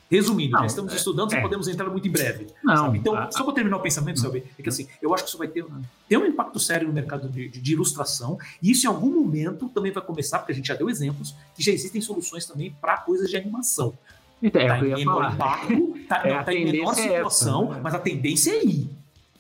Resumindo, 0.10 0.54
não, 0.54 0.62
já 0.62 0.66
estamos 0.66 0.92
é, 0.92 0.96
estudando, 0.96 1.34
é. 1.34 1.42
podemos 1.42 1.68
entrar 1.68 1.88
muito 1.88 2.08
em 2.08 2.12
breve. 2.12 2.48
Não, 2.64 2.96
então, 2.96 3.16
a, 3.16 3.30
só 3.32 3.44
para 3.44 3.54
terminar 3.54 3.78
o 3.78 3.80
pensamento, 3.80 4.20
sabe, 4.20 4.44
é 4.58 4.64
que 4.64 4.68
assim, 4.68 4.88
eu 5.02 5.14
acho 5.14 5.24
que 5.24 5.30
isso 5.30 5.38
vai 5.38 5.48
ter, 5.48 5.64
ter 6.08 6.18
um 6.18 6.26
impacto 6.26 6.60
sério 6.60 6.88
no 6.88 6.94
mercado 6.94 7.30
de, 7.30 7.48
de, 7.48 7.62
de, 7.62 7.74
ilustração, 7.74 8.40
e 8.62 8.72
isso 8.72 8.88
em 8.88 8.90
algum 8.90 9.12
momento 9.12 9.70
também 9.70 9.92
vai 9.92 10.04
começar, 10.04 10.40
porque 10.40 10.52
a 10.52 10.56
gente 10.56 10.68
já 10.68 10.74
deu 10.74 10.90
exemplos, 10.90 11.36
que 11.56 11.64
já 11.64 11.72
existem 11.72 12.02
soluções 12.02 12.46
também 12.48 12.76
para 12.82 12.98
coisas 12.98 13.30
de 13.30 13.38
animação. 13.38 13.94
Então, 14.42 14.62
é 14.62 14.68
tá 14.68 14.80
em 14.80 14.96
menor 14.96 15.34
impacto, 15.34 15.94
tá, 16.08 16.28
é, 16.28 16.44
tá 16.44 16.54
em 16.54 16.66
menor 16.66 16.94
é 16.94 16.96
situação, 16.96 17.66
essa, 17.66 17.76
né? 17.76 17.82
mas 17.84 17.94
a 17.94 18.00
tendência 18.00 18.52
é 18.52 18.66
ir. 18.66 18.90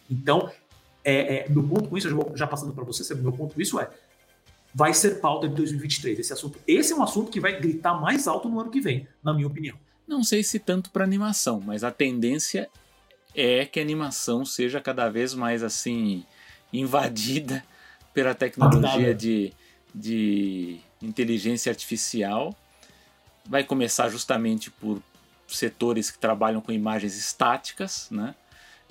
Então, 0.10 0.52
é, 1.04 1.38
é, 1.38 1.50
meu 1.50 1.64
ponto 1.64 1.90
com 1.90 1.98
isso, 1.98 2.10
já, 2.10 2.16
já 2.36 2.48
passando 2.48 2.74
para 2.74 2.84
você, 2.84 3.16
meu 3.16 3.32
ponto 3.32 3.56
com 3.56 3.62
isso 3.62 3.80
é, 3.80 3.90
vai 4.76 4.94
ser 4.94 5.20
pauta 5.20 5.48
de 5.48 5.56
2023 5.56 6.20
esse 6.20 6.32
assunto. 6.32 6.60
Esse 6.68 6.94
é 6.94 6.96
um 6.96 7.02
assunto 7.02 7.32
que 7.32 7.40
vai 7.40 7.60
gritar 7.60 8.00
mais 8.00 8.28
alto 8.28 8.48
no 8.48 8.60
ano 8.60 8.70
que 8.70 8.80
vem, 8.80 9.08
na 9.24 9.34
minha 9.34 9.48
opinião. 9.48 9.76
Não 10.10 10.24
sei 10.24 10.42
se 10.44 10.58
tanto 10.58 10.90
para 10.90 11.04
animação, 11.04 11.62
mas 11.64 11.84
a 11.84 11.92
tendência 11.92 12.68
é 13.36 13.64
que 13.64 13.80
a 13.80 13.84
animação 13.84 14.44
seja 14.44 14.82
cada 14.82 15.08
vez 15.08 15.36
mais 15.36 15.62
assim 15.62 16.26
invadida 16.74 17.64
pela 18.12 18.34
tecnologia 18.34 19.14
de, 19.14 19.54
de 19.94 20.80
inteligência 21.00 21.70
artificial. 21.70 22.58
Vai 23.46 23.64
começar 23.64 24.10
justamente 24.10 24.72
por 24.72 25.00
setores 25.48 26.10
que 26.10 26.18
trabalham 26.18 26.60
com 26.60 26.72
imagens 26.72 27.16
estáticas, 27.16 28.08
né? 28.10 28.34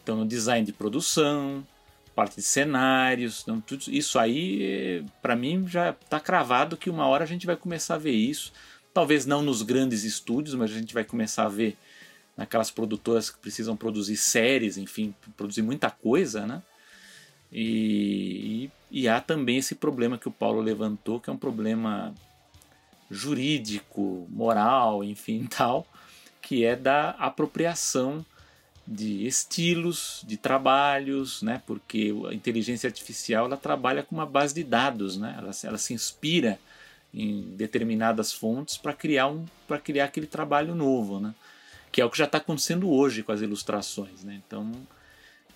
Então, 0.01 0.15
no 0.19 0.25
design 0.25 0.65
de 0.65 0.73
produção, 0.73 1.67
parte 2.15 2.37
de 2.37 2.43
cenários, 2.43 3.41
então, 3.43 3.61
tudo 3.61 3.83
isso 3.89 4.21
aí, 4.21 5.05
para 5.21 5.35
mim, 5.35 5.67
já 5.67 5.91
está 5.91 6.21
cravado 6.21 6.77
que 6.77 6.89
uma 6.89 7.09
hora 7.09 7.25
a 7.25 7.27
gente 7.27 7.45
vai 7.45 7.57
começar 7.57 7.97
a 7.97 7.99
ver 7.99 8.13
isso. 8.13 8.53
Talvez 8.93 9.27
não 9.27 9.43
nos 9.43 9.63
grandes 9.63 10.05
estúdios, 10.05 10.55
mas 10.55 10.71
a 10.71 10.75
gente 10.75 10.95
vai 10.95 11.05
começar 11.05 11.45
a 11.45 11.49
ver 11.49 11.77
naquelas 12.37 12.71
produtoras 12.71 13.31
que 13.31 13.39
precisam 13.39 13.77
produzir 13.77 14.17
séries, 14.17 14.77
enfim, 14.77 15.15
produzir 15.37 15.63
muita 15.63 15.91
coisa, 15.91 16.47
né? 16.47 16.63
E, 17.51 18.71
e, 18.91 19.03
e, 19.03 19.09
há 19.09 19.21
também 19.21 19.57
esse 19.57 19.75
problema 19.75 20.19
que 20.19 20.29
o 20.29 20.33
Paulo 20.33 20.61
levantou, 20.61 21.19
que 21.19 21.31
é 21.31 21.33
um 21.33 21.39
problema 21.39 22.15
jurídico, 23.11 24.27
moral, 24.31 25.03
enfim, 25.03 25.47
tal, 25.51 25.87
que 26.41 26.65
é 26.65 26.77
da 26.77 27.11
apropriação 27.11 28.25
de 28.87 29.27
estilos, 29.27 30.23
de 30.27 30.37
trabalhos, 30.37 31.43
né? 31.43 31.63
Porque 31.67 32.15
a 32.31 32.33
inteligência 32.33 32.87
artificial 32.87 33.47
ela 33.47 33.57
trabalha 33.57 34.03
com 34.03 34.15
uma 34.15 34.25
base 34.27 34.55
de 34.55 34.63
dados, 34.65 35.17
né? 35.19 35.35
Ela, 35.37 35.51
ela 35.65 35.79
se 35.79 35.93
inspira 35.93 36.59
em 37.13 37.55
determinadas 37.57 38.33
fontes 38.33 38.77
para 38.77 38.93
criar 38.93 39.29
um 39.29 39.45
para 39.67 39.79
criar 39.79 40.05
aquele 40.05 40.27
trabalho 40.27 40.75
novo, 40.75 41.21
né? 41.21 41.35
Que 41.91 42.01
é 42.01 42.05
o 42.05 42.11
que 42.11 42.19
já 42.19 42.25
está 42.25 42.39
acontecendo 42.39 42.91
hoje 42.91 43.23
com 43.23 43.33
as 43.33 43.41
ilustrações, 43.41 44.23
né? 44.25 44.41
Então 44.47 44.73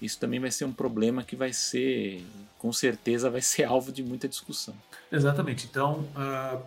isso 0.02 0.18
também 0.18 0.40
vai 0.40 0.50
ser 0.50 0.64
um 0.64 0.72
problema 0.72 1.22
que 1.22 1.36
vai 1.36 1.52
ser, 1.52 2.26
com 2.58 2.72
certeza, 2.72 3.30
vai 3.30 3.40
ser 3.40 3.62
alvo 3.64 3.92
de 3.92 4.02
muita 4.02 4.28
discussão. 4.28 4.74
Exatamente. 5.10 5.68
Então, 5.70 6.04
uh, 6.16 6.60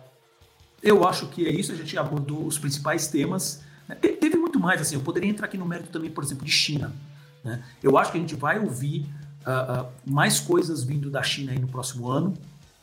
eu 0.82 1.06
acho 1.06 1.28
que 1.28 1.46
é 1.46 1.50
isso. 1.50 1.70
A 1.70 1.74
gente 1.74 1.98
abordou 1.98 2.46
os 2.46 2.58
principais 2.58 3.08
temas. 3.08 3.62
Né? 3.86 3.94
Teve 3.96 4.36
muito 4.36 4.58
mais. 4.58 4.80
Assim, 4.80 4.94
eu 4.94 5.02
poderia 5.02 5.28
entrar 5.28 5.46
aqui 5.46 5.58
no 5.58 5.66
mérito 5.66 5.90
também, 5.90 6.10
por 6.10 6.24
exemplo, 6.24 6.46
de 6.46 6.50
China. 6.50 6.94
Né? 7.44 7.62
Eu 7.82 7.98
acho 7.98 8.10
que 8.10 8.16
a 8.16 8.20
gente 8.20 8.34
vai 8.34 8.58
ouvir 8.58 9.06
uh, 9.46 9.82
uh, 9.82 9.88
mais 10.06 10.40
coisas 10.40 10.82
vindo 10.82 11.10
da 11.10 11.22
China 11.22 11.52
no 11.54 11.68
próximo 11.68 12.08
ano, 12.08 12.32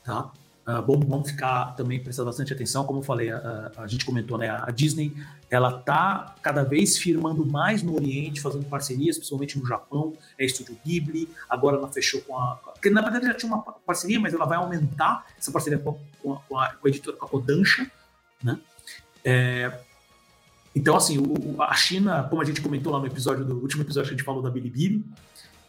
tá? 0.03 0.31
Vamos 0.65 1.31
ficar 1.31 1.75
também 1.75 2.01
prestando 2.01 2.27
bastante 2.27 2.53
atenção, 2.53 2.85
como 2.85 2.99
eu 2.99 3.03
falei, 3.03 3.29
a, 3.29 3.71
a, 3.77 3.87
gente 3.87 4.05
comentou, 4.05 4.37
né? 4.37 4.49
A 4.49 4.71
Disney 4.71 5.13
ela 5.49 5.79
tá 5.79 6.35
cada 6.41 6.63
vez 6.63 6.97
firmando 6.97 7.45
mais 7.45 7.83
no 7.83 7.93
Oriente, 7.93 8.39
fazendo 8.39 8.65
parcerias, 8.65 9.17
principalmente 9.17 9.59
no 9.59 9.67
Japão, 9.67 10.13
é 10.39 10.45
Estúdio 10.45 10.77
Ghibli, 10.85 11.27
agora 11.49 11.75
ela 11.77 11.91
fechou 11.91 12.21
com 12.21 12.37
a. 12.37 12.57
que 12.81 12.89
na 12.89 13.01
verdade 13.01 13.25
já 13.25 13.33
tinha 13.33 13.53
uma 13.53 13.61
parceria, 13.61 14.19
mas 14.19 14.33
ela 14.33 14.45
vai 14.45 14.57
aumentar 14.57 15.25
essa 15.37 15.51
parceria 15.51 15.79
com 15.79 15.91
a, 15.91 16.35
com 16.49 16.59
a, 16.59 16.69
com 16.69 16.87
a 16.87 16.89
editora 16.89 17.17
com 17.17 17.25
a 17.25 17.29
Kodansha, 17.29 17.91
né? 18.41 18.57
É, 19.25 19.79
então, 20.75 20.95
assim, 20.95 21.17
o, 21.17 21.61
a 21.61 21.73
China, 21.75 22.23
como 22.29 22.41
a 22.41 22.45
gente 22.45 22.61
comentou 22.61 22.91
lá 22.91 22.99
no 22.99 23.05
episódio 23.05 23.45
do 23.45 23.59
último 23.59 23.83
episódio 23.83 24.09
que 24.09 24.15
a 24.15 24.17
gente 24.17 24.25
falou 24.25 24.41
da 24.41 24.49
Bilibili, 24.49 25.05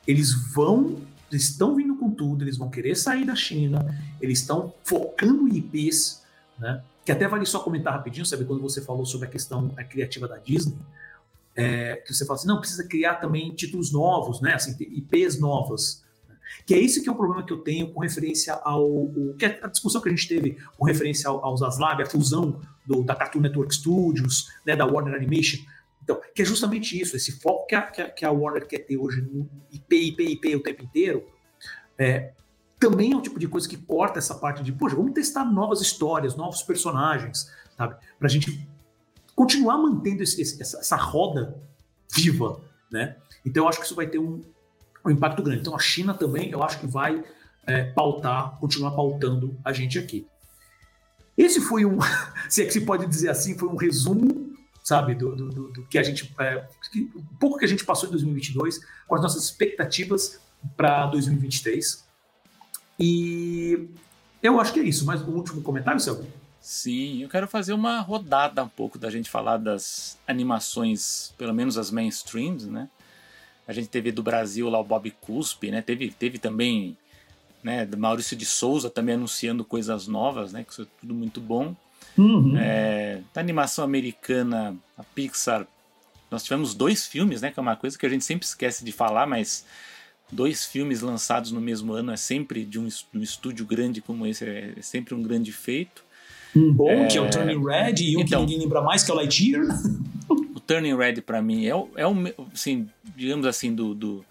eles 0.07 0.33
vão 0.55 1.01
eles 1.31 1.51
estão 1.51 1.75
vindo 1.75 1.97
com 1.97 2.11
tudo, 2.11 2.45
eles 2.45 2.57
vão 2.57 2.71
querer 2.71 2.95
sair 2.95 3.25
da 3.25 3.35
China, 3.35 3.85
eles 4.21 4.41
estão 4.41 4.73
focando 4.85 5.49
em 5.49 5.57
IPs, 5.57 6.23
né? 6.59 6.83
que 7.05 7.13
até 7.13 7.29
vale 7.29 7.45
só 7.45 7.59
comentar 7.61 7.93
rapidinho, 7.93 8.25
sabe, 8.25 8.45
quando 8.45 8.63
você 8.63 8.81
falou 8.81 9.05
sobre 9.05 9.29
a 9.29 9.31
questão 9.31 9.71
a 9.77 9.85
criativa 9.85 10.27
da 10.27 10.39
Disney, 10.39 10.79
é, 11.55 11.97
que 11.97 12.13
você 12.13 12.25
fala 12.25 12.39
assim, 12.39 12.49
não, 12.49 12.59
precisa 12.59 12.87
criar 12.87 13.17
também 13.17 13.55
títulos 13.55 13.93
novos, 13.93 14.41
né, 14.41 14.55
assim, 14.55 14.75
IPs 14.81 15.39
novas, 15.39 16.03
que 16.67 16.75
é 16.75 16.79
esse 16.79 17.03
que 17.03 17.09
é 17.09 17.13
o 17.13 17.15
problema 17.15 17.45
que 17.45 17.53
eu 17.53 17.59
tenho 17.59 17.93
com 17.93 18.01
referência 18.01 18.55
ao, 18.55 18.87
o, 18.87 19.35
que 19.39 19.45
é 19.45 19.61
a 19.63 19.67
discussão 19.67 20.01
que 20.01 20.09
a 20.09 20.13
gente 20.13 20.27
teve 20.27 20.57
com 20.79 20.85
referência 20.85 21.29
ao, 21.29 21.45
aos 21.45 21.63
Aslab, 21.63 22.03
a 22.03 22.07
fusão 22.07 22.61
do, 22.87 23.03
da 23.03 23.15
Cartoon 23.15 23.41
Network 23.41 23.75
Studios, 23.75 24.49
né, 24.65 24.75
da 24.75 24.87
Warner 24.87 25.15
Animation, 25.15 25.59
então, 26.05 26.21
que 26.35 26.43
é 26.43 26.45
justamente 26.45 27.01
isso, 27.01 27.17
esse 27.17 27.33
foco 27.41 27.67
que 27.67 27.75
a, 27.75 27.83
que 27.83 28.25
a, 28.25 28.31
Warner 28.31 28.69
quer 28.69 28.81
ter 28.81 28.99
hoje 28.99 29.23
no 29.23 29.49
IP, 29.73 30.09
IP, 30.09 30.23
IP 30.33 30.57
o 30.57 30.63
tempo 30.63 30.85
inteiro, 30.85 31.27
é, 31.99 32.33
também 32.79 33.13
é 33.13 33.17
um 33.17 33.23
tipo 33.23 33.39
de 33.39 33.49
coisa 33.49 33.67
que 33.67 33.79
corta 33.79 34.19
essa 34.19 34.35
parte 34.35 34.63
de, 34.63 34.71
poxa, 34.71 34.95
vamos 34.95 35.15
testar 35.15 35.47
novas 35.47 35.81
histórias, 35.81 36.37
novos 36.37 36.63
personagens, 36.63 37.51
sabe? 37.75 37.97
Pra 38.19 38.29
gente 38.29 38.69
continuar 39.35 39.79
mantendo 39.79 40.23
esse, 40.23 40.43
essa, 40.61 40.79
essa, 40.79 40.97
roda 40.97 41.59
viva, 42.15 42.61
né? 42.91 43.17
Então 43.45 43.65
eu 43.65 43.69
acho 43.69 43.79
que 43.79 43.87
isso 43.87 43.95
vai 43.95 44.07
ter 44.07 44.19
um, 44.19 44.43
um 45.05 45.11
impacto 45.11 45.43
grande. 45.43 45.63
Então 45.63 45.75
a 45.75 45.79
China 45.79 46.13
também, 46.13 46.51
eu 46.51 46.63
acho 46.63 46.79
que 46.79 46.87
vai 46.87 47.25
é, 47.67 47.85
pautar, 47.85 48.59
continuar 48.59 48.91
pautando 48.91 49.59
a 49.65 49.73
gente 49.73 49.99
aqui. 49.99 50.27
Esse 51.37 51.63
foi 51.63 51.87
um, 51.87 51.99
se 52.51 52.63
é 52.63 52.67
que 52.67 52.73
se 52.73 52.83
pode 52.83 53.07
dizer 53.07 53.31
assim, 53.31 53.57
foi 53.57 53.71
um 53.71 53.77
resumo, 53.77 54.44
sabe, 54.85 55.15
do, 55.15 55.35
do, 55.35 55.49
do, 55.49 55.69
do 55.73 55.83
que 55.87 55.97
a 55.97 56.03
gente, 56.03 56.31
é, 56.39 56.63
que, 56.93 57.11
um 57.17 57.37
pouco 57.41 57.59
que 57.59 57.65
a 57.65 57.69
gente 57.69 57.85
passou 57.85 58.07
em 58.07 58.13
2022, 58.13 58.81
com 59.09 59.15
as 59.15 59.23
nossas 59.23 59.45
expectativas 59.45 60.39
para 60.77 61.07
2023. 61.07 62.05
E 63.01 63.89
eu 64.43 64.61
acho 64.61 64.75
que 64.75 64.81
é 64.81 64.83
isso. 64.83 65.07
Mais 65.07 65.23
um 65.23 65.31
último 65.31 65.63
comentário, 65.63 65.99
Selby? 65.99 66.29
Sim, 66.61 67.23
eu 67.23 67.29
quero 67.31 67.49
fazer 67.49 67.73
uma 67.73 68.01
rodada 68.01 68.63
um 68.63 68.69
pouco 68.69 68.99
da 68.99 69.11
gente 69.11 69.31
falar 69.31 69.57
das 69.57 70.19
animações, 70.27 71.35
pelo 71.39 71.55
menos 71.55 71.79
as 71.79 71.91
mainstreams, 71.91 72.67
né? 72.67 72.89
A 73.67 73.73
gente 73.73 73.89
teve 73.89 74.13
do 74.13 74.23
Brasil 74.23 74.69
lá 74.69 74.79
o 74.79 74.85
Bob 74.85 75.11
Cuspe, 75.13 75.71
né? 75.71 75.81
Teve, 75.81 76.11
teve 76.11 76.39
também 76.39 76.97
né, 77.63 77.89
Maurício 77.97 78.37
de 78.37 78.45
Souza 78.45 78.91
também 78.91 79.15
anunciando 79.15 79.65
coisas 79.65 80.07
novas, 80.07 80.53
né? 80.53 80.63
Que 80.63 80.73
isso 80.73 80.83
é 80.83 80.87
tudo 81.01 81.15
muito 81.15 81.41
bom. 81.41 81.75
Uhum. 82.17 82.57
É, 82.57 83.21
da 83.33 83.41
animação 83.41 83.85
americana, 83.85 84.77
a 84.97 85.03
Pixar, 85.03 85.67
nós 86.31 86.43
tivemos 86.43 86.75
dois 86.75 87.07
filmes, 87.07 87.43
né? 87.43 87.51
Que 87.51 87.59
é 87.59 87.63
uma 87.63 87.77
coisa 87.77 87.99
que 87.99 88.07
a 88.07 88.09
gente 88.09 88.25
sempre 88.25 88.47
esquece 88.47 88.85
de 88.85 88.93
falar, 88.93 89.27
mas 89.27 89.65
dois 90.31 90.65
filmes 90.65 91.01
lançados 91.01 91.53
no 91.53 91.61
mesmo 91.61 91.93
ano 91.93 92.13
é 92.13 92.17
sempre 92.17 92.65
de 92.65 92.79
um, 92.79 92.89
um 93.15 93.21
estúdio 93.21 93.65
grande 93.65 94.01
como 94.01 94.27
esse, 94.27 94.45
é, 94.45 94.75
é 94.77 94.83
sempre 94.83 95.15
um 95.15 95.23
grande 95.23 95.53
feito. 95.53 96.05
Um 96.57 96.73
bom, 96.73 96.89
é... 96.89 97.07
que 97.07 97.19
é 97.19 97.21
o 97.21 97.29
Turning 97.29 97.65
Red, 97.65 97.95
e 98.01 98.17
um 98.17 98.21
então, 98.21 98.41
que 98.41 98.47
ninguém 98.47 98.59
lembra 98.61 98.81
mais, 98.81 99.03
que 99.03 99.11
é 99.11 99.15
o 99.15 99.17
Lightyear. 99.17 99.65
o 100.29 100.61
Turning 100.61 100.97
Red, 100.97 101.21
para 101.23 101.43
mim, 101.43 101.67
é 101.67 101.75
o, 101.75 101.89
é 101.97 102.07
o 102.07 102.15
assim, 102.53 102.89
digamos 103.17 103.47
assim, 103.47 103.75
do, 103.75 103.95
do, 103.95 104.25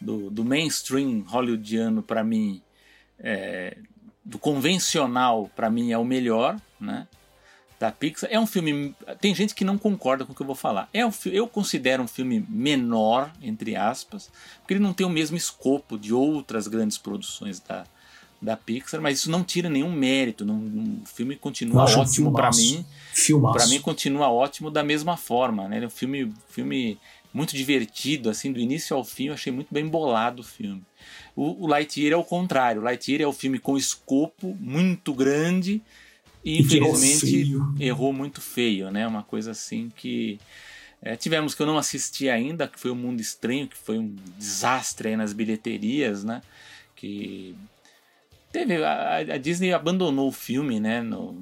do, 0.00 0.30
do 0.30 0.44
mainstream 0.44 1.24
hollywoodiano, 1.26 2.02
para 2.02 2.24
mim, 2.24 2.60
é, 3.18 3.76
do 4.24 4.38
convencional, 4.38 5.50
para 5.54 5.70
mim, 5.70 5.92
é 5.92 5.98
o 5.98 6.04
melhor, 6.04 6.56
né? 6.80 7.06
Da 7.78 7.92
Pixar. 7.92 8.28
É 8.32 8.38
um 8.38 8.46
filme. 8.46 8.94
Tem 9.20 9.34
gente 9.34 9.54
que 9.54 9.64
não 9.64 9.78
concorda 9.78 10.24
com 10.24 10.32
o 10.32 10.34
que 10.34 10.42
eu 10.42 10.46
vou 10.46 10.56
falar. 10.56 10.88
É 10.92 11.06
um, 11.06 11.12
eu 11.26 11.46
considero 11.46 12.02
um 12.02 12.08
filme 12.08 12.44
menor, 12.48 13.30
entre 13.40 13.76
aspas, 13.76 14.30
porque 14.58 14.74
ele 14.74 14.80
não 14.80 14.92
tem 14.92 15.06
o 15.06 15.10
mesmo 15.10 15.36
escopo 15.36 15.98
de 15.98 16.12
outras 16.12 16.66
grandes 16.66 16.98
produções 16.98 17.60
da, 17.60 17.84
da 18.42 18.56
Pixar, 18.56 19.00
mas 19.00 19.18
isso 19.18 19.30
não 19.30 19.44
tira 19.44 19.70
nenhum 19.70 19.92
mérito. 19.92 20.44
Não, 20.44 20.56
o 21.02 21.06
filme 21.06 21.36
continua 21.36 21.84
ótimo 21.84 22.30
um 22.30 22.32
para 22.32 22.50
mim. 22.50 22.84
Para 23.52 23.66
mim 23.66 23.80
continua 23.80 24.28
ótimo 24.28 24.70
da 24.70 24.82
mesma 24.82 25.16
forma, 25.16 25.68
né? 25.68 25.82
É 25.82 25.86
um 25.86 25.90
filme, 25.90 26.32
filme 26.48 26.98
muito 27.32 27.56
divertido, 27.56 28.28
assim, 28.28 28.52
do 28.52 28.58
início 28.58 28.96
ao 28.96 29.04
fim. 29.04 29.26
Eu 29.26 29.34
achei 29.34 29.52
muito 29.52 29.72
bem 29.72 29.86
bolado 29.86 30.42
o 30.42 30.44
filme. 30.44 30.82
O, 31.36 31.64
o 31.64 31.66
Lightyear 31.68 32.12
é 32.12 32.16
o 32.16 32.24
contrário. 32.24 32.80
O 32.80 32.84
Lightyear 32.84 33.22
é 33.22 33.26
o 33.26 33.32
filme 33.32 33.60
com 33.60 33.76
escopo 33.76 34.56
muito 34.58 35.14
grande 35.14 35.80
e 36.48 36.60
infelizmente 36.60 37.60
errou, 37.78 38.10
muito 38.10 38.40
feio, 38.40 38.90
né? 38.90 39.06
Uma 39.06 39.22
coisa 39.22 39.50
assim 39.50 39.90
que. 39.94 40.40
É, 41.00 41.14
tivemos 41.14 41.54
que 41.54 41.62
eu 41.62 41.66
não 41.66 41.78
assisti 41.78 42.28
ainda, 42.28 42.66
que 42.66 42.80
foi 42.80 42.90
o 42.90 42.96
Mundo 42.96 43.20
Estranho, 43.20 43.68
que 43.68 43.76
foi 43.76 43.98
um 43.98 44.16
desastre 44.36 45.10
aí 45.10 45.16
nas 45.16 45.32
bilheterias, 45.32 46.24
né? 46.24 46.42
Que 46.96 47.54
teve 48.50 48.82
a, 48.82 49.16
a 49.18 49.36
Disney 49.36 49.72
abandonou 49.72 50.28
o 50.28 50.32
filme, 50.32 50.80
né? 50.80 51.02
No 51.02 51.36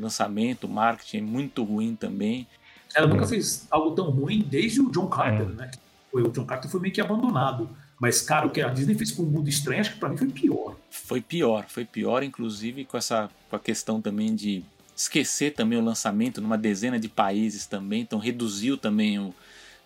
lançamento, 0.00 0.66
marketing 0.66 1.20
muito 1.20 1.62
ruim 1.62 1.94
também. 1.94 2.46
Ela 2.94 3.06
nunca 3.06 3.26
fez 3.26 3.66
algo 3.70 3.94
tão 3.94 4.10
ruim 4.10 4.40
desde 4.42 4.80
o 4.80 4.90
John 4.90 5.06
Carter, 5.06 5.48
é. 5.50 5.52
né? 5.52 5.70
Foi, 6.10 6.22
o 6.22 6.30
John 6.30 6.46
Carter 6.46 6.70
foi 6.70 6.80
meio 6.80 6.94
que 6.94 7.00
abandonado. 7.00 7.68
Mas, 7.98 8.20
cara, 8.20 8.46
o 8.46 8.50
que 8.50 8.60
a 8.60 8.68
Disney 8.68 8.94
fez 8.94 9.10
com 9.10 9.22
o 9.22 9.26
Mundo 9.26 9.48
Estranho, 9.48 9.80
acho 9.80 9.94
que 9.94 9.98
pra 9.98 10.08
mim 10.08 10.16
foi 10.16 10.28
pior. 10.28 10.76
Foi 10.90 11.20
pior, 11.20 11.66
foi 11.68 11.84
pior, 11.84 12.22
inclusive 12.22 12.84
com 12.84 12.96
essa 12.96 13.30
com 13.48 13.56
a 13.56 13.60
questão 13.60 14.02
também 14.02 14.34
de 14.34 14.62
esquecer 14.94 15.54
também 15.54 15.78
o 15.78 15.84
lançamento 15.84 16.40
numa 16.40 16.56
dezena 16.56 16.98
de 16.98 17.08
países 17.08 17.66
também, 17.66 18.00
então 18.00 18.18
reduziu 18.18 18.78
também 18.78 19.18
o, 19.18 19.34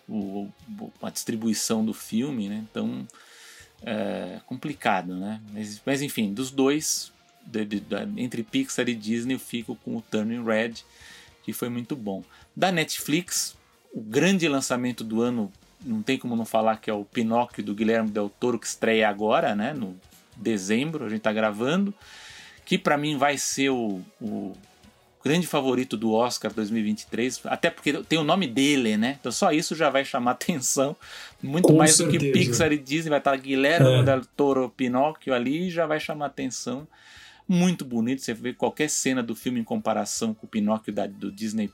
o 0.07 0.49
a 1.01 1.09
distribuição 1.09 1.85
do 1.85 1.93
filme, 1.93 2.49
né? 2.49 2.65
Então 2.69 3.07
é 3.81 4.39
complicado, 4.45 5.15
né? 5.15 5.41
Mas, 5.51 5.81
mas 5.85 6.01
enfim, 6.01 6.33
dos 6.33 6.51
dois, 6.51 7.11
de, 7.45 7.65
de, 7.65 7.79
de, 7.79 7.95
entre 8.17 8.43
Pixar 8.43 8.87
e 8.87 8.95
Disney, 8.95 9.35
eu 9.35 9.39
fico 9.39 9.75
com 9.75 9.97
o 9.97 10.01
Turning 10.01 10.43
Red, 10.43 10.75
que 11.43 11.51
foi 11.51 11.69
muito 11.69 11.95
bom. 11.95 12.23
Da 12.55 12.71
Netflix, 12.71 13.55
o 13.93 14.01
grande 14.01 14.47
lançamento 14.47 15.03
do 15.03 15.21
ano 15.21 15.51
não 15.83 16.01
tem 16.01 16.17
como 16.17 16.35
não 16.35 16.45
falar 16.45 16.77
que 16.77 16.89
é 16.89 16.93
o 16.93 17.05
Pinóquio 17.05 17.63
do 17.63 17.73
Guilherme 17.73 18.09
Del 18.09 18.29
Toro 18.29 18.59
que 18.59 18.67
estreia 18.67 19.09
agora, 19.09 19.55
né? 19.55 19.73
No 19.73 19.95
dezembro, 20.35 21.05
a 21.05 21.09
gente 21.09 21.21
tá 21.21 21.33
gravando. 21.33 21.93
Que 22.65 22.77
para 22.77 22.97
mim 22.97 23.17
vai 23.17 23.37
ser 23.37 23.69
o, 23.69 24.01
o, 24.21 24.55
grande 25.23 25.45
favorito 25.45 25.97
do 25.97 26.13
Oscar 26.13 26.51
2023, 26.53 27.41
até 27.45 27.69
porque 27.69 27.93
tem 28.03 28.17
o 28.17 28.23
nome 28.23 28.47
dele, 28.47 28.97
né? 28.97 29.17
Então 29.19 29.31
só 29.31 29.51
isso 29.51 29.75
já 29.75 29.89
vai 29.89 30.03
chamar 30.05 30.31
atenção. 30.39 30.95
Muito 31.41 31.67
Com 31.67 31.75
mais 31.75 31.95
certeza. 31.95 32.17
do 32.17 32.31
que 32.31 32.31
Pixar 32.31 32.71
e 32.71 32.77
Disney, 32.77 33.09
vai 33.09 33.19
estar 33.19 33.35
Guilherme 33.37 34.01
é. 34.01 34.03
Del 34.03 34.21
Toro 34.37 34.69
Pinóquio 34.69 35.33
ali 35.33 35.69
já 35.69 35.85
vai 35.85 35.99
chamar 35.99 36.27
atenção. 36.27 36.87
Muito 37.47 37.83
bonito, 37.83 38.21
você 38.21 38.33
vê 38.33 38.53
qualquer 38.53 38.89
cena 38.89 39.21
do 39.21 39.35
filme 39.35 39.59
em 39.59 39.63
comparação 39.63 40.33
com 40.33 40.45
o 40.45 40.49
Pinóquio 40.49 40.93
da, 40.93 41.05
do 41.05 41.31
Disney 41.31 41.69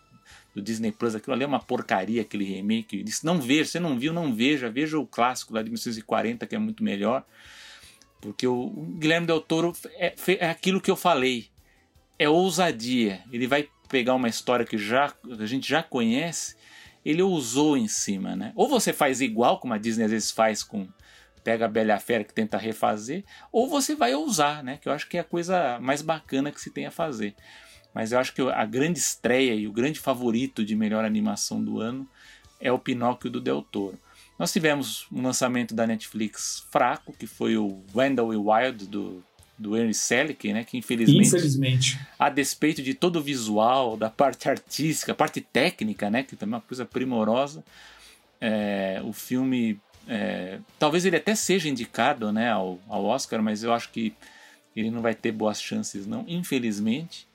do 0.57 0.61
Disney 0.63 0.91
Plus, 0.91 1.13
aquilo 1.13 1.35
ali 1.35 1.43
é 1.43 1.47
uma 1.47 1.59
porcaria, 1.59 2.23
aquele 2.23 2.43
remake. 2.43 3.03
disse, 3.03 3.23
não 3.23 3.39
veja, 3.39 3.69
você 3.69 3.79
não 3.79 3.97
viu, 3.97 4.11
não 4.11 4.33
veja, 4.33 4.71
veja 4.71 4.97
o 4.97 5.05
clássico 5.05 5.53
lá 5.53 5.61
de 5.61 5.69
1940, 5.69 6.47
que 6.47 6.55
é 6.55 6.57
muito 6.57 6.83
melhor. 6.83 7.23
Porque 8.19 8.47
o 8.47 8.69
Guilherme 8.97 9.27
Del 9.27 9.39
Toro 9.39 9.71
é, 9.93 10.15
é 10.39 10.49
aquilo 10.49 10.81
que 10.81 10.89
eu 10.89 10.95
falei. 10.95 11.47
É 12.17 12.27
ousadia. 12.27 13.21
Ele 13.31 13.45
vai 13.45 13.69
pegar 13.87 14.15
uma 14.15 14.27
história 14.27 14.65
que 14.65 14.79
já, 14.79 15.13
a 15.39 15.45
gente 15.45 15.69
já 15.69 15.83
conhece, 15.83 16.55
ele 17.05 17.21
ousou 17.21 17.77
em 17.77 17.87
cima, 17.87 18.35
né? 18.35 18.51
Ou 18.55 18.67
você 18.67 18.91
faz 18.91 19.21
igual, 19.21 19.59
como 19.59 19.75
a 19.75 19.77
Disney 19.77 20.05
às 20.05 20.11
vezes 20.11 20.31
faz 20.31 20.63
com 20.63 20.87
pega 21.43 21.65
a 21.65 21.69
Bela 21.69 21.99
Fera 21.99 22.23
que 22.23 22.33
tenta 22.33 22.57
refazer, 22.57 23.23
ou 23.51 23.69
você 23.69 23.95
vai 23.95 24.13
ousar, 24.15 24.63
né? 24.63 24.79
Que 24.81 24.89
eu 24.89 24.91
acho 24.91 25.07
que 25.07 25.17
é 25.17 25.21
a 25.21 25.23
coisa 25.23 25.79
mais 25.79 26.01
bacana 26.01 26.51
que 26.51 26.59
se 26.59 26.71
tem 26.71 26.87
a 26.87 26.91
fazer. 26.91 27.35
Mas 27.97 28.11
eu 28.11 28.19
acho 28.19 28.31
que 28.31 28.43
a 28.43 28.63
grande 28.63 28.99
estreia 28.99 29.55
e 29.55 29.67
o 29.67 29.71
grande 29.71 29.99
favorito 29.99 30.63
de 30.63 30.75
melhor 30.75 31.03
animação 31.03 31.63
do 31.63 31.81
ano 31.81 32.07
é 32.61 32.71
o 32.71 32.77
Pinóquio 32.77 33.27
do 33.27 33.41
Del 33.41 33.63
Toro. 33.63 33.97
Nós 34.37 34.53
tivemos 34.53 35.07
um 35.11 35.23
lançamento 35.23 35.73
da 35.73 35.87
Netflix 35.87 36.63
fraco, 36.69 37.11
que 37.11 37.25
foi 37.25 37.57
o 37.57 37.83
Wendell 37.95 38.27
Wild 38.27 38.85
do, 38.85 39.23
do 39.57 39.75
Ernest 39.75 40.03
Selick, 40.03 40.53
né? 40.53 40.63
Que 40.63 40.77
infelizmente, 40.77 41.25
infelizmente, 41.25 41.99
a 42.19 42.29
despeito 42.29 42.83
de 42.83 42.93
todo 42.93 43.15
o 43.15 43.21
visual, 43.21 43.97
da 43.97 44.11
parte 44.11 44.47
artística, 44.47 45.15
parte 45.15 45.41
técnica, 45.41 46.07
né? 46.07 46.21
Que 46.21 46.35
também 46.35 46.53
é 46.53 46.57
uma 46.57 46.61
coisa 46.61 46.85
primorosa, 46.85 47.63
é, 48.39 49.01
o 49.03 49.11
filme 49.11 49.81
é, 50.07 50.59
talvez 50.77 51.03
ele 51.03 51.15
até 51.15 51.33
seja 51.33 51.67
indicado, 51.67 52.31
né, 52.31 52.51
ao, 52.51 52.79
ao 52.87 53.05
Oscar, 53.05 53.41
mas 53.41 53.63
eu 53.63 53.73
acho 53.73 53.89
que 53.89 54.13
ele 54.75 54.91
não 54.91 55.01
vai 55.01 55.15
ter 55.15 55.31
boas 55.31 55.59
chances, 55.59 56.05
não, 56.05 56.23
infelizmente. 56.27 57.27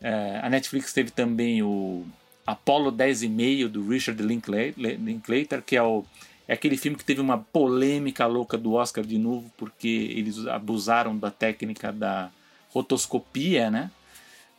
É, 0.00 0.40
a 0.42 0.48
Netflix 0.48 0.92
teve 0.92 1.10
também 1.10 1.62
o 1.62 2.06
Apollo 2.46 2.90
10 2.90 3.24
e 3.24 3.28
meio 3.28 3.68
do 3.68 3.86
Richard 3.86 4.22
Linklater, 4.22 5.62
que 5.62 5.76
é, 5.76 5.82
o, 5.82 6.04
é 6.46 6.54
aquele 6.54 6.76
filme 6.76 6.96
que 6.96 7.04
teve 7.04 7.20
uma 7.20 7.38
polêmica 7.38 8.26
louca 8.26 8.56
do 8.56 8.74
Oscar 8.74 9.04
de 9.04 9.18
novo, 9.18 9.52
porque 9.56 9.88
eles 10.16 10.46
abusaram 10.46 11.16
da 11.16 11.30
técnica 11.30 11.92
da 11.92 12.30
rotoscopia, 12.70 13.70
né? 13.70 13.90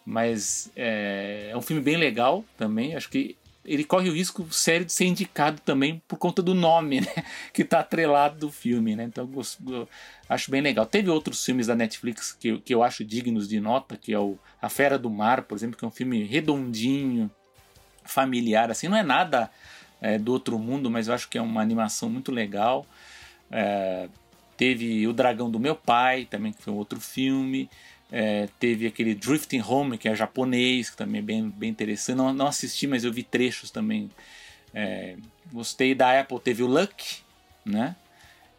Mas 0.06 0.72
é, 0.76 1.50
é 1.52 1.58
um 1.58 1.62
filme 1.62 1.82
bem 1.82 1.98
legal 1.98 2.44
também. 2.58 2.96
Acho 2.96 3.10
que 3.10 3.36
ele 3.70 3.84
corre 3.84 4.10
o 4.10 4.14
risco 4.14 4.52
sério 4.52 4.86
de 4.86 4.92
ser 4.92 5.06
indicado 5.06 5.62
também 5.62 6.02
por 6.08 6.18
conta 6.18 6.42
do 6.42 6.56
nome, 6.56 7.02
né? 7.02 7.08
Que 7.54 7.62
está 7.62 7.80
atrelado 7.80 8.40
do 8.40 8.52
filme, 8.52 8.96
né? 8.96 9.04
Então 9.04 9.30
eu, 9.32 9.74
eu, 9.74 9.88
acho 10.28 10.50
bem 10.50 10.60
legal. 10.60 10.86
Teve 10.86 11.10
outros 11.10 11.46
filmes 11.46 11.68
da 11.68 11.76
Netflix 11.76 12.32
que, 12.32 12.58
que 12.60 12.74
eu 12.74 12.82
acho 12.82 13.06
dignos 13.06 13.48
de 13.48 13.60
nota, 13.60 13.96
que 13.96 14.12
é 14.12 14.20
o 14.20 14.38
A 14.60 14.70
Fera 14.70 14.98
do 14.98 15.10
Mar, 15.10 15.44
por 15.44 15.56
exemplo, 15.56 15.78
que 15.78 15.86
é 15.86 15.88
um 15.88 15.92
filme 15.92 16.24
redondinho, 16.24 17.30
familiar, 18.04 18.72
assim, 18.72 18.88
não 18.88 18.98
é 18.98 19.04
nada 19.04 19.52
é, 20.02 20.18
do 20.18 20.34
outro 20.34 20.58
mundo, 20.58 20.90
mas 20.90 21.08
eu 21.08 21.14
acho 21.14 21.30
que 21.30 21.38
é 21.38 21.42
uma 21.42 21.62
animação 21.62 22.10
muito 22.10 22.32
legal. 22.32 22.86
É, 23.52 24.10
teve 24.58 25.08
O 25.08 25.14
Dragão 25.14 25.50
do 25.50 25.60
Meu 25.60 25.76
Pai, 25.76 26.26
também 26.26 26.52
que 26.52 26.62
foi 26.64 26.74
um 26.74 26.78
outro 26.78 27.00
filme. 27.00 27.70
É, 28.12 28.50
teve 28.60 28.88
aquele 28.88 29.14
Drifting 29.14 29.62
Home, 29.62 29.98
que 29.98 30.10
é 30.10 30.16
japonês, 30.16 30.90
que 30.90 30.98
também 30.98 31.20
é 31.20 31.22
bem, 31.22 31.50
bem 31.50 31.70
interessante. 31.70 32.18
Não, 32.18 32.34
não 32.34 32.48
assisti, 32.48 32.88
mas 32.88 33.04
eu 33.04 33.14
vi 33.14 33.24
trechos 33.24 33.70
também. 33.70 34.10
É, 34.74 35.16
gostei 35.52 35.94
da 35.94 36.20
Apple, 36.20 36.40
teve 36.40 36.64
o 36.64 36.68
Luck, 36.68 37.18
né? 37.66 37.96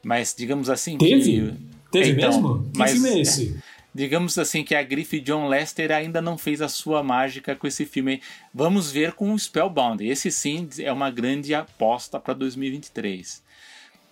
Mas 0.02 0.34
digamos 0.36 0.70
assim. 0.70 0.96
Teve? 0.96 1.22
Que, 1.22 1.54
teve 1.90 2.10
então, 2.12 2.30
mesmo? 2.30 2.70
Que 2.72 2.78
mas, 2.78 2.92
filme 2.92 3.08
é 3.08 3.20
esse? 3.20 3.60
Digamos 3.92 4.38
assim 4.38 4.62
que 4.62 4.74
a 4.74 4.82
grife 4.84 5.18
John 5.20 5.48
Lester 5.48 5.90
ainda 5.90 6.22
não 6.22 6.38
fez 6.38 6.62
a 6.62 6.68
sua 6.68 7.02
mágica 7.02 7.56
com 7.56 7.66
esse 7.66 7.84
filme. 7.84 8.22
Vamos 8.54 8.92
ver 8.92 9.14
com 9.14 9.32
o 9.32 9.38
Spellbound. 9.38 10.06
Esse 10.06 10.30
sim 10.30 10.68
é 10.78 10.92
uma 10.92 11.10
grande 11.10 11.52
aposta 11.54 12.20
para 12.20 12.34
2023. 12.34 13.42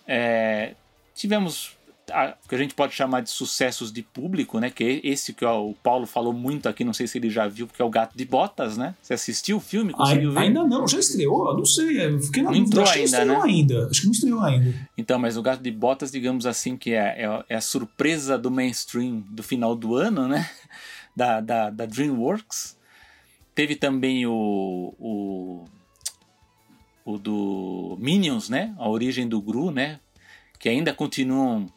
É, 0.05 0.73
tivemos 1.15 1.77
a, 2.11 2.35
que 2.47 2.55
a 2.55 2.57
gente 2.57 2.73
pode 2.73 2.93
chamar 2.93 3.21
de 3.21 3.29
sucessos 3.29 3.91
de 3.91 4.01
público, 4.01 4.59
né? 4.59 4.69
Que 4.69 4.83
é 4.83 5.07
esse 5.07 5.33
que 5.33 5.45
ó, 5.45 5.63
o 5.63 5.73
Paulo 5.73 6.05
falou 6.05 6.33
muito 6.33 6.67
aqui, 6.67 6.83
não 6.83 6.93
sei 6.93 7.07
se 7.07 7.17
ele 7.17 7.29
já 7.29 7.47
viu, 7.47 7.67
porque 7.67 7.81
é 7.81 7.85
o 7.85 7.89
Gato 7.89 8.17
de 8.17 8.25
Botas, 8.25 8.77
né? 8.77 8.95
Você 9.01 9.13
assistiu 9.13 9.57
o 9.57 9.59
filme? 9.59 9.93
Conseguiu 9.93 10.31
ver? 10.31 10.39
Ainda 10.39 10.63
não, 10.63 10.87
já 10.87 10.99
estreou? 10.99 11.55
Não 11.55 11.65
sei, 11.65 12.05
eu 12.05 12.19
fiquei 12.19 12.43
na 12.43 12.51
não 12.51 12.57
entrou 12.57 12.87
ainda, 12.87 13.25
né? 13.25 13.39
ainda. 13.43 13.87
Acho 13.87 14.01
que 14.01 14.07
não 14.07 14.13
estreou 14.13 14.41
ainda. 14.41 14.73
Então, 14.97 15.19
mas 15.19 15.37
o 15.37 15.41
Gato 15.41 15.61
de 15.61 15.71
Botas, 15.71 16.11
digamos 16.11 16.45
assim, 16.45 16.77
que 16.77 16.93
é, 16.93 17.23
é, 17.23 17.45
é 17.49 17.55
a 17.55 17.61
surpresa 17.61 18.37
do 18.37 18.51
mainstream 18.51 19.23
do 19.29 19.43
final 19.43 19.75
do 19.75 19.95
ano, 19.95 20.27
né? 20.27 20.49
Da, 21.15 21.41
da, 21.41 21.69
da 21.69 21.85
DreamWorks. 21.85 22.77
Teve 23.53 23.75
também 23.75 24.25
o, 24.25 24.93
o, 24.97 25.65
o 27.03 27.17
do 27.17 27.97
Minions, 27.99 28.47
né? 28.47 28.73
A 28.77 28.87
origem 28.87 29.27
do 29.27 29.41
Gru, 29.41 29.69
né? 29.69 29.99
Que 30.57 30.69
ainda 30.69 30.93
continuam 30.93 31.67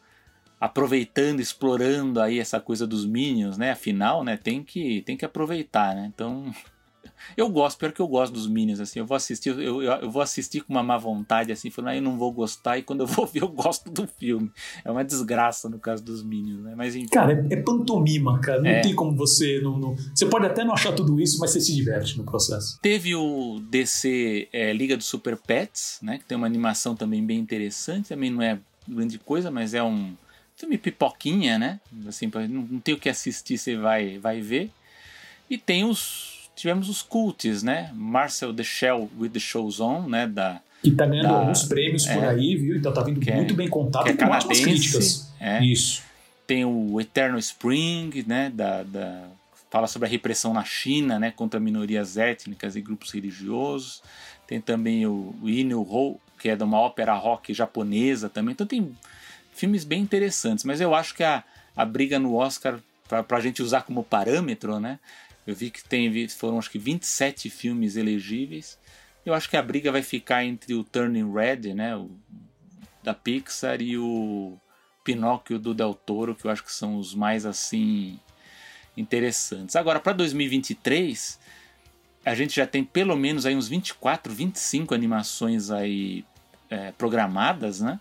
aproveitando, 0.63 1.41
explorando 1.41 2.21
aí 2.21 2.39
essa 2.39 2.61
coisa 2.61 2.87
dos 2.87 3.05
Minions, 3.05 3.59
né? 3.59 3.73
Afinal, 3.73 4.23
né, 4.23 4.37
tem 4.37 4.63
que, 4.63 5.03
tem 5.03 5.17
que 5.17 5.25
aproveitar, 5.25 5.93
né? 5.93 6.09
Então, 6.15 6.55
eu 7.37 7.49
gosto, 7.49 7.79
pior 7.79 7.91
que 7.91 7.99
eu 7.99 8.07
gosto 8.07 8.33
dos 8.33 8.47
Minions, 8.47 8.79
assim, 8.79 9.01
eu 9.01 9.05
vou 9.05 9.17
assistir, 9.17 9.49
eu, 9.49 9.83
eu, 9.83 9.83
eu 9.83 10.09
vou 10.09 10.23
assistir 10.23 10.61
com 10.61 10.73
uma 10.73 10.81
má 10.81 10.97
vontade, 10.97 11.51
assim, 11.51 11.69
falando, 11.69 11.91
ah, 11.91 11.97
eu 11.97 12.03
não 12.03 12.17
vou 12.17 12.31
gostar, 12.31 12.79
e 12.79 12.83
quando 12.85 13.01
eu 13.01 13.09
vou 13.09 13.27
ver, 13.27 13.43
eu 13.43 13.49
gosto 13.49 13.91
do 13.91 14.07
filme. 14.07 14.53
É 14.85 14.91
uma 14.93 15.05
desgraça 15.05 15.69
no 15.69 15.81
caso 15.81 16.05
dos 16.05 16.23
Minions, 16.23 16.63
né? 16.63 16.75
Mas 16.77 16.95
enfim. 16.95 17.09
Cara, 17.09 17.45
é, 17.51 17.55
é 17.55 17.57
pantomima, 17.57 18.39
cara, 18.39 18.63
não 18.63 18.71
é. 18.71 18.83
tem 18.83 18.95
como 18.95 19.17
você, 19.17 19.61
não, 19.61 19.77
não, 19.77 19.97
você 20.15 20.27
pode 20.27 20.47
até 20.47 20.63
não 20.63 20.75
achar 20.75 20.93
tudo 20.93 21.21
isso, 21.21 21.41
mas 21.41 21.51
você 21.51 21.61
se 21.61 21.75
diverte 21.75 22.17
no 22.17 22.23
processo. 22.23 22.79
Teve 22.81 23.17
o 23.17 23.59
DC 23.69 24.49
é, 24.53 24.73
Liga 24.73 24.97
dos 24.97 25.07
Super 25.07 25.37
Pets, 25.37 25.99
né, 26.01 26.19
que 26.19 26.25
tem 26.25 26.39
uma 26.39 26.47
animação 26.47 26.95
também 26.95 27.27
bem 27.27 27.41
interessante, 27.41 28.11
também 28.11 28.31
não 28.31 28.41
é 28.41 28.61
grande 28.87 29.19
coisa, 29.19 29.51
mas 29.51 29.75
é 29.75 29.83
um 29.83 30.15
filme 30.63 30.79
pipoquinha, 30.79 31.59
né? 31.59 31.81
Assim, 32.07 32.31
não, 32.49 32.63
não 32.63 32.81
tem 32.81 32.95
o 32.95 32.99
que 32.99 33.09
assistir, 33.09 33.59
você 33.59 33.77
vai, 33.77 34.19
vai 34.19 34.41
ver. 34.41 34.71
E 35.51 35.59
tem 35.59 35.85
os. 35.85 36.51
Tivemos 36.55 36.89
os 36.89 37.03
cults, 37.03 37.63
né? 37.63 37.91
Marcel 37.95 38.55
the 38.55 38.63
Shell 38.63 39.11
with 39.19 39.31
the 39.31 39.41
Shows 39.41 39.81
On, 39.81 40.07
né? 40.07 40.27
Da, 40.27 40.61
que 40.83 40.91
tá 40.91 41.07
ganhando 41.07 41.29
da, 41.29 41.39
alguns 41.39 41.65
prêmios 41.65 42.07
é, 42.07 42.15
por 42.15 42.25
aí, 42.25 42.57
viu? 42.57 42.77
Então 42.77 42.93
tá 42.93 43.03
vindo 43.03 43.29
é, 43.29 43.37
muito 43.37 43.55
bem 43.55 43.69
contado 43.69 44.09
é 44.09 44.15
com 44.15 44.25
ótimas 44.27 44.61
críticas. 44.61 45.33
É. 45.41 45.63
Isso. 45.65 46.03
Tem 46.47 46.65
o 46.65 47.01
Eternal 47.01 47.39
Spring, 47.39 48.25
né? 48.27 48.51
Da, 48.55 48.83
da, 48.83 49.25
fala 49.71 49.87
sobre 49.87 50.07
a 50.09 50.11
repressão 50.11 50.53
na 50.53 50.65
China, 50.65 51.19
né? 51.19 51.33
Contra 51.35 51.59
minorias 51.59 52.17
étnicas 52.17 52.77
e 52.77 52.81
grupos 52.81 53.11
religiosos. 53.11 54.03
Tem 54.47 54.61
também 54.61 55.07
o, 55.07 55.35
o 55.41 55.49
Inu 55.49 55.81
Ho, 55.81 56.21
que 56.39 56.49
é 56.49 56.57
de 56.57 56.63
uma 56.63 56.79
ópera 56.79 57.15
rock 57.15 57.55
japonesa 57.55 58.29
também. 58.29 58.53
Então 58.53 58.67
tem 58.67 58.95
filmes 59.63 59.85
bem 59.85 60.03
interessantes, 60.03 60.65
mas 60.65 60.81
eu 60.81 60.93
acho 60.93 61.15
que 61.15 61.23
a, 61.23 61.45
a 61.77 61.85
briga 61.85 62.19
no 62.19 62.35
Oscar, 62.35 62.81
para 63.07 63.39
a 63.39 63.41
gente 63.41 63.63
usar 63.63 63.83
como 63.83 64.03
parâmetro, 64.03 64.81
né? 64.81 64.99
Eu 65.47 65.55
vi 65.55 65.71
que 65.71 65.85
tem, 65.85 66.29
foram 66.29 66.59
acho 66.59 66.69
que 66.69 66.81
27 66.81 67.49
filmes 67.49 67.95
elegíveis. 67.95 68.77
Eu 69.25 69.33
acho 69.33 69.49
que 69.49 69.57
a 69.57 69.63
briga 69.63 69.93
vai 69.93 70.03
ficar 70.03 70.45
entre 70.45 70.75
o 70.75 70.83
Turning 70.83 71.33
Red, 71.33 71.75
né? 71.75 71.95
O, 71.97 72.11
da 73.05 73.15
Pixar 73.15 73.81
e 73.81 73.97
o 73.97 74.59
Pinóquio 75.05 75.61
do 75.61 75.73
Del 75.73 75.95
Toro, 75.95 76.35
que 76.35 76.45
eu 76.45 76.51
acho 76.51 76.65
que 76.65 76.73
são 76.73 76.97
os 76.97 77.15
mais 77.15 77.47
assim 77.47 78.19
interessantes. 78.97 79.77
Agora, 79.77 80.01
para 80.01 80.13
2023, 80.13 81.39
a 82.25 82.35
gente 82.35 82.57
já 82.57 82.67
tem 82.67 82.83
pelo 82.83 83.17
menos 83.17 83.47
aí 83.47 83.55
uns 83.55 83.69
24, 83.69 84.33
25 84.33 84.93
animações 84.93 85.71
aí 85.71 86.25
é, 86.69 86.91
programadas, 86.91 87.81
né? 87.81 88.01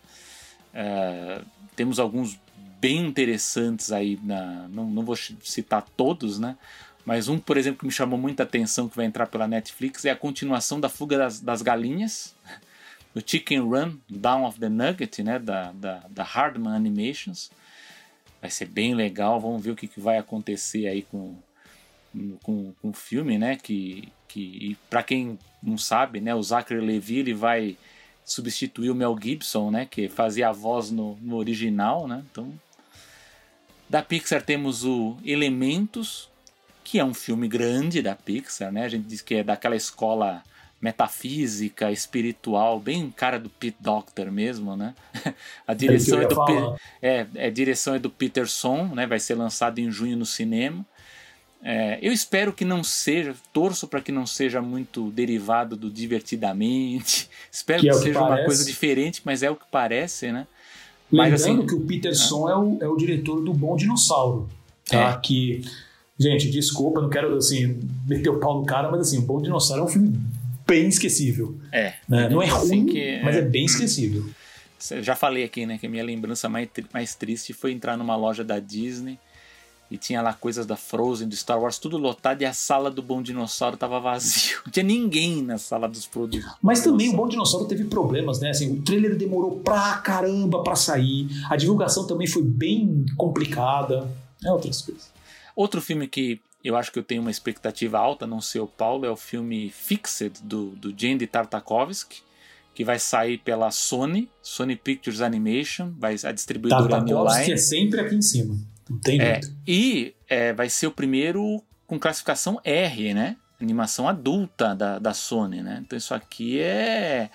É, 0.74 1.42
temos 1.76 2.00
alguns 2.00 2.40
bem 2.80 3.06
interessantes 3.06 3.92
aí, 3.92 4.20
na, 4.24 4.68
não, 4.70 4.90
não 4.90 5.04
vou 5.04 5.16
citar 5.16 5.86
todos, 5.96 6.40
né? 6.40 6.58
Mas 7.06 7.28
um, 7.28 7.38
por 7.38 7.58
exemplo, 7.58 7.80
que 7.80 7.86
me 7.86 7.92
chamou 7.92 8.18
muita 8.18 8.44
atenção 8.44 8.88
que 8.88 8.96
vai 8.96 9.06
entrar 9.06 9.28
pela 9.28 9.48
Netflix 9.48 10.06
é 10.06 10.12
a 10.12 10.16
continuação 10.16 10.80
da 10.80 10.90
Fuga 10.90 11.18
das, 11.18 11.40
das 11.40 11.62
Galinhas, 11.62 12.36
o 13.16 13.22
Chicken 13.26 13.62
Run, 13.62 13.98
Down 14.10 14.46
of 14.46 14.60
the 14.60 14.70
Nugget, 14.70 15.24
né? 15.24 15.40
Da, 15.40 15.72
da, 15.72 16.04
da 16.10 16.24
Hardman 16.24 16.76
Animations. 16.76 17.52
Vai 18.40 18.50
ser 18.50 18.66
bem 18.66 18.96
legal, 18.96 19.40
vamos 19.40 19.64
ver 19.64 19.72
o 19.72 19.76
que, 19.76 19.88
que 19.88 20.00
vai 20.00 20.18
acontecer 20.18 20.88
aí 20.88 21.04
com, 21.04 21.36
com, 22.42 22.74
com 22.82 22.90
o 22.90 22.94
filme, 22.94 23.38
né? 23.38 23.56
Que, 23.56 24.12
que 24.28 24.76
para 24.90 25.04
quem 25.04 25.38
não 25.62 25.78
sabe, 25.78 26.20
né? 26.20 26.34
O 26.34 26.42
Zachary 26.42 26.84
Levi 26.84 27.20
ele 27.20 27.34
vai 27.34 27.78
substituiu 28.32 28.94
o 28.94 28.96
Mel 28.96 29.18
Gibson, 29.22 29.72
né, 29.72 29.86
que 29.86 30.08
fazia 30.08 30.50
a 30.50 30.52
voz 30.52 30.90
no, 30.90 31.18
no 31.22 31.36
original, 31.36 32.08
né? 32.08 32.24
Então, 32.32 32.52
da 33.90 34.02
Pixar 34.02 34.42
temos 34.42 34.86
o 34.86 35.18
Elementos, 35.26 36.30
que 36.84 36.98
é 36.98 37.04
um 37.04 37.14
filme 37.14 37.48
grande 37.48 38.02
da 38.02 38.16
Pixar, 38.16 38.72
né? 38.72 38.86
A 38.86 38.90
gente 38.90 39.06
diz 39.06 39.22
que 39.22 39.36
é 39.36 39.44
daquela 39.44 39.76
escola 39.76 40.44
metafísica, 40.82 41.92
espiritual, 41.92 42.80
bem 42.80 43.12
cara 43.12 43.38
do 43.38 43.50
Pete 43.50 43.78
Doctor 43.80 44.32
mesmo, 44.32 44.76
né? 44.76 44.96
A 45.68 45.74
direção 45.74 46.20
é, 46.20 46.24
é 46.24 46.28
do 46.28 46.78
é, 47.02 47.28
é, 47.36 47.52
direção 47.52 47.94
é 47.94 48.00
do 48.00 48.10
Peterson, 48.10 48.86
né? 48.96 49.06
Vai 49.06 49.20
ser 49.20 49.36
lançado 49.36 49.80
em 49.80 49.92
junho 49.92 50.18
no 50.18 50.26
cinema. 50.26 50.86
É, 51.64 52.00
eu 52.02 52.12
espero 52.12 52.52
que 52.52 52.66
não 52.66 52.84
seja, 52.84 53.36
torço 53.54 53.88
para 53.88 54.02
que 54.02 54.12
não 54.12 54.26
seja 54.26 54.62
muito 54.62 55.12
derivado 55.12 55.76
do 55.76 55.92
divertidamente. 55.92 57.30
Espero 57.52 57.82
que, 57.82 57.88
que 57.88 57.94
é 57.94 57.94
seja 57.94 58.20
que 58.20 58.26
uma 58.26 58.44
coisa 58.44 58.66
diferente, 58.66 59.22
mas 59.24 59.44
é 59.44 59.52
o 59.52 59.56
que 59.56 59.66
parece, 59.70 60.32
né? 60.32 60.48
Lembrando 61.12 61.32
mas, 61.32 61.42
assim, 61.42 61.66
que 61.66 61.76
o 61.76 61.82
Peterson 61.82 62.50
é, 62.50 62.54
é 62.54 62.56
o, 62.56 62.78
é 62.82 62.88
o 62.88 62.96
diretor 62.96 63.44
do 63.44 63.54
Bom 63.54 63.76
Dinossauro, 63.76 64.50
tá? 64.90 65.12
É. 65.12 65.20
Que, 65.20 65.62
gente, 66.18 66.50
desculpa, 66.50 67.02
não 67.02 67.10
quero 67.10 67.36
assim 67.36 67.80
meter 68.08 68.30
o 68.30 68.40
pau 68.40 68.60
no 68.60 68.66
cara, 68.66 68.90
mas 68.90 69.02
assim, 69.02 69.20
o 69.20 69.22
Bom 69.22 69.42
Dinossauro 69.42 69.84
é 69.84 69.86
um 69.86 69.90
filme 69.90 70.20
bem 70.66 70.88
esquecível. 70.88 71.60
É. 71.72 71.94
Né? 72.08 72.30
Não 72.30 72.42
é 72.42 72.50
assim 72.50 72.80
ruim, 72.80 72.86
que, 72.88 73.22
mas 73.24 73.36
é 73.36 73.42
bem 73.42 73.66
esquecível. 73.66 74.26
Já 75.02 75.16
falei 75.16 75.44
aqui, 75.44 75.66
né, 75.66 75.78
que 75.78 75.86
a 75.86 75.90
minha 75.90 76.04
lembrança 76.04 76.50
mais, 76.50 76.68
mais 76.92 77.14
triste 77.14 77.54
foi 77.54 77.72
entrar 77.72 77.96
numa 77.98 78.16
loja 78.16 78.44
da 78.44 78.58
Disney 78.58 79.20
e 79.92 79.98
tinha 79.98 80.22
lá 80.22 80.34
coisas 80.34 80.66
da 80.66 80.78
Frozen, 80.78 81.28
do 81.28 81.36
Star 81.36 81.62
Wars, 81.62 81.78
tudo 81.78 81.98
lotado 81.98 82.42
e 82.42 82.46
a 82.46 82.54
sala 82.54 82.90
do 82.90 83.02
Bom 83.02 83.22
Dinossauro 83.22 83.76
tava 83.76 84.00
vazio. 84.00 84.62
Não 84.66 84.72
tinha 84.72 84.86
ninguém 84.86 85.42
na 85.42 85.58
sala 85.58 85.86
dos 85.86 86.08
produtos. 86.08 86.50
Mas 86.62 86.82
também 86.82 87.10
o 87.10 87.18
Bom 87.18 87.28
Dinossauro 87.28 87.68
teve 87.68 87.84
problemas, 87.84 88.40
né? 88.40 88.52
Assim, 88.52 88.72
o 88.72 88.82
trailer 88.82 89.18
demorou 89.18 89.60
pra 89.60 89.98
caramba 89.98 90.64
pra 90.64 90.78
sair, 90.78 91.28
a 91.50 91.58
divulgação 91.58 92.08
também 92.08 92.26
foi 92.26 92.42
bem 92.42 93.06
complicada. 93.18 94.10
É 94.42 94.50
outras 94.50 94.82
coisas. 94.82 95.12
Outro 95.54 95.82
filme 95.82 96.08
que 96.08 96.40
eu 96.64 96.78
acho 96.78 96.90
que 96.90 96.98
eu 96.98 97.04
tenho 97.04 97.22
uma 97.22 97.32
expectativa 97.32 98.00
alta, 98.00 98.26
não 98.26 98.40
sei 98.40 98.62
o 98.62 98.68
Paulo, 98.68 99.06
é 99.06 99.10
o 99.10 99.18
filme 99.18 99.70
Fixed, 99.70 100.42
do, 100.42 100.70
do 100.70 100.94
Jandy 100.96 101.28
Tartakovsky, 101.28 102.22
que 102.74 102.86
vai 102.86 102.98
sair 102.98 103.40
pela 103.40 103.72
Sony, 103.72 104.30
Sony 104.42 104.78
Pictures 104.78 105.20
Animation, 105.20 105.92
vai, 105.98 106.16
a 106.24 106.32
distribuidora 106.32 106.88
Tartakovsky 106.88 107.40
New 107.40 107.42
Line. 107.42 107.54
é 107.54 107.58
sempre 107.58 108.00
aqui 108.00 108.16
em 108.16 108.22
cima. 108.22 108.71
Não 108.92 109.00
tem 109.00 109.22
é, 109.22 109.40
E 109.66 110.14
é, 110.28 110.52
vai 110.52 110.70
ser 110.70 110.88
o 110.88 110.92
primeiro 110.92 111.64
com 111.88 111.98
classificação 111.98 112.60
R, 112.64 113.14
né? 113.14 113.38
Animação 113.62 114.08
adulta 114.08 114.76
da, 114.76 115.00
da 115.00 115.14
Sony, 115.14 115.62
né? 115.62 115.82
Então 115.86 115.98
isso 115.98 116.14
aqui 116.14 116.60
é. 116.60 117.30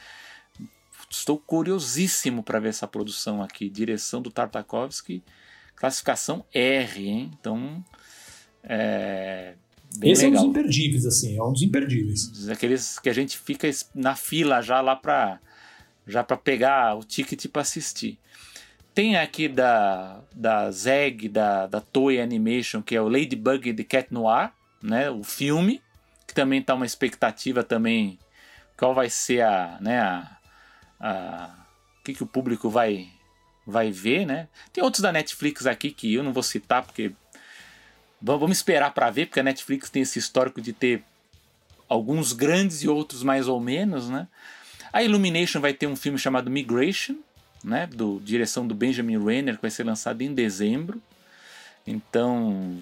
Estou 1.09 1.39
curiosíssimo 1.39 2.43
para 2.43 2.59
ver 2.59 2.71
essa 2.71 2.87
produção 2.87 3.43
aqui. 3.43 3.71
Direção 3.71 4.21
do 4.21 4.31
Tartakovsky, 4.31 5.23
classificação 5.75 6.45
R, 6.53 7.09
hein? 7.09 7.31
Então. 7.39 7.83
É... 8.63 9.55
Bem 9.99 10.11
Esse 10.11 10.25
legal. 10.27 10.43
é 10.43 10.47
um 10.47 10.51
dos 10.51 10.59
imperdíveis, 10.59 11.07
assim, 11.07 11.39
é 11.39 11.43
um 11.43 11.53
dos 11.53 11.63
imperdíveis. 11.63 12.49
Aqueles 12.51 12.99
que 12.99 13.09
a 13.09 13.15
gente 13.15 13.39
fica 13.39 13.71
na 13.95 14.15
fila 14.15 14.61
já 14.61 14.81
lá 14.81 14.97
para 14.97 15.41
já 16.07 16.23
para 16.23 16.37
pegar 16.37 16.97
o 16.97 17.05
ticket 17.05 17.47
para 17.47 17.63
assistir. 17.63 18.19
Tem 18.97 19.15
aqui 19.15 19.47
da, 19.47 20.23
da 20.35 20.71
ZEG, 20.71 21.29
da, 21.29 21.67
da 21.67 21.83
Toei 21.83 22.19
Animation, 22.19 22.81
que 22.81 22.97
é 22.97 23.03
o 23.03 23.11
Ladybug 23.11 23.75
The 23.75 23.85
Cat 23.85 24.09
Noir, 24.11 24.51
né, 24.83 25.11
o 25.11 25.23
filme, 25.23 25.83
que 26.27 26.33
também 26.33 26.63
tá 26.63 26.73
uma 26.73 26.87
expectativa 26.87 27.63
também, 27.63 28.19
qual 28.75 28.95
vai 28.95 29.11
ser 29.11 29.43
a, 29.43 29.77
né, 29.83 30.01
a, 30.01 30.39
a 30.99 31.67
que, 32.03 32.15
que 32.15 32.23
o 32.23 32.27
público 32.27 32.71
vai, 32.71 33.11
vai 33.67 33.93
ver, 33.93 34.25
né? 34.25 34.49
Tem 34.73 34.83
outros 34.83 35.03
da 35.03 35.13
Netflix 35.13 35.67
aqui 35.67 35.91
que 35.91 36.15
eu 36.15 36.23
não 36.23 36.33
vou 36.33 36.43
citar 36.43 36.83
porque 36.83 37.13
vamos 38.23 38.57
esperar 38.57 38.95
para 38.95 39.11
ver, 39.11 39.27
porque 39.27 39.41
a 39.41 39.43
Netflix 39.43 39.91
tem 39.91 40.01
esse 40.05 40.19
histórico 40.19 40.59
de 40.59 40.73
ter 40.73 41.05
alguns 41.87 42.33
grandes 42.33 42.83
e 42.83 42.89
outros 42.89 43.23
mais 43.23 43.47
ou 43.47 43.61
menos, 43.61 44.09
né? 44.09 44.27
A 44.91 45.03
Illumination 45.03 45.61
vai 45.61 45.75
ter 45.75 45.87
um 45.87 45.97
filme 45.97 46.19
chamado 46.19 46.51
Migration, 46.51 47.17
né? 47.67 47.89
Do 47.93 48.21
direção 48.25 48.67
do 48.67 48.75
Benjamin 48.75 49.19
Renner, 49.19 49.57
que 49.57 49.63
vai 49.63 49.71
ser 49.71 49.85
lançado 49.85 50.23
em 50.23 50.33
dezembro. 50.33 51.03
Então 51.85 52.77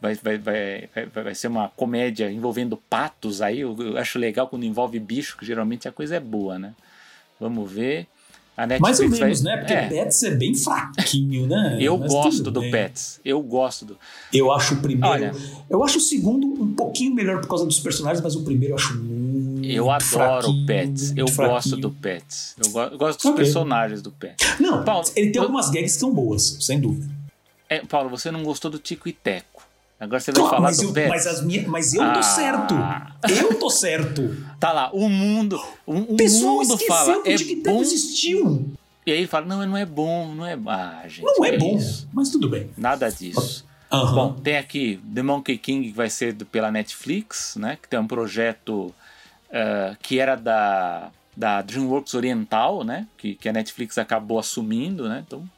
vai, 0.00 0.14
vai, 0.14 0.38
vai, 0.38 0.88
vai, 1.12 1.34
ser 1.34 1.48
uma 1.48 1.68
comédia 1.68 2.30
envolvendo 2.30 2.76
patos 2.76 3.42
aí. 3.42 3.60
Eu, 3.60 3.76
eu 3.78 3.98
acho 3.98 4.18
legal 4.18 4.46
quando 4.46 4.64
envolve 4.64 4.98
bicho, 5.00 5.36
que 5.36 5.44
geralmente 5.44 5.88
a 5.88 5.92
coisa 5.92 6.16
é 6.16 6.20
boa, 6.20 6.58
né? 6.58 6.72
Vamos 7.40 7.70
ver. 7.70 8.06
Mais 8.78 9.00
ou 9.00 9.08
menos, 9.08 9.40
vai... 9.42 9.56
né? 9.56 9.56
Porque 9.56 9.72
é. 9.72 9.88
Pets 9.88 10.22
é 10.22 10.30
bem 10.32 10.54
fraquinho, 10.54 11.46
né? 11.46 11.78
Eu 11.80 11.96
Mas 11.96 12.12
gosto 12.12 12.50
do 12.50 12.60
bem. 12.60 12.70
Pets. 12.70 13.20
Eu 13.24 13.40
gosto 13.40 13.84
do. 13.86 13.98
Eu 14.32 14.52
acho 14.52 14.74
o 14.74 14.76
primeiro. 14.82 15.06
Olha, 15.06 15.32
eu 15.68 15.82
acho 15.82 15.96
o 15.98 16.00
segundo 16.00 16.46
um 16.46 16.74
pouquinho 16.74 17.14
melhor 17.14 17.40
por 17.40 17.48
causa 17.48 17.64
dos 17.64 17.80
personagens, 17.80 18.22
mas 18.22 18.36
o 18.36 18.44
primeiro 18.44 18.72
eu 18.72 18.76
acho 18.76 18.94
muito. 18.98 19.19
Eu 19.74 19.90
adoro 19.90 20.50
o 20.50 20.66
Pets. 20.66 21.12
Eu 21.16 21.28
fraquinho. 21.28 21.54
gosto 21.54 21.76
do 21.76 21.90
Pets. 21.90 22.56
Eu, 22.64 22.70
go 22.70 22.80
eu 22.80 22.98
gosto 22.98 23.18
dos 23.18 23.26
okay. 23.26 23.44
personagens 23.44 24.02
do 24.02 24.10
Pets. 24.10 24.60
Não, 24.60 24.84
Paulo, 24.84 25.08
ele 25.14 25.30
tem 25.30 25.40
algumas 25.40 25.70
gags 25.70 25.94
que 25.94 26.00
são 26.00 26.12
boas, 26.12 26.56
sem 26.60 26.80
dúvida. 26.80 27.08
É, 27.68 27.80
Paulo, 27.84 28.10
você 28.10 28.30
não 28.30 28.42
gostou 28.42 28.70
do 28.70 28.78
Tico 28.78 29.08
e 29.08 29.12
Teco. 29.12 29.62
Agora 29.98 30.18
você 30.18 30.32
vai 30.32 30.40
claro, 30.40 30.56
falar 30.56 30.68
mas 30.68 30.78
do 30.78 30.84
eu, 30.84 30.92
Pets. 30.92 31.08
Mas, 31.10 31.26
as 31.26 31.44
minhas, 31.44 31.66
mas 31.66 31.94
eu 31.94 32.02
ah. 32.02 32.12
tô 32.12 32.22
certo. 32.22 32.74
Eu 33.28 33.58
tô 33.58 33.70
certo. 33.70 34.36
Tá 34.58 34.72
lá, 34.72 34.90
o 34.92 35.08
mundo. 35.08 35.62
O, 35.86 35.92
o 35.92 36.16
mundo 36.16 36.78
fala. 36.78 37.22
É 37.26 37.34
de 37.34 37.44
que 37.44 37.56
bom. 37.56 37.80
existiu. 37.80 38.72
E 39.06 39.12
aí 39.12 39.26
fala: 39.26 39.46
não, 39.46 39.66
não 39.66 39.76
é 39.76 39.84
bom, 39.84 40.34
não 40.34 40.46
é. 40.46 40.58
Ah, 40.66 41.02
gente. 41.06 41.22
Não 41.22 41.44
é, 41.44 41.54
é 41.54 41.58
bom, 41.58 41.76
isso. 41.76 42.08
mas 42.12 42.30
tudo 42.30 42.48
bem. 42.48 42.70
Nada 42.76 43.10
disso. 43.10 43.64
Uhum. 43.92 44.14
Bom, 44.14 44.32
tem 44.34 44.56
aqui 44.56 45.00
The 45.14 45.22
Monkey 45.22 45.58
King, 45.58 45.88
que 45.88 45.96
vai 45.96 46.08
ser 46.08 46.32
do, 46.32 46.46
pela 46.46 46.70
Netflix, 46.70 47.56
né? 47.56 47.76
Que 47.80 47.88
tem 47.88 47.98
um 47.98 48.06
projeto 48.06 48.94
uh, 49.50 49.96
que 50.02 50.18
era 50.18 50.36
da, 50.36 51.10
da 51.36 51.62
DreamWorks 51.62 52.14
Oriental, 52.14 52.84
né? 52.84 53.06
Que, 53.16 53.34
que 53.34 53.48
a 53.48 53.52
Netflix 53.52 53.98
acabou 53.98 54.38
assumindo, 54.38 55.08
né? 55.08 55.22
Então, 55.26 55.48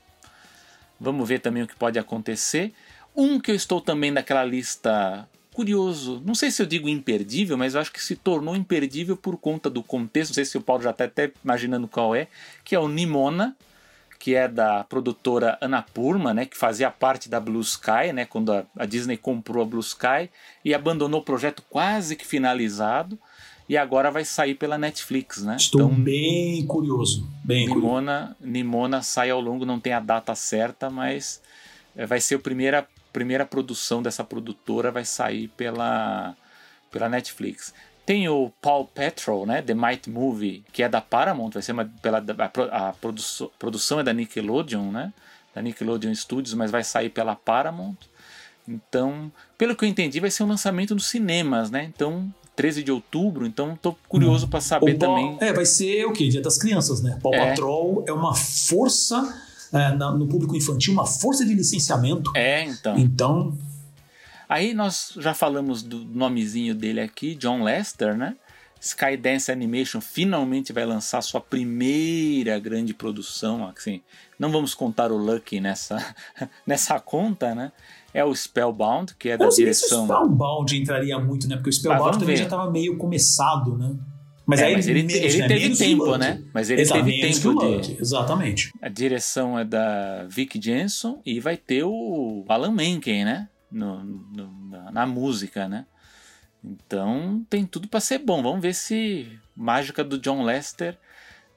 vamos 1.01 1.29
ver 1.29 1.41
também 1.41 1.63
o 1.63 1.67
que 1.67 1.77
pode 1.77 1.99
acontecer. 1.99 2.73
Um 3.15 3.39
que 3.39 3.51
eu 3.51 3.55
estou 3.55 3.81
também 3.81 4.11
naquela 4.11 4.45
lista 4.45 5.29
curioso, 5.53 6.23
não 6.25 6.35
sei 6.35 6.51
se 6.51 6.63
eu 6.63 6.67
digo 6.67 6.89
imperdível, 6.89 7.59
mas 7.59 7.75
eu 7.75 7.81
acho 7.81 7.93
que 7.93 8.03
se 8.03 8.17
tornou 8.17 8.57
imperdível 8.57 9.17
por 9.17 9.37
conta 9.37 9.69
do 9.69 9.83
contexto, 9.83 10.31
não 10.31 10.35
sei 10.37 10.47
se 10.47 10.57
o 10.57 10.63
Paulo 10.63 10.83
já 10.83 10.91
está 10.91 11.05
até 11.05 11.31
imaginando 11.45 11.87
qual 11.87 12.15
é, 12.15 12.27
que 12.65 12.75
é 12.75 12.79
o 12.79 12.89
Nimona, 12.89 13.55
que 14.19 14.35
é 14.35 14.49
da 14.49 14.85
produtora 14.85 15.59
Annapurna, 15.61 16.33
né, 16.33 16.47
que 16.47 16.57
fazia 16.57 16.91
parte 16.91 17.29
da 17.29 17.39
Blue 17.39 17.61
Sky, 17.61 18.13
né, 18.15 18.25
quando 18.25 18.53
a, 18.53 18.65
a 18.79 18.87
Disney 18.87 19.17
comprou 19.17 19.63
a 19.63 19.67
Blue 19.67 19.81
Sky 19.81 20.31
e 20.65 20.73
abandonou 20.73 21.21
o 21.21 21.25
projeto 21.25 21.63
quase 21.69 22.17
que 22.17 22.27
finalizado 22.27 23.19
e 23.69 23.77
agora 23.77 24.11
vai 24.11 24.25
sair 24.25 24.55
pela 24.55 24.77
Netflix, 24.77 25.43
né? 25.43 25.57
Estou 25.57 25.83
então, 25.83 25.95
bem 25.95 26.67
curioso, 26.67 27.29
bem 27.45 27.67
Nimona, 27.67 28.37
curioso. 28.39 28.53
Nimona 28.53 29.03
sai 29.03 29.31
ao 29.31 29.41
longo, 29.41 29.65
não 29.65 29.81
tem 29.81 29.93
a 29.93 30.01
data 30.01 30.35
certa, 30.35 30.91
mas 30.91 31.41
eh, 31.97 32.07
vai 32.07 32.21
ser 32.21 32.37
a 32.37 32.39
primeira 32.39 32.87
primeira 33.13 33.45
produção 33.45 34.03
dessa 34.03 34.25
produtora 34.25 34.91
vai 34.91 35.05
sair 35.05 35.49
pela, 35.49 36.35
pela 36.91 37.09
Netflix. 37.09 37.75
Tem 38.05 38.29
o 38.29 38.51
Paul 38.61 38.87
Petrol, 38.87 39.47
né, 39.47 39.63
The 39.63 39.75
Might 39.75 40.11
Movie, 40.11 40.65
que 40.73 40.83
é 40.83 40.89
da 40.89 41.01
Paramount, 41.01 41.51
vai 41.51 41.63
ser 41.63 41.73
uma, 41.73 41.85
pela, 42.01 42.19
a, 42.19 42.89
a 42.89 42.93
produção, 42.95 43.51
produção 43.59 44.01
é 44.01 44.03
da 44.03 44.13
Nickelodeon, 44.13 44.91
né, 44.91 45.13
da 45.55 45.63
Nickelodeon 45.63 46.15
Studios, 46.15 46.55
mas 46.55 46.71
vai 46.71 46.83
sair 46.83 47.11
pela 47.11 47.37
Paramount. 47.37 47.97
Então, 48.67 49.31
pelo 49.59 49.77
que 49.77 49.85
eu 49.85 49.89
entendi, 49.89 50.19
vai 50.19 50.31
ser 50.31 50.43
um 50.43 50.49
lançamento 50.49 50.95
nos 50.95 51.07
cinemas, 51.07 51.71
né? 51.71 51.83
Então, 51.85 52.33
13 52.55 52.83
de 52.83 52.93
outubro, 52.93 53.47
então 53.47 53.79
tô 53.81 53.95
curioso 54.09 54.47
hum. 54.47 54.49
para 54.51 54.61
saber 54.61 54.95
também. 54.95 55.37
É, 55.41 55.53
vai 55.53 55.65
ser 55.65 56.05
o 56.05 56.13
quê? 56.13 56.29
Dia 56.29 56.43
das 56.43 56.59
Crianças, 56.59 57.03
né? 57.03 57.19
Paul 57.23 57.35
é. 57.35 57.49
Patrol 57.49 58.05
é 58.07 58.13
uma 58.13 58.35
força 58.35 59.35
é, 59.73 59.91
no 59.95 60.27
público 60.27 60.55
infantil 60.55 60.93
uma 60.93 61.07
força 61.07 61.45
de 61.45 61.55
licenciamento. 61.55 62.31
É, 62.35 62.65
então. 62.65 62.99
Então. 62.99 63.59
Aí 64.49 64.75
nós 64.75 65.15
já 65.17 65.33
falamos 65.33 65.83
do 65.83 66.05
nomezinho 66.05 66.75
dele 66.75 67.01
aqui, 67.01 67.35
John 67.35 67.63
Lester, 67.63 68.17
né? 68.17 68.37
Skydance 68.79 69.51
Animation 69.51 70.01
finalmente 70.01 70.73
vai 70.73 70.85
lançar 70.85 71.23
sua 71.23 71.41
primeira 71.41 72.59
grande 72.59 72.93
produção. 72.93 73.67
Assim, 73.69 74.03
não 74.39 74.51
vamos 74.51 74.75
contar 74.75 75.13
o 75.13 75.17
Lucky 75.17 75.61
nessa, 75.61 76.15
nessa 76.67 76.99
conta, 76.99 77.55
né? 77.55 77.73
É 78.15 78.25
o 78.25 78.35
Spellbound, 78.35 79.15
que 79.19 79.31
é 79.31 79.37
da 79.37 79.49
direção. 79.49 80.07
Se 80.07 80.13
o 80.13 80.17
Spellbound 80.17 80.77
entraria 80.77 81.19
muito, 81.19 81.49
né? 81.49 81.57
Porque 81.57 81.71
o 81.71 81.73
Spellbound 81.73 82.19
também 82.19 82.35
ver. 82.35 82.39
já 82.39 82.45
estava 82.45 82.71
meio 82.71 82.97
começado, 82.97 83.77
né? 83.77 83.97
Mas, 84.45 84.61
é, 84.61 84.67
aí 84.67 84.75
mas 84.75 84.89
ele, 84.89 85.03
menos, 85.03 85.15
ele 85.23 85.39
né? 85.39 85.49
teve 85.49 85.77
tempo, 85.77 86.17
né? 86.17 86.43
Mas 86.53 86.69
ele 86.69 86.85
teve 86.85 87.21
tempo 87.21 87.81
de. 87.81 87.97
Exatamente. 88.01 88.73
A 88.83 88.89
direção 88.89 89.59
é 89.59 89.65
da 89.65 90.27
Vic 90.29 90.61
Jensen 90.63 91.19
e 91.25 91.41
vai 91.41 91.57
ter 91.57 91.85
o 91.85 92.45
Alan 92.49 92.73
Menken, 92.73 93.25
né? 93.25 93.49
No, 93.71 94.03
no 94.05 94.69
na, 94.69 94.91
na, 94.91 95.07
música, 95.07 95.69
né? 95.69 95.87
Então 96.63 97.45
tem 97.49 97.65
tudo 97.65 97.89
para 97.89 98.01
ser 98.01 98.19
bom. 98.19 98.43
Vamos 98.43 98.61
ver 98.61 98.75
se 98.75 99.27
mágica 99.57 100.03
do 100.03 100.19
John 100.19 100.43
Lester 100.43 100.99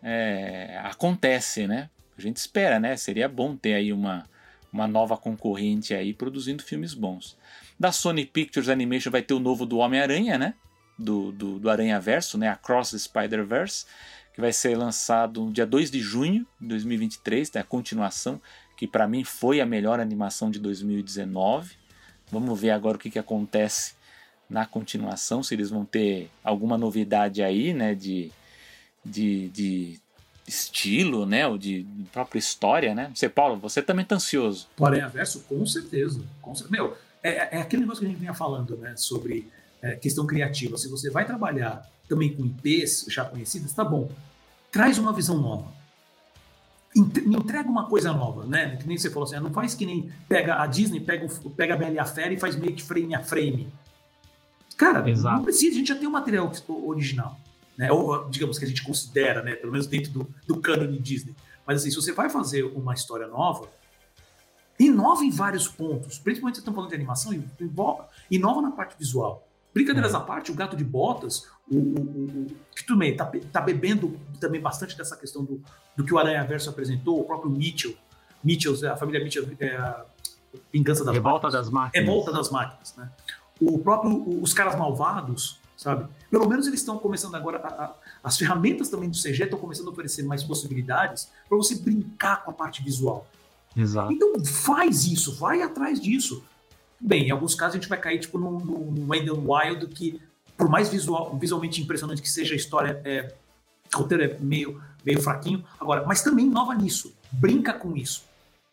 é, 0.02 0.80
acontece, 0.84 1.68
né? 1.68 1.90
A 2.18 2.22
gente 2.22 2.38
espera, 2.38 2.80
né? 2.80 2.95
Seria 2.95 3.27
bom 3.27 3.56
ter 3.56 3.73
aí 3.73 3.91
uma, 3.91 4.23
uma 4.76 4.88
nova 4.88 5.18
concorrente 5.18 5.94
aí 5.94 6.14
produzindo 6.14 6.62
filmes 6.62 6.94
bons. 6.94 7.38
Da 7.80 7.92
Sony 7.92 8.26
Pictures 8.26 8.70
Animation 8.70 9.10
vai 9.10 9.22
ter 9.22 9.34
o 9.34 9.40
novo 9.40 9.66
do 9.66 9.78
Homem-Aranha, 9.78 10.38
né? 10.38 10.54
do, 10.98 11.32
do, 11.32 11.60
do 11.60 11.70
Aranha 11.70 12.00
Verso, 12.00 12.38
né, 12.38 12.50
Across 12.50 12.92
the 12.92 12.98
Spider-Verse, 12.98 13.86
que 14.34 14.42
vai 14.42 14.52
ser 14.52 14.78
lançado 14.78 15.46
no 15.46 15.52
dia 15.52 15.66
2 15.66 15.92
de 15.92 16.00
junho 16.00 16.46
de 16.60 16.68
2023, 16.68 17.52
né, 17.54 17.62
a 17.62 17.64
continuação, 17.64 18.42
que 18.76 18.88
para 18.88 19.08
mim 19.08 19.24
foi 19.24 19.62
a 19.62 19.66
melhor 19.66 20.00
animação 20.00 20.52
de 20.52 20.60
2019. 20.60 21.76
Vamos 22.32 22.60
ver 22.60 22.72
agora 22.72 22.98
o 22.98 23.00
que, 23.00 23.10
que 23.10 23.20
acontece 23.20 23.94
na 24.50 24.66
continuação, 24.66 25.42
se 25.42 25.54
eles 25.54 25.70
vão 25.70 25.86
ter 25.86 26.30
alguma 26.44 26.78
novidade 26.78 27.42
aí, 27.42 27.74
né, 27.74 27.96
de, 27.96 28.32
de, 29.04 29.50
de 29.50 30.00
estilo, 30.48 31.26
né, 31.26 31.48
ou 31.48 31.58
de 31.58 31.86
própria 32.12 32.40
história, 32.40 32.94
né? 32.94 33.12
Você, 33.14 33.28
Paulo, 33.28 33.58
você 33.58 33.82
também 33.82 34.06
tá 34.06 34.16
ansioso. 34.16 34.68
Aranha 34.80 35.08
Verso, 35.08 35.42
com 35.42 35.66
certeza. 35.66 36.22
Com 36.42 36.54
certeza. 36.54 36.72
Meu, 36.72 36.96
é, 37.24 37.58
é 37.58 37.62
aquele 37.62 37.82
negócio 37.82 38.02
que 38.02 38.06
a 38.06 38.10
gente 38.10 38.20
vinha 38.20 38.34
falando, 38.34 38.78
né, 38.78 38.94
sobre 38.96 39.50
é, 39.82 39.96
questão 39.96 40.26
criativa. 40.26 40.78
Se 40.78 40.88
você 40.88 41.10
vai 41.10 41.26
trabalhar 41.26 41.90
também 42.08 42.34
com 42.34 42.46
IPs 42.46 43.06
já 43.10 43.26
conhecidas, 43.26 43.74
tá 43.74 43.84
bom. 43.84 44.10
Traz 44.72 44.98
uma 44.98 45.14
visão 45.14 45.38
nova. 45.38 45.74
Me 46.96 47.36
entrega 47.36 47.68
uma 47.68 47.88
coisa 47.88 48.14
nova, 48.14 48.46
né? 48.46 48.78
Que 48.78 48.88
nem 48.88 48.98
você 48.98 49.10
falou 49.10 49.28
assim, 49.28 49.36
ah, 49.36 49.42
não 49.42 49.52
faz 49.52 49.76
que 49.76 49.86
nem 49.86 50.10
pega 50.30 50.62
a 50.62 50.66
Disney, 50.66 51.02
pega, 51.02 51.28
pega 51.58 51.74
a 51.74 51.78
Bela 51.78 51.94
e 51.94 52.00
a 52.00 52.06
Fera 52.06 52.34
e 52.34 52.40
faz 52.40 52.56
meio 52.56 52.74
que 52.74 52.82
frame 52.82 53.14
a 53.14 53.22
frame. 53.22 53.68
Cara, 54.78 55.10
Exato. 55.10 55.38
não 55.38 55.44
precisa, 55.44 55.76
a 55.76 55.80
gente 55.80 55.88
já 55.88 55.96
tem 55.96 56.06
o 56.06 56.10
um 56.10 56.14
material 56.14 56.52
original. 56.68 57.38
Né? 57.78 57.92
Ou, 57.92 58.30
digamos 58.30 58.58
que 58.58 58.66
a 58.66 58.68
gente 58.68 58.84
considera, 58.84 59.42
né? 59.44 59.56
Pelo 59.56 59.72
menos 59.72 59.88
dentro 59.88 60.12
do, 60.12 60.28
do 60.48 60.62
cânone 60.62 61.00
Disney. 61.00 61.36
Mas 61.66 61.82
assim, 61.82 61.90
se 61.90 61.96
você 61.96 62.12
vai 62.12 62.30
fazer 62.30 62.64
uma 62.64 62.94
história 62.94 63.28
nova, 63.28 63.70
inova 64.80 65.24
em 65.24 65.32
vários 65.32 65.68
pontos. 65.68 66.20
Principalmente 66.20 66.56
se 66.56 66.62
estão 66.62 66.74
falando 66.74 66.90
de 66.90 66.96
animação, 66.96 67.34
inova 68.30 68.62
na 68.62 68.72
parte 68.72 68.98
visual. 68.98 69.48
Brincadeiras 69.74 70.14
é. 70.14 70.18
à 70.18 70.20
parte, 70.22 70.52
o 70.52 70.56
gato 70.56 70.78
de 70.78 70.86
botas, 70.86 71.50
o, 71.70 71.76
o, 71.78 72.02
o, 72.44 72.48
que 72.74 72.86
também 72.86 73.12
está 73.12 73.30
tá 73.52 73.60
bebendo 73.60 74.18
também 74.40 74.62
bastante 74.62 74.98
dessa 74.98 75.18
questão 75.18 75.44
do, 75.44 75.62
do 75.98 76.06
que 76.06 76.14
o 76.14 76.18
Aranha 76.18 76.46
Verso 76.46 76.70
apresentou, 76.70 77.20
o 77.20 77.26
próprio 77.26 77.52
Mitchell, 77.52 77.94
Mitchell, 78.42 78.74
a 78.90 78.96
família 78.96 79.22
Mitchell, 79.22 79.46
é 79.60 79.76
a 79.76 80.06
Vingança 80.72 81.04
das 81.04 81.14
Revolta 81.14 81.48
Máquinas. 81.48 81.66
das 81.66 81.74
Máquinas. 81.74 82.08
Revolta 82.08 82.32
das 82.32 82.50
Máquinas, 82.50 82.96
né? 82.96 83.12
O 83.60 83.80
próprio, 83.80 84.42
os 84.42 84.54
caras 84.54 84.78
malvados, 84.78 85.60
sabe? 85.86 86.07
Pelo 86.30 86.49
menos 86.49 86.68
eles 86.68 86.80
estão 86.80 86.98
começando 86.98 87.36
agora, 87.36 87.60
a, 87.60 87.84
a, 87.86 87.94
as 88.24 88.38
ferramentas 88.38 88.90
também 88.90 89.10
do 89.10 89.18
CG 89.18 89.44
estão 89.44 89.60
começando 89.60 89.88
a 89.88 89.91
oferecer 89.91 90.24
mais 90.24 90.44
possibilidades 90.44 91.30
para 91.48 91.57
você 91.57 91.76
brincar 91.76 92.44
com 92.44 92.52
a 92.52 92.53
parte 92.53 92.84
visual. 92.84 93.28
Exato. 93.78 94.12
Então 94.12 94.44
faz 94.44 95.06
isso, 95.06 95.36
vai 95.36 95.62
atrás 95.62 95.99
disso 95.99 96.44
Bem, 96.99 97.28
em 97.28 97.32
alguns 97.32 97.56
casos 97.56 97.76
a 97.76 97.80
gente 97.80 97.90
vai 97.90 97.99
cair 97.99 98.20
tipo 98.20 98.38
no, 98.38 98.60
no 98.60 99.10
Wendell 99.10 99.38
Wild, 99.38 99.88
que 99.88 100.22
por 100.57 100.70
mais 100.70 100.90
visual, 100.90 101.38
visualmente 101.38 101.82
impressionante 101.82 102.22
que 102.22 102.30
seja 102.30 102.53
a 102.53 102.57
história, 102.57 103.02
é, 103.03 103.34
o 103.94 103.98
roteiro 103.98 104.24
é 104.24 104.38
meio, 104.40 104.82
meio 105.06 105.22
fraquinho. 105.22 105.64
Agora, 105.80 106.06
mas 106.06 106.24
também 106.24 106.45
inova 106.45 106.74
nisso, 106.74 107.14
brinca 107.32 107.74
com 107.74 107.95
isso, 107.95 108.24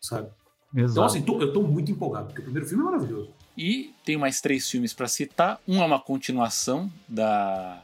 sabe? 0.01 0.29
Exato. 0.73 0.91
Então, 0.91 1.03
assim, 1.03 1.21
tô, 1.21 1.39
eu 1.41 1.53
tô 1.53 1.61
muito 1.61 1.91
empolgado, 1.91 2.27
porque 2.27 2.41
o 2.41 2.43
primeiro 2.43 2.67
filme 2.67 2.81
é 2.81 2.85
maravilhoso. 2.85 3.29
E 3.57 3.93
tem 4.03 4.17
mais 4.17 4.41
três 4.41 4.69
filmes 4.69 4.93
para 4.93 5.07
citar. 5.07 5.59
Um 5.67 5.81
é 5.81 5.85
uma 5.85 5.99
continuação 5.99 6.91
da, 7.07 7.83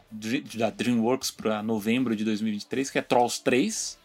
da 0.56 0.70
DreamWorks 0.70 1.30
para 1.30 1.62
novembro 1.62 2.16
de 2.16 2.24
2023, 2.24 2.90
que 2.90 2.98
é 2.98 3.02
Trolls 3.02 3.42
3. 3.44 3.98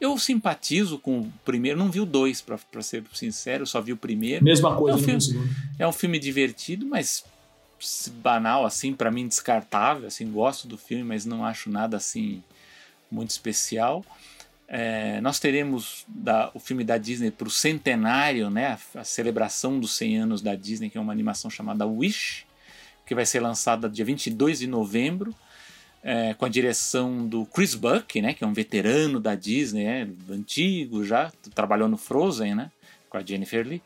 Eu 0.00 0.16
simpatizo 0.16 0.98
com 0.98 1.20
o 1.20 1.32
primeiro, 1.44 1.78
não 1.78 1.90
vi 1.90 2.00
o 2.00 2.06
dois, 2.06 2.40
para 2.40 2.82
ser 2.82 3.04
sincero, 3.12 3.66
só 3.66 3.82
vi 3.82 3.92
o 3.92 3.96
primeiro. 3.98 4.42
Mesma 4.42 4.74
coisa, 4.74 4.96
é 4.96 5.00
um, 5.00 5.04
filme, 5.20 5.50
é 5.78 5.86
um 5.88 5.92
filme 5.92 6.18
divertido, 6.18 6.86
mas 6.86 7.22
banal, 8.22 8.64
assim, 8.64 8.94
para 8.94 9.10
mim 9.10 9.28
descartável. 9.28 10.06
Assim, 10.06 10.30
gosto 10.30 10.66
do 10.66 10.78
filme, 10.78 11.04
mas 11.04 11.26
não 11.26 11.44
acho 11.44 11.68
nada 11.70 11.98
assim 11.98 12.42
muito 13.10 13.30
especial. 13.30 14.02
É, 14.72 15.20
nós 15.20 15.40
teremos 15.40 16.04
da, 16.06 16.48
o 16.54 16.60
filme 16.60 16.84
da 16.84 16.96
Disney 16.96 17.32
para 17.32 17.48
o 17.48 17.50
centenário, 17.50 18.48
né, 18.48 18.78
a, 18.94 19.00
a, 19.00 19.04
celebração 19.04 19.80
dos 19.80 19.96
100 19.96 20.18
anos 20.18 20.40
da 20.40 20.54
Disney, 20.54 20.88
que 20.88 20.96
é 20.96 21.00
uma 21.00 21.12
animação 21.12 21.50
chamada 21.50 21.84
Wish, 21.84 22.46
que 23.04 23.12
vai 23.12 23.26
ser 23.26 23.40
lançada 23.40 23.88
dia 23.88 24.04
22 24.04 24.60
de 24.60 24.68
novembro, 24.68 25.34
é, 26.04 26.34
com 26.34 26.44
a 26.44 26.48
direção 26.48 27.26
do 27.26 27.44
Chris 27.46 27.74
Buck, 27.74 28.22
né, 28.22 28.32
que 28.32 28.44
é 28.44 28.46
um 28.46 28.52
veterano 28.52 29.18
da 29.18 29.34
Disney, 29.34 29.86
é, 29.86 30.06
antigo 30.30 31.04
já, 31.04 31.32
trabalhou 31.52 31.88
no 31.88 31.96
Frozen, 31.96 32.54
né, 32.54 32.70
com 33.08 33.16
a 33.18 33.24
Jennifer 33.24 33.66
Lee, 33.66 33.82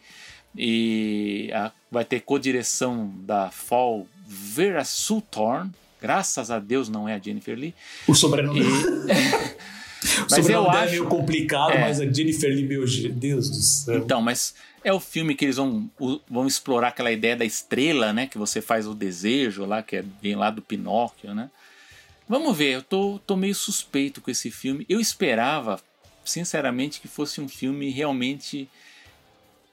e 0.54 1.50
a, 1.54 1.72
vai 1.90 2.04
ter 2.04 2.20
co-direção 2.20 3.10
da 3.20 3.50
Fall 3.50 4.06
Vera 4.26 4.84
Sultorn, 4.84 5.70
graças 5.98 6.50
a 6.50 6.58
Deus 6.58 6.90
não 6.90 7.08
é 7.08 7.14
a 7.14 7.18
Jennifer 7.18 7.58
Lee. 7.58 7.74
O 8.06 8.14
sobrenome. 8.14 8.60
E, 8.60 8.64
mas 10.30 10.48
eu 10.48 10.68
acho 10.70 10.88
é 10.88 10.90
meio 10.90 11.06
complicado, 11.06 11.72
é. 11.72 11.80
mas 11.80 12.00
a 12.00 12.10
Jennifer 12.10 12.50
Lee, 12.50 12.66
meu 12.66 12.84
Deus 13.12 13.50
do 13.50 13.56
céu. 13.56 13.98
Então, 13.98 14.20
mas 14.20 14.54
é 14.82 14.92
o 14.92 15.00
filme 15.00 15.34
que 15.34 15.44
eles 15.44 15.56
vão, 15.56 15.90
vão 16.28 16.46
explorar 16.46 16.88
aquela 16.88 17.10
ideia 17.10 17.36
da 17.36 17.44
estrela, 17.44 18.12
né? 18.12 18.26
Que 18.26 18.38
você 18.38 18.60
faz 18.60 18.86
o 18.86 18.94
desejo 18.94 19.64
lá, 19.64 19.82
que 19.82 19.96
é, 19.96 20.04
vem 20.20 20.36
lá 20.36 20.50
do 20.50 20.60
Pinóquio, 20.60 21.34
né? 21.34 21.50
Vamos 22.28 22.56
ver, 22.56 22.74
eu 22.74 22.82
tô, 22.82 23.20
tô 23.26 23.36
meio 23.36 23.54
suspeito 23.54 24.20
com 24.20 24.30
esse 24.30 24.50
filme. 24.50 24.86
Eu 24.88 25.00
esperava, 25.00 25.80
sinceramente, 26.24 27.00
que 27.00 27.08
fosse 27.08 27.40
um 27.40 27.48
filme 27.48 27.90
realmente 27.90 28.68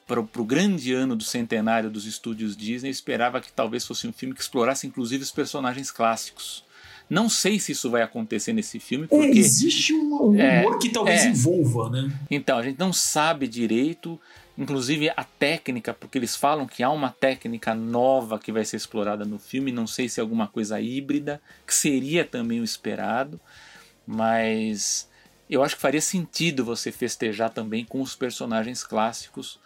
para 0.08 0.20
o 0.20 0.46
grande 0.46 0.94
ano 0.94 1.16
do 1.16 1.24
centenário 1.24 1.90
dos 1.90 2.06
estúdios 2.06 2.58
Disney, 2.58 2.90
eu 2.90 2.92
esperava 2.92 3.40
que 3.40 3.52
talvez 3.52 3.86
fosse 3.86 4.06
um 4.08 4.12
filme 4.12 4.36
que 4.36 4.42
explorasse 4.42 4.86
inclusive 4.86 5.24
os 5.24 5.32
personagens 5.32 5.90
clássicos. 5.90 6.66
Não 7.12 7.28
sei 7.28 7.60
se 7.60 7.74
isso 7.74 7.90
vai 7.90 8.02
acontecer 8.02 8.54
nesse 8.54 8.80
filme, 8.80 9.04
é, 9.04 9.08
porque... 9.10 9.26
É, 9.26 9.42
existe 9.42 9.94
um, 9.94 10.30
um 10.30 10.40
é, 10.40 10.62
humor 10.62 10.80
que 10.80 10.88
talvez 10.88 11.26
é, 11.26 11.28
envolva, 11.28 11.90
né? 11.90 12.10
Então, 12.32 12.58
a 12.58 12.64
gente 12.64 12.80
não 12.80 12.94
sabe 12.94 13.50
direito, 13.50 14.18
inclusive 14.58 15.10
a 15.10 15.26
técnica, 15.26 15.94
porque 15.94 16.18
eles 16.18 16.38
falam 16.38 16.66
que 16.66 16.82
há 16.82 16.90
uma 16.90 17.10
técnica 17.10 17.76
nova 17.76 18.40
que 18.40 18.50
vai 18.50 18.64
ser 18.64 18.78
explorada 18.78 19.26
no 19.26 19.38
filme, 19.38 19.74
não 19.74 19.86
sei 19.86 20.08
se 20.08 20.22
é 20.22 20.24
alguma 20.24 20.48
coisa 20.48 20.80
híbrida, 20.80 21.42
que 21.68 21.76
seria 21.76 22.24
também 22.24 22.62
o 22.62 22.64
esperado, 22.64 23.38
mas 24.08 25.06
eu 25.50 25.62
acho 25.62 25.76
que 25.76 25.82
faria 25.82 26.00
sentido 26.00 26.64
você 26.64 26.94
festejar 26.94 27.50
também 27.50 27.84
com 27.84 28.00
os 28.00 28.16
personagens 28.16 28.86
clássicos 28.86 29.60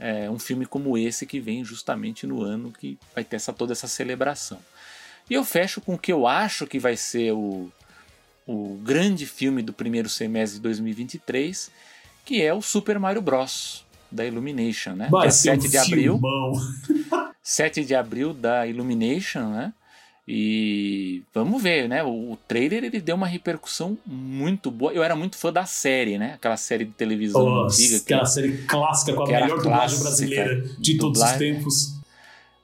é, 0.00 0.30
um 0.30 0.38
filme 0.38 0.64
como 0.64 0.96
esse 0.96 1.26
que 1.26 1.40
vem 1.40 1.64
justamente 1.64 2.26
no 2.26 2.42
ano 2.42 2.72
que 2.72 2.98
vai 3.14 3.24
ter 3.24 3.36
essa, 3.36 3.52
toda 3.52 3.72
essa 3.72 3.88
celebração. 3.88 4.58
E 5.30 5.34
eu 5.34 5.44
fecho 5.44 5.80
com 5.80 5.94
o 5.94 5.98
que 5.98 6.12
eu 6.12 6.26
acho 6.26 6.66
que 6.66 6.78
vai 6.78 6.96
ser 6.96 7.32
o, 7.32 7.70
o 8.46 8.78
grande 8.82 9.26
filme 9.26 9.62
do 9.62 9.72
primeiro 9.72 10.08
semestre 10.08 10.56
de 10.56 10.62
2023, 10.62 11.70
que 12.24 12.42
é 12.42 12.52
o 12.52 12.62
Super 12.62 12.98
Mario 12.98 13.20
Bros. 13.20 13.84
da 14.10 14.24
Illumination, 14.24 14.92
né? 14.92 15.08
Vai 15.10 15.28
Dia 15.28 15.30
7 15.30 15.66
um 15.66 15.70
de 15.70 15.76
abril. 15.76 16.20
7 17.42 17.84
de 17.84 17.94
abril 17.94 18.32
da 18.32 18.66
Illumination, 18.66 19.50
né? 19.50 19.72
E 20.30 21.22
vamos 21.32 21.62
ver, 21.62 21.88
né? 21.88 22.04
O, 22.04 22.32
o, 22.32 22.38
trailer 22.46 22.84
ele 22.84 23.00
deu 23.00 23.16
uma 23.16 23.26
repercussão 23.26 23.96
muito 24.04 24.70
boa. 24.70 24.92
Eu 24.92 25.02
era 25.02 25.16
muito 25.16 25.38
fã 25.38 25.50
da 25.50 25.64
série, 25.64 26.18
né? 26.18 26.34
Aquela 26.34 26.58
série 26.58 26.84
de 26.84 26.90
televisão 26.92 27.48
Nossa, 27.48 27.80
antiga. 27.80 27.96
Aquela 27.96 28.20
que, 28.20 28.30
série 28.30 28.58
clássica 28.66 29.14
com 29.14 29.22
a 29.22 29.26
melhor 29.26 29.56
dublagem 29.56 29.98
brasileira 29.98 30.62
de 30.78 30.98
dublagem. 30.98 30.98
todos 30.98 31.22
os 31.22 31.32
tempos. 31.32 31.97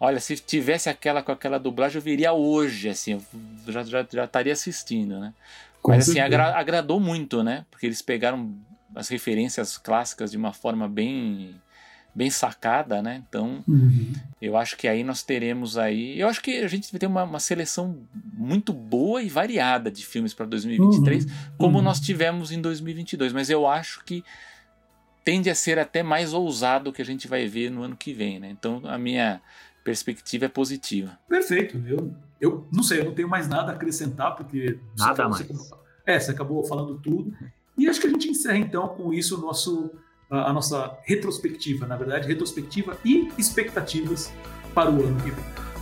Olha, 0.05 0.20
se 0.20 0.36
tivesse 0.36 0.90
aquela 0.90 1.22
com 1.22 1.32
aquela 1.32 1.59
dublagem, 1.59 1.97
eu 1.97 2.02
viria 2.02 2.32
hoje, 2.32 2.90
assim, 2.90 3.18
já, 3.66 3.82
já, 3.82 4.06
já 4.12 4.24
estaria 4.24 4.52
assistindo, 4.52 5.18
né? 5.18 5.32
Com 5.81 5.93
Mas 5.93 6.09
assim, 6.09 6.20
agra 6.20 6.55
agradou 6.55 7.01
muito, 7.01 7.43
né? 7.43 7.64
Porque 7.70 7.86
eles 7.86 8.02
pegaram 8.02 8.55
as 8.94 9.09
referências 9.09 9.78
clássicas 9.78 10.31
de 10.31 10.36
uma 10.36 10.52
forma 10.52 10.86
bem 10.86 11.55
bem 12.14 12.31
sacada, 12.31 13.02
né? 13.02 13.22
Então, 13.26 13.64
uhum. 13.66 14.12
eu 14.40 14.56
acho 14.56 14.76
que 14.76 14.86
aí 14.86 15.02
nós 15.02 15.22
teremos 15.22 15.76
aí, 15.76 16.20
eu 16.20 16.28
acho 16.28 16.40
que 16.43 16.59
a 16.59 16.68
gente 16.68 16.93
vai 16.93 16.98
ter 17.01 17.06
uma, 17.06 17.24
uma 17.24 17.40
seleção 17.40 17.98
muito 18.35 18.72
boa 18.72 19.20
e 19.20 19.28
variada 19.28 19.90
de 19.90 20.06
filmes 20.06 20.32
para 20.32 20.47
2023, 20.47 21.24
uhum. 21.24 21.31
como 21.59 21.78
uhum. 21.78 21.85
nós 21.85 21.98
tivemos 21.98 22.52
em 22.52 22.60
2022, 22.60 23.32
mas 23.32 23.51
eu 23.51 23.66
acho 23.66 24.05
que 24.05 24.22
tende 25.24 25.51
a 25.51 25.55
ser 25.55 25.78
até 25.78 26.02
mais 26.02 26.32
ousado 26.32 26.90
o 26.90 26.93
que 26.93 27.02
a 27.02 27.05
gente 27.05 27.26
vai 27.26 27.48
ver 27.48 27.70
no 27.70 27.82
ano 27.82 27.97
que 27.97 28.12
vem, 28.12 28.39
né? 28.39 28.51
Então, 28.51 28.82
a 28.85 28.98
minha 28.98 29.40
perspectiva 29.85 30.47
é 30.47 30.48
positiva. 30.48 31.19
Perfeito. 31.28 31.77
Eu, 31.86 32.16
eu 32.40 32.66
não 32.73 32.82
sei, 32.82 33.01
eu 33.01 33.05
não 33.05 33.15
tenho 33.15 33.28
mais 33.28 33.47
nada 33.47 33.70
a 33.70 33.74
acrescentar, 33.74 34.35
porque. 34.35 34.81
Nada 34.98 35.28
mais. 35.28 35.47
Você, 35.47 35.74
é, 36.06 36.19
você 36.19 36.31
acabou 36.31 36.65
falando 36.65 36.98
tudo. 36.98 37.32
E 37.77 37.86
acho 37.86 38.01
que 38.01 38.06
a 38.06 38.11
gente 38.11 38.28
encerra 38.28 38.59
então 38.59 38.89
com 38.89 39.12
isso 39.12 39.36
o 39.36 39.40
nosso, 39.40 39.93
a, 40.31 40.51
a 40.51 40.52
nossa 40.52 40.98
retrospectiva, 41.05 41.86
na 41.86 41.97
verdade, 41.97 42.27
retrospectiva 42.27 42.98
e 43.05 43.31
expectativas 43.36 44.32
para 44.74 44.90
o 44.90 45.05
ano 45.05 45.20
que 45.23 45.31
vem. 45.31 45.73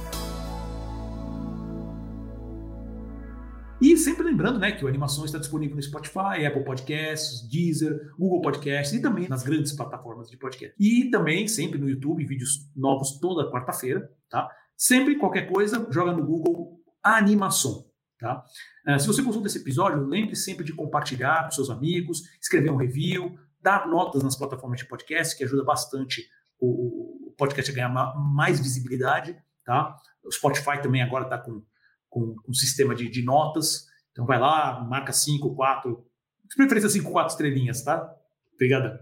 E 3.83 3.97
sempre 3.97 4.23
lembrando 4.23 4.61
né, 4.61 4.71
que 4.71 4.85
o 4.85 4.89
Animação 4.89 5.25
está 5.25 5.39
disponível 5.39 5.75
no 5.75 5.83
Spotify, 5.83 6.47
Apple 6.47 6.63
Podcasts, 6.63 7.43
Deezer, 7.49 8.13
Google 8.17 8.41
Podcasts 8.41 8.97
e 8.97 9.03
também 9.03 9.29
nas 9.29 9.43
grandes 9.43 9.73
plataformas 9.73 10.31
de 10.31 10.37
podcast. 10.37 10.73
E 10.79 11.11
também 11.11 11.49
sempre 11.49 11.81
no 11.81 11.91
YouTube, 11.91 12.25
vídeos 12.25 12.71
novos 12.77 13.19
toda 13.19 13.51
quarta-feira, 13.51 14.09
tá? 14.31 14.49
Sempre 14.77 15.17
qualquer 15.17 15.51
coisa, 15.51 15.85
joga 15.91 16.13
no 16.13 16.25
Google 16.25 16.81
Animação. 17.03 17.85
Tá? 18.21 18.45
Uh, 18.87 19.01
se 19.01 19.07
você 19.09 19.21
gostou 19.21 19.43
desse 19.43 19.59
episódio, 19.59 20.07
lembre 20.07 20.37
sempre 20.37 20.65
de 20.65 20.73
compartilhar 20.73 21.43
com 21.43 21.51
seus 21.51 21.69
amigos, 21.69 22.23
escrever 22.41 22.71
um 22.71 22.77
review, 22.77 23.37
dar 23.61 23.89
notas 23.89 24.23
nas 24.23 24.37
plataformas 24.37 24.79
de 24.79 24.87
podcast, 24.87 25.37
que 25.37 25.43
ajuda 25.43 25.65
bastante 25.65 26.25
o, 26.61 27.31
o 27.31 27.35
podcast 27.37 27.69
a 27.73 27.75
ganhar 27.75 28.15
mais 28.17 28.61
visibilidade. 28.61 29.37
Tá? 29.65 29.97
O 30.23 30.31
Spotify 30.31 30.81
também 30.81 31.03
agora 31.03 31.25
está 31.25 31.37
com 31.37 31.65
com 32.13 32.37
um 32.47 32.53
sistema 32.53 32.95
de, 32.95 33.09
de, 33.09 33.25
notas. 33.25 33.87
Então 34.13 34.25
vai 34.27 34.39
lá, 34.39 34.85
marca 34.85 35.13
5, 35.13 35.55
4, 35.55 36.05
de 36.45 36.57
preferência 36.57 36.91
5, 36.91 37.11
4 37.11 37.33
estrelinhas, 37.33 37.83
tá? 37.83 38.15
Obrigada. 38.55 39.01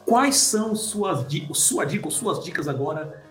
quais 0.05 0.37
são 0.37 0.77
suas, 0.77 1.27
sua 1.55 1.87
dica, 1.87 2.11
suas 2.11 2.45
dicas 2.45 2.69
agora 2.69 3.27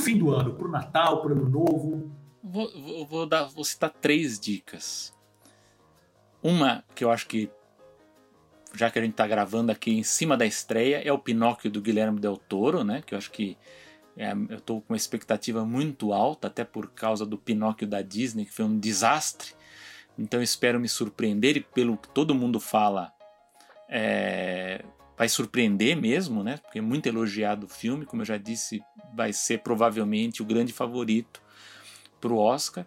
fim 0.00 0.18
do 0.18 0.34
ano, 0.34 0.54
para 0.54 0.66
o 0.66 0.70
Natal, 0.70 1.22
para 1.22 1.32
o 1.32 1.36
Ano 1.36 1.48
Novo? 1.48 2.10
Vou, 2.42 2.70
vou, 2.72 3.06
vou, 3.06 3.26
dar, 3.26 3.44
vou 3.44 3.64
citar 3.64 3.90
três 3.90 4.38
dicas. 4.38 5.14
Uma 6.42 6.82
que 6.94 7.04
eu 7.04 7.10
acho 7.10 7.26
que, 7.26 7.50
já 8.74 8.90
que 8.90 8.98
a 8.98 9.02
gente 9.02 9.12
está 9.12 9.26
gravando 9.26 9.70
aqui 9.70 9.92
em 9.92 10.02
cima 10.02 10.36
da 10.36 10.46
estreia, 10.46 11.02
é 11.04 11.12
o 11.12 11.18
Pinóquio 11.18 11.70
do 11.70 11.80
Guilherme 11.80 12.18
Del 12.18 12.36
Toro, 12.36 12.82
né? 12.82 13.02
Que 13.04 13.14
eu 13.14 13.18
acho 13.18 13.30
que 13.30 13.56
é, 14.16 14.32
eu 14.32 14.58
estou 14.58 14.80
com 14.80 14.92
uma 14.92 14.96
expectativa 14.96 15.64
muito 15.64 16.12
alta, 16.12 16.48
até 16.48 16.64
por 16.64 16.90
causa 16.90 17.24
do 17.24 17.38
Pinóquio 17.38 17.86
da 17.86 18.02
Disney, 18.02 18.44
que 18.44 18.52
foi 18.52 18.64
um 18.64 18.78
desastre. 18.78 19.52
Então 20.18 20.42
espero 20.42 20.80
me 20.80 20.88
surpreender 20.88 21.56
e 21.56 21.60
pelo 21.60 21.96
que 21.96 22.08
todo 22.08 22.34
mundo 22.34 22.58
fala, 22.58 23.12
é, 23.88 24.84
vai 25.20 25.28
surpreender 25.28 25.94
mesmo, 25.98 26.42
né? 26.42 26.56
Porque 26.56 26.78
é 26.78 26.80
muito 26.80 27.06
elogiado 27.06 27.66
o 27.66 27.68
filme, 27.68 28.06
como 28.06 28.22
eu 28.22 28.26
já 28.26 28.38
disse, 28.38 28.80
vai 29.14 29.34
ser 29.34 29.58
provavelmente 29.58 30.40
o 30.40 30.46
grande 30.46 30.72
favorito 30.72 31.42
para 32.18 32.32
o 32.32 32.38
Oscar. 32.38 32.86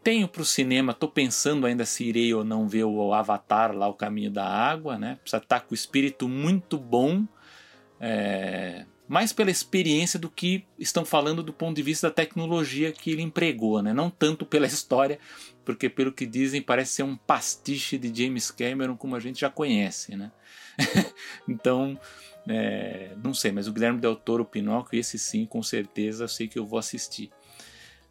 Tenho 0.00 0.28
para 0.28 0.42
o 0.42 0.44
cinema, 0.44 0.92
estou 0.92 1.08
pensando 1.08 1.66
ainda 1.66 1.84
se 1.84 2.04
irei 2.04 2.32
ou 2.32 2.44
não 2.44 2.68
ver 2.68 2.84
o 2.84 3.12
Avatar 3.12 3.76
lá, 3.76 3.88
o 3.88 3.94
Caminho 3.94 4.30
da 4.30 4.46
Água, 4.46 4.96
né? 4.96 5.18
Precisa 5.20 5.42
estar 5.42 5.58
tá 5.58 5.66
com 5.66 5.72
o 5.72 5.74
espírito 5.74 6.28
muito 6.28 6.78
bom 6.78 7.26
É, 7.98 8.84
mais 9.08 9.32
pela 9.32 9.50
experiência 9.50 10.20
do 10.20 10.30
que 10.30 10.64
estão 10.78 11.04
falando 11.04 11.42
do 11.42 11.52
ponto 11.52 11.74
de 11.74 11.82
vista 11.82 12.08
da 12.08 12.14
tecnologia 12.14 12.92
que 12.92 13.10
ele 13.10 13.22
empregou, 13.22 13.82
né? 13.82 13.92
não 13.92 14.10
tanto 14.10 14.44
pela 14.44 14.66
história, 14.68 15.18
porque 15.64 15.88
pelo 15.88 16.12
que 16.12 16.26
dizem 16.26 16.62
parece 16.62 16.92
ser 16.92 17.02
um 17.02 17.16
pastiche 17.16 17.98
de 17.98 18.22
James 18.22 18.50
Cameron 18.50 18.96
como 18.96 19.16
a 19.16 19.20
gente 19.20 19.40
já 19.40 19.50
conhece. 19.50 20.14
Né? 20.14 20.30
então, 21.48 21.98
é, 22.48 23.10
não 23.22 23.34
sei, 23.34 23.52
mas 23.52 23.66
o 23.66 23.72
Guilherme 23.72 24.00
Del 24.00 24.16
Toro, 24.16 24.44
Pinóquio, 24.44 24.98
esse 24.98 25.18
sim, 25.18 25.46
com 25.46 25.62
certeza, 25.62 26.24
eu 26.24 26.28
sei 26.28 26.48
que 26.48 26.58
eu 26.58 26.66
vou 26.66 26.78
assistir. 26.78 27.30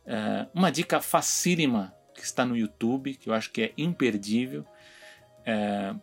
É, 0.06 0.48
uma 0.54 0.72
dica 0.72 1.02
facílima 1.02 1.94
que 2.14 2.24
está 2.24 2.46
no 2.46 2.56
YouTube, 2.56 3.16
que 3.16 3.30
eu 3.30 3.34
acho 3.34 3.52
que 3.52 3.62
é 3.62 3.74
imperdível, 3.78 4.66
é, 5.46 5.94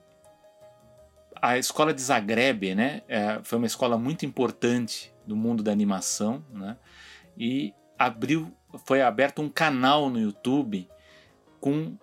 a 1.43 1.59
escola 1.59 1.93
de 1.93 2.01
Zagreb, 2.01 2.75
né, 2.75 3.03
é, 3.09 3.41
foi 3.43 3.59
uma 3.59 3.67
escola 3.67 3.99
muito 3.99 4.25
importante 4.25 5.13
do 5.27 5.35
mundo 5.35 5.63
da 5.63 5.73
animação, 5.73 6.45
né, 6.53 6.77
e 7.37 7.75
abriu, 7.99 8.53
foi 8.85 9.03
aberto 9.03 9.43
um 9.43 9.49
canal 9.49 10.09
no 10.09 10.21
YouTube 10.21 10.89
com 11.61 11.97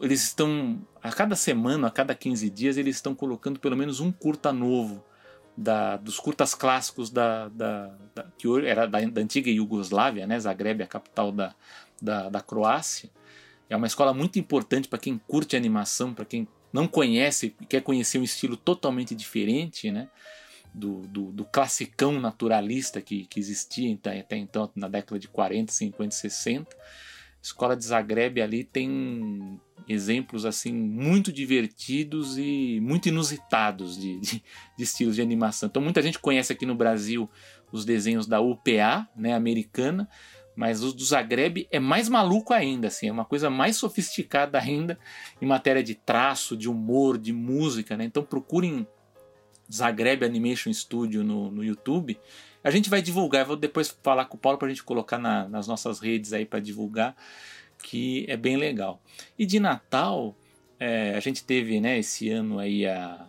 eles 0.00 0.22
estão 0.22 0.86
a 1.02 1.10
cada 1.10 1.34
semana, 1.34 1.88
a 1.88 1.90
cada 1.90 2.14
15 2.14 2.48
dias, 2.50 2.76
eles 2.76 2.96
estão 2.96 3.14
colocando 3.14 3.58
pelo 3.58 3.76
menos 3.76 4.00
um 4.00 4.12
curta 4.12 4.52
novo 4.52 5.04
da, 5.56 5.96
dos 5.96 6.18
curtas 6.18 6.54
clássicos 6.54 7.10
da, 7.10 7.48
da, 7.48 7.94
da 8.14 8.24
que 8.36 8.48
era 8.66 8.86
da, 8.86 9.00
da, 9.00 9.20
antiga 9.20 9.50
Iugoslávia, 9.50 10.26
né? 10.26 10.38
Zagreb, 10.38 10.82
a 10.82 10.86
capital 10.86 11.30
da, 11.30 11.54
da, 12.00 12.28
da 12.28 12.40
Croácia. 12.40 13.10
É 13.68 13.76
uma 13.76 13.86
escola 13.86 14.12
muito 14.12 14.38
importante 14.38 14.88
para 14.88 14.98
quem 14.98 15.18
curte 15.26 15.56
animação, 15.56 16.12
para 16.12 16.24
quem 16.24 16.46
não 16.72 16.86
conhece 16.88 17.54
e 17.60 17.66
quer 17.66 17.82
conhecer 17.82 18.18
um 18.18 18.24
estilo 18.24 18.56
totalmente 18.56 19.14
diferente, 19.14 19.90
né? 19.90 20.08
Do, 20.72 21.02
do, 21.02 21.30
do 21.30 21.44
classicão 21.44 22.20
naturalista 22.20 23.00
que, 23.00 23.26
que 23.26 23.38
existia 23.38 23.96
até 24.20 24.36
então 24.36 24.68
na 24.74 24.88
década 24.88 25.20
de 25.20 25.28
40, 25.28 25.72
50, 25.72 26.10
60. 26.12 26.76
Escola 27.44 27.76
de 27.76 27.84
Zagreb 27.84 28.40
ali 28.40 28.64
tem 28.64 29.60
exemplos 29.86 30.46
assim 30.46 30.72
muito 30.72 31.30
divertidos 31.30 32.38
e 32.38 32.80
muito 32.80 33.10
inusitados 33.10 34.00
de, 34.00 34.18
de, 34.18 34.42
de, 34.78 34.82
estilos 34.82 35.14
de 35.14 35.20
animação. 35.20 35.68
Então 35.68 35.82
muita 35.82 36.00
gente 36.00 36.18
conhece 36.18 36.54
aqui 36.54 36.64
no 36.64 36.74
Brasil 36.74 37.28
os 37.70 37.84
desenhos 37.84 38.26
da 38.26 38.40
UPA, 38.40 39.06
né, 39.14 39.34
americana, 39.34 40.08
mas 40.56 40.82
os 40.82 40.94
do 40.94 41.04
Zagreb 41.04 41.68
é 41.70 41.78
mais 41.78 42.08
maluco 42.08 42.54
ainda, 42.54 42.88
assim, 42.88 43.08
é 43.08 43.12
uma 43.12 43.26
coisa 43.26 43.50
mais 43.50 43.76
sofisticada 43.76 44.58
ainda 44.58 44.98
em 45.42 45.44
matéria 45.44 45.82
de 45.82 45.94
traço, 45.94 46.56
de 46.56 46.66
humor, 46.66 47.18
de 47.18 47.34
música, 47.34 47.94
né? 47.94 48.04
Então 48.04 48.22
procurem 48.22 48.86
Zagreb 49.70 50.24
Animation 50.24 50.72
Studio 50.72 51.22
no, 51.22 51.50
no 51.50 51.62
YouTube. 51.62 52.18
A 52.64 52.70
gente 52.70 52.88
vai 52.88 53.02
divulgar, 53.02 53.44
vou 53.44 53.56
depois 53.56 53.94
falar 54.02 54.24
com 54.24 54.36
o 54.38 54.40
Paulo 54.40 54.56
para 54.58 54.66
a 54.66 54.70
gente 54.70 54.82
colocar 54.82 55.18
na, 55.18 55.46
nas 55.46 55.68
nossas 55.68 56.00
redes 56.00 56.32
aí 56.32 56.46
para 56.46 56.60
divulgar, 56.60 57.14
que 57.82 58.24
é 58.26 58.38
bem 58.38 58.56
legal. 58.56 59.00
E 59.38 59.44
de 59.44 59.60
Natal, 59.60 60.34
é, 60.80 61.14
a 61.14 61.20
gente 61.20 61.44
teve, 61.44 61.78
né, 61.78 61.98
esse 61.98 62.30
ano 62.30 62.58
aí 62.58 62.86
a, 62.86 63.26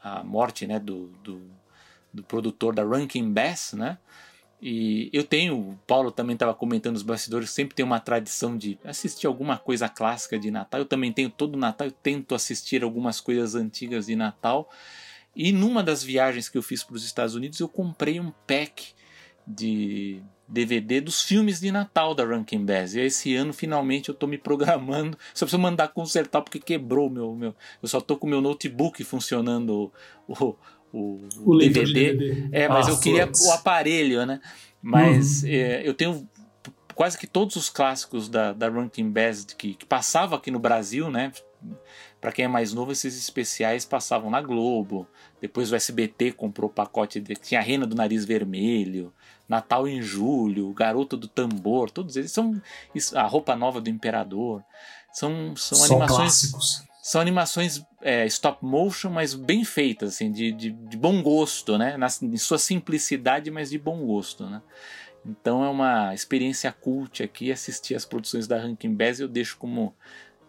a 0.00 0.22
morte, 0.22 0.68
né, 0.68 0.78
do, 0.78 1.08
do, 1.24 1.42
do 2.14 2.22
produtor 2.22 2.72
da 2.72 2.84
Rankin 2.84 3.32
Bass, 3.32 3.72
né? 3.72 3.98
E 4.60 5.10
eu 5.12 5.22
tenho, 5.22 5.58
o 5.58 5.78
Paulo 5.86 6.10
também 6.10 6.34
estava 6.34 6.54
comentando 6.54 6.94
nos 6.94 7.02
bastidores, 7.02 7.50
sempre 7.50 7.74
tem 7.74 7.84
uma 7.84 8.00
tradição 8.00 8.56
de 8.56 8.78
assistir 8.84 9.26
alguma 9.26 9.58
coisa 9.58 9.88
clássica 9.88 10.38
de 10.38 10.50
Natal. 10.50 10.80
Eu 10.80 10.86
também 10.86 11.12
tenho 11.12 11.28
todo 11.28 11.58
Natal, 11.58 11.88
eu 11.88 11.92
tento 11.92 12.34
assistir 12.34 12.82
algumas 12.82 13.20
coisas 13.20 13.54
antigas 13.54 14.06
de 14.06 14.16
Natal. 14.16 14.70
E 15.36 15.52
numa 15.52 15.82
das 15.82 16.02
viagens 16.02 16.48
que 16.48 16.56
eu 16.56 16.62
fiz 16.62 16.82
para 16.82 16.96
os 16.96 17.04
Estados 17.04 17.34
Unidos, 17.34 17.60
eu 17.60 17.68
comprei 17.68 18.18
um 18.18 18.32
pack 18.46 18.94
de 19.46 20.22
DVD 20.48 21.00
dos 21.00 21.22
filmes 21.22 21.60
de 21.60 21.70
Natal 21.70 22.14
da 22.14 22.24
Rankin 22.24 22.64
Bass. 22.64 22.94
E 22.94 23.00
esse 23.00 23.34
ano, 23.36 23.52
finalmente, 23.52 24.08
eu 24.08 24.14
estou 24.14 24.26
me 24.26 24.38
programando. 24.38 25.18
Só 25.34 25.44
preciso 25.44 25.60
mandar 25.60 25.88
consertar 25.88 26.40
porque 26.40 26.58
quebrou 26.58 27.10
meu. 27.10 27.34
meu 27.34 27.54
eu 27.82 27.88
só 27.88 27.98
estou 27.98 28.16
com 28.16 28.26
o 28.26 28.30
meu 28.30 28.40
notebook 28.40 29.04
funcionando 29.04 29.92
o, 30.26 30.56
o, 30.90 31.20
o 31.44 31.58
DVD. 31.58 32.14
DVD. 32.14 32.48
É, 32.50 32.66
mas 32.66 32.88
ah, 32.88 32.92
eu 32.92 32.98
queria 32.98 33.30
o 33.30 33.50
aparelho, 33.52 34.24
né? 34.24 34.40
Mas 34.80 35.42
uhum. 35.42 35.50
é, 35.50 35.86
eu 35.86 35.92
tenho 35.92 36.26
quase 36.94 37.18
que 37.18 37.26
todos 37.26 37.56
os 37.56 37.68
clássicos 37.68 38.28
da, 38.28 38.54
da 38.54 38.70
Rankin 38.70 39.10
Bass 39.10 39.44
que, 39.44 39.74
que 39.74 39.84
passava 39.84 40.36
aqui 40.36 40.50
no 40.50 40.58
Brasil, 40.58 41.10
né? 41.10 41.30
Para 42.20 42.32
quem 42.32 42.46
é 42.46 42.48
mais 42.48 42.72
novo, 42.72 42.92
esses 42.92 43.16
especiais 43.18 43.84
passavam 43.84 44.30
na 44.30 44.40
Globo. 44.40 45.06
Depois 45.40 45.70
o 45.70 45.76
SBT 45.76 46.32
comprou 46.32 46.70
o 46.70 46.72
pacote 46.72 47.20
de, 47.20 47.34
tinha 47.34 47.60
a 47.60 47.62
Rena 47.62 47.86
do 47.86 47.94
Nariz 47.94 48.24
Vermelho, 48.24 49.12
Natal 49.48 49.86
em 49.86 50.02
Julho, 50.02 50.72
Garoto 50.72 51.16
do 51.16 51.28
Tambor, 51.28 51.90
todos 51.90 52.16
eles 52.16 52.32
são 52.32 52.60
a 53.14 53.22
roupa 53.22 53.54
nova 53.54 53.80
do 53.80 53.90
Imperador. 53.90 54.64
São, 55.12 55.54
são 55.56 55.84
animações 55.84 56.16
clássicos. 56.16 56.86
São 57.02 57.20
animações 57.20 57.84
é, 58.02 58.26
stop 58.26 58.64
motion, 58.64 59.10
mas 59.10 59.32
bem 59.32 59.64
feitas, 59.64 60.14
assim, 60.14 60.32
de, 60.32 60.50
de, 60.50 60.70
de 60.72 60.96
bom 60.96 61.22
gosto, 61.22 61.78
né? 61.78 61.96
Na, 61.96 62.08
em 62.22 62.36
sua 62.36 62.58
simplicidade, 62.58 63.48
mas 63.48 63.70
de 63.70 63.78
bom 63.78 64.04
gosto, 64.04 64.44
né? 64.44 64.60
Então 65.24 65.64
é 65.64 65.68
uma 65.68 66.14
experiência 66.14 66.70
cult 66.72 67.22
aqui 67.22 67.50
assistir 67.50 67.94
as 67.94 68.04
produções 68.04 68.46
da 68.46 68.58
Rankin 68.58 68.94
Bass 68.94 69.18
eu 69.18 69.28
deixo 69.28 69.56
como 69.56 69.94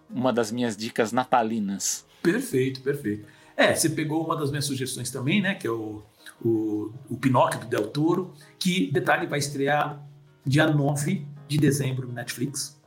uma 0.09 0.31
das 0.31 0.51
minhas 0.51 0.75
dicas 0.75 1.11
natalinas. 1.11 2.05
Perfeito, 2.21 2.81
perfeito. 2.81 3.27
É, 3.55 3.73
você 3.73 3.89
pegou 3.89 4.23
uma 4.23 4.35
das 4.35 4.49
minhas 4.49 4.65
sugestões 4.65 5.09
também, 5.09 5.41
né? 5.41 5.55
Que 5.55 5.67
é 5.67 5.71
o, 5.71 6.03
o, 6.43 6.93
o 7.09 7.17
Pinóquio 7.17 7.59
do 7.61 7.67
Del 7.67 7.88
Toro, 7.88 8.34
que, 8.59 8.91
detalhe, 8.91 9.25
vai 9.25 9.39
estrear 9.39 9.99
dia 10.45 10.67
9 10.67 11.25
de 11.47 11.57
dezembro 11.57 12.07
no 12.07 12.13
Netflix. 12.13 12.79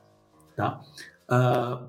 Tá? 0.54 0.80
Uh, 1.28 1.88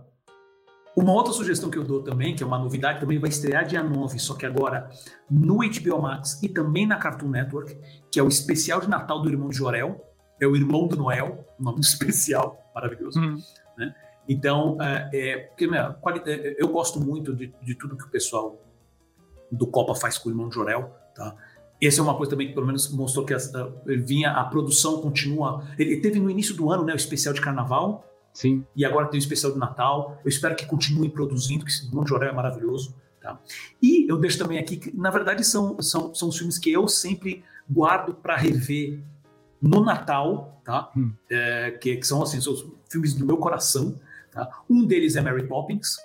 uma 0.95 1.14
outra 1.14 1.32
sugestão 1.32 1.70
que 1.70 1.78
eu 1.78 1.84
dou 1.84 2.03
também, 2.03 2.36
que 2.36 2.44
é 2.44 2.45
uma 2.45 2.60
novidade, 2.60 2.99
também 2.99 3.18
vai 3.18 3.30
estrear 3.30 3.66
dia 3.66 3.82
9, 3.82 4.20
só 4.20 4.36
que 4.36 4.45
agora 4.45 4.90
no 5.30 5.58
HBO 5.58 6.02
Max 6.02 6.41
e 6.44 6.49
também 6.49 6.86
na 6.86 6.98
Cartoon 6.98 7.30
Network, 7.30 7.78
que 8.12 8.20
é 8.20 8.24
o 8.24 8.28
especial 8.28 8.82
de 8.82 8.90
Natal 8.90 9.22
do 9.22 9.30
irmão 9.30 9.49
de 9.49 9.58
Jorel. 9.58 10.06
É 10.40 10.48
o 10.48 10.56
irmão 10.56 10.88
do 10.88 10.98
Noel, 10.98 11.48
nome 11.60 11.80
especial, 11.82 12.72
maravilhoso. 12.74 13.20
Hum. 13.20 13.40
Né? 13.78 13.94
Então, 14.32 14.78
é, 14.82 15.10
é, 15.14 15.38
porque, 15.40 15.68
minha, 15.68 15.98
é, 16.26 16.56
eu 16.58 16.70
gosto 16.70 16.99
muito 16.99 17.36
de, 17.36 17.53
de, 17.62 17.76
tudo 17.76 17.98
que 17.98 18.06
o 18.06 18.10
pessoal 18.10 18.62
do 19.52 19.68
Copa 19.68 19.94
faz 19.94 20.18
com 20.18 20.30
o 20.30 20.32
irmão 20.32 20.48
de 20.48 20.56
Jorel. 20.56 20.95
Tá? 21.14 21.36
Essa 21.82 21.99
é 21.99 22.03
uma 22.03 22.16
coisa 22.16 22.30
também 22.30 22.48
que 22.48 22.53
pelo 22.53 22.66
menos 22.66 22.90
mostrou 22.91 23.26
que 23.26 23.34
a, 23.34 23.38
a, 23.38 23.70
vinha, 23.86 24.32
a 24.32 24.44
produção 24.45 25.02
continua. 25.02 25.66
Ele 25.78 25.98
teve 25.98 26.20
no 26.20 26.30
início 26.30 26.56
do 26.56 26.72
ano 26.72 26.86
né, 26.86 26.94
o 26.94 26.95
especial 26.95 27.34
de 27.34 27.41
carnaval, 27.41 28.08
Sim. 28.34 28.66
E 28.74 28.86
agora 28.86 29.08
tem 29.08 29.18
o 29.18 29.20
especial 29.20 29.52
do 29.52 29.60
Natal. 29.60 30.18
Eu 30.24 30.30
espero 30.30 30.56
que 30.56 30.66
continuem 30.66 31.10
produzindo, 31.10 31.66
que 31.66 31.72
esse 31.72 31.86
Irmão 31.86 32.06
de 32.06 32.14
é 32.16 32.32
maravilhoso. 32.32 32.95
Tá? 33.20 33.38
E 33.82 34.10
eu 34.10 34.18
deixo 34.18 34.38
também 34.38 34.58
aqui 34.58 34.78
que, 34.78 34.95
na 34.95 35.12
verdade, 35.12 35.44
são, 35.44 35.82
são, 35.82 36.16
são 36.16 36.30
os 36.30 36.38
filmes 36.38 36.58
que 36.58 36.72
eu 36.72 36.88
sempre 36.88 37.44
guardo 37.70 38.14
para 38.14 38.38
rever 38.38 39.02
no 39.62 39.84
Natal, 39.84 40.62
tá? 40.64 40.90
Hum. 40.95 41.12
É, 41.30 41.72
que, 41.72 41.98
que, 41.98 42.08
são 42.08 42.24
assim, 42.24 42.41
são 42.41 42.53
os 42.53 42.66
filmes 42.90 43.14
do 43.14 43.26
meu 43.26 43.38
coração. 43.38 43.99
Tá? 44.32 44.49
Um 44.70 44.86
deles 44.86 45.16
é 45.16 45.22
Mary 45.22 45.48
Poppins. 45.48 45.98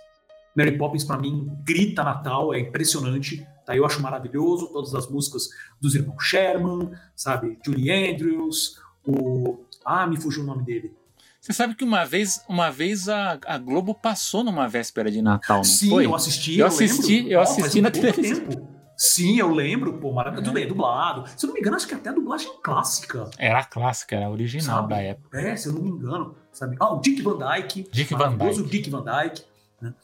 Mary 0.54 0.76
Poppins, 0.76 1.04
para 1.04 1.18
mim, 1.18 1.50
grita 1.62 2.02
Natal, 2.02 2.52
é 2.52 2.60
impressionante. 2.60 3.46
Tá? 3.64 3.76
Eu 3.76 3.84
acho 3.84 4.00
maravilhoso 4.00 4.68
todas 4.72 4.94
as 4.94 5.08
músicas 5.08 5.48
dos 5.80 5.94
irmãos 5.94 6.22
Sherman, 6.22 6.92
sabe? 7.14 7.58
Julie 7.64 7.90
Andrews, 7.90 8.80
o. 9.06 9.58
Ah, 9.84 10.06
me 10.06 10.20
fugiu 10.20 10.42
o 10.42 10.46
nome 10.46 10.64
dele. 10.64 10.94
Você 11.40 11.52
sabe 11.52 11.76
que 11.76 11.84
uma 11.84 12.04
vez, 12.04 12.42
uma 12.48 12.70
vez 12.70 13.08
a, 13.08 13.38
a 13.46 13.56
Globo 13.56 13.94
passou 13.94 14.42
numa 14.42 14.66
véspera 14.66 15.10
de 15.12 15.22
Natal, 15.22 15.58
não 15.58 15.64
Sim, 15.64 15.90
foi? 15.90 16.06
eu 16.06 16.14
assisti. 16.14 16.54
Eu, 16.54 16.58
eu 16.58 16.66
assisti, 16.66 17.16
lembro. 17.16 17.32
eu 17.32 17.40
assisti 17.40 17.78
oh, 17.78 17.82
na 17.82 17.90
televisão. 17.90 18.46
Tempo. 18.46 18.75
Sim, 18.96 19.38
eu 19.38 19.52
lembro, 19.52 19.98
pô, 19.98 20.10
maravilhoso. 20.12 20.44
Tudo 20.44 20.54
bem, 20.54 20.66
dublado. 20.66 21.28
Se 21.36 21.44
eu 21.44 21.48
não 21.48 21.54
me 21.54 21.60
engano, 21.60 21.76
acho 21.76 21.86
que 21.86 21.94
até 21.94 22.08
a 22.08 22.12
dublagem 22.12 22.50
clássica. 22.62 23.30
Era 23.36 23.62
clássica, 23.62 24.16
era 24.16 24.30
original 24.30 24.76
sabe? 24.76 24.88
da 24.88 25.00
época. 25.02 25.38
É, 25.38 25.54
se 25.54 25.68
eu 25.68 25.74
não 25.74 25.82
me 25.82 25.90
engano. 25.90 26.34
Sabe? 26.50 26.76
Ah, 26.80 26.94
o 26.94 27.00
Dick 27.00 27.20
Van 27.20 27.36
Dyke. 27.36 27.86
Dick 27.92 28.14
Van 28.14 28.36
Dyke. 28.36 28.60
O 28.60 28.64
Dick 28.64 28.88
Van 28.88 29.04
Dyke. 29.04 29.44
Né? 29.80 29.94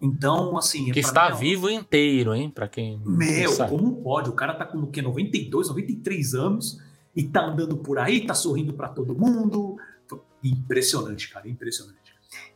Então, 0.00 0.56
assim. 0.58 0.90
Que 0.90 0.98
está 0.98 1.28
mim, 1.28 1.36
é 1.36 1.38
vivo 1.38 1.70
inteiro, 1.70 2.34
hein? 2.34 2.50
Pra 2.50 2.66
quem. 2.66 3.00
Meu, 3.04 3.56
como 3.68 4.02
pode? 4.02 4.28
O 4.28 4.32
cara 4.32 4.54
tá 4.54 4.64
com 4.64 4.78
o 4.78 4.86
quê? 4.88 5.00
92, 5.00 5.68
93 5.68 6.34
anos 6.34 6.80
e 7.14 7.22
tá 7.22 7.44
andando 7.44 7.76
por 7.76 7.98
aí, 7.98 8.26
tá 8.26 8.34
sorrindo 8.34 8.72
para 8.72 8.88
todo 8.88 9.16
mundo, 9.16 9.76
impressionante, 10.42 11.28
cara, 11.28 11.48
impressionante. 11.48 11.98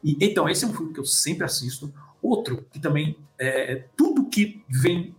E, 0.02 0.16
então, 0.20 0.48
esse 0.48 0.64
é 0.64 0.68
um 0.68 0.72
filme 0.72 0.92
que 0.92 1.00
eu 1.00 1.04
sempre 1.04 1.44
assisto. 1.44 1.92
Outro 2.20 2.64
que 2.70 2.78
também 2.78 3.16
é, 3.38 3.72
é 3.72 3.88
tudo 3.96 4.28
que 4.28 4.62
vem 4.68 5.14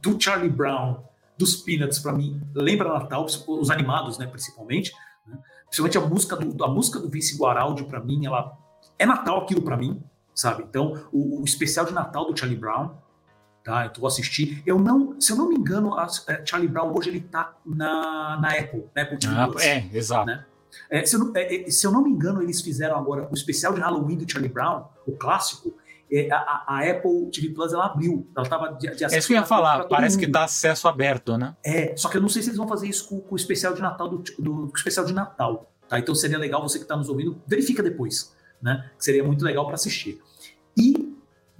do 0.00 0.20
Charlie 0.20 0.50
Brown, 0.50 1.02
dos 1.36 1.56
Peanuts, 1.56 1.98
para 1.98 2.12
mim, 2.12 2.40
lembra 2.54 2.88
Natal, 2.88 3.24
os 3.24 3.70
animados, 3.70 4.18
né, 4.18 4.26
principalmente. 4.26 4.92
Né? 5.26 5.38
Principalmente 5.64 5.98
a 5.98 6.00
música 6.00 6.36
do, 6.36 6.64
a 6.64 6.68
música 6.68 6.98
do 6.98 7.08
Vince 7.08 7.36
Guaraldi, 7.36 7.84
para 7.84 8.00
mim, 8.00 8.26
ela 8.26 8.56
é 8.98 9.06
Natal 9.06 9.42
aquilo 9.42 9.62
para 9.62 9.76
mim, 9.76 10.02
sabe? 10.34 10.62
Então, 10.62 11.06
o, 11.12 11.40
o, 11.40 11.44
especial 11.44 11.84
de 11.84 11.92
Natal 11.92 12.24
do 12.24 12.38
Charlie 12.38 12.58
Brown, 12.58 12.90
tá? 13.64 13.86
Eu 13.86 13.92
vou 14.00 14.06
assistir. 14.06 14.62
Eu 14.66 14.78
não, 14.78 15.20
se 15.20 15.32
eu 15.32 15.36
não 15.36 15.48
me 15.48 15.56
engano, 15.56 15.94
a, 15.94 16.04
a 16.04 16.32
é, 16.32 16.46
Charlie 16.46 16.68
Brown 16.68 16.94
hoje 16.96 17.10
ele 17.10 17.20
tá 17.20 17.54
na, 17.64 18.38
na 18.40 18.48
Apple, 18.50 18.84
na 18.94 19.02
Apple 19.02 19.18
TV 19.18 19.34
ah, 19.36 19.48
Plus, 19.48 19.62
É, 19.62 19.88
exato. 19.92 20.26
Né? 20.26 20.44
É, 20.90 21.04
se, 21.04 21.16
eu 21.16 21.20
não, 21.20 21.32
é, 21.34 21.54
é, 21.54 21.70
se, 21.70 21.86
eu 21.86 21.92
não, 21.92 22.02
me 22.02 22.10
engano, 22.10 22.42
eles 22.42 22.60
fizeram 22.60 22.96
agora 22.96 23.28
o 23.30 23.34
especial 23.34 23.74
de 23.74 23.80
Halloween 23.80 24.16
do 24.16 24.30
Charlie 24.30 24.52
Brown, 24.52 24.84
o 25.06 25.12
clássico. 25.12 25.74
É, 26.12 26.30
a, 26.30 26.64
a, 26.66 26.90
Apple 26.90 27.30
TV 27.32 27.48
Plus 27.54 27.72
ela 27.72 27.86
abriu, 27.86 28.30
ela 28.36 28.44
estava 28.44 28.72
de, 28.74 28.80
de 28.80 29.04
acesso. 29.04 29.14
É 29.14 29.18
isso 29.18 29.28
que 29.28 29.32
eu 29.32 29.38
ia 29.38 29.46
falar, 29.46 29.84
parece 29.84 30.16
mundo. 30.16 30.26
que 30.26 30.30
tá 30.30 30.44
acesso 30.44 30.86
aberto, 30.86 31.38
né? 31.38 31.56
É, 31.64 31.96
só 31.96 32.10
que 32.10 32.18
eu 32.18 32.20
não 32.20 32.28
sei 32.28 32.42
se 32.42 32.50
eles 32.50 32.58
vão 32.58 32.68
fazer 32.68 32.86
isso 32.86 33.08
com, 33.08 33.18
com 33.18 33.32
o 33.32 33.36
especial 33.36 33.72
de 33.72 33.80
Natal 33.80 34.08
do, 34.08 34.18
do, 34.18 34.66
do 34.66 34.72
especial 34.76 35.06
de 35.06 35.14
Natal, 35.14 35.72
tá? 35.88 35.98
Então 35.98 36.14
seria 36.14 36.36
legal 36.36 36.60
você 36.60 36.78
que 36.78 36.84
está 36.84 36.96
nos 36.96 37.08
ouvindo, 37.08 37.40
verifica 37.46 37.82
depois, 37.82 38.36
né? 38.60 38.90
Seria 38.98 39.24
muito 39.24 39.42
legal 39.42 39.64
para 39.64 39.74
assistir. 39.74 40.20
E 40.76 41.12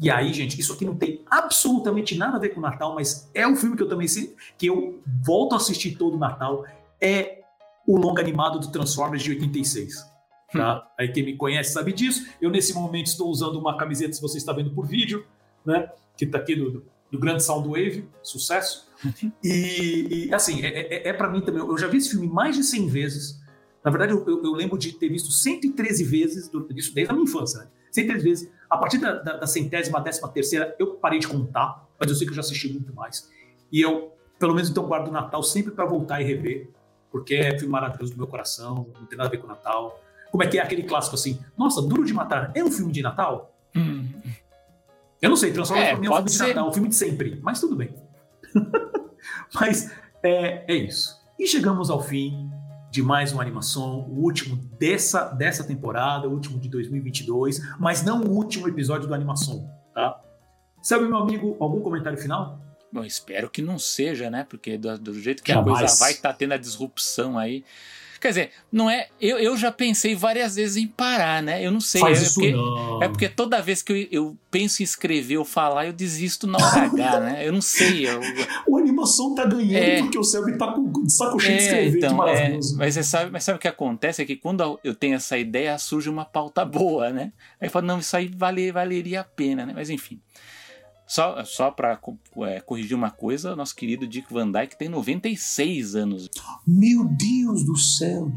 e 0.02 0.10
aí, 0.10 0.32
gente, 0.32 0.60
isso 0.60 0.72
aqui 0.72 0.84
não 0.84 0.96
tem 0.96 1.22
absolutamente 1.30 2.18
nada 2.18 2.36
a 2.36 2.40
ver 2.40 2.48
com 2.48 2.58
o 2.58 2.62
Natal, 2.62 2.92
mas 2.92 3.30
é 3.32 3.46
um 3.46 3.54
filme 3.54 3.76
que 3.76 3.84
eu 3.84 3.88
também 3.88 4.08
sei, 4.08 4.34
que 4.58 4.66
eu 4.66 5.00
volto 5.22 5.52
a 5.52 5.56
assistir 5.58 5.92
todo 5.92 6.18
Natal. 6.18 6.64
É 7.00 7.38
o 7.86 7.96
longa 7.96 8.20
animado 8.20 8.58
do 8.58 8.68
Transformers 8.72 9.22
de 9.22 9.30
86. 9.30 10.04
Tá? 10.52 10.78
Hum. 10.78 10.88
Aí 10.98 11.08
quem 11.08 11.24
me 11.24 11.36
conhece 11.36 11.72
sabe 11.72 11.92
disso. 11.92 12.26
Eu, 12.40 12.50
nesse 12.50 12.74
momento, 12.74 13.06
estou 13.06 13.28
usando 13.30 13.58
uma 13.58 13.76
camiseta, 13.76 14.12
se 14.12 14.20
você 14.20 14.38
está 14.38 14.52
vendo 14.52 14.70
por 14.70 14.86
vídeo, 14.86 15.26
né? 15.64 15.90
Que 16.16 16.24
está 16.24 16.38
aqui 16.38 16.54
do, 16.54 16.84
do 17.10 17.18
grande 17.18 17.42
Soundwave, 17.42 18.08
sucesso. 18.22 18.90
E, 19.42 20.26
e 20.28 20.34
assim, 20.34 20.62
é, 20.62 20.68
é, 20.68 21.08
é 21.08 21.12
para 21.12 21.28
mim 21.28 21.40
também. 21.40 21.60
Eu 21.60 21.76
já 21.76 21.88
vi 21.88 21.98
esse 21.98 22.10
filme 22.10 22.28
mais 22.28 22.56
de 22.56 22.62
100 22.62 22.88
vezes. 22.88 23.40
Na 23.84 23.90
verdade, 23.90 24.12
eu, 24.12 24.24
eu, 24.26 24.44
eu 24.44 24.52
lembro 24.52 24.78
de 24.78 24.92
ter 24.92 25.08
visto 25.08 25.32
113 25.32 26.04
vezes, 26.04 26.50
isso 26.76 26.94
desde 26.94 27.10
a 27.10 27.14
minha 27.14 27.24
infância, 27.24 27.60
né? 27.60 27.68
113 27.90 28.24
vezes. 28.24 28.52
A 28.70 28.76
partir 28.76 28.98
da, 28.98 29.14
da, 29.14 29.36
da, 29.38 29.46
centésima, 29.46 30.00
décima 30.00 30.28
terceira, 30.28 30.74
eu 30.78 30.94
parei 30.94 31.18
de 31.18 31.26
contar, 31.26 31.86
mas 31.98 32.08
eu 32.08 32.14
sei 32.14 32.26
que 32.26 32.30
eu 32.30 32.36
já 32.36 32.40
assisti 32.40 32.72
muito 32.72 32.94
mais. 32.94 33.28
E 33.72 33.80
eu, 33.80 34.12
pelo 34.38 34.54
menos, 34.54 34.70
então, 34.70 34.86
guardo 34.86 35.08
o 35.08 35.10
Natal 35.10 35.42
sempre 35.42 35.72
para 35.72 35.84
voltar 35.84 36.20
e 36.20 36.24
rever 36.24 36.70
porque 37.12 37.34
é 37.34 37.58
filme 37.58 37.70
maravilhoso 37.70 38.12
do 38.12 38.16
meu 38.16 38.26
coração, 38.26 38.90
não 38.98 39.06
tem 39.06 39.18
nada 39.18 39.28
a 39.28 39.30
ver 39.30 39.36
com 39.36 39.44
o 39.44 39.48
Natal. 39.48 40.02
Como 40.32 40.42
é 40.42 40.46
que 40.46 40.58
é 40.58 40.62
aquele 40.62 40.82
clássico 40.84 41.14
assim? 41.14 41.38
Nossa, 41.58 41.82
Duro 41.82 42.06
de 42.06 42.14
Matar 42.14 42.50
é 42.54 42.64
um 42.64 42.72
filme 42.72 42.90
de 42.90 43.02
Natal? 43.02 43.54
Hum. 43.76 44.08
Eu 45.20 45.28
não 45.28 45.36
sei, 45.36 45.52
Transformers 45.52 45.88
é, 45.88 45.92
pra 45.92 46.00
mim 46.00 46.06
é 46.06 46.10
um 46.10 46.14
filme 46.14 46.30
ser. 46.30 46.38
de 46.38 46.48
Natal, 46.48 46.68
um 46.68 46.72
filme 46.72 46.88
de 46.88 46.94
sempre, 46.94 47.38
mas 47.42 47.60
tudo 47.60 47.76
bem. 47.76 47.94
mas 49.54 49.92
é, 50.22 50.64
é 50.66 50.74
isso. 50.74 51.20
E 51.38 51.46
chegamos 51.46 51.90
ao 51.90 52.02
fim 52.02 52.50
de 52.90 53.02
mais 53.02 53.30
uma 53.30 53.42
animação, 53.42 54.00
o 54.08 54.22
último 54.22 54.56
dessa, 54.78 55.24
dessa 55.28 55.64
temporada, 55.64 56.26
o 56.26 56.32
último 56.32 56.58
de 56.58 56.68
2022, 56.70 57.60
mas 57.78 58.02
não 58.02 58.22
o 58.22 58.30
último 58.30 58.66
episódio 58.66 59.06
do 59.06 59.14
animação, 59.14 59.70
tá? 59.94 60.18
Sabe, 60.82 61.04
meu 61.04 61.18
amigo, 61.18 61.58
algum 61.60 61.80
comentário 61.80 62.18
final? 62.18 62.58
Bom, 62.90 63.04
espero 63.04 63.50
que 63.50 63.60
não 63.60 63.78
seja, 63.78 64.30
né? 64.30 64.46
Porque 64.48 64.78
do, 64.78 64.98
do 64.98 65.20
jeito 65.20 65.42
que 65.42 65.52
Jamais. 65.52 65.76
a 65.76 65.80
coisa 65.80 65.96
vai, 65.98 66.14
tá 66.14 66.32
tendo 66.32 66.52
a 66.52 66.56
disrupção 66.56 67.38
aí. 67.38 67.64
Quer 68.22 68.28
dizer, 68.28 68.50
não 68.70 68.88
é. 68.88 69.08
Eu, 69.20 69.36
eu 69.36 69.56
já 69.56 69.72
pensei 69.72 70.14
várias 70.14 70.54
vezes 70.54 70.76
em 70.76 70.86
parar, 70.86 71.42
né? 71.42 71.60
Eu 71.60 71.72
não 71.72 71.80
sei. 71.80 72.00
Faz 72.00 72.20
é, 72.20 72.22
isso 72.22 72.34
porque, 72.34 72.52
não. 72.52 73.02
é 73.02 73.08
porque 73.08 73.28
toda 73.28 73.60
vez 73.60 73.82
que 73.82 73.92
eu, 73.92 74.08
eu, 74.12 74.36
penso 74.48 74.80
em 74.80 74.84
escrever 74.84 75.38
ou 75.38 75.44
falar, 75.44 75.86
eu 75.86 75.92
desisto 75.92 76.46
na 76.46 76.56
hora 76.56 76.82
H, 76.82 77.20
né? 77.20 77.42
Eu 77.44 77.52
não 77.52 77.60
sei. 77.60 78.08
Eu... 78.08 78.20
o 78.68 78.78
animação 78.78 79.34
tá 79.34 79.44
ganhando 79.44 79.74
é, 79.74 79.98
porque 80.02 80.16
o 80.16 80.22
Selby 80.22 80.56
tá 80.56 80.72
com 80.72 81.08
saco 81.08 81.40
cheio 81.40 81.54
é, 81.54 81.56
de 81.56 81.64
escrever, 81.64 81.98
então, 81.98 82.08
que 82.10 82.14
é, 82.14 82.16
maravilhoso. 82.16 82.74
É, 82.74 82.78
mas, 82.78 82.94
você 82.94 83.02
sabe, 83.02 83.30
mas 83.32 83.42
sabe 83.42 83.56
o 83.56 83.60
que 83.60 83.66
acontece? 83.66 84.22
É 84.22 84.24
que 84.24 84.36
quando 84.36 84.78
eu 84.84 84.94
tenho 84.94 85.16
essa 85.16 85.36
ideia, 85.36 85.76
surge 85.76 86.08
uma 86.08 86.24
pauta 86.24 86.64
boa, 86.64 87.10
né? 87.10 87.32
Aí 87.60 87.66
eu 87.66 87.72
falo, 87.72 87.86
não, 87.86 87.98
isso 87.98 88.16
aí 88.16 88.30
vale, 88.32 88.70
valeria 88.70 89.22
a 89.22 89.24
pena, 89.24 89.66
né? 89.66 89.72
Mas 89.74 89.90
enfim. 89.90 90.20
Só, 91.06 91.44
só 91.44 91.70
para 91.70 92.00
é, 92.46 92.60
corrigir 92.60 92.96
uma 92.96 93.10
coisa, 93.10 93.54
nosso 93.56 93.74
querido 93.74 94.06
Dick 94.06 94.32
Van 94.32 94.50
Dyke 94.50 94.78
tem 94.78 94.88
96 94.88 95.94
anos. 95.94 96.30
Meu 96.66 97.04
Deus 97.04 97.64
do 97.64 97.76
céu! 97.76 98.32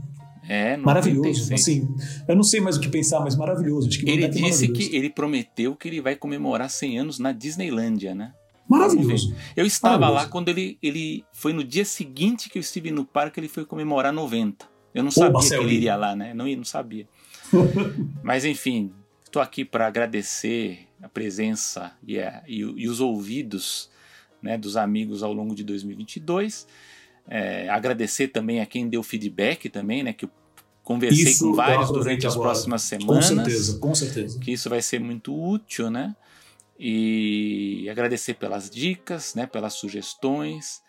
É, 0.47 0.77
96. 0.77 0.83
maravilhoso. 0.83 1.53
Assim, 1.53 1.95
eu 2.27 2.35
não 2.35 2.43
sei 2.43 2.61
mais 2.61 2.77
o 2.77 2.79
que 2.79 2.89
pensar, 2.89 3.19
mas 3.19 3.35
maravilhoso. 3.35 3.89
Ele 4.05 4.27
disse 4.27 4.67
que 4.67 4.95
ele 4.95 5.09
prometeu 5.09 5.75
que 5.75 5.87
ele 5.87 6.01
vai 6.01 6.15
comemorar 6.15 6.69
100 6.69 6.99
anos 6.99 7.19
na 7.19 7.31
Disneylândia, 7.31 8.13
né? 8.13 8.33
Maravilhoso. 8.67 9.35
Eu 9.55 9.65
estava 9.65 9.99
maravilhoso. 9.99 10.25
lá 10.25 10.31
quando 10.31 10.49
ele, 10.49 10.77
ele 10.81 11.23
foi 11.31 11.53
no 11.53 11.63
dia 11.63 11.85
seguinte 11.85 12.49
que 12.49 12.57
eu 12.57 12.61
estive 12.61 12.91
no 12.91 13.05
parque, 13.05 13.39
ele 13.39 13.47
foi 13.47 13.65
comemorar 13.65 14.11
90. 14.13 14.65
Eu 14.93 15.03
não 15.03 15.11
sabia 15.11 15.29
Oba, 15.29 15.47
que 15.47 15.53
ele 15.53 15.75
iria 15.75 15.95
lá, 15.95 16.15
né? 16.15 16.33
Não, 16.33 16.45
não 16.47 16.63
sabia. 16.63 17.07
mas 18.23 18.45
enfim, 18.45 18.91
estou 19.35 19.41
aqui 19.41 19.65
para 19.65 19.85
agradecer 19.85 20.87
a 21.01 21.09
presença 21.09 21.91
e, 22.07 22.17
a, 22.19 22.41
e, 22.47 22.59
e 22.59 22.87
os 22.87 23.01
ouvidos 23.01 23.89
né, 24.41 24.57
dos 24.57 24.77
amigos 24.77 25.23
ao 25.23 25.33
longo 25.33 25.53
de 25.53 25.61
2022. 25.63 26.65
É, 27.27 27.67
agradecer 27.67 28.29
também 28.29 28.61
a 28.61 28.65
quem 28.65 28.87
deu 28.87 29.03
feedback 29.03 29.67
também, 29.67 30.03
né, 30.03 30.13
que 30.13 30.23
eu 30.23 30.31
conversei 30.83 31.31
isso 31.31 31.49
com 31.49 31.53
vários 31.53 31.91
durante 31.91 32.25
as 32.25 32.35
próximas 32.35 32.83
semanas. 32.83 33.29
Com 33.29 33.35
certeza, 33.35 33.79
com 33.79 33.95
certeza. 33.95 34.39
Que 34.39 34.53
isso 34.53 34.69
vai 34.69 34.81
ser 34.81 34.99
muito 34.99 35.35
útil, 35.37 35.89
né? 35.89 36.15
E 36.79 37.87
agradecer 37.89 38.35
pelas 38.35 38.69
dicas, 38.69 39.35
né, 39.35 39.45
pelas 39.45 39.73
sugestões, 39.73 40.81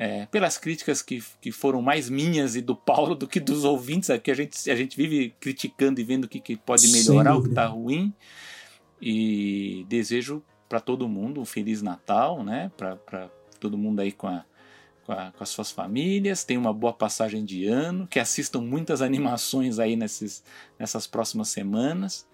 é, 0.00 0.26
pelas 0.26 0.56
críticas 0.56 1.02
que, 1.02 1.20
que 1.40 1.50
foram 1.50 1.82
mais 1.82 2.08
minhas 2.08 2.54
e 2.54 2.60
do 2.60 2.76
Paulo 2.76 3.16
do 3.16 3.26
que 3.26 3.40
dos 3.40 3.64
ouvintes, 3.64 4.08
que 4.22 4.30
a 4.30 4.34
gente, 4.34 4.70
a 4.70 4.76
gente 4.76 4.96
vive 4.96 5.34
criticando 5.40 6.00
e 6.00 6.04
vendo 6.04 6.24
o 6.24 6.28
que, 6.28 6.38
que 6.38 6.56
pode 6.56 6.86
melhorar, 6.92 7.36
o 7.36 7.42
que 7.42 7.48
está 7.48 7.66
ruim. 7.66 8.14
E 9.02 9.84
desejo 9.88 10.40
para 10.68 10.78
todo 10.78 11.08
mundo 11.08 11.40
um 11.40 11.44
Feliz 11.44 11.82
Natal, 11.82 12.44
né? 12.44 12.70
Para 12.76 13.28
todo 13.58 13.76
mundo 13.76 13.98
aí 13.98 14.12
com, 14.12 14.28
a, 14.28 14.44
com, 15.04 15.10
a, 15.10 15.32
com, 15.32 15.42
as 15.42 15.48
suas 15.48 15.72
famílias. 15.72 16.44
Tenham 16.44 16.60
uma 16.60 16.72
boa 16.72 16.92
passagem 16.92 17.44
de 17.44 17.66
ano. 17.66 18.06
Que 18.06 18.20
assistam 18.20 18.60
muitas 18.60 19.02
animações 19.02 19.80
aí 19.80 19.96
nesses, 19.96 20.44
nessas 20.78 21.08
próximas 21.08 21.48
semanas. 21.48 22.24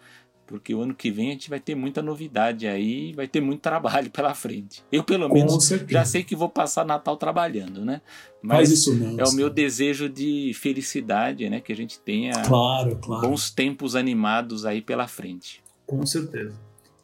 Porque 0.46 0.74
o 0.74 0.82
ano 0.82 0.94
que 0.94 1.10
vem 1.10 1.28
a 1.28 1.32
gente 1.32 1.48
vai 1.48 1.58
ter 1.58 1.74
muita 1.74 2.02
novidade 2.02 2.66
aí, 2.66 3.12
vai 3.12 3.26
ter 3.26 3.40
muito 3.40 3.60
trabalho 3.60 4.10
pela 4.12 4.34
frente. 4.34 4.84
Eu, 4.92 5.02
pelo 5.02 5.28
com 5.28 5.34
menos, 5.34 5.64
certeza. 5.64 5.92
já 5.92 6.04
sei 6.04 6.22
que 6.22 6.36
vou 6.36 6.48
passar 6.48 6.84
Natal 6.84 7.16
trabalhando, 7.16 7.84
né? 7.84 8.00
Mas 8.42 8.70
isso 8.70 8.94
mesmo, 8.94 9.20
é 9.20 9.24
o 9.24 9.32
meu 9.32 9.48
desejo 9.48 10.08
de 10.08 10.52
felicidade, 10.54 11.48
né? 11.48 11.60
Que 11.60 11.72
a 11.72 11.76
gente 11.76 11.98
tenha 11.98 12.32
claro, 12.42 12.96
claro. 12.96 13.28
bons 13.28 13.50
tempos 13.50 13.96
animados 13.96 14.66
aí 14.66 14.82
pela 14.82 15.08
frente. 15.08 15.62
Com 15.86 16.04
certeza. 16.04 16.54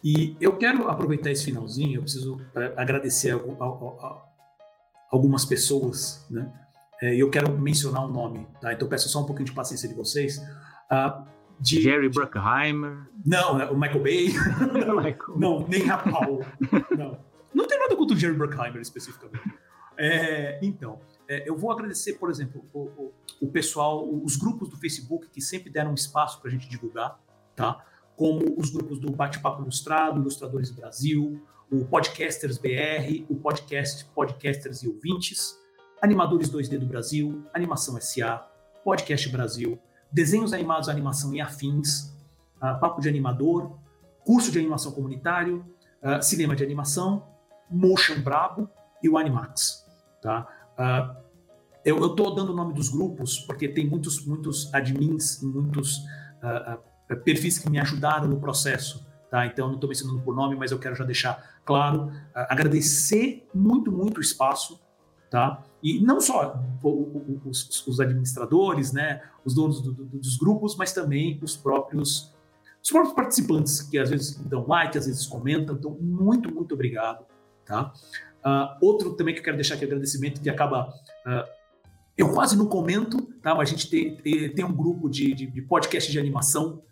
E 0.03 0.37
eu 0.41 0.57
quero 0.57 0.89
aproveitar 0.89 1.31
esse 1.31 1.45
finalzinho, 1.45 1.99
eu 1.99 2.03
preciso 2.03 2.41
é, 2.55 2.73
agradecer 2.77 3.33
a, 3.33 3.37
a, 3.37 3.67
a, 3.67 4.23
algumas 5.11 5.45
pessoas, 5.45 6.27
né? 6.31 6.51
É, 7.03 7.15
e 7.15 7.21
eu 7.21 7.31
quero 7.31 7.59
mencionar 7.59 8.07
um 8.07 8.12
nome, 8.12 8.47
tá? 8.61 8.73
Então 8.73 8.87
peço 8.89 9.09
só 9.09 9.21
um 9.21 9.27
pouquinho 9.27 9.47
de 9.47 9.53
paciência 9.53 9.89
de 9.89 9.95
vocês. 9.95 10.39
Uh, 10.91 11.30
de, 11.61 11.82
Jerry 11.82 12.09
Bruckheimer. 12.09 13.07
Não, 13.24 13.59
né? 13.59 13.66
o 13.66 13.78
Michael 13.78 14.03
Bay. 14.03 14.28
não, 15.37 15.37
não, 15.37 15.69
nem 15.69 15.91
a 15.91 15.99
Paul. 15.99 16.45
não. 16.97 17.19
não 17.55 17.66
tem 17.66 17.78
nada 17.78 17.95
contra 17.97 18.16
o 18.16 18.19
Jerry 18.19 18.35
Bruckheimer 18.35 18.81
especificamente. 18.81 19.53
É, 19.97 20.59
então, 20.62 21.01
é, 21.28 21.49
eu 21.49 21.57
vou 21.57 21.70
agradecer, 21.70 22.15
por 22.15 22.31
exemplo, 22.31 22.65
o, 22.73 22.78
o, 22.78 23.12
o, 23.43 23.49
pessoal, 23.49 24.09
os 24.09 24.37
grupos 24.37 24.69
do 24.69 24.77
Facebook 24.77 25.28
que 25.28 25.41
sempre 25.41 25.70
deram 25.70 25.93
espaço 25.93 26.41
para 26.41 26.49
a 26.49 26.53
gente 26.53 26.69
divulgar, 26.69 27.20
tá? 27.55 27.85
como 28.20 28.55
os 28.59 28.69
grupos 28.69 28.99
do 28.99 29.11
Bate-Papo 29.11 29.62
Ilustrado, 29.62 30.20
Ilustradores 30.20 30.70
Brasil, 30.70 31.41
o 31.73 31.87
Podcasters 31.87 32.59
BR, 32.59 33.24
o 33.31 33.35
podcast 33.35 34.05
Podcasters 34.15 34.82
e 34.82 34.89
Ouvintes, 34.89 35.59
Animadores 36.03 36.51
2D 36.51 36.78
do 36.78 36.85
Brasil, 36.85 37.43
Animação 37.55 37.99
SA, 37.99 38.47
Podcast 38.85 39.27
Brasil, 39.31 39.78
Desenhos 40.12 40.53
Animados, 40.53 40.89
Animação 40.89 41.35
e 41.35 41.41
Afins, 41.41 42.12
uh, 42.57 42.78
Papo 42.81 43.01
de 43.01 43.09
Animador, 43.09 43.78
Curso 44.24 44.51
de 44.51 44.59
Animação 44.59 44.93
Comunitário, 44.93 45.65
uh, 46.03 46.23
Cinema 46.23 46.57
de 46.57 46.65
Animação, 46.65 47.27
Motion 47.70 48.20
Brabo 48.20 48.69
e 49.03 49.09
o 49.09 49.16
Animax. 49.16 49.87
Tá? 50.20 50.47
Uh, 50.78 51.20
eu 51.85 52.05
estou 52.07 52.35
dando 52.35 52.53
o 52.53 52.57
nome 52.57 52.74
dos 52.74 52.89
grupos 52.89 53.39
porque 53.39 53.69
tem 53.69 53.89
muitos, 53.89 54.24
muitos 54.27 54.73
admins, 54.74 55.41
muitos 55.43 56.05
é, 57.09 57.15
perfis 57.16 57.59
que 57.59 57.70
me 57.70 57.78
ajudaram 57.78 58.28
no 58.28 58.39
processo. 58.39 59.07
Tá? 59.31 59.47
Então, 59.47 59.69
não 59.69 59.77
estou 59.77 59.89
mencionando 59.89 60.20
por 60.20 60.37
nome, 60.37 60.57
mas 60.57 60.73
eu 60.73 60.78
quero 60.78 60.95
já 60.95 61.05
deixar 61.05 61.43
claro, 61.65 62.12
agradecer 62.35 63.49
muito, 63.55 63.91
muito 63.91 64.19
o 64.19 64.20
espaço, 64.20 64.78
tá? 65.31 65.62
E 65.82 66.01
não 66.01 66.20
só 66.20 66.61
os, 67.44 67.86
os 67.86 68.01
administradores, 68.01 68.93
né, 68.93 69.23
os 69.44 69.55
donos 69.55 69.81
do, 69.81 69.93
do, 69.93 70.05
dos 70.05 70.36
grupos, 70.36 70.77
mas 70.77 70.93
também 70.93 71.39
os 71.43 71.57
próprios, 71.57 72.35
os 72.82 72.90
próprios 72.90 73.15
participantes 73.15 73.81
que 73.81 73.97
às 73.98 74.11
vezes 74.11 74.36
dão 74.36 74.66
like, 74.66 74.98
às 74.98 75.07
vezes 75.07 75.27
comentam. 75.27 75.77
Então, 75.77 75.97
muito, 76.01 76.52
muito 76.52 76.74
obrigado, 76.74 77.24
tá? 77.65 77.93
Uh, 78.44 78.85
outro 78.85 79.15
também 79.15 79.35
que 79.35 79.40
eu 79.40 79.44
quero 79.44 79.57
deixar 79.57 79.74
aqui 79.74 79.85
agradecimento 79.85 80.40
que 80.40 80.51
acaba 80.51 80.89
uh, 80.89 81.61
eu 82.16 82.32
quase 82.32 82.57
não 82.57 82.66
comento, 82.66 83.23
tá? 83.43 83.55
Mas 83.55 83.69
a 83.69 83.73
gente 83.73 83.89
tem, 83.89 84.16
tem 84.52 84.65
um 84.65 84.74
grupo 84.74 85.09
de, 85.09 85.32
de, 85.32 85.47
de 85.47 85.62
podcast 85.62 86.11
de 86.11 86.19
animação 86.19 86.82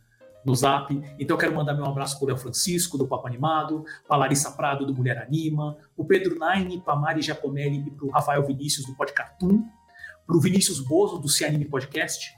no 0.44 0.54
Zap. 0.54 0.92
Então 1.18 1.36
eu 1.36 1.38
quero 1.38 1.54
mandar 1.54 1.74
meu 1.74 1.84
abraço 1.84 2.18
para 2.18 2.24
o 2.24 2.28
Léo 2.28 2.38
Francisco, 2.38 2.96
do 2.96 3.06
Papo 3.06 3.26
Animado, 3.26 3.84
para 4.06 4.16
Larissa 4.16 4.50
Prado, 4.52 4.86
do 4.86 4.94
Mulher 4.94 5.18
Anima, 5.18 5.76
o 5.96 6.04
Pedro 6.04 6.38
Naine, 6.38 6.80
para 6.80 6.96
Mari 6.96 7.22
Giacomelli 7.22 7.84
e 7.86 7.90
para 7.90 8.06
o 8.06 8.10
Rafael 8.10 8.44
Vinícius, 8.46 8.86
do 8.86 8.94
Podcartoon, 8.94 9.64
para 10.26 10.36
o 10.36 10.40
Vinícius 10.40 10.80
Bozo, 10.80 11.18
do 11.18 11.28
Cianime 11.28 11.64
Podcast, 11.64 12.36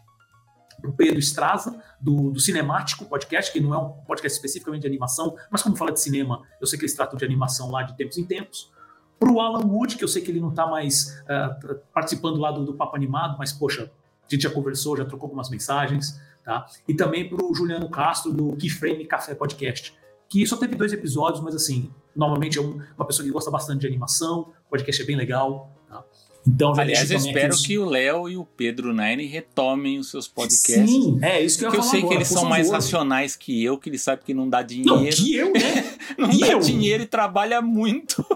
para 0.81 0.91
o 0.91 0.93
Pedro 0.95 1.19
Estraza, 1.19 1.83
do, 2.01 2.31
do 2.31 2.41
Cinemático 2.41 3.05
Podcast, 3.05 3.53
que 3.53 3.61
não 3.61 3.75
é 3.75 3.79
um 3.79 3.91
podcast 4.05 4.37
especificamente 4.37 4.83
de 4.83 4.89
animação, 4.89 5.37
mas 5.51 5.63
como 5.63 5.77
fala 5.77 5.93
de 5.93 6.01
cinema, 6.01 6.43
eu 6.61 6.67
sei 6.67 6.79
que 6.79 6.85
eles 6.85 6.95
tratam 6.95 7.19
de 7.19 7.25
animação 7.25 7.71
lá 7.71 7.83
de 7.83 7.97
tempos 7.97 8.17
em 8.17 8.25
tempos. 8.25 8.73
Para 9.19 9.31
o 9.31 9.39
Alan 9.39 9.67
Wood, 9.67 9.97
que 9.97 10.05
eu 10.05 10.09
sei 10.09 10.23
que 10.23 10.31
ele 10.31 10.41
não 10.41 10.49
está 10.49 10.67
mais 10.67 11.23
uh, 11.25 11.79
participando 11.93 12.39
lá 12.39 12.51
do, 12.51 12.65
do 12.65 12.75
Papo 12.75 12.97
Animado, 12.97 13.37
mas, 13.39 13.53
poxa, 13.53 13.91
a 14.31 14.35
gente 14.35 14.43
já 14.43 14.51
conversou, 14.51 14.97
já 14.97 15.05
trocou 15.05 15.27
algumas 15.27 15.51
mensagens. 15.51 16.19
Tá? 16.51 16.67
E 16.89 16.95
também 16.95 17.29
para 17.29 17.47
o 17.47 17.55
Juliano 17.55 17.89
Castro, 17.89 18.33
do 18.33 18.57
Keyframe 18.57 19.07
Café 19.07 19.37
Podcast, 19.37 19.95
que 20.29 20.45
só 20.45 20.57
teve 20.57 20.75
dois 20.75 20.93
episódios, 20.93 21.41
mas 21.41 21.55
assim, 21.55 21.89
normalmente 22.15 22.59
é 22.59 22.61
um, 22.61 22.83
uma 22.97 23.07
pessoa 23.07 23.25
que 23.25 23.31
gosta 23.31 23.53
bastante 23.53 23.83
de 23.83 23.87
animação, 23.87 24.53
o 24.67 24.71
podcast 24.71 25.01
é 25.01 25.05
bem 25.05 25.15
legal. 25.15 25.71
Tá? 25.89 26.03
Então, 26.45 26.75
Aliás, 26.77 27.09
eu 27.09 27.19
espero 27.19 27.57
que 27.57 27.79
o 27.79 27.85
Léo 27.85 28.29
e 28.29 28.37
o 28.37 28.45
Pedro 28.45 28.93
Nine 28.93 29.27
retomem 29.27 30.01
os 30.01 30.11
seus 30.11 30.27
podcasts. 30.27 30.91
Sim, 30.91 31.21
é 31.23 31.41
isso 31.41 31.57
que 31.57 31.67
eu 31.67 31.69
Porque 31.69 31.87
eu 31.87 31.89
sei 31.89 32.01
agora, 32.01 32.09
que 32.09 32.19
eles 32.19 32.29
são 32.29 32.39
favor. 32.39 32.51
mais 32.51 32.69
racionais 32.69 33.37
que 33.37 33.63
eu, 33.63 33.79
que 33.79 33.89
eles 33.89 34.03
sabem 34.03 34.25
que 34.25 34.35
não 34.35 34.49
dá 34.49 34.61
dinheiro. 34.61 34.97
Não, 34.97 35.09
que 35.09 35.37
eu, 35.37 35.53
né? 35.53 35.99
não 36.19 36.33
e 36.33 36.41
dá 36.41 36.49
eu? 36.49 36.59
dinheiro 36.59 37.05
e 37.05 37.07
trabalha 37.07 37.63
muito. 37.63 38.27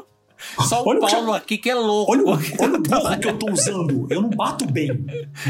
Só 0.69 0.83
o 0.83 0.89
olha 0.89 1.01
Paulo 1.01 1.33
aqui 1.33 1.59
que 1.59 1.71
é 1.71 1.75
louco. 1.75 2.13
Olha, 2.13 2.23
olha 2.61 2.75
o 2.77 2.83
burro 2.83 3.19
que 3.19 3.29
eu 3.29 3.39
tô 3.39 3.51
usando. 3.51 4.07
Eu 4.11 4.23
não 4.23 4.31
bato 4.31 4.67
bem, 4.67 4.89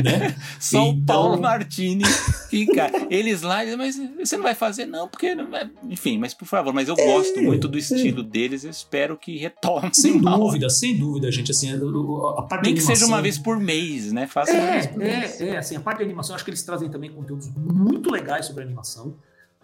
né? 0.02 0.36
Só 0.58 0.86
então... 0.86 0.90
o 0.90 1.04
Paulo 1.04 1.40
Martini 1.40 2.04
fica. 2.48 2.90
Eles 3.10 3.42
lá, 3.42 3.60
mas 3.76 3.96
você 4.18 4.36
não 4.36 4.44
vai 4.44 4.54
fazer, 4.54 4.86
não, 4.86 5.08
porque. 5.08 5.36
Enfim, 5.88 6.18
mas 6.18 6.34
por 6.34 6.46
favor, 6.46 6.72
mas 6.72 6.88
eu 6.88 6.94
é, 6.98 7.04
gosto 7.04 7.42
muito 7.42 7.68
do 7.68 7.78
estilo 7.78 8.20
é. 8.20 8.24
deles. 8.24 8.64
Eu 8.64 8.70
espero 8.70 9.16
que 9.16 9.36
retorne. 9.36 9.90
Sem 9.92 10.18
dúvida, 10.20 10.68
sem 10.70 10.98
dúvida, 10.98 11.30
gente. 11.30 11.50
Assim, 11.50 11.72
a 11.72 12.42
parte 12.42 12.64
Nem 12.64 12.74
que 12.74 12.80
seja 12.80 13.06
uma 13.06 13.20
vez 13.20 13.38
por 13.38 13.58
mês, 13.58 14.12
né? 14.12 14.26
Faça 14.26 14.52
é, 14.52 14.60
uma 14.60 14.72
vez 14.72 14.86
por 14.86 15.02
é, 15.02 15.20
mês. 15.20 15.40
É, 15.40 15.56
assim, 15.56 15.76
a 15.76 15.80
parte 15.80 15.98
de 15.98 16.04
animação, 16.04 16.34
acho 16.34 16.44
que 16.44 16.50
eles 16.50 16.62
trazem 16.62 16.88
também 16.88 17.10
conteúdos 17.10 17.48
muito 17.54 18.10
legais 18.10 18.46
sobre 18.46 18.62
animação. 18.62 19.14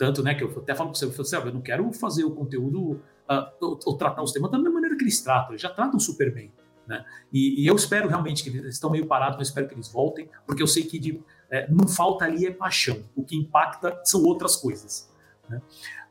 Tanto, 0.00 0.22
né, 0.22 0.34
que 0.34 0.42
eu 0.42 0.48
até 0.48 0.74
falo 0.74 0.88
para 0.88 0.98
você, 0.98 1.04
eu, 1.04 1.10
assim, 1.20 1.36
eu 1.36 1.52
não 1.52 1.60
quero 1.60 1.92
fazer 1.92 2.24
o 2.24 2.30
conteúdo 2.30 2.92
uh, 3.30 3.46
ou, 3.60 3.78
ou, 3.84 3.96
tratar 3.98 4.22
os 4.22 4.32
temas 4.32 4.50
da 4.50 4.58
mesma 4.58 4.79
que 5.00 5.04
eles 5.04 5.20
tratam, 5.20 5.52
eles 5.52 5.62
já 5.62 5.70
tratam 5.70 5.98
super 5.98 6.32
bem. 6.32 6.52
Né? 6.86 7.04
E, 7.32 7.62
e, 7.62 7.66
eu 7.66 7.74
espero 7.74 8.08
realmente 8.08 8.42
que 8.42 8.50
eles 8.50 8.74
estão 8.74 8.90
meio 8.90 9.06
parados, 9.06 9.38
mas 9.38 9.48
espero 9.48 9.68
que 9.68 9.74
eles 9.74 9.88
voltem, 9.88 10.28
porque 10.46 10.62
eu 10.62 10.66
sei 10.66 10.82
que 10.82 10.98
de, 10.98 11.22
é, 11.50 11.70
não 11.70 11.86
falta 11.88 12.24
ali 12.24 12.46
é 12.46 12.50
paixão, 12.50 13.02
o 13.14 13.24
que 13.24 13.36
impacta 13.36 14.00
são 14.04 14.22
outras 14.24 14.56
coisas. 14.56 15.08
Né? 15.48 15.60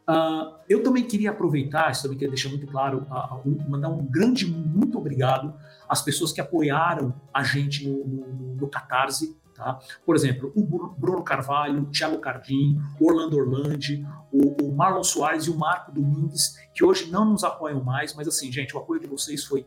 Uh, 0.10 0.56
eu 0.68 0.82
também 0.82 1.04
queria 1.04 1.30
aproveitar, 1.30 1.92
isso 1.92 2.02
também 2.02 2.18
queria 2.18 2.32
deixar 2.32 2.50
muito 2.50 2.66
claro, 2.66 3.06
uh, 3.12 3.48
uh, 3.48 3.70
mandar 3.70 3.90
um 3.90 4.04
grande 4.04 4.48
muito 4.48 4.98
obrigado 4.98 5.54
às 5.88 6.02
pessoas 6.02 6.32
que 6.32 6.42
apoiaram 6.42 7.14
a 7.32 7.44
gente 7.44 7.88
no, 7.88 8.08
no, 8.08 8.56
no 8.56 8.68
Catarse, 8.68 9.38
Tá? 9.60 9.78
Por 10.06 10.16
exemplo, 10.16 10.54
o 10.56 10.64
Bruno 10.64 11.22
Carvalho, 11.22 11.82
o 11.82 11.86
Thiago 11.88 12.18
Cardim, 12.20 12.82
o 12.98 13.10
Orlando 13.10 13.36
Orlandi, 13.36 14.08
o, 14.32 14.68
o, 14.68 14.74
Marlon 14.74 15.04
Soares 15.04 15.48
e 15.48 15.50
o 15.50 15.58
Marco 15.58 15.92
Domingues, 15.92 16.58
que 16.74 16.82
hoje 16.82 17.12
não 17.12 17.26
nos 17.26 17.44
apoiam 17.44 17.84
mais, 17.84 18.16
mas 18.16 18.26
assim, 18.26 18.50
gente, 18.54 18.74
o 18.74 18.80
apoio 18.80 19.02
de 19.02 19.08
vocês 19.08 19.44
foi 19.44 19.66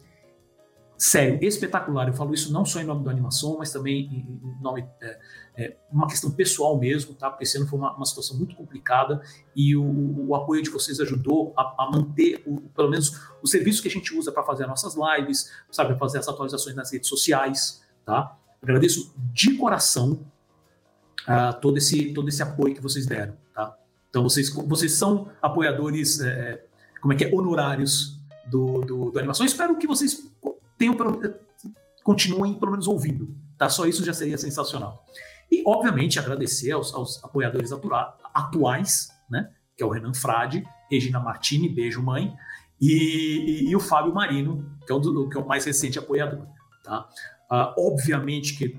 sério, 0.97 1.39
espetacular. 1.47 2.09
Eu 2.09 2.15
falo 2.15 2.33
isso 2.33 2.51
não 2.51 2.65
só 2.65 2.81
em 2.81 2.85
nome 2.85 3.05
da 3.05 3.11
animação, 3.11 3.59
mas 3.59 3.71
também 3.71 4.07
em 4.07 4.63
nome 4.63 4.89
é, 5.03 5.21
é, 5.59 5.77
uma 5.93 6.09
questão 6.09 6.31
pessoal 6.31 6.79
mesmo, 6.79 7.13
tá? 7.13 7.29
Porque 7.29 7.45
esse 7.45 7.59
ano 7.59 7.69
foi 7.69 7.79
uma, 7.79 7.95
uma 7.95 8.07
situação 8.07 8.39
muito 8.39 8.57
complicada 8.57 9.21
e 9.55 9.77
o, 9.77 10.27
o, 10.27 10.35
apoio 10.35 10.63
de 10.63 10.71
vocês 10.71 11.01
ajudou 11.01 11.53
a, 11.55 11.85
a 11.85 11.91
manter, 11.91 12.43
o, 12.47 12.63
pelo 12.71 12.89
menos, 12.89 13.21
o 13.43 13.47
serviço 13.47 13.83
que 13.83 13.89
a 13.89 13.91
gente 13.91 14.17
usa 14.17 14.33
para 14.33 14.43
fazer 14.43 14.63
as 14.63 14.71
nossas 14.71 14.95
lives, 14.97 15.53
sabe, 15.71 15.99
fazer 15.99 16.17
as 16.17 16.29
atualizações 16.29 16.75
nas 16.75 16.91
redes 16.91 17.11
sociais, 17.11 17.85
tá? 18.07 18.39
Agradeço 18.63 19.13
de 19.33 19.57
coração 19.57 20.25
uh, 21.23 21.61
todo, 21.61 21.79
esse, 21.79 22.13
todo 22.13 22.29
esse 22.29 22.43
apoio 22.43 22.75
que 22.75 22.81
vocês 22.81 23.07
deram. 23.07 23.37
Tá? 23.53 23.77
Então, 24.09 24.23
vocês, 24.23 24.51
vocês 24.51 24.93
são 24.93 25.29
apoiadores, 25.41 26.21
é, 26.21 26.65
como 27.01 27.13
é 27.13 27.17
que 27.17 27.25
é, 27.25 27.35
honorários 27.35 28.21
do, 28.47 28.81
do, 28.83 29.11
do 29.11 29.19
animação. 29.19 29.45
espero 29.45 29.77
que 29.77 29.87
vocês 29.87 30.31
tenham, 30.79 30.97
continuem 32.05 32.55
pelo 32.55 32.71
menos 32.71 32.87
ouvindo. 32.87 33.35
Tá? 33.59 33.69
Só 33.69 33.87
isso 33.87 34.05
já 34.05 34.13
seria 34.13 34.39
sensacional. 34.39 35.05
E, 35.51 35.63
obviamente, 35.67 36.19
agradecer 36.19 36.71
aos, 36.71 36.95
aos 36.95 37.23
apoiadores 37.25 37.73
atura, 37.73 38.15
atuais, 38.33 39.11
né? 39.29 39.51
que 39.77 39.83
é 39.83 39.87
o 39.87 39.91
Renan 39.91 40.15
Frade, 40.15 40.65
Regina 40.91 41.19
Martini, 41.19 41.69
beijo 41.69 42.03
mãe, 42.03 42.33
e, 42.81 43.65
e, 43.65 43.71
e 43.71 43.77
o 43.77 43.81
Fábio 43.81 44.15
Marino, 44.15 44.65
que 44.87 44.93
é, 44.93 44.95
o, 44.95 45.29
que 45.29 45.37
é 45.37 45.41
o 45.41 45.47
mais 45.47 45.65
recente 45.65 45.99
apoiador. 45.99 46.47
Tá? 46.83 47.09
Uh, 47.53 47.75
obviamente 47.77 48.57
que 48.57 48.79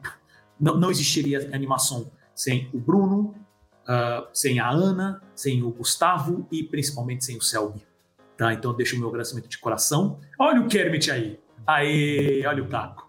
não, 0.60 0.80
não, 0.80 0.90
existiria 0.90 1.48
animação 1.54 2.12
sem 2.34 2.72
o 2.74 2.80
Bruno, 2.80 3.36
uh, 3.84 4.28
sem 4.34 4.60
a 4.60 4.68
Ana, 4.68 5.22
sem 5.36 5.62
o 5.62 5.70
Gustavo 5.70 6.48
e 6.52 6.64
principalmente 6.64 7.24
sem 7.24 7.38
o 7.38 7.41
Selby. 7.41 7.86
Tá? 8.36 8.52
Então 8.52 8.74
deixo 8.74 8.95
o 8.95 9.00
meu 9.00 9.10
agradecimento 9.10 9.48
de 9.48 9.60
coração. 9.60 10.20
Olha 10.40 10.60
o 10.60 10.68
Kermit 10.68 11.12
aí. 11.12 11.40
Aê, 11.68 12.44
olha 12.48 12.64
o 12.64 12.68
Caco. 12.68 13.08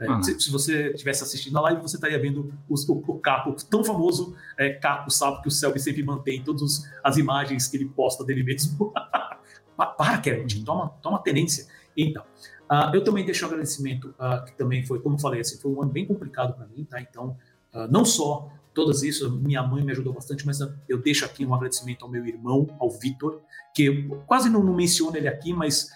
É, 0.00 0.10
uhum. 0.10 0.20
se, 0.20 0.40
se, 0.40 0.50
você 0.50 0.90
estivesse 0.90 1.22
assistindo 1.22 1.56
a 1.58 1.60
live, 1.60 1.80
você 1.80 1.94
estaria 1.94 2.20
vendo 2.20 2.52
os, 2.68 2.86
o, 2.88 2.94
o, 3.06 3.18
Caco, 3.20 3.54
tão 3.70 3.84
famoso 3.84 4.34
é, 4.58 4.70
Caco 4.70 5.12
sabe 5.12 5.40
que 5.42 5.46
o 5.46 5.50
Selby 5.50 5.78
sempre 5.78 6.02
mantém 6.02 6.42
todas 6.42 6.90
as 7.04 7.16
imagens 7.18 7.68
que 7.68 7.76
ele 7.76 7.88
posta 7.88 8.24
dele 8.24 8.42
mesmo. 8.42 8.92
Para, 9.96 10.18
Kermit, 10.18 10.64
toma, 10.64 10.88
toma 11.00 11.20
tenência. 11.20 11.66
Então, 11.96 12.24
Uh, 12.70 12.94
eu 12.94 13.04
também 13.04 13.24
deixo 13.24 13.44
um 13.44 13.48
agradecimento, 13.48 14.14
uh, 14.18 14.44
que 14.44 14.52
também 14.52 14.84
foi, 14.84 15.00
como 15.00 15.18
falei, 15.18 15.40
assim, 15.40 15.58
foi 15.58 15.70
um 15.70 15.82
ano 15.82 15.90
bem 15.90 16.06
complicado 16.06 16.54
para 16.54 16.66
mim, 16.66 16.84
tá? 16.84 17.00
Então, 17.00 17.36
uh, 17.74 17.86
não 17.90 18.04
só 18.04 18.50
todas 18.72 19.02
isso, 19.02 19.30
minha 19.30 19.62
mãe 19.62 19.84
me 19.84 19.92
ajudou 19.92 20.12
bastante, 20.12 20.44
mas 20.46 20.58
eu 20.88 20.98
deixo 20.98 21.24
aqui 21.24 21.46
um 21.46 21.54
agradecimento 21.54 22.04
ao 22.04 22.10
meu 22.10 22.26
irmão, 22.26 22.66
ao 22.80 22.90
Vitor, 22.90 23.40
que 23.74 23.84
eu 23.84 24.22
quase 24.26 24.50
não, 24.50 24.62
não 24.62 24.74
menciono 24.74 25.16
ele 25.16 25.28
aqui, 25.28 25.52
mas 25.52 25.90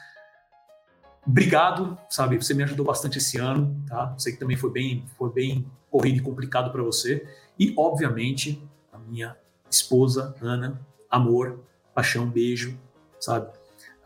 obrigado, 1.26 1.98
sabe? 2.08 2.36
Você 2.36 2.54
me 2.54 2.62
ajudou 2.62 2.86
bastante 2.86 3.18
esse 3.18 3.36
ano, 3.38 3.82
tá? 3.86 4.14
Sei 4.16 4.32
que 4.32 4.38
também 4.38 4.56
foi 4.56 4.70
bem, 4.70 5.04
foi 5.16 5.30
bem 5.30 5.66
corrido 5.90 6.18
e 6.18 6.20
complicado 6.20 6.70
para 6.70 6.82
você. 6.82 7.26
E, 7.58 7.74
obviamente, 7.76 8.62
a 8.92 8.98
minha 8.98 9.36
esposa, 9.68 10.34
Ana, 10.40 10.80
amor, 11.10 11.60
paixão, 11.94 12.28
beijo, 12.28 12.78
sabe? 13.18 13.48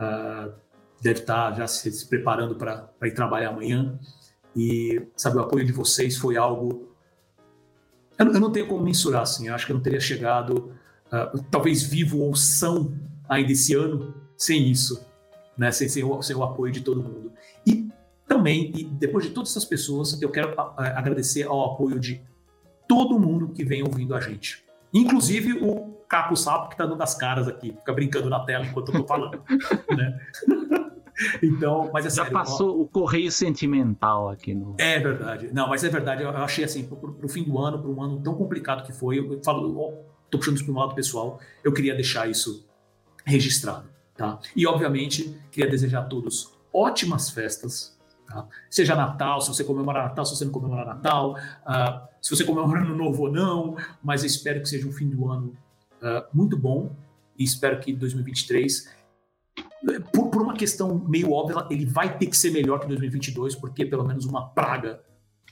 Uh, 0.00 0.52
deve 1.02 1.20
estar 1.20 1.52
já 1.54 1.66
se, 1.66 1.90
se 1.90 2.06
preparando 2.06 2.54
para 2.54 2.88
ir 3.02 3.12
trabalhar 3.12 3.50
amanhã. 3.50 3.98
E, 4.54 5.02
sabe, 5.16 5.36
o 5.36 5.40
apoio 5.40 5.66
de 5.66 5.72
vocês 5.72 6.16
foi 6.16 6.36
algo. 6.36 6.94
Eu, 8.18 8.32
eu 8.32 8.40
não 8.40 8.52
tenho 8.52 8.68
como 8.68 8.84
mensurar, 8.84 9.22
assim. 9.22 9.48
Eu 9.48 9.54
acho 9.54 9.66
que 9.66 9.72
eu 9.72 9.76
não 9.76 9.82
teria 9.82 10.00
chegado, 10.00 10.72
uh, 11.12 11.42
talvez 11.50 11.82
vivo 11.82 12.20
ou 12.20 12.36
são 12.36 12.94
ainda 13.28 13.50
esse 13.50 13.74
ano, 13.74 14.14
sem 14.36 14.70
isso, 14.70 15.04
né? 15.58 15.72
Sem, 15.72 15.88
sem, 15.88 16.04
o, 16.04 16.22
sem 16.22 16.36
o 16.36 16.42
apoio 16.44 16.72
de 16.72 16.82
todo 16.82 17.02
mundo. 17.02 17.32
E 17.66 17.88
também, 18.28 18.72
e 18.76 18.84
depois 18.84 19.24
de 19.24 19.32
todas 19.32 19.50
essas 19.50 19.64
pessoas, 19.64 20.20
eu 20.22 20.30
quero 20.30 20.52
uh, 20.52 20.72
agradecer 20.76 21.42
ao 21.44 21.72
apoio 21.72 21.98
de 21.98 22.22
todo 22.86 23.18
mundo 23.18 23.48
que 23.48 23.64
vem 23.64 23.82
ouvindo 23.82 24.14
a 24.14 24.20
gente. 24.20 24.64
Inclusive 24.94 25.54
o 25.54 25.94
Caco 26.06 26.36
Sapo, 26.36 26.68
que 26.68 26.74
está 26.74 26.84
dando 26.84 27.02
as 27.02 27.14
caras 27.14 27.48
aqui, 27.48 27.72
fica 27.72 27.92
brincando 27.92 28.28
na 28.28 28.40
tela 28.44 28.66
enquanto 28.66 28.92
eu 28.92 29.00
estou 29.00 29.06
falando. 29.06 29.42
né? 29.96 30.20
Então, 31.42 31.90
mas 31.92 32.06
é 32.06 32.10
Já 32.10 32.24
sério, 32.24 32.32
passou 32.32 32.78
ó, 32.78 32.82
o 32.82 32.88
correio 32.88 33.30
sentimental 33.30 34.28
aqui 34.28 34.54
no. 34.54 34.74
É 34.78 34.98
verdade. 34.98 35.50
Não, 35.52 35.68
mas 35.68 35.84
é 35.84 35.88
verdade. 35.88 36.22
Eu, 36.22 36.30
achei 36.30 36.64
assim, 36.64 36.84
pro, 36.84 37.12
pro 37.12 37.28
fim 37.28 37.44
do 37.44 37.58
ano, 37.58 37.78
para 37.78 37.90
um 37.90 38.02
ano 38.02 38.20
tão 38.20 38.34
complicado 38.34 38.84
que 38.84 38.92
foi, 38.92 39.18
eu, 39.18 39.32
eu 39.32 39.42
falo, 39.44 39.78
ó, 39.78 39.92
tô 40.30 40.38
puxando 40.38 40.56
isso 40.56 40.64
para 40.64 40.74
lado 40.74 40.94
pessoal, 40.94 41.38
eu 41.62 41.72
queria 41.72 41.94
deixar 41.94 42.28
isso 42.28 42.66
registrado, 43.24 43.88
tá? 44.16 44.38
E 44.56 44.66
obviamente 44.66 45.38
queria 45.50 45.70
desejar 45.70 46.00
a 46.00 46.04
todos 46.04 46.52
ótimas 46.72 47.30
festas, 47.30 47.98
tá? 48.26 48.46
Seja 48.70 48.96
Natal, 48.96 49.40
se 49.40 49.48
você 49.48 49.62
comemora 49.62 50.04
Natal, 50.04 50.24
se 50.24 50.36
você 50.36 50.44
não 50.44 50.52
comemora 50.52 50.84
Natal, 50.84 51.34
uh, 51.34 52.08
se 52.20 52.34
você 52.34 52.44
comemora 52.44 52.80
Ano 52.80 52.96
Novo 52.96 53.24
ou 53.24 53.30
não, 53.30 53.76
mas 54.02 54.22
eu 54.22 54.26
espero 54.26 54.60
que 54.60 54.68
seja 54.68 54.88
um 54.88 54.92
fim 54.92 55.08
do 55.08 55.30
ano 55.30 55.54
uh, 56.00 56.24
muito 56.32 56.56
bom 56.56 56.96
e 57.38 57.44
espero 57.44 57.78
que 57.78 57.92
2023 57.92 59.01
por, 60.12 60.30
por, 60.30 60.42
uma 60.42 60.54
questão 60.54 61.04
meio 61.08 61.32
óbvia, 61.32 61.66
ele 61.70 61.84
vai 61.84 62.16
ter 62.16 62.26
que 62.26 62.36
ser 62.36 62.50
melhor 62.50 62.80
que 62.80 62.86
2022, 62.86 63.56
porque 63.56 63.84
pelo 63.84 64.04
menos 64.04 64.24
uma 64.24 64.48
praga 64.48 65.02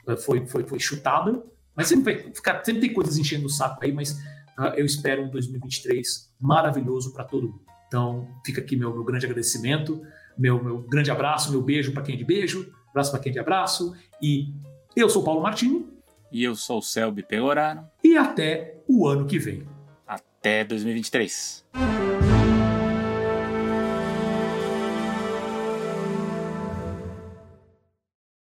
eh, 0.07 0.17
foi, 0.17 0.47
foi, 0.47 0.65
foi 0.65 0.79
chutada. 0.79 1.43
Mas 1.75 1.89
sempre 1.89 2.15
vai 2.15 2.33
ficar, 2.33 2.65
sempre 2.65 2.81
tem 2.81 2.93
coisas 2.93 3.17
enchendo 3.17 3.47
o 3.47 3.49
saco 3.49 3.83
aí, 3.83 3.93
mas 3.93 4.13
uh, 4.59 4.75
eu 4.77 4.85
espero 4.85 5.23
um 5.23 5.31
2023 5.31 6.33
maravilhoso 6.41 7.13
para 7.13 7.25
todo 7.25 7.49
mundo. 7.49 7.63
Então, 7.87 8.29
fica 8.45 8.61
aqui 8.61 8.77
meu, 8.77 8.93
meu 8.93 9.03
grande 9.03 9.27
agradecimento, 9.27 10.01
meu, 10.37 10.63
meu 10.63 10.79
grande 10.83 11.11
abraço, 11.11 11.51
meu 11.51 11.63
beijo 11.63 11.93
para 11.93 12.03
quem 12.03 12.15
é 12.15 12.19
de 12.19 12.25
beijo, 12.25 12.73
abraço 12.91 13.11
para 13.11 13.21
quem 13.21 13.31
é 13.31 13.33
de 13.33 13.39
abraço. 13.39 13.95
E 14.23 14.53
eu 14.95 15.09
sou 15.09 15.25
Paulo 15.25 15.43
Martini. 15.43 15.87
E 16.31 16.45
eu 16.45 16.55
sou 16.55 16.79
o 16.79 16.83
Selby 16.83 17.23
Pegoraro. 17.23 17.85
E 18.05 18.17
até 18.17 18.81
o 18.87 19.07
ano 19.09 19.27
que 19.27 19.39
vem. 19.39 19.67
Até 20.07 20.65
2023. 20.65 21.65